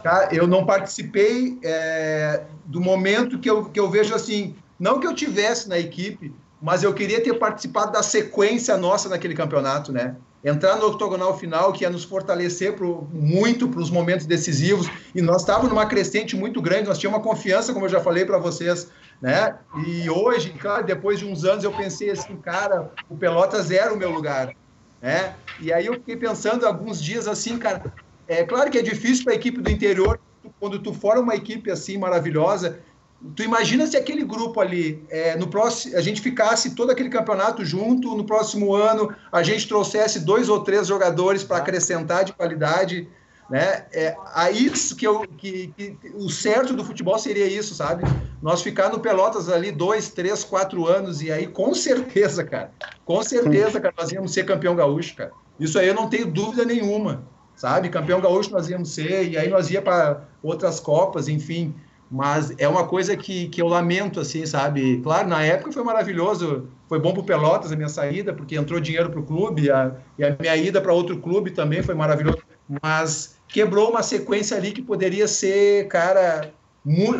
cara, 0.00 0.32
eu 0.32 0.46
não 0.46 0.64
participei 0.64 1.58
é, 1.64 2.42
do 2.64 2.80
momento 2.80 3.38
que 3.38 3.50
eu, 3.50 3.64
que 3.64 3.80
eu 3.80 3.90
vejo 3.90 4.14
assim, 4.14 4.54
não 4.78 5.00
que 5.00 5.06
eu 5.06 5.14
tivesse 5.14 5.68
na 5.68 5.78
equipe, 5.78 6.32
mas 6.60 6.84
eu 6.84 6.94
queria 6.94 7.20
ter 7.20 7.34
participado 7.34 7.92
da 7.92 8.02
sequência 8.02 8.76
nossa 8.76 9.08
naquele 9.08 9.34
campeonato, 9.34 9.92
né? 9.92 10.14
Entrar 10.44 10.76
no 10.76 10.86
octogonal 10.86 11.38
final, 11.38 11.72
que 11.72 11.84
ia 11.84 11.90
nos 11.90 12.02
fortalecer 12.02 12.74
pro, 12.74 13.08
muito 13.12 13.68
para 13.68 13.80
os 13.80 13.90
momentos 13.90 14.26
decisivos, 14.26 14.88
e 15.14 15.22
nós 15.22 15.42
estávamos 15.42 15.70
numa 15.70 15.86
crescente 15.86 16.34
muito 16.34 16.60
grande, 16.60 16.88
nós 16.88 16.98
tínhamos 16.98 17.20
uma 17.20 17.24
confiança, 17.24 17.72
como 17.72 17.84
eu 17.84 17.90
já 17.90 18.00
falei 18.00 18.24
para 18.24 18.38
vocês, 18.38 18.90
né? 19.20 19.56
E 19.86 20.10
hoje, 20.10 20.50
claro, 20.58 20.84
depois 20.84 21.20
de 21.20 21.24
uns 21.24 21.44
anos, 21.44 21.62
eu 21.62 21.70
pensei 21.70 22.10
assim, 22.10 22.36
cara, 22.36 22.90
o 23.08 23.16
Pelotas 23.16 23.70
era 23.70 23.94
o 23.94 23.96
meu 23.96 24.10
lugar, 24.10 24.52
né? 25.00 25.36
E 25.60 25.72
aí 25.72 25.86
eu 25.86 25.94
fiquei 25.94 26.16
pensando 26.16 26.66
alguns 26.66 27.00
dias 27.00 27.28
assim, 27.28 27.56
cara, 27.56 27.94
é 28.26 28.42
claro 28.44 28.68
que 28.68 28.78
é 28.78 28.82
difícil 28.82 29.22
para 29.22 29.34
a 29.34 29.36
equipe 29.36 29.60
do 29.60 29.70
interior, 29.70 30.18
quando 30.58 30.80
tu 30.80 30.92
forma 30.92 31.22
uma 31.22 31.36
equipe 31.36 31.70
assim 31.70 31.96
maravilhosa, 31.98 32.80
Tu 33.36 33.44
imagina 33.44 33.86
se 33.86 33.96
aquele 33.96 34.24
grupo 34.24 34.60
ali, 34.60 35.04
é, 35.08 35.36
no 35.36 35.46
próximo, 35.46 35.96
a 35.96 36.00
gente 36.00 36.20
ficasse 36.20 36.74
todo 36.74 36.90
aquele 36.90 37.08
campeonato 37.08 37.64
junto, 37.64 38.16
no 38.16 38.24
próximo 38.24 38.74
ano 38.74 39.14
a 39.30 39.44
gente 39.44 39.68
trouxesse 39.68 40.20
dois 40.20 40.48
ou 40.48 40.60
três 40.64 40.88
jogadores 40.88 41.44
para 41.44 41.58
acrescentar 41.58 42.24
de 42.24 42.32
qualidade, 42.32 43.08
né? 43.48 43.84
É, 43.92 44.16
a 44.34 44.50
isso 44.50 44.96
que, 44.96 45.06
eu, 45.06 45.20
que, 45.38 45.72
que, 45.76 45.96
o 46.14 46.28
certo 46.28 46.74
do 46.74 46.84
futebol 46.84 47.16
seria 47.16 47.46
isso, 47.46 47.76
sabe? 47.76 48.02
Nós 48.42 48.60
ficar 48.60 48.88
no 48.88 48.98
Pelotas 48.98 49.48
ali 49.48 49.70
dois, 49.70 50.08
três, 50.08 50.42
quatro 50.42 50.88
anos 50.88 51.22
e 51.22 51.30
aí 51.30 51.46
com 51.46 51.72
certeza, 51.74 52.42
cara, 52.42 52.72
com 53.04 53.22
certeza, 53.22 53.80
cara, 53.80 53.94
nós 53.96 54.10
íamos 54.10 54.32
ser 54.32 54.44
campeão 54.44 54.74
gaúcho, 54.74 55.14
cara. 55.14 55.30
Isso 55.60 55.78
aí 55.78 55.86
eu 55.86 55.94
não 55.94 56.08
tenho 56.08 56.26
dúvida 56.26 56.64
nenhuma, 56.64 57.22
sabe? 57.54 57.88
Campeão 57.88 58.20
gaúcho 58.20 58.50
nós 58.50 58.68
íamos 58.68 58.92
ser 58.92 59.28
e 59.28 59.38
aí 59.38 59.48
nós 59.48 59.70
ia 59.70 59.80
para 59.80 60.24
outras 60.42 60.80
copas, 60.80 61.28
enfim 61.28 61.72
mas 62.12 62.52
é 62.58 62.68
uma 62.68 62.86
coisa 62.86 63.16
que, 63.16 63.48
que 63.48 63.62
eu 63.62 63.66
lamento, 63.66 64.20
assim, 64.20 64.44
sabe? 64.44 65.00
Claro, 65.00 65.26
na 65.26 65.42
época 65.42 65.72
foi 65.72 65.82
maravilhoso, 65.82 66.68
foi 66.86 67.00
bom 67.00 67.14
para 67.14 67.22
Pelotas 67.22 67.72
a 67.72 67.76
minha 67.76 67.88
saída, 67.88 68.34
porque 68.34 68.54
entrou 68.54 68.78
dinheiro 68.78 69.08
para 69.08 69.18
o 69.18 69.24
clube, 69.24 69.70
a, 69.70 69.96
e 70.18 70.22
a 70.22 70.36
minha 70.38 70.54
ida 70.54 70.78
para 70.78 70.92
outro 70.92 71.18
clube 71.18 71.52
também 71.52 71.82
foi 71.82 71.94
maravilhoso, 71.94 72.42
mas 72.82 73.38
quebrou 73.48 73.88
uma 73.88 74.02
sequência 74.02 74.58
ali 74.58 74.72
que 74.72 74.82
poderia 74.82 75.26
ser, 75.26 75.88
cara, 75.88 76.52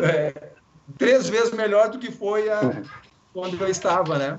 é, 0.03 0.51
três 0.95 1.27
vezes 1.27 1.51
melhor 1.51 1.89
do 1.89 1.97
que 1.97 2.11
foi 2.11 2.47
a, 2.51 2.83
quando 3.33 3.59
eu 3.59 3.67
estava, 3.67 4.19
né? 4.19 4.37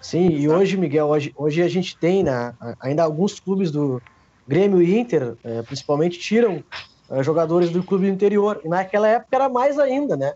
Sim, 0.00 0.28
e 0.28 0.48
hoje, 0.48 0.76
Miguel, 0.76 1.08
hoje, 1.08 1.32
hoje 1.34 1.60
a 1.60 1.68
gente 1.68 1.98
tem 1.98 2.22
né, 2.22 2.54
ainda 2.78 3.02
alguns 3.02 3.40
clubes 3.40 3.72
do 3.72 4.00
Grêmio 4.46 4.80
e 4.80 4.96
Inter, 4.96 5.34
é, 5.42 5.60
principalmente, 5.62 6.20
tiram 6.20 6.62
jogadores 7.20 7.70
do 7.70 7.82
clube 7.82 8.06
do 8.06 8.12
interior. 8.12 8.60
E 8.64 8.68
naquela 8.68 9.08
época 9.08 9.36
era 9.36 9.48
mais 9.48 9.78
ainda, 9.78 10.16
né? 10.16 10.32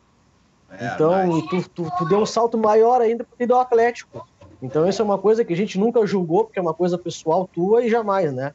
É, 0.71 0.95
então, 0.95 1.41
tu, 1.49 1.69
tu, 1.69 1.93
tu, 1.99 2.05
deu 2.07 2.19
um 2.19 2.27
salto 2.27 2.59
maior 2.59 3.01
ainda 3.01 3.25
porque 3.25 3.47
deu 3.47 3.59
Atlético. 3.59 4.27
Então, 4.61 4.89
isso 4.89 5.01
é 5.01 5.05
uma 5.05 5.19
coisa 5.19 5.45
que 5.45 5.53
a 5.53 5.57
gente 5.57 5.79
nunca 5.79 6.05
julgou, 6.07 6.45
porque 6.45 6.59
é 6.59 6.63
uma 6.63 6.75
coisa 6.75 6.99
pessoal 6.99 7.49
tua 7.53 7.85
e 7.85 7.91
jamais, 7.91 8.33
né? 8.33 8.53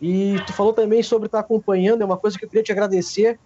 E 0.00 0.40
tu 0.46 0.52
falou 0.52 0.72
também 0.72 1.02
sobre 1.02 1.26
estar 1.26 1.40
acompanhando, 1.40 2.02
é 2.02 2.04
uma 2.04 2.16
coisa 2.16 2.38
que 2.38 2.44
eu 2.44 2.48
queria 2.48 2.62
te 2.62 2.72
agradecer, 2.72 3.38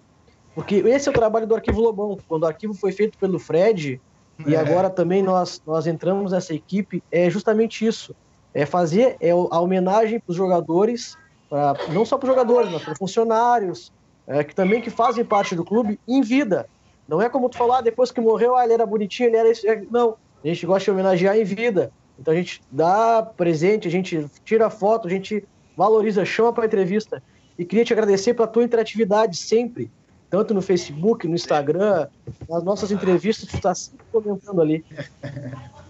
porque 0.54 0.76
esse 0.76 1.08
é 1.08 1.10
o 1.10 1.14
trabalho 1.14 1.46
do 1.46 1.54
Arquivo 1.54 1.80
Lobão. 1.80 2.16
Quando 2.28 2.44
o 2.44 2.46
arquivo 2.46 2.72
foi 2.74 2.92
feito 2.92 3.18
pelo 3.18 3.40
Fred, 3.40 4.00
é. 4.46 4.50
e 4.50 4.56
agora 4.56 4.88
também 4.88 5.22
nós, 5.22 5.60
nós 5.66 5.86
entramos 5.86 6.30
nessa 6.30 6.54
equipe, 6.54 7.02
é 7.10 7.28
justamente 7.28 7.84
isso. 7.84 8.14
É 8.52 8.64
fazer 8.64 9.16
é 9.20 9.30
a 9.32 9.60
homenagem 9.60 10.20
para 10.20 10.30
os 10.30 10.36
jogadores, 10.36 11.16
pra, 11.50 11.74
não 11.92 12.04
só 12.04 12.16
para 12.16 12.28
os 12.28 12.34
jogadores, 12.34 12.70
mas 12.70 12.84
para 12.84 12.94
funcionários, 12.94 13.92
é, 14.26 14.42
que 14.42 14.54
também 14.54 14.80
que 14.80 14.90
fazem 14.90 15.24
parte 15.24 15.54
do 15.54 15.64
clube 15.64 15.98
em 16.06 16.20
vida. 16.22 16.66
Não 17.06 17.20
é 17.20 17.28
como 17.28 17.48
tu 17.48 17.56
falar, 17.56 17.82
depois 17.82 18.10
que 18.10 18.20
morreu, 18.20 18.56
ah, 18.56 18.64
ele 18.64 18.72
era 18.72 18.86
bonitinho, 18.86 19.28
ele 19.28 19.36
era 19.36 19.50
isso. 19.50 19.68
É, 19.68 19.82
não, 19.90 20.16
a 20.42 20.48
gente 20.48 20.64
gosta 20.66 20.84
de 20.84 20.90
homenagear 20.90 21.36
em 21.36 21.44
vida. 21.44 21.92
Então 22.18 22.32
a 22.32 22.36
gente 22.36 22.62
dá 22.70 23.22
presente, 23.22 23.88
a 23.88 23.90
gente 23.90 24.26
tira 24.44 24.70
foto, 24.70 25.08
a 25.08 25.10
gente 25.10 25.44
valoriza, 25.76 26.24
chama 26.24 26.52
para 26.52 26.66
entrevista. 26.66 27.22
E 27.58 27.64
queria 27.64 27.84
te 27.84 27.92
agradecer 27.92 28.34
pela 28.34 28.48
tua 28.48 28.64
interatividade 28.64 29.36
sempre, 29.36 29.90
tanto 30.30 30.54
no 30.54 30.62
Facebook, 30.62 31.28
no 31.28 31.34
Instagram, 31.34 32.08
nas 32.48 32.62
nossas 32.62 32.90
entrevistas, 32.90 33.48
tu 33.48 33.56
está 33.56 33.74
sempre 33.74 34.04
comentando 34.10 34.60
ali. 34.60 34.84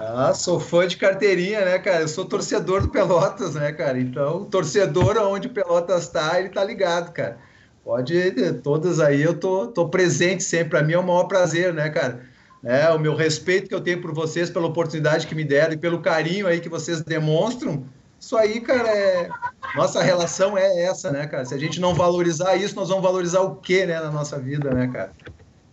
Ah, 0.00 0.32
sou 0.32 0.60
fã 0.60 0.86
de 0.86 0.96
carteirinha, 0.96 1.64
né, 1.64 1.78
cara? 1.78 2.02
Eu 2.02 2.08
sou 2.08 2.24
torcedor 2.24 2.82
do 2.82 2.88
Pelotas, 2.88 3.54
né, 3.54 3.72
cara? 3.72 3.98
Então, 3.98 4.44
torcedor 4.44 5.16
onde 5.18 5.48
o 5.48 5.52
Pelotas 5.52 6.08
tá, 6.08 6.38
ele 6.38 6.48
tá 6.50 6.62
ligado, 6.64 7.12
cara. 7.12 7.38
Pode, 7.84 8.32
todas 8.62 9.00
aí 9.00 9.22
eu 9.22 9.38
tô, 9.38 9.66
tô 9.66 9.88
presente 9.88 10.42
sempre. 10.42 10.70
Para 10.70 10.82
mim 10.82 10.92
é 10.92 10.98
o 10.98 11.02
maior 11.02 11.24
prazer, 11.24 11.72
né, 11.72 11.88
cara? 11.88 12.20
É, 12.64 12.88
o 12.90 12.98
meu 12.98 13.14
respeito 13.14 13.68
que 13.68 13.74
eu 13.74 13.80
tenho 13.80 14.00
por 14.00 14.12
vocês, 14.12 14.50
pela 14.50 14.66
oportunidade 14.66 15.26
que 15.26 15.34
me 15.34 15.44
deram 15.44 15.72
e 15.72 15.76
pelo 15.76 16.00
carinho 16.00 16.46
aí 16.46 16.60
que 16.60 16.68
vocês 16.68 17.00
demonstram. 17.02 17.84
Isso 18.20 18.36
aí, 18.36 18.60
cara, 18.60 18.88
é... 18.88 19.28
nossa 19.76 20.02
relação 20.02 20.58
é 20.58 20.82
essa, 20.82 21.10
né, 21.10 21.26
cara? 21.26 21.44
Se 21.44 21.54
a 21.54 21.58
gente 21.58 21.80
não 21.80 21.94
valorizar 21.94 22.56
isso, 22.56 22.74
nós 22.74 22.88
vamos 22.88 23.02
valorizar 23.02 23.40
o 23.40 23.56
quê, 23.56 23.86
né, 23.86 24.00
na 24.00 24.10
nossa 24.10 24.38
vida, 24.38 24.70
né, 24.70 24.88
cara? 24.88 25.12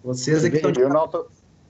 Vocês 0.04 0.46
é 0.46 0.50
que 0.50 0.58
estão... 0.58 0.72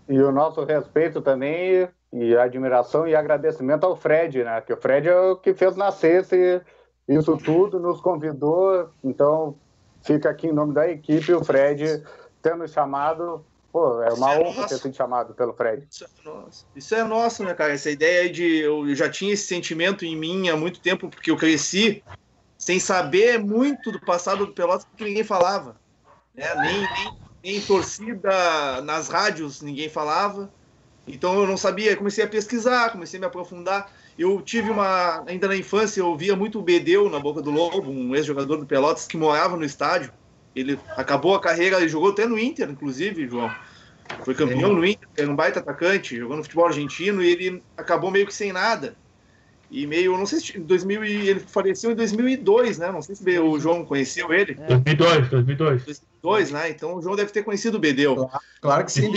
E 0.07 0.19
o 0.19 0.32
nosso 0.32 0.64
respeito 0.64 1.22
também 1.22 1.88
e 2.14 2.36
admiração 2.36 3.07
e 3.07 3.15
agradecimento 3.15 3.86
ao 3.86 3.95
Fred, 3.95 4.44
né? 4.44 4.61
Que 4.61 4.73
o 4.73 4.77
Fred 4.77 5.07
é 5.10 5.19
o 5.19 5.36
que 5.36 5.53
fez 5.53 5.76
nascer 5.76 6.22
esse, 6.22 6.61
isso 7.07 7.38
tudo, 7.38 7.80
nos 7.80 8.02
convidou. 8.02 8.90
Então, 9.03 9.56
fica 10.02 10.30
aqui 10.30 10.48
em 10.48 10.53
nome 10.53 10.73
da 10.73 10.90
equipe 10.90 11.34
o 11.34 11.44
Fred 11.44 12.03
tendo 12.41 12.68
chamado. 12.68 13.45
Pô, 13.72 14.02
é 14.02 14.14
uma 14.14 14.34
é 14.34 14.40
honra 14.40 14.61
nosso. 14.61 14.69
ter 14.69 14.77
sido 14.77 14.95
chamado 14.95 15.34
pelo 15.34 15.53
Fred. 15.53 15.86
Isso 15.90 16.06
é 16.06 16.23
nosso. 16.23 16.68
Isso 16.76 16.95
é 16.95 17.03
nosso, 17.03 17.44
né, 17.44 17.53
cara? 17.53 17.73
Essa 17.73 17.91
ideia 17.91 18.30
de. 18.30 18.60
Eu 18.60 18.95
já 18.95 19.10
tinha 19.10 19.34
esse 19.34 19.48
sentimento 19.48 20.06
em 20.06 20.15
mim 20.15 20.48
há 20.49 20.56
muito 20.56 20.80
tempo, 20.80 21.10
porque 21.10 21.30
eu 21.30 21.38
cresci 21.38 22.03
sem 22.57 22.80
saber 22.80 23.38
muito 23.38 23.91
do 23.91 23.99
passado 23.99 24.45
do 24.45 24.53
Pelotas, 24.53 24.86
porque 24.86 25.03
ninguém 25.03 25.23
falava. 25.23 25.76
Né? 26.34 26.45
Nem, 26.56 26.82
nem, 26.82 27.18
nem 27.44 27.61
torcida 27.61 28.82
nas 28.82 29.10
rádios 29.10 29.61
ninguém 29.61 29.90
falava. 29.90 30.49
Então 31.07 31.40
eu 31.40 31.48
não 31.48 31.57
sabia, 31.57 31.95
comecei 31.95 32.23
a 32.23 32.27
pesquisar, 32.27 32.91
comecei 32.91 33.18
a 33.18 33.22
me 33.22 33.26
aprofundar. 33.26 33.91
Eu 34.18 34.41
tive 34.41 34.69
uma. 34.72 35.23
Ainda 35.27 35.48
na 35.48 35.56
infância, 35.56 35.99
eu 35.99 36.15
via 36.15 36.36
muito 36.36 36.60
o 36.60 36.61
Bedeu 36.61 37.10
na 37.10 37.19
boca 37.19 37.41
do 37.41 37.52
Lobo, 37.52 37.91
um 37.91 38.15
ex-jogador 38.15 38.57
do 38.57 38.65
Pelotas 38.65 39.06
que 39.06 39.18
morava 39.18 39.56
no 39.56 39.65
estádio. 39.65 40.11
Ele 40.56 40.80
acabou 40.95 41.36
a 41.36 41.41
carreira, 41.41 41.77
ele 41.77 41.90
jogou 41.90 42.11
até 42.11 42.26
no 42.26 42.40
Inter, 42.40 42.69
inclusive, 42.69 43.27
João. 43.27 43.53
Foi 44.23 44.34
campeão 44.34 44.73
no 44.73 44.86
Inter, 44.86 45.07
era 45.18 45.30
um 45.30 45.36
baita 45.36 45.60
atacante, 45.60 46.18
jogou 46.18 46.38
no 46.38 46.44
futebol 46.44 46.68
argentino 46.68 47.22
e 47.22 47.32
ele 47.32 47.64
acabou 47.76 48.10
meio 48.10 48.26
que 48.26 48.34
sem 48.34 48.53
nada. 48.53 48.95
E 49.72 49.88
meio, 49.88 50.18
não 50.18 50.26
sei 50.26 50.40
se 50.40 50.58
em 50.58 50.62
2000 50.62 51.04
ele 51.04 51.40
faleceu 51.40 51.92
em 51.92 51.96
2002, 51.96 52.78
né? 52.78 52.92
Não 52.92 53.02
sei 53.02 53.16
se 53.16 53.40
o 53.40 53.60
João 53.60 53.84
conheceu 53.84 54.32
ele. 54.32 54.54
2002, 54.56 55.30
2002. 55.30 55.84
2002, 55.86 56.52
né? 56.52 56.70
Então 56.70 56.96
o 56.96 57.02
João 57.02 57.16
deve 57.16 57.32
ter 57.32 57.44
conhecido 57.44 57.76
o 57.78 57.80
Bedeu. 57.80 58.16
Claro, 58.16 58.40
claro 58.62 58.86
que 58.86 58.92
sim. 58.92 59.12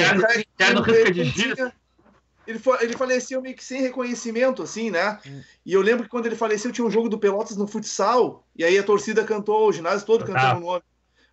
Ele, 2.46 2.58
ele 2.80 2.96
faleceu 2.96 3.42
meio 3.42 3.54
que 3.54 3.64
sem 3.64 3.82
reconhecimento, 3.82 4.62
assim, 4.62 4.90
né? 4.90 5.18
Hum. 5.26 5.42
E 5.66 5.74
eu 5.74 5.82
lembro 5.82 6.04
que 6.04 6.10
quando 6.10 6.24
ele 6.26 6.34
faleceu 6.36 6.72
tinha 6.72 6.86
um 6.86 6.90
jogo 6.90 7.08
do 7.08 7.18
Pelotas 7.18 7.56
no 7.58 7.66
futsal, 7.66 8.46
e 8.56 8.64
aí 8.64 8.78
a 8.78 8.82
torcida 8.82 9.22
cantou, 9.22 9.68
o 9.68 9.72
ginásio 9.72 10.06
todo 10.06 10.24
cantando 10.24 10.62
o 10.62 10.66
nome. 10.66 10.82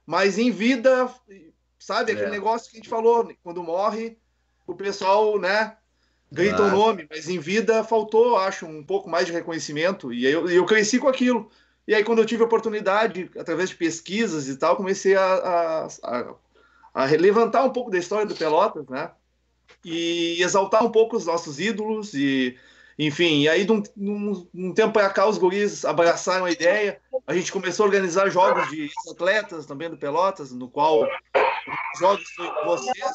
mas 0.05 0.37
em 0.37 0.51
vida, 0.51 1.09
sabe, 1.79 2.11
aquele 2.11 2.27
É. 2.27 2.31
negócio 2.31 2.69
que 2.69 2.77
a 2.77 2.79
gente 2.79 2.89
falou, 2.89 3.31
quando 3.41 3.63
morre, 3.63 4.17
o 4.67 4.75
pessoal, 4.75 5.39
né, 5.39 5.77
grita 6.31 6.61
o 6.63 6.71
nome, 6.71 7.07
mas 7.09 7.29
em 7.29 7.39
vida 7.39 7.83
faltou, 7.83 8.37
acho, 8.37 8.65
um 8.65 8.83
pouco 8.83 9.09
mais 9.09 9.25
de 9.25 9.31
reconhecimento, 9.31 10.11
e 10.13 10.25
aí 10.27 10.33
eu, 10.33 10.49
eu 10.49 10.65
cresci 10.65 10.99
com 10.99 11.07
aquilo. 11.07 11.49
E 11.87 11.93
aí, 11.93 12.03
quando 12.03 12.19
eu 12.19 12.25
tive 12.25 12.41
a 12.41 12.45
oportunidade, 12.47 13.29
através 13.37 13.69
de 13.69 13.75
pesquisas 13.75 14.47
e 14.49 14.57
tal, 14.57 14.75
comecei 14.75 15.15
a, 15.15 15.23
a, 15.23 15.87
a, 16.03 16.35
a 16.95 17.05
levantar 17.05 17.63
um 17.63 17.69
pouco 17.69 17.91
da 17.91 17.97
história 17.99 18.25
do 18.25 18.35
Pelotas, 18.35 18.87
né? 18.87 19.11
E 19.83 20.41
exaltar 20.41 20.83
um 20.83 20.89
pouco 20.91 21.15
os 21.15 21.25
nossos 21.25 21.59
ídolos 21.59 22.13
e 22.15 22.57
enfim, 22.97 23.41
e 23.41 23.49
aí, 23.49 23.65
de 23.65 23.71
um, 23.73 23.83
num- 23.95 24.47
num 24.53 24.73
tempo 24.73 24.93
para 24.93 25.09
cá, 25.09 25.27
os 25.27 25.37
guris 25.37 25.83
abraçaram 25.83 26.45
a 26.45 26.51
ideia. 26.51 26.99
A 27.27 27.35
gente 27.35 27.51
começou 27.51 27.83
a 27.83 27.87
organizar 27.87 28.29
jogos 28.29 28.69
de 28.69 28.89
atletas 29.11 29.65
também 29.65 29.89
do 29.89 29.97
Pelotas, 29.97 30.51
no 30.51 30.69
qual 30.69 31.05
jogos 31.99 32.29
com 32.35 32.65
vocês. 32.65 33.05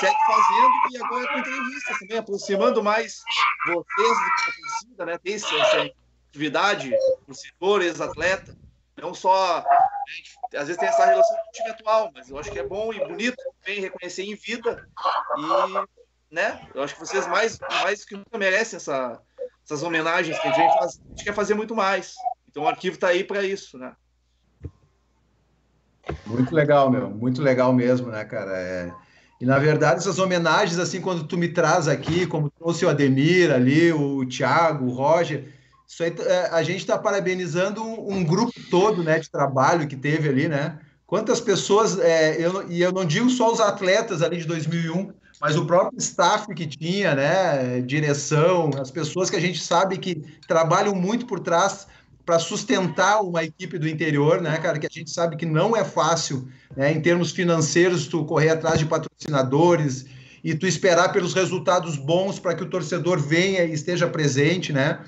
Segue 0.00 0.16
fazendo 0.26 0.72
e 0.90 0.96
agora 1.02 1.28
com 1.28 1.38
entrevistas 1.38 1.98
também, 1.98 2.18
aproximando 2.18 2.82
mais 2.82 3.22
vocês 3.66 4.18
da 4.18 4.52
torcida, 4.52 5.06
né? 5.06 5.18
Esse- 5.24 5.56
essa 5.56 5.90
atividade, 6.28 6.90
torcedor, 7.26 7.82
ex-atleta. 7.82 8.56
Não 8.96 9.12
só. 9.14 9.64
gente, 10.08 10.36
às 10.56 10.66
vezes 10.68 10.76
tem 10.76 10.88
essa 10.88 11.04
relação 11.06 11.36
com 11.36 11.48
o 11.48 11.52
time 11.52 11.70
atual, 11.70 12.10
mas 12.14 12.28
eu 12.28 12.38
acho 12.38 12.50
que 12.50 12.58
é 12.58 12.66
bom 12.66 12.92
e 12.92 12.98
bonito 13.06 13.36
também 13.60 13.80
reconhecer 13.80 14.22
em 14.22 14.34
vida. 14.36 14.86
E 15.38 16.34
né? 16.34 16.68
Eu 16.74 16.82
acho 16.82 16.94
que 16.94 17.00
vocês 17.00 17.26
mais, 17.26 17.58
mais 17.82 18.04
que 18.04 18.20
merecem 18.36 18.76
essa, 18.76 19.20
essas 19.64 19.82
homenagens 19.82 20.38
que 20.38 20.48
a 20.48 20.52
gente 20.52 20.74
fazer. 20.78 21.00
A 21.02 21.08
gente 21.10 21.24
quer 21.24 21.34
fazer 21.34 21.54
muito 21.54 21.74
mais. 21.74 22.14
Então 22.48 22.64
o 22.64 22.68
arquivo 22.68 22.96
está 22.96 23.08
aí 23.08 23.24
para 23.24 23.42
isso, 23.44 23.78
né? 23.78 23.94
Muito 26.26 26.54
legal, 26.54 26.90
meu. 26.90 27.10
Muito 27.10 27.42
legal 27.42 27.72
mesmo, 27.72 28.08
né, 28.08 28.24
cara? 28.24 28.52
É... 28.52 28.92
E 29.40 29.46
na 29.46 29.58
verdade, 29.58 29.98
essas 29.98 30.18
homenagens, 30.18 30.78
assim, 30.78 31.00
quando 31.00 31.24
tu 31.24 31.36
me 31.36 31.48
traz 31.48 31.88
aqui, 31.88 32.26
como 32.26 32.50
trouxe 32.50 32.84
o 32.84 32.88
Ademir 32.88 33.52
ali, 33.52 33.92
o 33.92 34.24
Thiago, 34.24 34.86
o 34.86 34.92
Roger, 34.92 35.52
isso 35.86 36.02
aí, 36.02 36.14
é, 36.20 36.48
a 36.50 36.62
gente 36.62 36.78
está 36.78 36.96
parabenizando 36.96 37.82
um, 37.82 38.24
grupo 38.24 38.52
todo, 38.70 39.02
né, 39.02 39.18
de 39.18 39.30
trabalho 39.30 39.86
que 39.86 39.96
teve 39.96 40.28
ali, 40.28 40.48
né? 40.48 40.78
Quantas 41.06 41.40
pessoas, 41.40 41.98
é, 41.98 42.40
eu, 42.40 42.70
e 42.70 42.80
eu 42.80 42.90
não 42.90 43.04
digo 43.04 43.28
só 43.28 43.52
os 43.52 43.60
atletas 43.60 44.22
ali 44.22 44.38
de 44.38 44.46
2001, 44.46 45.12
mas 45.40 45.56
o 45.56 45.66
próprio 45.66 45.98
staff 45.98 46.52
que 46.54 46.66
tinha, 46.66 47.14
né, 47.14 47.80
direção, 47.82 48.70
as 48.80 48.90
pessoas 48.90 49.28
que 49.28 49.36
a 49.36 49.40
gente 49.40 49.62
sabe 49.62 49.98
que 49.98 50.22
trabalham 50.48 50.94
muito 50.94 51.26
por 51.26 51.38
trás 51.40 51.86
para 52.24 52.38
sustentar 52.38 53.20
uma 53.22 53.44
equipe 53.44 53.78
do 53.78 53.88
interior, 53.88 54.40
né, 54.40 54.56
cara, 54.58 54.78
que 54.78 54.86
a 54.86 54.90
gente 54.90 55.10
sabe 55.10 55.36
que 55.36 55.44
não 55.44 55.76
é 55.76 55.84
fácil, 55.84 56.48
né, 56.76 56.92
em 56.92 57.00
termos 57.00 57.32
financeiros, 57.32 58.08
tu 58.08 58.24
correr 58.24 58.50
atrás 58.50 58.78
de 58.78 58.86
patrocinadores 58.86 60.06
e 60.44 60.54
tu 60.54 60.66
esperar 60.66 61.12
pelos 61.12 61.32
resultados 61.32 61.96
bons 61.96 62.38
para 62.38 62.54
que 62.54 62.62
o 62.62 62.68
torcedor 62.68 63.18
venha 63.18 63.64
e 63.64 63.72
esteja 63.72 64.06
presente, 64.06 64.74
né? 64.74 65.00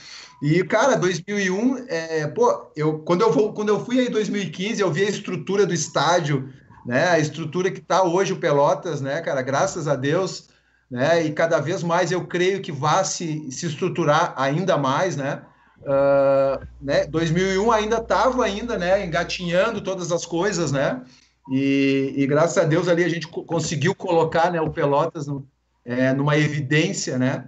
E 0.42 0.64
cara, 0.64 0.96
2001, 0.96 1.84
é, 1.88 2.26
pô, 2.28 2.70
eu 2.74 3.00
quando 3.00 3.20
eu 3.20 3.30
vou, 3.30 3.52
quando 3.52 3.68
eu 3.68 3.84
fui 3.84 3.98
aí 3.98 4.06
em 4.06 4.10
2015, 4.10 4.80
eu 4.80 4.90
vi 4.90 5.04
a 5.04 5.10
estrutura 5.10 5.66
do 5.66 5.74
estádio, 5.74 6.50
né? 6.86 7.08
A 7.08 7.18
estrutura 7.18 7.70
que 7.70 7.80
está 7.80 8.02
hoje 8.02 8.32
o 8.32 8.38
Pelotas, 8.38 9.02
né, 9.02 9.20
cara? 9.20 9.42
Graças 9.42 9.86
a 9.86 9.94
Deus, 9.94 10.48
né? 10.90 11.22
E 11.26 11.32
cada 11.32 11.60
vez 11.60 11.82
mais 11.82 12.10
eu 12.10 12.26
creio 12.26 12.62
que 12.62 12.72
vai 12.72 13.04
se, 13.04 13.50
se 13.50 13.66
estruturar 13.66 14.32
ainda 14.38 14.78
mais, 14.78 15.16
né? 15.16 15.42
Uh, 15.82 16.66
né, 16.80 17.06
2001 17.06 17.70
ainda 17.70 17.98
estava 17.98 18.44
ainda, 18.44 18.76
né, 18.76 19.04
engatinhando 19.04 19.80
todas 19.80 20.10
as 20.10 20.26
coisas, 20.26 20.72
né, 20.72 21.02
e, 21.48 22.12
e 22.16 22.26
graças 22.26 22.58
a 22.58 22.64
Deus 22.64 22.88
ali 22.88 23.04
a 23.04 23.08
gente 23.08 23.28
co 23.28 23.44
conseguiu 23.44 23.94
colocar, 23.94 24.50
né, 24.50 24.60
o 24.60 24.70
Pelotas 24.70 25.28
no, 25.28 25.46
é, 25.84 26.12
numa 26.12 26.36
evidência, 26.36 27.18
né, 27.18 27.44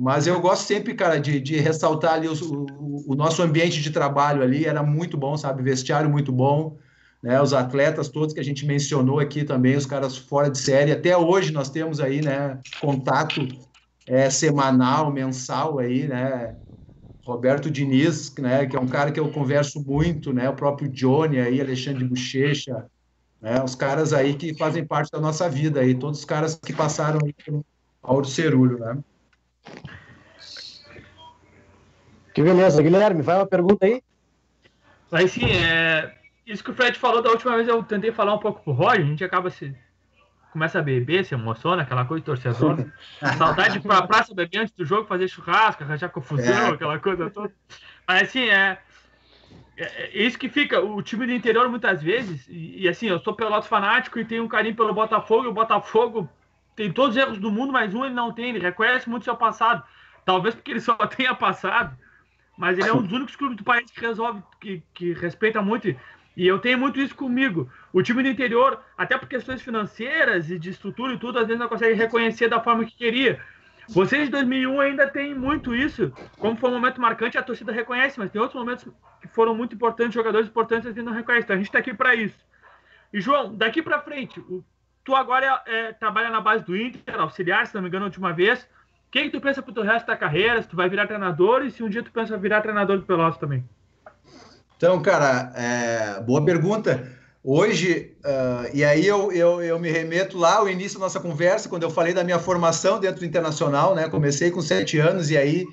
mas 0.00 0.26
eu 0.26 0.40
gosto 0.40 0.66
sempre, 0.66 0.94
cara, 0.94 1.20
de, 1.20 1.40
de 1.40 1.58
ressaltar 1.58 2.14
ali 2.14 2.26
os, 2.26 2.40
o, 2.40 2.66
o, 3.06 3.14
nosso 3.14 3.42
ambiente 3.42 3.80
de 3.80 3.90
trabalho 3.90 4.42
ali, 4.42 4.64
era 4.64 4.82
muito 4.82 5.16
bom, 5.16 5.36
sabe, 5.36 5.62
vestiário 5.62 6.10
muito 6.10 6.32
bom, 6.32 6.76
né, 7.22 7.40
os 7.40 7.52
atletas 7.52 8.08
todos 8.08 8.34
que 8.34 8.40
a 8.40 8.44
gente 8.44 8.66
mencionou 8.66 9.20
aqui 9.20 9.44
também, 9.44 9.76
os 9.76 9.86
caras 9.86 10.16
fora 10.16 10.50
de 10.50 10.58
série, 10.58 10.90
até 10.90 11.16
hoje 11.16 11.52
nós 11.52 11.68
temos 11.68 12.00
aí, 12.00 12.22
né, 12.22 12.58
contato 12.80 13.46
é, 14.06 14.30
semanal, 14.30 15.12
mensal 15.12 15.78
aí, 15.78 16.08
né, 16.08 16.56
Roberto 17.28 17.70
Diniz, 17.70 18.34
né, 18.38 18.64
que 18.64 18.74
é 18.74 18.80
um 18.80 18.88
cara 18.88 19.12
que 19.12 19.20
eu 19.20 19.30
converso 19.30 19.84
muito, 19.84 20.32
né, 20.32 20.48
o 20.48 20.54
próprio 20.54 20.88
Johnny 20.88 21.38
aí, 21.38 21.60
Alexandre 21.60 22.02
Bochecha, 22.02 22.86
né, 23.38 23.62
os 23.62 23.74
caras 23.74 24.14
aí 24.14 24.32
que 24.32 24.56
fazem 24.56 24.86
parte 24.86 25.12
da 25.12 25.20
nossa 25.20 25.46
vida 25.46 25.80
aí, 25.80 25.94
todos 25.94 26.20
os 26.20 26.24
caras 26.24 26.54
que 26.54 26.72
passaram 26.72 27.18
aí 27.22 27.34
pelo 27.34 27.62
Auro 28.02 28.24
Cerulho, 28.24 28.78
né. 28.78 28.96
Que 32.34 32.42
beleza, 32.42 32.82
Guilherme, 32.82 33.20
vai 33.20 33.36
uma 33.36 33.46
pergunta 33.46 33.84
aí. 33.84 34.02
Aí 35.12 35.28
sim, 35.28 35.44
é... 35.44 36.10
isso 36.46 36.64
que 36.64 36.70
o 36.70 36.74
Fred 36.74 36.98
falou 36.98 37.20
da 37.20 37.28
última 37.28 37.56
vez, 37.56 37.68
eu 37.68 37.82
tentei 37.82 38.10
falar 38.10 38.34
um 38.34 38.38
pouco 38.38 38.62
pro 38.62 38.72
Roger, 38.72 39.04
a 39.04 39.06
gente 39.06 39.22
acaba 39.22 39.50
se 39.50 39.74
começa 40.52 40.78
a 40.78 40.82
beber, 40.82 41.24
se 41.24 41.34
emociona, 41.34 41.82
aquela 41.82 42.04
coisa 42.04 42.20
de 42.20 42.26
torcedor. 42.26 42.84
Saudade 43.36 43.72
de 43.72 43.78
ir 43.78 43.82
pra 43.82 44.06
praça 44.06 44.34
beber 44.34 44.60
antes 44.60 44.74
do 44.74 44.84
jogo, 44.84 45.06
fazer 45.06 45.28
churrasco, 45.28 45.82
arranjar 45.82 46.08
confusão, 46.08 46.68
é. 46.68 46.70
aquela 46.70 46.98
coisa 46.98 47.30
toda. 47.30 47.52
Mas 48.06 48.22
assim, 48.22 48.48
é, 48.48 48.78
é, 49.76 49.84
é, 49.84 50.18
isso 50.18 50.38
que 50.38 50.48
fica. 50.48 50.80
O 50.80 51.00
time 51.02 51.26
do 51.26 51.32
interior, 51.32 51.68
muitas 51.68 52.02
vezes, 52.02 52.46
e, 52.48 52.82
e 52.82 52.88
assim, 52.88 53.06
eu 53.06 53.20
sou 53.20 53.34
pelotas 53.34 53.68
fanático 53.68 54.18
e 54.18 54.24
tenho 54.24 54.44
um 54.44 54.48
carinho 54.48 54.74
pelo 54.74 54.92
Botafogo, 54.92 55.44
e 55.44 55.48
o 55.48 55.52
Botafogo 55.52 56.28
tem 56.74 56.92
todos 56.92 57.16
os 57.16 57.22
erros 57.22 57.38
do 57.38 57.50
mundo, 57.50 57.72
mas 57.72 57.94
um 57.94 58.04
ele 58.04 58.14
não 58.14 58.32
tem, 58.32 58.50
ele 58.50 58.58
reconhece 58.58 59.08
muito 59.08 59.24
seu 59.24 59.36
passado. 59.36 59.82
Talvez 60.24 60.54
porque 60.54 60.72
ele 60.72 60.80
só 60.80 60.94
tenha 61.06 61.34
passado, 61.34 61.96
mas 62.56 62.78
ele 62.78 62.88
é 62.88 62.92
um 62.92 63.02
dos 63.02 63.12
únicos 63.12 63.36
clubes 63.36 63.56
do 63.56 63.64
país 63.64 63.90
que 63.90 64.00
resolve, 64.00 64.42
que, 64.60 64.82
que 64.92 65.12
respeita 65.14 65.62
muito. 65.62 65.94
E 66.36 66.46
eu 66.46 66.58
tenho 66.58 66.78
muito 66.78 67.00
isso 67.00 67.14
comigo. 67.14 67.70
O 67.92 68.02
time 68.02 68.22
do 68.22 68.28
interior, 68.28 68.80
até 68.96 69.16
por 69.16 69.28
questões 69.28 69.62
financeiras 69.62 70.50
e 70.50 70.58
de 70.58 70.70
estrutura 70.70 71.14
e 71.14 71.18
tudo, 71.18 71.38
às 71.38 71.46
vezes 71.46 71.58
não 71.58 71.68
consegue 71.68 71.94
reconhecer 71.94 72.48
da 72.48 72.60
forma 72.60 72.84
que 72.84 72.96
queria. 72.96 73.40
Vocês 73.88 74.26
de 74.26 74.30
2001 74.30 74.80
ainda 74.80 75.08
tem 75.08 75.34
muito 75.34 75.74
isso. 75.74 76.12
Como 76.38 76.56
foi 76.56 76.70
um 76.70 76.74
momento 76.74 77.00
marcante, 77.00 77.38
a 77.38 77.42
torcida 77.42 77.72
reconhece, 77.72 78.18
mas 78.18 78.30
tem 78.30 78.40
outros 78.40 78.60
momentos 78.60 78.86
que 79.22 79.28
foram 79.28 79.54
muito 79.54 79.74
importantes, 79.74 80.12
jogadores 80.12 80.48
importantes, 80.48 80.86
a 80.86 80.92
gente 80.92 81.02
não 81.02 81.12
reconhece. 81.12 81.44
Então 81.44 81.54
a 81.54 81.58
gente 81.58 81.68
está 81.68 81.78
aqui 81.78 81.94
para 81.94 82.14
isso. 82.14 82.36
E 83.12 83.20
João, 83.20 83.54
daqui 83.54 83.80
para 83.80 83.98
frente, 84.00 84.38
o, 84.40 84.62
tu 85.02 85.14
agora 85.14 85.62
é, 85.66 85.92
trabalha 85.94 86.28
na 86.28 86.40
base 86.40 86.62
do 86.64 86.76
Inter, 86.76 87.18
auxiliar, 87.18 87.66
se 87.66 87.74
não 87.74 87.80
me 87.80 87.88
engano, 87.88 88.04
a 88.04 88.08
última 88.08 88.30
vez. 88.30 88.60
O 88.60 89.10
que, 89.10 89.22
que 89.22 89.30
tu 89.30 89.40
pensa 89.40 89.62
para 89.62 89.80
o 89.80 89.82
resto 89.82 90.06
da 90.06 90.16
carreira? 90.16 90.60
Se 90.60 90.68
tu 90.68 90.76
vai 90.76 90.86
virar 90.90 91.06
treinador 91.06 91.64
e 91.64 91.70
se 91.70 91.82
um 91.82 91.88
dia 91.88 92.02
tu 92.02 92.12
pensa 92.12 92.36
virar 92.36 92.60
treinador 92.60 92.98
do 92.98 93.06
Pelotas 93.06 93.38
também? 93.38 93.66
Então, 94.76 95.00
cara, 95.00 95.50
é, 95.56 96.20
boa 96.20 96.44
pergunta. 96.44 97.17
Hoje, 97.42 98.16
uh, 98.24 98.68
e 98.74 98.84
aí 98.84 99.06
eu, 99.06 99.30
eu, 99.32 99.62
eu 99.62 99.78
me 99.78 99.90
remeto 99.90 100.36
lá 100.36 100.56
ao 100.56 100.68
início 100.68 100.98
da 100.98 101.04
nossa 101.04 101.20
conversa, 101.20 101.68
quando 101.68 101.84
eu 101.84 101.90
falei 101.90 102.12
da 102.12 102.24
minha 102.24 102.38
formação 102.38 102.98
dentro 102.98 103.20
do 103.20 103.26
Internacional, 103.26 103.94
né? 103.94 104.08
Comecei 104.08 104.50
com 104.50 104.60
sete 104.60 104.98
anos 104.98 105.30
e 105.30 105.36
aí 105.36 105.66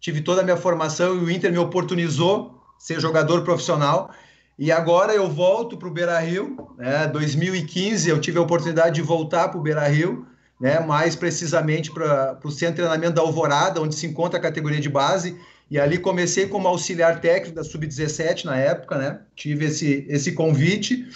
tive 0.00 0.20
toda 0.20 0.40
a 0.40 0.44
minha 0.44 0.56
formação 0.56 1.14
e 1.16 1.18
o 1.20 1.30
Inter 1.30 1.52
me 1.52 1.58
oportunizou 1.58 2.60
ser 2.76 3.00
jogador 3.00 3.42
profissional. 3.44 4.10
E 4.58 4.72
agora 4.72 5.14
eu 5.14 5.30
volto 5.30 5.76
para 5.76 5.88
o 5.88 5.92
Beira 5.92 6.18
Rio, 6.18 6.56
né? 6.76 7.06
2015 7.06 8.10
eu 8.10 8.20
tive 8.20 8.38
a 8.38 8.42
oportunidade 8.42 8.96
de 8.96 9.02
voltar 9.02 9.48
para 9.48 9.58
o 9.58 9.62
Beira 9.62 9.86
Rio, 9.86 10.26
né? 10.60 10.80
mais 10.80 11.16
precisamente 11.16 11.90
para 11.90 12.38
o 12.44 12.50
centro 12.50 12.74
de 12.74 12.82
treinamento 12.82 13.14
da 13.14 13.22
Alvorada, 13.22 13.80
onde 13.80 13.94
se 13.94 14.06
encontra 14.06 14.38
a 14.38 14.42
categoria 14.42 14.80
de 14.80 14.88
base. 14.88 15.36
E 15.72 15.80
ali 15.80 15.96
comecei 15.96 16.46
como 16.46 16.68
auxiliar 16.68 17.18
técnico 17.22 17.56
da 17.56 17.64
Sub-17 17.64 18.44
na 18.44 18.58
época, 18.58 18.98
né? 18.98 19.20
Tive 19.34 19.64
esse, 19.64 20.04
esse 20.06 20.32
convite. 20.32 21.08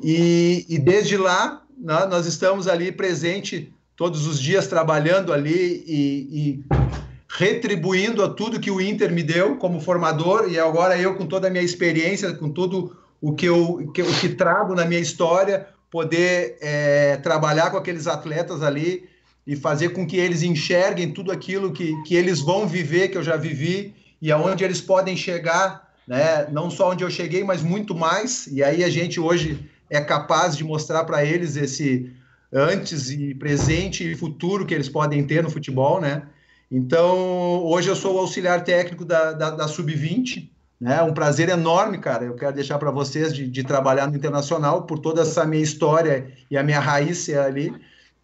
E, 0.00 0.64
e 0.68 0.78
desde 0.78 1.16
lá, 1.16 1.64
né, 1.76 2.06
nós 2.06 2.24
estamos 2.24 2.68
ali 2.68 2.92
presente 2.92 3.74
todos 3.96 4.24
os 4.28 4.40
dias, 4.40 4.68
trabalhando 4.68 5.32
ali 5.32 5.82
e, 5.84 6.28
e, 6.30 6.64
retribuindo 7.28 8.22
a 8.22 8.28
tudo 8.28 8.60
que 8.60 8.70
o 8.70 8.80
Inter 8.80 9.12
me 9.12 9.24
deu 9.24 9.56
como 9.56 9.80
formador. 9.80 10.48
E 10.48 10.60
agora 10.60 10.96
eu, 10.96 11.16
com 11.16 11.26
toda 11.26 11.48
a 11.48 11.50
minha 11.50 11.64
experiência, 11.64 12.32
com 12.34 12.50
tudo 12.50 12.96
o 13.20 13.34
que 13.34 13.46
eu 13.46 13.90
que, 13.92 14.02
o 14.02 14.14
que 14.20 14.28
trago 14.28 14.76
na 14.76 14.84
minha 14.84 15.00
história, 15.00 15.66
poder 15.90 16.56
é, 16.60 17.16
trabalhar 17.16 17.72
com 17.72 17.76
aqueles 17.76 18.06
atletas 18.06 18.62
ali 18.62 19.08
e 19.48 19.56
fazer 19.56 19.94
com 19.94 20.06
que 20.06 20.18
eles 20.18 20.42
enxerguem 20.42 21.10
tudo 21.10 21.32
aquilo 21.32 21.72
que, 21.72 21.94
que 22.02 22.14
eles 22.14 22.38
vão 22.38 22.68
viver, 22.68 23.08
que 23.08 23.16
eu 23.16 23.22
já 23.22 23.34
vivi, 23.34 23.94
e 24.20 24.30
aonde 24.30 24.62
eles 24.62 24.78
podem 24.78 25.16
chegar, 25.16 25.88
né? 26.06 26.46
não 26.52 26.70
só 26.70 26.90
onde 26.90 27.02
eu 27.02 27.08
cheguei, 27.08 27.42
mas 27.42 27.62
muito 27.62 27.94
mais. 27.94 28.46
E 28.48 28.62
aí 28.62 28.84
a 28.84 28.90
gente 28.90 29.18
hoje 29.18 29.58
é 29.88 30.02
capaz 30.02 30.54
de 30.54 30.62
mostrar 30.62 31.04
para 31.04 31.24
eles 31.24 31.56
esse 31.56 32.12
antes 32.52 33.10
e 33.10 33.34
presente 33.34 34.10
e 34.10 34.14
futuro 34.14 34.66
que 34.66 34.74
eles 34.74 34.88
podem 34.88 35.24
ter 35.24 35.42
no 35.42 35.50
futebol, 35.50 35.98
né? 35.98 36.24
Então, 36.70 37.64
hoje 37.64 37.88
eu 37.88 37.96
sou 37.96 38.16
o 38.16 38.18
auxiliar 38.18 38.62
técnico 38.64 39.02
da, 39.02 39.32
da, 39.32 39.50
da 39.50 39.68
Sub-20, 39.68 40.50
né? 40.78 41.02
Um 41.02 41.14
prazer 41.14 41.48
enorme, 41.48 41.96
cara. 41.98 42.24
Eu 42.24 42.34
quero 42.34 42.54
deixar 42.54 42.78
para 42.78 42.90
vocês 42.90 43.34
de, 43.34 43.48
de, 43.48 43.64
trabalhar 43.64 44.06
no 44.06 44.16
internacional 44.16 44.82
por 44.82 44.98
toda 44.98 45.22
essa 45.22 45.46
minha 45.46 45.62
história 45.62 46.30
e 46.50 46.58
a 46.58 46.62
minha 46.62 46.80
raiz 46.80 47.28
ali. 47.30 47.72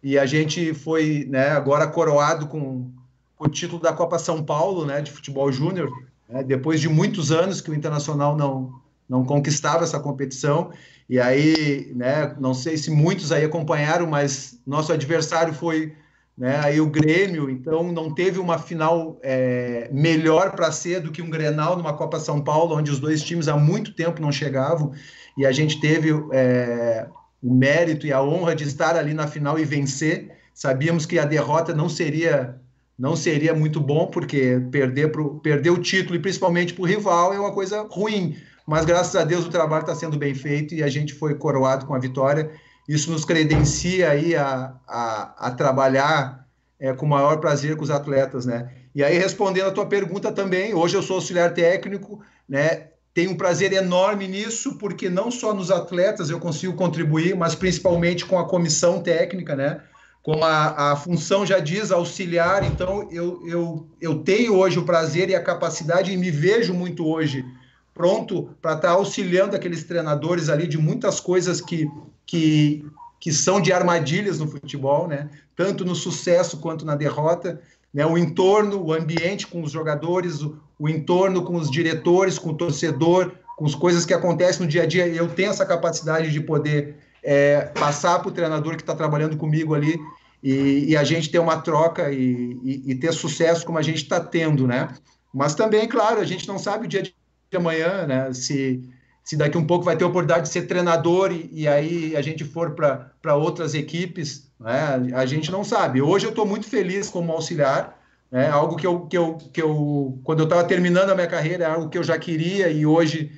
E 0.05 0.19
a 0.19 0.25
gente 0.27 0.71
foi, 0.71 1.25
né, 1.27 1.49
agora 1.49 1.87
coroado 1.87 2.45
com, 2.45 2.91
com 3.35 3.45
o 3.45 3.49
título 3.49 3.81
da 3.81 3.91
Copa 3.91 4.19
São 4.19 4.43
Paulo, 4.43 4.85
né, 4.85 5.01
de 5.01 5.09
futebol 5.09 5.51
júnior, 5.51 5.89
né, 6.29 6.43
depois 6.43 6.79
de 6.79 6.87
muitos 6.87 7.31
anos 7.31 7.59
que 7.59 7.71
o 7.71 7.73
internacional 7.73 8.37
não 8.37 8.71
não 9.09 9.23
conquistava 9.23 9.83
essa 9.83 9.99
competição. 9.99 10.71
E 11.09 11.19
aí, 11.19 11.91
né, 11.95 12.35
não 12.39 12.53
sei 12.53 12.77
se 12.77 12.91
muitos 12.91 13.31
aí 13.31 13.43
acompanharam, 13.43 14.05
mas 14.05 14.59
nosso 14.65 14.93
adversário 14.93 15.53
foi 15.55 15.95
né? 16.37 16.59
Aí 16.61 16.81
o 16.81 16.89
Grêmio, 16.89 17.49
então, 17.49 17.91
não 17.93 18.13
teve 18.13 18.39
uma 18.39 18.57
final 18.57 19.17
é, 19.23 19.89
melhor 19.91 20.51
para 20.51 20.69
ser 20.69 20.99
do 20.99 21.11
que 21.11 21.21
um 21.21 21.29
Grenal 21.29 21.77
numa 21.77 21.93
Copa 21.93 22.19
São 22.19 22.41
Paulo, 22.41 22.75
onde 22.75 22.91
os 22.91 22.99
dois 22.99 23.23
times 23.23 23.47
há 23.47 23.55
muito 23.55 23.93
tempo 23.93 24.21
não 24.21 24.33
chegavam, 24.33 24.91
e 25.37 25.45
a 25.45 25.51
gente 25.53 25.79
teve 25.79 26.09
é, 26.33 27.07
o 27.45 27.53
mérito 27.53 28.07
e 28.07 28.11
a 28.11 28.21
honra 28.21 28.55
de 28.55 28.63
estar 28.63 28.95
ali 28.95 29.13
na 29.13 29.27
final 29.27 29.59
e 29.59 29.65
vencer. 29.65 30.31
Sabíamos 30.53 31.05
que 31.05 31.19
a 31.19 31.25
derrota 31.25 31.73
não 31.73 31.87
seria 31.87 32.55
não 32.97 33.13
seria 33.13 33.53
muito 33.53 33.81
bom, 33.81 34.07
porque 34.07 34.57
perder, 34.71 35.11
pro, 35.11 35.37
perder 35.41 35.69
o 35.69 35.81
título, 35.81 36.15
e 36.15 36.19
principalmente 36.19 36.73
para 36.73 36.81
o 36.81 36.85
rival, 36.85 37.33
é 37.33 37.39
uma 37.39 37.51
coisa 37.51 37.85
ruim. 37.91 38.37
Mas 38.65 38.85
graças 38.85 39.13
a 39.17 39.25
Deus 39.25 39.45
o 39.45 39.49
trabalho 39.49 39.81
está 39.81 39.93
sendo 39.93 40.17
bem 40.17 40.33
feito 40.33 40.73
e 40.73 40.81
a 40.81 40.87
gente 40.87 41.13
foi 41.13 41.35
coroado 41.35 41.85
com 41.85 41.93
a 41.93 41.99
vitória 41.99 42.49
isso 42.87 43.11
nos 43.11 43.25
credencia 43.25 44.11
aí 44.11 44.35
a, 44.35 44.73
a, 44.87 45.47
a 45.47 45.51
trabalhar 45.51 46.47
é, 46.79 46.93
com 46.93 47.05
o 47.05 47.09
maior 47.09 47.39
prazer 47.39 47.75
com 47.75 47.83
os 47.83 47.89
atletas, 47.89 48.45
né? 48.45 48.71
E 48.93 49.03
aí, 49.03 49.17
respondendo 49.17 49.67
a 49.67 49.71
tua 49.71 49.85
pergunta 49.85 50.31
também, 50.31 50.73
hoje 50.73 50.95
eu 50.95 51.01
sou 51.01 51.17
auxiliar 51.17 51.53
técnico, 51.53 52.21
né? 52.47 52.89
Tenho 53.15 53.31
um 53.31 53.37
prazer 53.37 53.71
enorme 53.71 54.27
nisso, 54.27 54.77
porque 54.77 55.09
não 55.09 55.31
só 55.31 55.53
nos 55.53 55.71
atletas 55.71 56.29
eu 56.29 56.37
consigo 56.37 56.73
contribuir, 56.73 57.33
mas 57.33 57.55
principalmente 57.55 58.25
com 58.25 58.37
a 58.37 58.45
comissão 58.45 59.01
técnica, 59.01 59.55
né? 59.55 59.81
Como 60.21 60.43
a, 60.43 60.91
a 60.91 60.95
função 60.97 61.45
já 61.45 61.59
diz, 61.59 61.93
auxiliar, 61.93 62.65
então 62.65 63.07
eu, 63.09 63.41
eu, 63.47 63.87
eu 64.01 64.15
tenho 64.19 64.55
hoje 64.55 64.77
o 64.77 64.83
prazer 64.83 65.29
e 65.29 65.35
a 65.35 65.41
capacidade, 65.41 66.11
e 66.11 66.17
me 66.17 66.29
vejo 66.29 66.73
muito 66.73 67.07
hoje 67.07 67.45
pronto 67.93 68.49
para 68.61 68.73
estar 68.73 68.89
tá 68.89 68.93
auxiliando 68.95 69.55
aqueles 69.55 69.85
treinadores 69.85 70.49
ali 70.49 70.67
de 70.67 70.77
muitas 70.77 71.21
coisas 71.21 71.61
que, 71.61 71.89
que, 72.25 72.85
que 73.17 73.31
são 73.31 73.61
de 73.61 73.71
armadilhas 73.71 74.39
no 74.39 74.47
futebol, 74.49 75.07
né? 75.07 75.29
Tanto 75.55 75.85
no 75.85 75.95
sucesso 75.95 76.57
quanto 76.57 76.83
na 76.83 76.97
derrota, 76.97 77.61
né? 77.93 78.05
O 78.05 78.17
entorno, 78.17 78.83
o 78.83 78.91
ambiente 78.91 79.47
com 79.47 79.63
os 79.63 79.71
jogadores, 79.71 80.41
o 80.77 80.89
entorno 80.89 81.43
com 81.43 81.55
os 81.55 81.69
diretores, 81.69 82.37
com 82.37 82.49
o 82.49 82.55
torcedor, 82.55 83.31
com 83.57 83.65
as 83.65 83.75
coisas 83.75 84.05
que 84.05 84.13
acontecem 84.13 84.63
no 84.63 84.67
dia 84.67 84.83
a 84.83 84.85
dia. 84.85 85.07
Eu 85.07 85.27
tenho 85.27 85.49
essa 85.49 85.65
capacidade 85.65 86.31
de 86.31 86.41
poder 86.41 86.95
é, 87.23 87.61
passar 87.61 88.19
para 88.19 88.29
o 88.29 88.31
treinador 88.31 88.75
que 88.75 88.81
está 88.81 88.95
trabalhando 88.95 89.37
comigo 89.37 89.73
ali 89.73 89.99
e, 90.43 90.91
e, 90.91 90.97
a 90.97 91.03
gente 91.03 91.31
ter 91.31 91.39
uma 91.39 91.59
troca 91.59 92.11
e, 92.11 92.59
e, 92.63 92.91
e 92.91 92.95
ter 92.95 93.11
sucesso 93.13 93.65
como 93.65 93.79
a 93.79 93.81
gente 93.81 94.03
está 94.03 94.19
tendo, 94.19 94.67
né? 94.67 94.89
Mas 95.33 95.55
também, 95.55 95.87
claro, 95.87 96.21
a 96.21 96.25
gente 96.25 96.47
não 96.47 96.59
sabe 96.59 96.85
o 96.85 96.87
dia 96.87 97.01
de 97.01 97.13
amanhã, 97.55 98.05
né? 98.05 98.31
Se, 98.31 98.87
se 99.23 99.35
daqui 99.35 99.57
um 99.57 99.65
pouco 99.65 99.83
vai 99.83 99.97
ter 99.97 100.03
a 100.03 100.07
oportunidade 100.07 100.43
de 100.43 100.53
ser 100.53 100.67
treinador 100.67 101.31
e, 101.31 101.67
aí 101.67 102.15
a 102.15 102.21
gente 102.21 102.43
for 102.43 102.75
para 102.75 103.35
outras 103.35 103.73
equipes, 103.73 104.51
né? 104.59 105.11
A 105.15 105.25
gente 105.25 105.51
não 105.51 105.63
sabe. 105.63 106.01
Hoje 106.01 106.27
eu 106.27 106.29
estou 106.29 106.45
muito 106.45 106.67
feliz 106.67 107.09
como 107.09 107.31
auxiliar, 107.31 107.99
né? 108.31 108.49
Algo 108.49 108.75
que 108.75 108.85
eu, 108.85 109.01
que 109.01 109.17
eu, 109.17 109.37
que 109.53 109.61
eu 109.61 110.19
quando 110.23 110.39
eu 110.39 110.45
estava 110.45 110.63
terminando 110.63 111.09
a 111.09 111.15
minha 111.15 111.27
carreira, 111.27 111.65
é 111.65 111.67
algo 111.67 111.89
que 111.89 111.97
eu 111.97 112.03
já 112.03 112.17
queria 112.17 112.69
e 112.69 112.85
hoje 112.85 113.31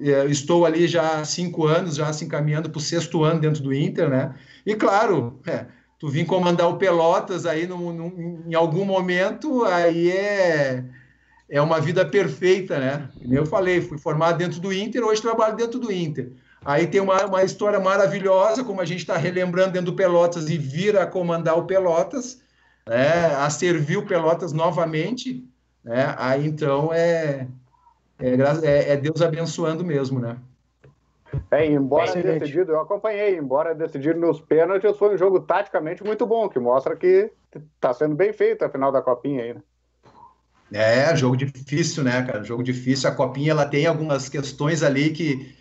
é, 0.00 0.24
estou 0.26 0.64
ali 0.64 0.86
já 0.86 1.20
há 1.20 1.24
cinco 1.24 1.66
anos, 1.66 1.96
já 1.96 2.12
se 2.12 2.24
encaminhando 2.24 2.70
para 2.70 2.78
o 2.78 2.82
sexto 2.82 3.24
ano 3.24 3.40
dentro 3.40 3.62
do 3.62 3.72
Inter, 3.72 4.08
né? 4.08 4.34
E 4.64 4.74
claro, 4.74 5.40
é, 5.46 5.66
tu 5.98 6.08
vim 6.08 6.24
comandar 6.24 6.68
o 6.68 6.78
Pelotas 6.78 7.46
aí 7.46 7.66
no, 7.66 7.92
em 8.46 8.54
algum 8.54 8.84
momento, 8.84 9.64
aí 9.64 10.10
é 10.10 10.84
é 11.52 11.60
uma 11.60 11.78
vida 11.78 12.02
perfeita, 12.02 12.78
né? 12.78 13.10
Como 13.20 13.34
eu 13.34 13.44
falei, 13.44 13.82
fui 13.82 13.98
formado 13.98 14.38
dentro 14.38 14.58
do 14.58 14.72
Inter, 14.72 15.04
hoje 15.04 15.20
trabalho 15.20 15.54
dentro 15.54 15.78
do 15.78 15.92
Inter. 15.92 16.32
Aí 16.64 16.86
tem 16.86 16.98
uma, 16.98 17.26
uma 17.26 17.44
história 17.44 17.78
maravilhosa, 17.78 18.64
como 18.64 18.80
a 18.80 18.86
gente 18.86 19.00
está 19.00 19.18
relembrando 19.18 19.72
dentro 19.72 19.92
do 19.92 19.96
Pelotas 19.96 20.48
e 20.48 20.56
vir 20.56 20.96
a 20.96 21.06
comandar 21.06 21.58
o 21.58 21.66
Pelotas, 21.66 22.40
né? 22.86 23.34
a 23.36 23.48
servir 23.50 23.96
o 23.96 24.06
Pelotas 24.06 24.52
novamente. 24.52 25.44
Né? 25.84 26.14
Aí 26.18 26.46
então 26.46 26.92
é, 26.92 27.48
é, 28.18 28.34
é, 28.62 28.92
é 28.92 28.96
Deus 28.96 29.20
abençoando 29.20 29.84
mesmo, 29.84 30.20
né? 30.20 30.36
É, 31.50 31.64
embora 31.64 32.14
decidido, 32.14 32.72
eu 32.72 32.80
acompanhei, 32.80 33.36
embora 33.36 33.74
decidido 33.74 34.20
nos 34.20 34.40
pênaltis, 34.40 34.96
foi 34.98 35.14
um 35.14 35.18
jogo 35.18 35.40
taticamente 35.40 36.04
muito 36.04 36.26
bom, 36.26 36.46
que 36.46 36.58
mostra 36.58 36.94
que 36.94 37.30
está 37.74 37.94
sendo 37.94 38.14
bem 38.14 38.34
feito 38.34 38.62
a 38.62 38.68
final 38.68 38.92
da 38.92 39.00
Copinha 39.00 39.42
aí, 39.42 39.54
né? 39.54 39.62
É, 40.72 41.14
jogo 41.14 41.36
difícil, 41.36 42.02
né, 42.02 42.22
cara? 42.22 42.42
Jogo 42.42 42.62
difícil. 42.62 43.08
A 43.08 43.14
copinha 43.14 43.50
ela 43.50 43.66
tem 43.66 43.86
algumas 43.86 44.28
questões 44.28 44.82
ali 44.82 45.10
que, 45.10 45.54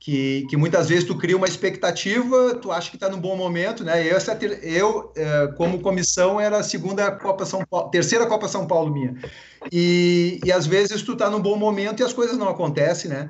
que, 0.00 0.46
que 0.48 0.56
muitas 0.56 0.88
vezes 0.88 1.04
tu 1.04 1.16
cria 1.16 1.36
uma 1.36 1.46
expectativa, 1.46 2.54
tu 2.54 2.70
acha 2.70 2.88
que 2.88 2.96
está 2.96 3.08
num 3.08 3.20
bom 3.20 3.36
momento, 3.36 3.82
né? 3.82 4.06
Eu, 4.06 4.16
eu 4.62 5.12
é, 5.16 5.48
como 5.56 5.80
comissão, 5.80 6.40
era 6.40 6.58
a 6.58 6.62
segunda 6.62 7.10
Copa 7.10 7.44
São 7.44 7.64
Paulo, 7.64 7.90
terceira 7.90 8.26
Copa 8.26 8.46
São 8.46 8.66
Paulo 8.66 8.92
minha. 8.92 9.16
E, 9.72 10.40
e 10.44 10.52
às 10.52 10.66
vezes 10.66 11.02
tu 11.02 11.14
está 11.14 11.28
num 11.28 11.40
bom 11.40 11.56
momento 11.56 12.00
e 12.00 12.04
as 12.04 12.12
coisas 12.12 12.38
não 12.38 12.48
acontecem, 12.48 13.10
né? 13.10 13.28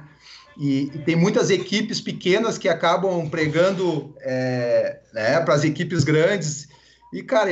E, 0.58 0.90
e 0.94 0.98
tem 0.98 1.16
muitas 1.16 1.50
equipes 1.50 2.00
pequenas 2.00 2.58
que 2.58 2.68
acabam 2.68 3.28
pregando 3.30 4.14
é, 4.20 4.98
né, 5.14 5.40
para 5.40 5.54
as 5.54 5.64
equipes 5.64 6.04
grandes 6.04 6.68
e, 7.10 7.22
cara, 7.22 7.48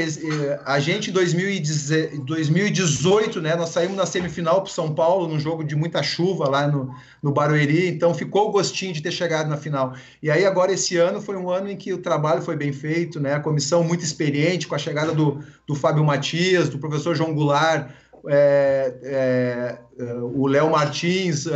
a 0.67 0.79
gente 0.79 1.09
em 1.11 1.15
2018, 1.15 3.41
né, 3.41 3.57
nós 3.57 3.71
saímos 3.71 3.97
na 3.97 4.05
semifinal 4.05 4.61
para 4.61 4.71
São 4.71 4.95
Paulo, 4.95 5.27
num 5.27 5.41
jogo 5.41 5.65
de 5.65 5.75
muita 5.75 6.03
chuva 6.03 6.47
lá 6.47 6.69
no, 6.69 6.95
no 7.23 7.33
Barueri, 7.33 7.89
então 7.89 8.13
ficou 8.13 8.49
o 8.49 8.53
gostinho 8.53 8.93
de 8.93 9.03
ter 9.03 9.11
chegado 9.11 9.49
na 9.49 9.57
final. 9.57 9.95
E 10.23 10.31
aí, 10.31 10.45
agora, 10.45 10.73
esse 10.73 10.99
ano 10.99 11.23
foi 11.23 11.37
um 11.37 11.49
ano 11.49 11.71
em 11.71 11.77
que 11.77 11.95
o 11.95 11.99
trabalho 11.99 12.43
foi 12.43 12.55
bem 12.55 12.71
feito, 12.71 13.19
né, 13.19 13.33
a 13.33 13.41
comissão 13.41 13.83
muito 13.83 14.05
experiente, 14.05 14.69
com 14.69 14.75
a 14.75 14.79
chegada 14.79 15.13
do, 15.13 15.43
do 15.67 15.75
Fábio 15.75 16.05
Matias, 16.05 16.69
do 16.69 16.79
professor 16.79 17.17
João 17.17 17.35
Goulart, 17.35 17.89
é, 18.29 19.79
é, 19.99 20.15
o 20.35 20.47
Léo 20.47 20.71
Martins. 20.71 21.47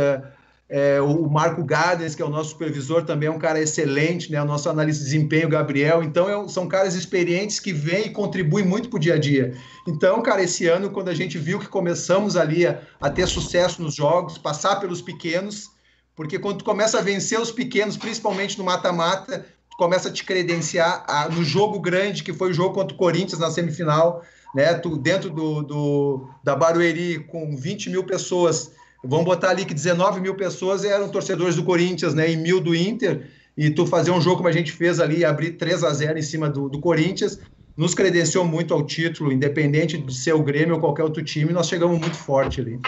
É, 0.73 1.01
o 1.01 1.29
Marco 1.29 1.65
Gardens, 1.65 2.15
que 2.15 2.21
é 2.21 2.25
o 2.25 2.29
nosso 2.29 2.51
supervisor, 2.51 3.03
também 3.03 3.27
é 3.27 3.31
um 3.31 3.37
cara 3.37 3.59
excelente, 3.59 4.31
né? 4.31 4.41
O 4.41 4.45
nosso 4.45 4.69
analista 4.69 5.03
de 5.03 5.09
desempenho, 5.09 5.49
Gabriel. 5.49 6.01
Então, 6.01 6.29
é, 6.29 6.47
são 6.47 6.65
caras 6.65 6.95
experientes 6.95 7.59
que 7.59 7.73
vêm 7.73 8.05
e 8.05 8.09
contribuem 8.09 8.65
muito 8.65 8.87
para 8.87 8.95
o 8.95 8.99
dia 8.99 9.15
a 9.15 9.17
dia. 9.17 9.53
Então, 9.85 10.21
cara, 10.21 10.41
esse 10.41 10.67
ano, 10.67 10.89
quando 10.89 11.09
a 11.09 11.13
gente 11.13 11.37
viu 11.37 11.59
que 11.59 11.67
começamos 11.67 12.37
ali 12.37 12.65
a, 12.65 12.79
a, 13.01 13.09
ter 13.09 13.27
sucesso 13.27 13.81
nos 13.81 13.95
jogos, 13.95 14.37
passar 14.37 14.77
pelos 14.77 15.01
pequenos, 15.01 15.71
porque 16.15 16.39
quando 16.39 16.59
tu 16.59 16.63
começa 16.63 16.99
a 16.99 17.01
vencer 17.01 17.37
os 17.37 17.51
pequenos, 17.51 17.97
principalmente 17.97 18.57
no 18.57 18.63
mata-mata, 18.63 19.45
tu 19.69 19.75
começa 19.75 20.07
a 20.07 20.11
te 20.13 20.23
credenciar 20.23 21.03
a, 21.05 21.27
no 21.27 21.43
jogo 21.43 21.81
grande, 21.81 22.23
que 22.23 22.31
foi 22.31 22.51
o 22.51 22.53
jogo 22.53 22.73
contra 22.73 22.95
o 22.95 22.97
Corinthians 22.97 23.41
na 23.41 23.51
semifinal, 23.51 24.23
né? 24.55 24.73
Tu, 24.75 24.95
dentro 24.95 25.29
do, 25.29 25.63
do 25.63 26.29
da 26.41 26.55
Barueri, 26.55 27.19
com 27.27 27.57
20 27.57 27.89
mil 27.89 28.05
pessoas 28.05 28.71
Vamos 29.03 29.25
botar 29.25 29.49
ali 29.49 29.65
que 29.65 29.73
19 29.73 30.21
mil 30.21 30.35
pessoas 30.35 30.83
eram 30.83 31.09
torcedores 31.09 31.55
do 31.55 31.63
Corinthians, 31.63 32.13
né? 32.13 32.29
E 32.31 32.37
mil 32.37 32.61
do 32.61 32.75
Inter. 32.75 33.29
E 33.57 33.69
tu 33.69 33.85
fazer 33.85 34.11
um 34.11 34.21
jogo 34.21 34.37
como 34.37 34.47
a 34.47 34.51
gente 34.51 34.71
fez 34.71 34.99
ali, 34.99 35.25
abrir 35.25 35.51
3 35.51 35.83
a 35.83 35.91
0 35.91 36.17
em 36.17 36.21
cima 36.21 36.49
do, 36.49 36.69
do 36.69 36.79
Corinthians, 36.79 37.39
nos 37.75 37.93
credenciou 37.93 38.45
muito 38.45 38.73
ao 38.73 38.85
título, 38.85 39.31
independente 39.31 39.97
de 39.97 40.13
ser 40.13 40.33
o 40.33 40.43
Grêmio 40.43 40.75
ou 40.75 40.79
qualquer 40.79 41.03
outro 41.03 41.23
time, 41.23 41.51
nós 41.51 41.67
chegamos 41.67 41.99
muito 41.99 42.15
forte 42.15 42.61
ali. 42.61 42.79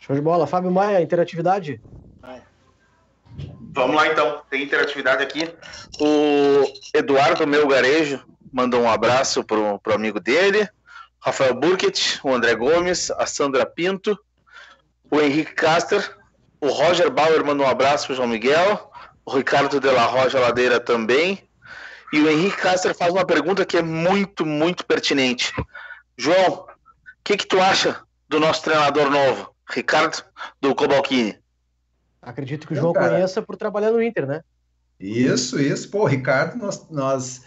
Show 0.00 0.16
de 0.16 0.22
bola. 0.22 0.46
Fábio 0.46 0.70
Maia, 0.70 1.00
interatividade? 1.00 1.80
Vamos 3.72 3.94
lá 3.94 4.08
então, 4.08 4.42
tem 4.50 4.64
interatividade 4.64 5.22
aqui. 5.22 5.48
O 6.00 6.64
Eduardo 6.92 7.46
Melgarejo 7.46 8.20
mandou 8.52 8.80
um 8.80 8.90
abraço 8.90 9.44
pro, 9.44 9.78
pro 9.78 9.94
amigo 9.94 10.18
dele, 10.18 10.68
Rafael 11.20 11.54
Burkett, 11.54 12.18
o 12.24 12.34
André 12.34 12.56
Gomes, 12.56 13.10
a 13.12 13.26
Sandra 13.26 13.64
Pinto, 13.64 14.18
o 15.10 15.20
Henrique 15.20 15.54
Caster, 15.54 16.16
o 16.60 16.68
Roger 16.68 17.10
Bauer 17.10 17.44
mandou 17.44 17.66
um 17.66 17.70
abraço 17.70 18.06
para 18.06 18.12
o 18.12 18.16
João 18.16 18.28
Miguel, 18.28 18.90
o 19.24 19.36
Ricardo 19.36 19.80
de 19.80 19.90
la 19.90 20.04
Roja 20.04 20.40
Ladeira 20.40 20.80
também. 20.80 21.46
E 22.12 22.20
o 22.20 22.30
Henrique 22.30 22.56
Caster 22.56 22.94
faz 22.94 23.12
uma 23.12 23.24
pergunta 23.24 23.66
que 23.66 23.76
é 23.76 23.82
muito, 23.82 24.46
muito 24.46 24.84
pertinente. 24.86 25.52
João, 26.16 26.64
o 26.64 26.66
que, 27.22 27.36
que 27.36 27.46
tu 27.46 27.60
acha 27.60 28.00
do 28.28 28.40
nosso 28.40 28.62
treinador 28.62 29.10
novo, 29.10 29.54
Ricardo 29.70 30.24
do 30.60 30.74
Cobalcini? 30.74 31.38
Acredito 32.20 32.66
que 32.66 32.72
o 32.72 32.76
João 32.76 32.92
conheça 32.92 33.42
por 33.42 33.56
trabalhar 33.56 33.90
no 33.90 34.02
Inter, 34.02 34.26
né? 34.26 34.42
Isso, 34.98 35.60
isso. 35.60 35.90
Pô, 35.90 36.04
Ricardo, 36.06 36.56
nós, 36.56 36.88
nós 36.90 37.42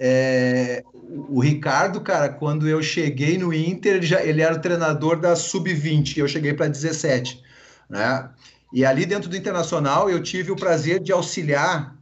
é, 0.00 0.82
o 1.28 1.40
Ricardo, 1.40 2.00
cara, 2.00 2.30
quando 2.30 2.66
eu 2.66 2.82
cheguei 2.82 3.36
no 3.36 3.52
Inter, 3.52 3.96
ele, 3.96 4.06
já, 4.06 4.22
ele 4.24 4.40
era 4.40 4.54
o 4.54 4.60
treinador 4.60 5.20
da 5.20 5.36
sub-20, 5.36 6.16
eu 6.16 6.26
cheguei 6.26 6.54
para 6.54 6.68
17. 6.68 7.42
né? 7.88 8.30
E 8.72 8.84
ali 8.84 9.04
dentro 9.04 9.28
do 9.28 9.36
Internacional 9.36 10.08
eu 10.08 10.22
tive 10.22 10.50
o 10.50 10.56
prazer 10.56 11.00
de 11.02 11.12
auxiliar 11.12 11.96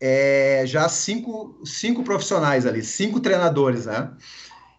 é, 0.00 0.64
já 0.66 0.88
cinco, 0.88 1.60
cinco 1.64 2.02
profissionais 2.02 2.66
ali, 2.66 2.82
cinco 2.82 3.20
treinadores, 3.20 3.86
né? 3.86 4.10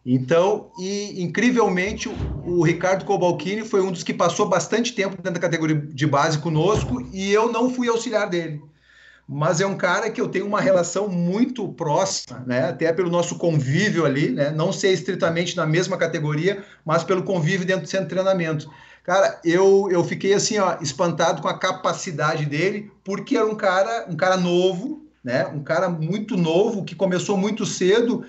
Então, 0.06 0.72
e 0.78 1.22
incrivelmente, 1.24 2.10
o, 2.10 2.60
o 2.60 2.64
Ricardo 2.64 3.06
Cobalcini 3.06 3.64
foi 3.68 3.82
um 3.82 3.92
dos 3.92 4.04
que 4.04 4.14
passou 4.14 4.48
bastante 4.48 4.94
tempo 4.94 5.16
dentro 5.16 5.34
da 5.34 5.40
categoria 5.40 5.78
de 5.78 6.06
base 6.06 6.40
conosco 6.40 7.02
e 7.12 7.32
eu 7.32 7.52
não 7.52 7.70
fui 7.74 7.88
auxiliar 7.88 8.30
dele. 8.30 8.62
Mas 9.28 9.60
é 9.60 9.66
um 9.66 9.76
cara 9.76 10.10
que 10.12 10.22
eu 10.22 10.28
tenho 10.28 10.46
uma 10.46 10.62
relação 10.62 11.08
muito 11.08 11.68
próxima, 11.70 12.44
né? 12.46 12.70
Até 12.70 12.94
pelo 12.94 13.10
nosso 13.10 13.38
convívio 13.38 14.06
ali, 14.06 14.30
né? 14.30 14.52
Não 14.52 14.72
sei 14.72 14.94
estritamente 14.94 15.58
na 15.58 15.66
mesma 15.66 15.98
categoria, 15.98 16.64
mas 16.86 17.04
pelo 17.04 17.24
convívio 17.24 17.66
dentro 17.66 17.84
do 17.84 17.90
centro 17.90 18.06
de 18.06 18.14
treinamento. 18.14 18.70
Cara, 19.04 19.40
eu, 19.44 19.88
eu 19.92 20.04
fiquei 20.04 20.34
assim, 20.34 20.60
ó, 20.60 20.78
espantado 20.82 21.42
com 21.42 21.48
a 21.48 21.58
capacidade 21.58 22.46
dele, 22.46 22.92
porque 23.04 23.36
era 23.36 23.46
um 23.46 23.56
cara, 23.56 24.06
um 24.10 24.16
cara 24.16 24.38
novo, 24.38 25.06
né? 25.24 25.48
Um 25.48 25.64
cara 25.64 25.90
muito 25.90 26.38
novo, 26.38 26.84
que 26.84 26.96
começou 26.96 27.36
muito 27.36 27.66
cedo 27.66 28.26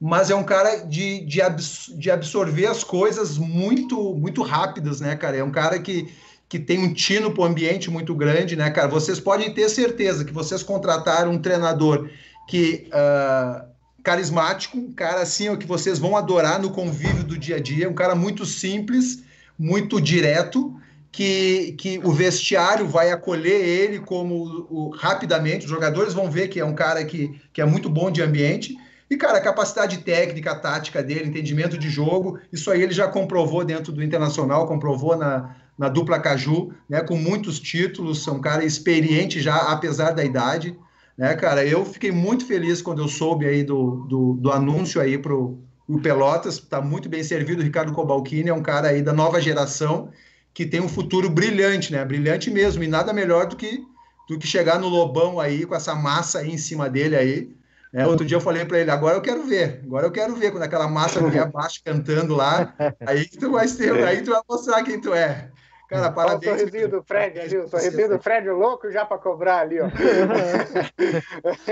mas 0.00 0.30
é 0.30 0.34
um 0.34 0.44
cara 0.44 0.84
de, 0.84 1.20
de, 1.24 1.40
abs, 1.40 1.90
de 1.96 2.10
absorver 2.10 2.66
as 2.66 2.84
coisas 2.84 3.38
muito 3.38 4.14
muito 4.14 4.42
rápidas, 4.42 5.00
né, 5.00 5.16
cara? 5.16 5.38
É 5.38 5.44
um 5.44 5.50
cara 5.50 5.78
que, 5.78 6.12
que 6.48 6.58
tem 6.58 6.78
um 6.78 6.92
tino 6.92 7.32
para 7.32 7.42
o 7.42 7.44
ambiente 7.44 7.90
muito 7.90 8.14
grande, 8.14 8.56
né, 8.56 8.70
cara? 8.70 8.88
Vocês 8.88 9.18
podem 9.18 9.52
ter 9.52 9.68
certeza 9.68 10.24
que 10.24 10.32
vocês 10.32 10.62
contrataram 10.62 11.32
um 11.32 11.38
treinador 11.38 12.08
que 12.48 12.88
uh, 12.88 13.66
carismático, 14.02 14.78
um 14.78 14.92
cara 14.92 15.22
assim 15.22 15.54
que 15.56 15.66
vocês 15.66 15.98
vão 15.98 16.16
adorar 16.16 16.60
no 16.60 16.70
convívio 16.70 17.24
do 17.24 17.36
dia 17.36 17.56
a 17.56 17.60
dia, 17.60 17.90
um 17.90 17.94
cara 17.94 18.14
muito 18.14 18.46
simples, 18.46 19.24
muito 19.58 20.00
direto, 20.00 20.74
que, 21.10 21.74
que 21.78 21.98
o 22.04 22.12
vestiário 22.12 22.86
vai 22.86 23.10
acolher 23.10 23.64
ele 23.64 24.00
como 24.00 24.66
o, 24.70 24.90
rapidamente, 24.90 25.64
os 25.64 25.70
jogadores 25.70 26.12
vão 26.12 26.30
ver 26.30 26.48
que 26.48 26.60
é 26.60 26.64
um 26.64 26.74
cara 26.74 27.04
que, 27.04 27.40
que 27.52 27.60
é 27.60 27.64
muito 27.64 27.88
bom 27.88 28.10
de 28.10 28.22
ambiente 28.22 28.76
e, 29.08 29.16
cara, 29.16 29.38
a 29.38 29.40
capacidade 29.40 29.98
técnica, 29.98 30.54
tática 30.54 31.02
dele, 31.02 31.28
entendimento 31.28 31.78
de 31.78 31.88
jogo, 31.88 32.38
isso 32.52 32.70
aí 32.70 32.82
ele 32.82 32.92
já 32.92 33.06
comprovou 33.06 33.64
dentro 33.64 33.92
do 33.92 34.02
Internacional, 34.02 34.66
comprovou 34.66 35.16
na, 35.16 35.56
na 35.78 35.88
dupla 35.88 36.18
Caju, 36.18 36.72
né, 36.88 37.00
com 37.02 37.16
muitos 37.16 37.60
títulos, 37.60 38.26
é 38.26 38.30
um 38.30 38.40
cara 38.40 38.64
experiente 38.64 39.40
já, 39.40 39.56
apesar 39.56 40.12
da 40.12 40.24
idade, 40.24 40.76
né, 41.16 41.34
cara, 41.34 41.64
eu 41.64 41.84
fiquei 41.84 42.10
muito 42.10 42.46
feliz 42.46 42.80
quando 42.80 43.02
eu 43.02 43.08
soube 43.08 43.46
aí 43.46 43.62
do, 43.62 44.06
do, 44.08 44.34
do 44.34 44.52
anúncio 44.52 45.00
aí 45.00 45.18
pro 45.18 45.58
o 45.88 46.00
Pelotas, 46.00 46.58
tá 46.58 46.80
muito 46.80 47.08
bem 47.08 47.22
servido, 47.22 47.60
o 47.60 47.64
Ricardo 47.64 47.92
Cobalcini 47.92 48.48
é 48.48 48.54
um 48.54 48.62
cara 48.62 48.88
aí 48.88 49.02
da 49.02 49.12
nova 49.12 49.40
geração, 49.40 50.10
que 50.52 50.66
tem 50.66 50.80
um 50.80 50.88
futuro 50.88 51.30
brilhante, 51.30 51.92
né, 51.92 52.04
brilhante 52.04 52.50
mesmo, 52.50 52.82
e 52.82 52.88
nada 52.88 53.12
melhor 53.12 53.46
do 53.46 53.54
que, 53.54 53.84
do 54.28 54.36
que 54.36 54.48
chegar 54.48 54.80
no 54.80 54.88
Lobão 54.88 55.38
aí, 55.38 55.64
com 55.64 55.76
essa 55.76 55.94
massa 55.94 56.40
aí 56.40 56.50
em 56.50 56.58
cima 56.58 56.90
dele 56.90 57.14
aí, 57.14 57.56
é, 57.92 58.04
outro 58.06 58.26
dia 58.26 58.36
eu 58.36 58.40
falei 58.40 58.64
para 58.64 58.80
ele, 58.80 58.90
agora 58.90 59.16
eu 59.16 59.22
quero 59.22 59.46
ver, 59.46 59.80
agora 59.84 60.06
eu 60.06 60.10
quero 60.10 60.34
ver 60.34 60.50
quando 60.50 60.64
aquela 60.64 60.88
massa 60.88 61.26
vier 61.30 61.44
abaixo 61.44 61.80
cantando 61.84 62.34
lá, 62.34 62.74
aí 63.06 63.26
tu 63.26 63.52
vai 63.52 63.68
ser, 63.68 63.92
aí 64.04 64.22
tu 64.22 64.32
vai 64.32 64.40
mostrar 64.48 64.82
quem 64.82 65.00
tu 65.00 65.14
é. 65.14 65.50
Cara, 65.88 66.10
parabéns. 66.10 66.52
Olha 66.52 66.54
o 66.54 66.58
sorrisinho 66.58 66.88
do 66.88 67.02
Fred 67.02 67.40
ali, 67.40 67.56
o 67.58 67.68
sorrisinho 67.68 68.08
do 68.08 68.18
Fred 68.18 68.48
louco 68.50 68.90
já 68.90 69.04
para 69.04 69.18
cobrar 69.18 69.60
ali, 69.60 69.78
ó. 69.80 69.86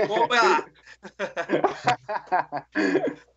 Opa! 0.09 0.65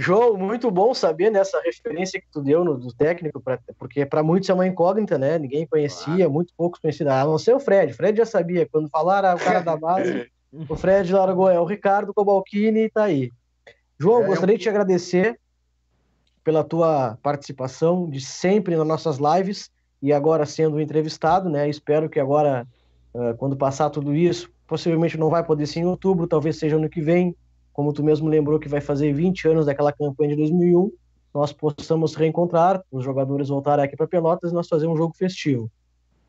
João, 0.00 0.36
muito 0.36 0.70
bom 0.70 0.94
saber 0.94 1.28
nessa 1.28 1.60
referência 1.60 2.20
que 2.20 2.28
tu 2.30 2.40
deu 2.40 2.64
no, 2.64 2.78
do 2.78 2.92
técnico, 2.92 3.40
pra, 3.40 3.58
porque 3.76 4.06
para 4.06 4.22
muitos 4.22 4.48
é 4.48 4.54
uma 4.54 4.64
incógnita, 4.64 5.18
né? 5.18 5.40
Ninguém 5.40 5.66
conhecia, 5.66 6.14
claro. 6.14 6.30
muito 6.30 6.54
poucos 6.56 6.78
conheciam, 6.78 7.10
a 7.10 7.24
não 7.24 7.36
ser 7.36 7.56
o 7.56 7.58
Fred. 7.58 7.92
O 7.92 7.96
Fred 7.96 8.16
já 8.16 8.24
sabia, 8.24 8.68
quando 8.70 8.88
falaram 8.88 9.34
o 9.34 9.40
cara 9.40 9.58
da 9.58 9.76
base, 9.76 10.30
o 10.70 10.76
Fred 10.76 11.12
largou, 11.12 11.50
é 11.50 11.58
o 11.58 11.64
Ricardo 11.64 12.14
Cobalcini 12.14 12.82
está 12.82 13.04
aí. 13.04 13.32
João, 13.98 14.22
é, 14.22 14.26
gostaria 14.28 14.54
eu... 14.54 14.58
de 14.58 14.62
te 14.62 14.68
agradecer 14.68 15.36
pela 16.44 16.62
tua 16.62 17.18
participação 17.20 18.08
de 18.08 18.20
sempre 18.20 18.76
nas 18.76 18.86
nossas 18.86 19.18
lives 19.18 19.68
e 20.00 20.12
agora 20.12 20.46
sendo 20.46 20.80
entrevistado, 20.80 21.48
né? 21.48 21.68
Espero 21.68 22.08
que 22.08 22.20
agora, 22.20 22.66
quando 23.38 23.56
passar 23.56 23.90
tudo 23.90 24.14
isso, 24.14 24.50
possivelmente 24.66 25.18
não 25.18 25.30
vai 25.30 25.44
poder 25.44 25.66
ser 25.66 25.80
em 25.80 25.86
outubro, 25.86 26.26
talvez 26.26 26.58
seja 26.58 26.76
ano 26.76 26.88
que 26.88 27.00
vem, 27.00 27.34
como 27.72 27.92
tu 27.92 28.02
mesmo 28.02 28.28
lembrou 28.28 28.58
que 28.58 28.68
vai 28.68 28.80
fazer 28.80 29.12
20 29.12 29.48
anos 29.48 29.66
daquela 29.66 29.92
campanha 29.92 30.30
de 30.30 30.36
2001, 30.36 30.92
nós 31.34 31.52
possamos 31.52 32.14
reencontrar, 32.14 32.82
os 32.90 33.04
jogadores 33.04 33.48
voltarem 33.48 33.84
aqui 33.84 33.96
para 33.96 34.06
Pelotas 34.06 34.50
e 34.50 34.54
nós 34.54 34.68
fazer 34.68 34.86
um 34.86 34.96
jogo 34.96 35.14
festivo. 35.16 35.70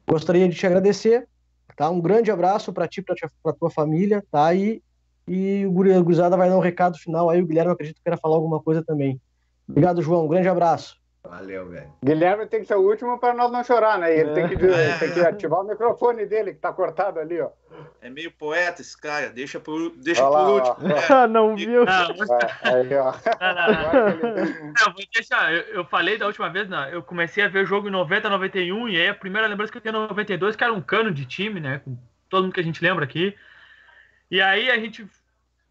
Gostaria 0.08 0.48
de 0.48 0.56
te 0.56 0.66
agradecer 0.66 1.28
Tá? 1.80 1.90
Um 1.90 2.02
grande 2.02 2.30
abraço 2.30 2.74
para 2.74 2.90
ti, 2.90 3.02
para 3.02 3.54
tua 3.54 3.70
família, 3.70 4.22
tá? 4.30 4.54
E, 4.54 4.84
e 5.26 5.66
o 5.66 5.72
Gurizada 5.72 6.36
vai 6.36 6.50
dar 6.50 6.58
um 6.58 6.62
recado 6.62 6.98
final 6.98 7.30
aí. 7.30 7.42
O 7.42 7.46
Guilherme, 7.46 7.72
acredito 7.72 7.96
que 7.96 8.04
queira 8.04 8.18
falar 8.18 8.36
alguma 8.36 8.62
coisa 8.62 8.84
também. 8.84 9.18
Obrigado, 9.66 10.02
João. 10.02 10.26
Um 10.26 10.28
grande 10.28 10.50
abraço. 10.50 10.98
Valeu, 11.30 11.70
velho. 11.70 11.94
Guilherme 12.04 12.48
tem 12.48 12.62
que 12.62 12.66
ser 12.66 12.76
o 12.76 12.82
último 12.82 13.20
para 13.20 13.36
nós 13.36 13.52
não 13.52 13.64
chorar, 13.64 14.00
né? 14.00 14.12
Ele 14.12 14.32
é. 14.32 14.34
tem, 14.34 14.48
que, 14.48 14.66
é. 14.66 14.98
tem 14.98 15.14
que 15.14 15.20
ativar 15.20 15.60
o 15.60 15.68
microfone 15.68 16.26
dele, 16.26 16.54
que 16.54 16.60
tá 16.60 16.74
cortado 16.74 17.20
ali, 17.20 17.40
ó. 17.40 17.50
É 18.02 18.10
meio 18.10 18.32
poeta 18.32 18.82
esse 18.82 19.00
cara, 19.00 19.30
deixa 19.30 19.60
por, 19.60 19.92
deixa 19.98 20.26
por 20.26 20.50
último. 20.50 20.78
É. 21.10 21.28
não 21.28 21.56
viu? 21.56 21.86
Não, 21.86 22.10
aí, 22.64 22.96
ó. 22.96 23.14
Não, 23.40 23.54
não, 23.54 24.56
não. 24.68 24.94
vou 24.94 25.04
deixar. 25.14 25.54
Eu, 25.54 25.62
eu, 25.76 25.86
falei 25.86 26.18
da 26.18 26.26
última 26.26 26.50
vez, 26.50 26.68
né? 26.68 26.90
eu 26.92 27.04
comecei 27.04 27.44
a 27.44 27.48
ver 27.48 27.64
o 27.64 27.68
jogo 27.68 27.88
em 27.88 27.92
90, 27.92 28.28
91, 28.28 28.90
e 28.90 28.98
aí 28.98 29.10
a 29.10 29.14
primeira 29.14 29.48
lembrança 29.48 29.72
que 29.72 29.78
eu 29.78 29.82
tenho 29.82 29.96
em 29.96 30.08
92, 30.08 30.56
que 30.56 30.64
era 30.64 30.74
um 30.74 30.82
cano 30.82 31.12
de 31.12 31.26
time, 31.26 31.60
né? 31.60 31.82
Com 31.86 31.96
todo 32.28 32.44
mundo 32.44 32.54
que 32.54 32.60
a 32.60 32.64
gente 32.64 32.84
lembra 32.84 33.06
aqui. 33.06 33.36
E 34.32 34.42
aí 34.42 34.70
a 34.70 34.78
gente, 34.78 35.08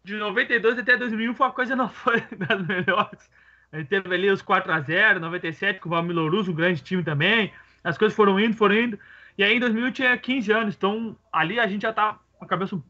de 0.03 0.15
92 0.15 0.79
até 0.79 0.95
2001, 0.95 1.33
foi 1.35 1.45
uma 1.47 1.53
coisa 1.53 1.75
não 1.75 1.89
foi 1.89 2.21
das 2.21 2.65
melhores. 2.65 3.29
Gente 3.73 3.87
teve 3.87 4.13
ali 4.13 4.29
os 4.29 4.41
4x0, 4.41 5.19
97, 5.19 5.79
com 5.79 5.89
o 5.89 5.91
Valmir 5.91 6.17
um 6.17 6.53
grande 6.53 6.81
time 6.81 7.03
também. 7.03 7.53
As 7.83 7.97
coisas 7.97 8.15
foram 8.15 8.39
indo, 8.39 8.55
foram 8.55 8.75
indo. 8.75 8.99
E 9.37 9.43
aí 9.43 9.55
em 9.55 9.59
2000 9.59 9.85
eu 9.85 9.91
tinha 9.91 10.17
15 10.17 10.51
anos, 10.51 10.75
então 10.75 11.15
ali 11.31 11.59
a 11.59 11.67
gente 11.67 11.83
já 11.83 11.93
tá 11.93 12.19
com 12.37 12.45
a 12.45 12.47
cabeça 12.47 12.81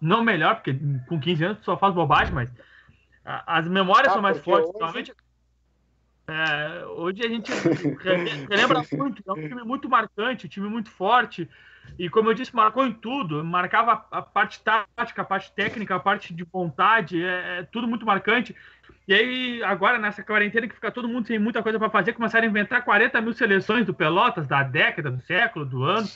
não 0.00 0.24
melhor, 0.24 0.56
porque 0.56 0.76
com 1.06 1.20
15 1.20 1.44
anos 1.44 1.58
só 1.64 1.76
faz 1.76 1.94
bobagem, 1.94 2.34
mas 2.34 2.48
as 3.24 3.68
memórias 3.68 4.08
ah, 4.08 4.14
são 4.14 4.22
mais 4.22 4.38
fortes. 4.38 4.70
Hoje... 4.74 5.12
É, 6.28 6.84
hoje 6.86 7.24
a 7.24 7.28
gente 7.28 7.52
lembra 8.50 8.82
muito, 8.92 9.22
é 9.24 9.32
um 9.32 9.48
time 9.48 9.62
muito 9.62 9.88
marcante, 9.88 10.46
um 10.46 10.48
time 10.48 10.68
muito 10.68 10.90
forte. 10.90 11.48
E 11.98 12.10
como 12.10 12.28
eu 12.28 12.34
disse, 12.34 12.54
marcou 12.54 12.84
em 12.84 12.92
tudo, 12.92 13.44
marcava 13.44 14.04
a 14.10 14.20
parte 14.20 14.60
tática, 14.60 15.22
a 15.22 15.24
parte 15.24 15.52
técnica, 15.52 15.94
a 15.94 16.00
parte 16.00 16.34
de 16.34 16.42
vontade, 16.42 17.22
é, 17.22 17.60
é 17.60 17.62
tudo 17.62 17.86
muito 17.86 18.04
marcante. 18.04 18.56
E 19.08 19.14
aí, 19.14 19.62
agora, 19.62 19.98
nessa 19.98 20.22
quarentena 20.22 20.66
que 20.66 20.74
fica 20.74 20.90
todo 20.90 21.08
mundo 21.08 21.26
sem 21.26 21.38
muita 21.38 21.62
coisa 21.62 21.78
para 21.78 21.88
fazer, 21.88 22.12
começaram 22.12 22.44
a 22.44 22.50
inventar 22.50 22.84
40 22.84 23.20
mil 23.20 23.32
seleções 23.32 23.86
do 23.86 23.94
Pelotas, 23.94 24.48
da 24.48 24.64
década, 24.64 25.10
do 25.10 25.22
século, 25.22 25.64
do 25.64 25.84
ano. 25.84 26.08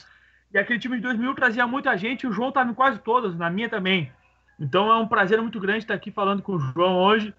E 0.53 0.57
aquele 0.57 0.77
time 0.77 0.97
de 0.97 1.03
2000 1.03 1.33
trazia 1.33 1.65
muita 1.65 1.97
gente, 1.97 2.23
e 2.23 2.27
o 2.27 2.33
João 2.33 2.49
estava 2.49 2.69
em 2.69 2.73
quase 2.73 2.99
todas, 2.99 3.33
na 3.35 3.49
minha 3.49 3.69
também. 3.69 4.11
Então 4.59 4.91
é 4.91 4.97
um 4.97 5.07
prazer 5.07 5.41
muito 5.41 5.59
grande 5.59 5.79
estar 5.79 5.93
aqui 5.93 6.11
falando 6.11 6.41
com 6.41 6.53
o 6.53 6.59
João 6.59 6.97
hoje. 6.97 7.33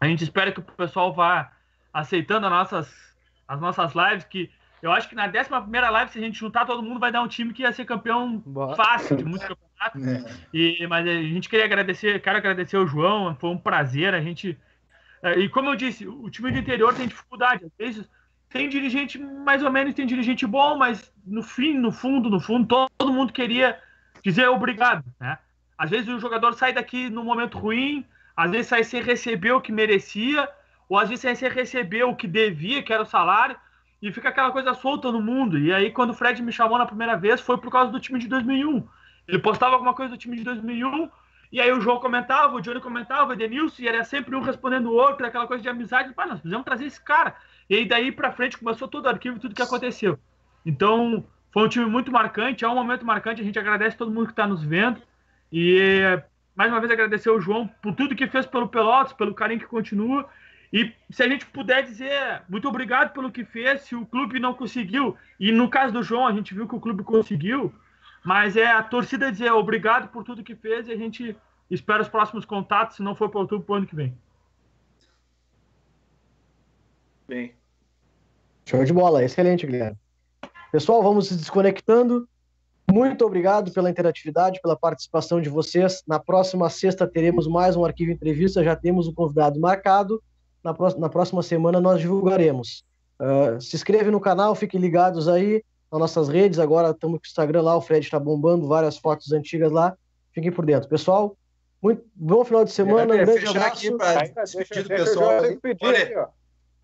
A 0.00 0.06
gente 0.06 0.24
espera 0.24 0.50
que 0.50 0.58
o 0.58 0.62
pessoal 0.62 1.14
vá 1.14 1.52
aceitando 1.92 2.46
as 2.46 2.52
nossas, 2.52 3.14
as 3.46 3.60
nossas 3.60 3.92
lives, 3.94 4.24
que 4.24 4.50
eu 4.82 4.92
acho 4.92 5.08
que 5.08 5.14
na 5.14 5.26
11 5.26 5.90
live, 5.92 6.10
se 6.10 6.18
a 6.18 6.22
gente 6.22 6.38
juntar 6.38 6.66
todo 6.66 6.82
mundo, 6.82 7.00
vai 7.00 7.12
dar 7.12 7.22
um 7.22 7.28
time 7.28 7.52
que 7.52 7.62
ia 7.62 7.72
ser 7.72 7.84
campeão 7.84 8.38
Boa. 8.38 8.74
fácil 8.74 9.16
de 9.16 9.24
muitos 9.24 9.46
campeonatos. 9.46 10.06
É. 10.06 10.46
E, 10.52 10.86
mas 10.88 11.06
a 11.06 11.12
gente 11.12 11.48
queria 11.48 11.64
agradecer, 11.64 12.20
quero 12.20 12.38
agradecer 12.38 12.76
o 12.76 12.86
João, 12.86 13.34
foi 13.36 13.50
um 13.50 13.58
prazer. 13.58 14.14
A 14.14 14.20
gente 14.20 14.58
é, 15.22 15.38
e 15.38 15.48
como 15.48 15.70
eu 15.70 15.76
disse, 15.76 16.06
o 16.06 16.30
time 16.30 16.50
do 16.52 16.58
interior 16.58 16.94
tem 16.94 17.08
dificuldade. 17.08 17.64
Às 17.64 17.72
vezes 17.76 18.08
tem 18.48 18.68
dirigente 18.68 19.18
mais 19.18 19.62
ou 19.62 19.70
menos, 19.70 19.94
tem 19.94 20.06
dirigente 20.06 20.46
bom, 20.46 20.76
mas 20.76 21.12
no 21.26 21.42
fim, 21.42 21.74
no 21.74 21.92
fundo, 21.92 22.30
no 22.30 22.40
fundo, 22.40 22.88
todo 22.96 23.12
mundo 23.12 23.32
queria 23.32 23.78
dizer 24.22 24.48
obrigado, 24.48 25.04
né? 25.20 25.38
Às 25.76 25.90
vezes 25.90 26.08
o 26.08 26.18
jogador 26.18 26.54
sai 26.54 26.72
daqui 26.72 27.08
no 27.08 27.22
momento 27.22 27.58
ruim, 27.58 28.04
às 28.36 28.50
vezes 28.50 28.66
sai 28.66 28.82
sem 28.84 29.02
receber 29.02 29.52
o 29.52 29.60
que 29.60 29.70
merecia, 29.70 30.48
ou 30.88 30.98
às 30.98 31.08
vezes 31.08 31.22
sai 31.22 31.36
sem 31.36 31.48
receber 31.48 32.02
o 32.04 32.16
que 32.16 32.26
devia, 32.26 32.82
que 32.82 32.92
era 32.92 33.02
o 33.02 33.06
salário, 33.06 33.56
e 34.00 34.12
fica 34.12 34.28
aquela 34.28 34.50
coisa 34.50 34.74
solta 34.74 35.12
no 35.12 35.20
mundo. 35.20 35.58
E 35.58 35.72
aí, 35.72 35.90
quando 35.90 36.10
o 36.10 36.14
Fred 36.14 36.42
me 36.42 36.52
chamou 36.52 36.78
na 36.78 36.86
primeira 36.86 37.16
vez, 37.16 37.40
foi 37.40 37.58
por 37.58 37.70
causa 37.70 37.92
do 37.92 38.00
time 38.00 38.18
de 38.18 38.28
2001. 38.28 38.86
Ele 39.26 39.38
postava 39.38 39.74
alguma 39.74 39.94
coisa 39.94 40.12
do 40.12 40.18
time 40.18 40.36
de 40.36 40.44
2001, 40.44 41.10
e 41.50 41.60
aí 41.60 41.72
o 41.72 41.80
João 41.80 41.98
comentava, 41.98 42.54
o 42.54 42.60
Johnny 42.60 42.80
comentava, 42.80 43.30
o 43.30 43.32
Edenilson, 43.32 43.82
e 43.82 43.88
era 43.88 44.04
sempre 44.04 44.36
um 44.36 44.40
respondendo 44.40 44.86
o 44.86 44.94
outro, 44.94 45.26
aquela 45.26 45.46
coisa 45.46 45.62
de 45.62 45.68
amizade. 45.68 46.12
Pá, 46.12 46.26
nós 46.26 46.40
precisamos 46.40 46.64
trazer 46.64 46.84
esse 46.84 47.02
cara. 47.02 47.34
E 47.68 47.76
aí 47.76 47.86
daí 47.86 48.12
pra 48.12 48.32
frente 48.32 48.58
começou 48.58 48.86
todo 48.86 49.06
o 49.06 49.08
arquivo 49.08 49.38
tudo 49.38 49.54
que 49.54 49.62
aconteceu. 49.62 50.18
Então, 50.64 51.24
foi 51.50 51.64
um 51.64 51.68
time 51.68 51.86
muito 51.86 52.12
marcante, 52.12 52.64
é 52.64 52.68
um 52.68 52.74
momento 52.74 53.04
marcante, 53.04 53.40
a 53.40 53.44
gente 53.44 53.58
agradece 53.58 53.96
todo 53.96 54.10
mundo 54.10 54.26
que 54.26 54.32
está 54.32 54.46
nos 54.46 54.62
vendo. 54.62 55.00
E 55.50 56.20
mais 56.54 56.70
uma 56.70 56.80
vez 56.80 56.92
agradecer 56.92 57.30
o 57.30 57.40
João 57.40 57.66
por 57.80 57.94
tudo 57.94 58.14
que 58.14 58.26
fez 58.26 58.44
pelo 58.44 58.68
Pelotas, 58.68 59.12
pelo 59.14 59.34
carinho 59.34 59.60
que 59.60 59.66
continua. 59.66 60.28
E 60.70 60.92
se 61.10 61.22
a 61.22 61.28
gente 61.28 61.46
puder 61.46 61.82
dizer 61.82 62.42
muito 62.48 62.68
obrigado 62.68 63.12
pelo 63.14 63.32
que 63.32 63.44
fez, 63.44 63.82
se 63.82 63.94
o 63.94 64.04
clube 64.04 64.38
não 64.38 64.52
conseguiu, 64.52 65.16
e 65.40 65.50
no 65.50 65.70
caso 65.70 65.94
do 65.94 66.02
João, 66.02 66.26
a 66.26 66.32
gente 66.32 66.52
viu 66.52 66.68
que 66.68 66.74
o 66.74 66.80
clube 66.80 67.02
conseguiu, 67.02 67.72
mas 68.24 68.56
é 68.56 68.66
a 68.66 68.82
torcida 68.82 69.30
dizer 69.30 69.52
obrigado 69.52 70.08
por 70.08 70.24
tudo 70.24 70.42
que 70.42 70.54
fez 70.54 70.88
e 70.88 70.92
a 70.92 70.96
gente 70.96 71.36
espera 71.70 72.02
os 72.02 72.08
próximos 72.08 72.44
contatos, 72.44 72.96
se 72.96 73.02
não 73.02 73.14
for 73.14 73.28
para 73.28 73.40
outubro, 73.40 73.64
para 73.64 73.72
o 73.74 73.76
ano 73.76 73.86
que 73.86 73.96
vem. 73.96 74.16
Bem. 77.26 77.54
Show 78.64 78.84
de 78.84 78.92
bola, 78.92 79.24
excelente, 79.24 79.66
Guilherme. 79.66 79.96
Pessoal, 80.72 81.02
vamos 81.02 81.28
se 81.28 81.36
desconectando. 81.36 82.28
Muito 82.90 83.24
obrigado 83.24 83.70
pela 83.70 83.90
interatividade, 83.90 84.60
pela 84.62 84.76
participação 84.76 85.40
de 85.40 85.48
vocês. 85.50 86.02
Na 86.06 86.18
próxima 86.18 86.70
sexta 86.70 87.06
teremos 87.06 87.46
mais 87.46 87.76
um 87.76 87.84
arquivo 87.84 88.10
entrevista, 88.10 88.64
já 88.64 88.74
temos 88.74 89.06
o 89.06 89.10
um 89.10 89.14
convidado 89.14 89.60
marcado. 89.60 90.22
Na, 90.64 90.72
próxima, 90.72 91.02
na 91.02 91.08
próxima 91.08 91.42
semana 91.42 91.80
nós 91.80 92.00
divulgaremos. 92.00 92.84
Uh, 93.20 93.60
se 93.60 93.76
inscreve 93.76 94.10
no 94.10 94.20
canal, 94.20 94.54
fiquem 94.54 94.80
ligados 94.80 95.28
aí 95.28 95.62
nas 95.90 96.00
nossas 96.00 96.28
redes. 96.28 96.58
Agora 96.58 96.90
estamos 96.90 97.18
com 97.18 97.24
o 97.24 97.28
Instagram 97.28 97.62
lá, 97.62 97.76
o 97.76 97.80
Fred 97.80 98.04
está 98.04 98.18
bombando 98.18 98.66
várias 98.66 98.98
fotos 98.98 99.32
antigas 99.32 99.70
lá. 99.72 99.96
Fiquem 100.32 100.52
por 100.52 100.64
dentro. 100.64 100.88
Pessoal, 100.88 101.36
muito 101.82 102.04
bom 102.14 102.44
final 102.44 102.64
de 102.64 102.72
semana. 102.72 103.16
É, 103.16 103.22
um 103.22 103.26
grande 103.26 103.46
abraço. 103.46 103.66
Aqui 103.66 103.96
pra 103.96 104.44
despedir 104.44 104.82
do 104.82 104.88
pessoal. 104.88 105.40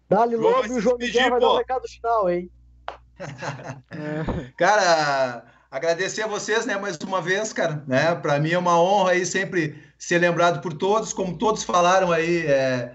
Dali 0.09 0.37
logo 0.37 0.67
e 0.67 0.73
o 0.73 0.81
João 0.81 0.99
Miguel 0.99 1.31
vai 1.31 1.41
dar 1.41 1.53
um 1.53 1.57
recado 1.57 1.89
final, 1.89 2.31
hein? 2.31 2.51
Cara, 4.59 5.45
agradecer 5.71 6.23
a 6.23 6.27
vocês, 6.27 6.67
né, 6.67 6.77
mais 6.77 6.97
uma 6.99 7.21
vez, 7.21 7.53
cara, 7.53 7.83
né, 7.87 8.15
para 8.15 8.39
mim 8.39 8.51
é 8.51 8.59
uma 8.59 8.81
honra 8.81 9.13
aí 9.13 9.25
sempre 9.25 9.81
ser 9.99 10.19
lembrado 10.19 10.61
por 10.61 10.75
todos, 10.75 11.13
como 11.13 11.39
todos 11.39 11.63
falaram 11.63 12.13
aí, 12.13 12.47
é, 12.47 12.93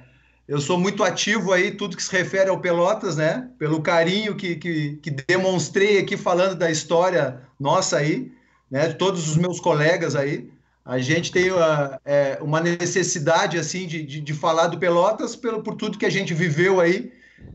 eu 0.50 0.60
sou 0.60 0.80
muito 0.80 1.04
ativo 1.04 1.54
aí, 1.54 1.70
tudo 1.70 1.96
que 1.96 2.02
se 2.02 2.12
refere 2.12 2.50
ao 2.50 2.60
Pelotas, 2.60 3.16
né, 3.16 3.48
pelo 3.60 3.84
carinho 3.84 4.36
que, 4.36 4.56
que, 4.56 4.98
que 5.00 5.12
demonstrei 5.12 6.00
aqui 6.00 6.18
falando 6.18 6.56
da 6.56 6.72
história 6.72 7.40
nossa 7.60 7.98
aí, 7.98 8.32
né, 8.70 8.88
todos 8.88 9.30
os 9.30 9.38
meus 9.38 9.60
colegas 9.60 10.16
aí, 10.16 10.50
a 10.84 10.98
gente 10.98 11.32
tem 11.32 11.52
uma, 11.52 12.02
é, 12.04 12.40
uma 12.42 12.60
necessidade, 12.60 13.60
assim, 13.60 13.86
de, 13.86 14.04
de, 14.04 14.20
de, 14.20 14.34
falar 14.34 14.68
do 14.68 14.80
Pelotas 14.80 15.36
pelo, 15.36 15.62
por 15.62 15.76
tudo 15.76 16.00
que 16.00 16.06
a 16.06 16.10
gente 16.10 16.34
viveu 16.34 16.82
aí, 16.82 17.12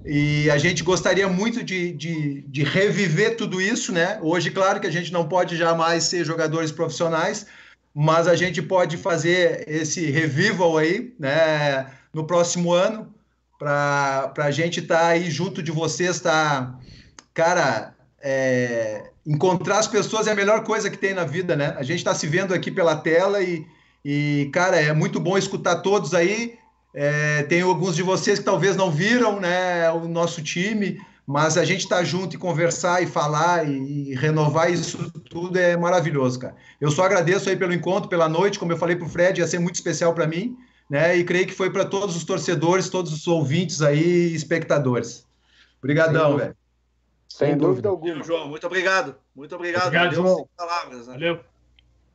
e 0.06 0.48
a 0.48 0.56
gente 0.56 0.84
gostaria 0.84 1.26
muito 1.28 1.64
de, 1.64 1.92
de, 1.94 2.42
de, 2.42 2.62
reviver 2.62 3.36
tudo 3.36 3.60
isso, 3.60 3.90
né? 3.90 4.20
Hoje, 4.22 4.52
claro 4.52 4.78
que 4.78 4.86
a 4.86 4.92
gente 4.92 5.12
não 5.12 5.26
pode 5.26 5.56
jamais 5.56 6.04
ser 6.04 6.24
jogadores 6.24 6.70
profissionais, 6.70 7.46
mas 7.92 8.28
a 8.28 8.36
gente 8.36 8.62
pode 8.62 8.96
fazer 8.96 9.64
esse 9.66 10.10
revival 10.10 10.78
aí, 10.78 11.12
né? 11.18 11.86
No 12.14 12.26
próximo 12.26 12.72
ano, 12.72 13.12
para 13.58 14.32
a 14.38 14.50
gente 14.50 14.80
estar 14.80 14.98
tá 14.98 15.06
aí 15.08 15.30
junto 15.30 15.62
de 15.62 15.70
vocês, 15.72 16.20
tá? 16.20 16.78
Cara, 17.34 17.94
é, 18.22 19.10
encontrar 19.26 19.80
as 19.80 19.88
pessoas 19.88 20.26
é 20.26 20.32
a 20.32 20.36
melhor 20.36 20.62
coisa 20.64 20.88
que 20.88 20.96
tem 20.96 21.12
na 21.12 21.24
vida, 21.24 21.56
né? 21.56 21.74
A 21.76 21.82
gente 21.82 21.98
está 21.98 22.14
se 22.14 22.26
vendo 22.26 22.54
aqui 22.54 22.70
pela 22.70 22.96
tela 22.96 23.42
e, 23.42 23.66
e, 24.04 24.48
cara, 24.52 24.80
é 24.80 24.92
muito 24.92 25.18
bom 25.18 25.36
escutar 25.36 25.76
todos 25.76 26.14
aí 26.14 26.56
é, 26.94 27.42
tem 27.42 27.60
alguns 27.60 27.96
de 27.96 28.04
vocês 28.04 28.38
que 28.38 28.44
talvez 28.44 28.76
não 28.76 28.88
viram 28.88 29.40
né, 29.40 29.90
o 29.90 30.06
nosso 30.06 30.40
time, 30.40 31.00
mas 31.26 31.58
a 31.58 31.64
gente 31.64 31.80
estar 31.80 31.96
tá 31.96 32.04
junto 32.04 32.36
e 32.36 32.38
conversar 32.38 33.02
e 33.02 33.06
falar 33.06 33.68
e, 33.68 34.10
e, 34.10 34.14
renovar 34.14 34.70
isso 34.70 35.10
tudo 35.28 35.58
é 35.58 35.76
maravilhoso, 35.76 36.38
cara. 36.38 36.54
Eu 36.80 36.92
só 36.92 37.04
agradeço 37.04 37.50
aí 37.50 37.56
pelo 37.56 37.74
encontro, 37.74 38.08
pela 38.08 38.28
noite, 38.28 38.60
como 38.60 38.70
eu 38.70 38.76
falei 38.76 38.94
para 38.94 39.06
o 39.06 39.10
Fred, 39.10 39.40
ia 39.40 39.46
ser 39.46 39.58
muito 39.58 39.74
especial 39.74 40.14
para 40.14 40.26
mim, 40.26 40.56
né? 40.88 41.16
E 41.16 41.24
creio 41.24 41.46
que 41.46 41.54
foi 41.54 41.70
para 41.70 41.84
todos 41.84 42.16
os 42.16 42.24
torcedores, 42.24 42.88
todos 42.88 43.12
os 43.12 43.26
ouvintes 43.26 43.82
aí, 43.82 44.34
espectadores. 44.34 45.26
Obrigadão, 45.78 46.36
velho. 46.36 46.56
Sem, 47.28 47.48
Sem 47.48 47.58
dúvida, 47.58 47.88
dúvida 47.88 47.88
alguma. 47.88 48.24
João, 48.24 48.48
muito 48.48 48.66
obrigado. 48.66 49.16
Muito 49.34 49.54
obrigado. 49.54 49.86
Obrigado, 49.86 50.14
João. 50.14 50.48
Palavras, 50.56 51.08
né? 51.08 51.14
Valeu. 51.14 51.40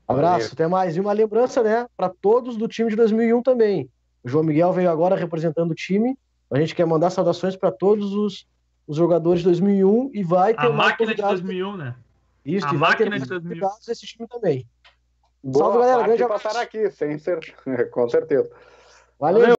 Abraço, 0.07 0.39
Valeu. 0.39 0.49
até 0.53 0.67
mais. 0.67 0.95
E 0.95 0.99
uma 0.99 1.11
lembrança, 1.11 1.61
né, 1.61 1.87
para 1.95 2.09
todos 2.09 2.57
do 2.57 2.67
time 2.67 2.89
de 2.89 2.95
2001 2.95 3.43
também. 3.43 3.89
O 4.23 4.29
João 4.29 4.43
Miguel 4.43 4.71
veio 4.73 4.89
agora 4.89 5.15
representando 5.15 5.71
o 5.71 5.75
time. 5.75 6.17
A 6.49 6.59
gente 6.59 6.73
quer 6.73 6.85
mandar 6.85 7.09
saudações 7.09 7.55
para 7.55 7.71
todos 7.71 8.13
os, 8.13 8.47
os, 8.87 8.97
jogadores 8.97 9.41
de 9.41 9.45
2001 9.45 10.11
e 10.13 10.23
vai 10.23 10.53
ter 10.53 10.65
a 10.65 10.71
máquina 10.71 11.13
de 11.13 11.21
2001, 11.21 11.77
né? 11.77 11.95
Isso, 12.43 12.65
a 12.65 12.73
máquina 12.73 13.19
de 13.19 13.25
2001. 13.25 13.69
esse 13.87 14.05
time 14.07 14.27
também. 14.27 14.65
Boa, 15.43 15.65
Salve, 15.65 15.79
galera. 15.79 16.03
Grande 16.03 16.23
abraço. 16.23 16.57
aqui, 16.57 16.89
sem 16.91 17.17
ser... 17.17 17.39
com 17.91 18.09
certeza. 18.09 18.49
Valeu. 19.19 19.41
Valeu. 19.41 19.47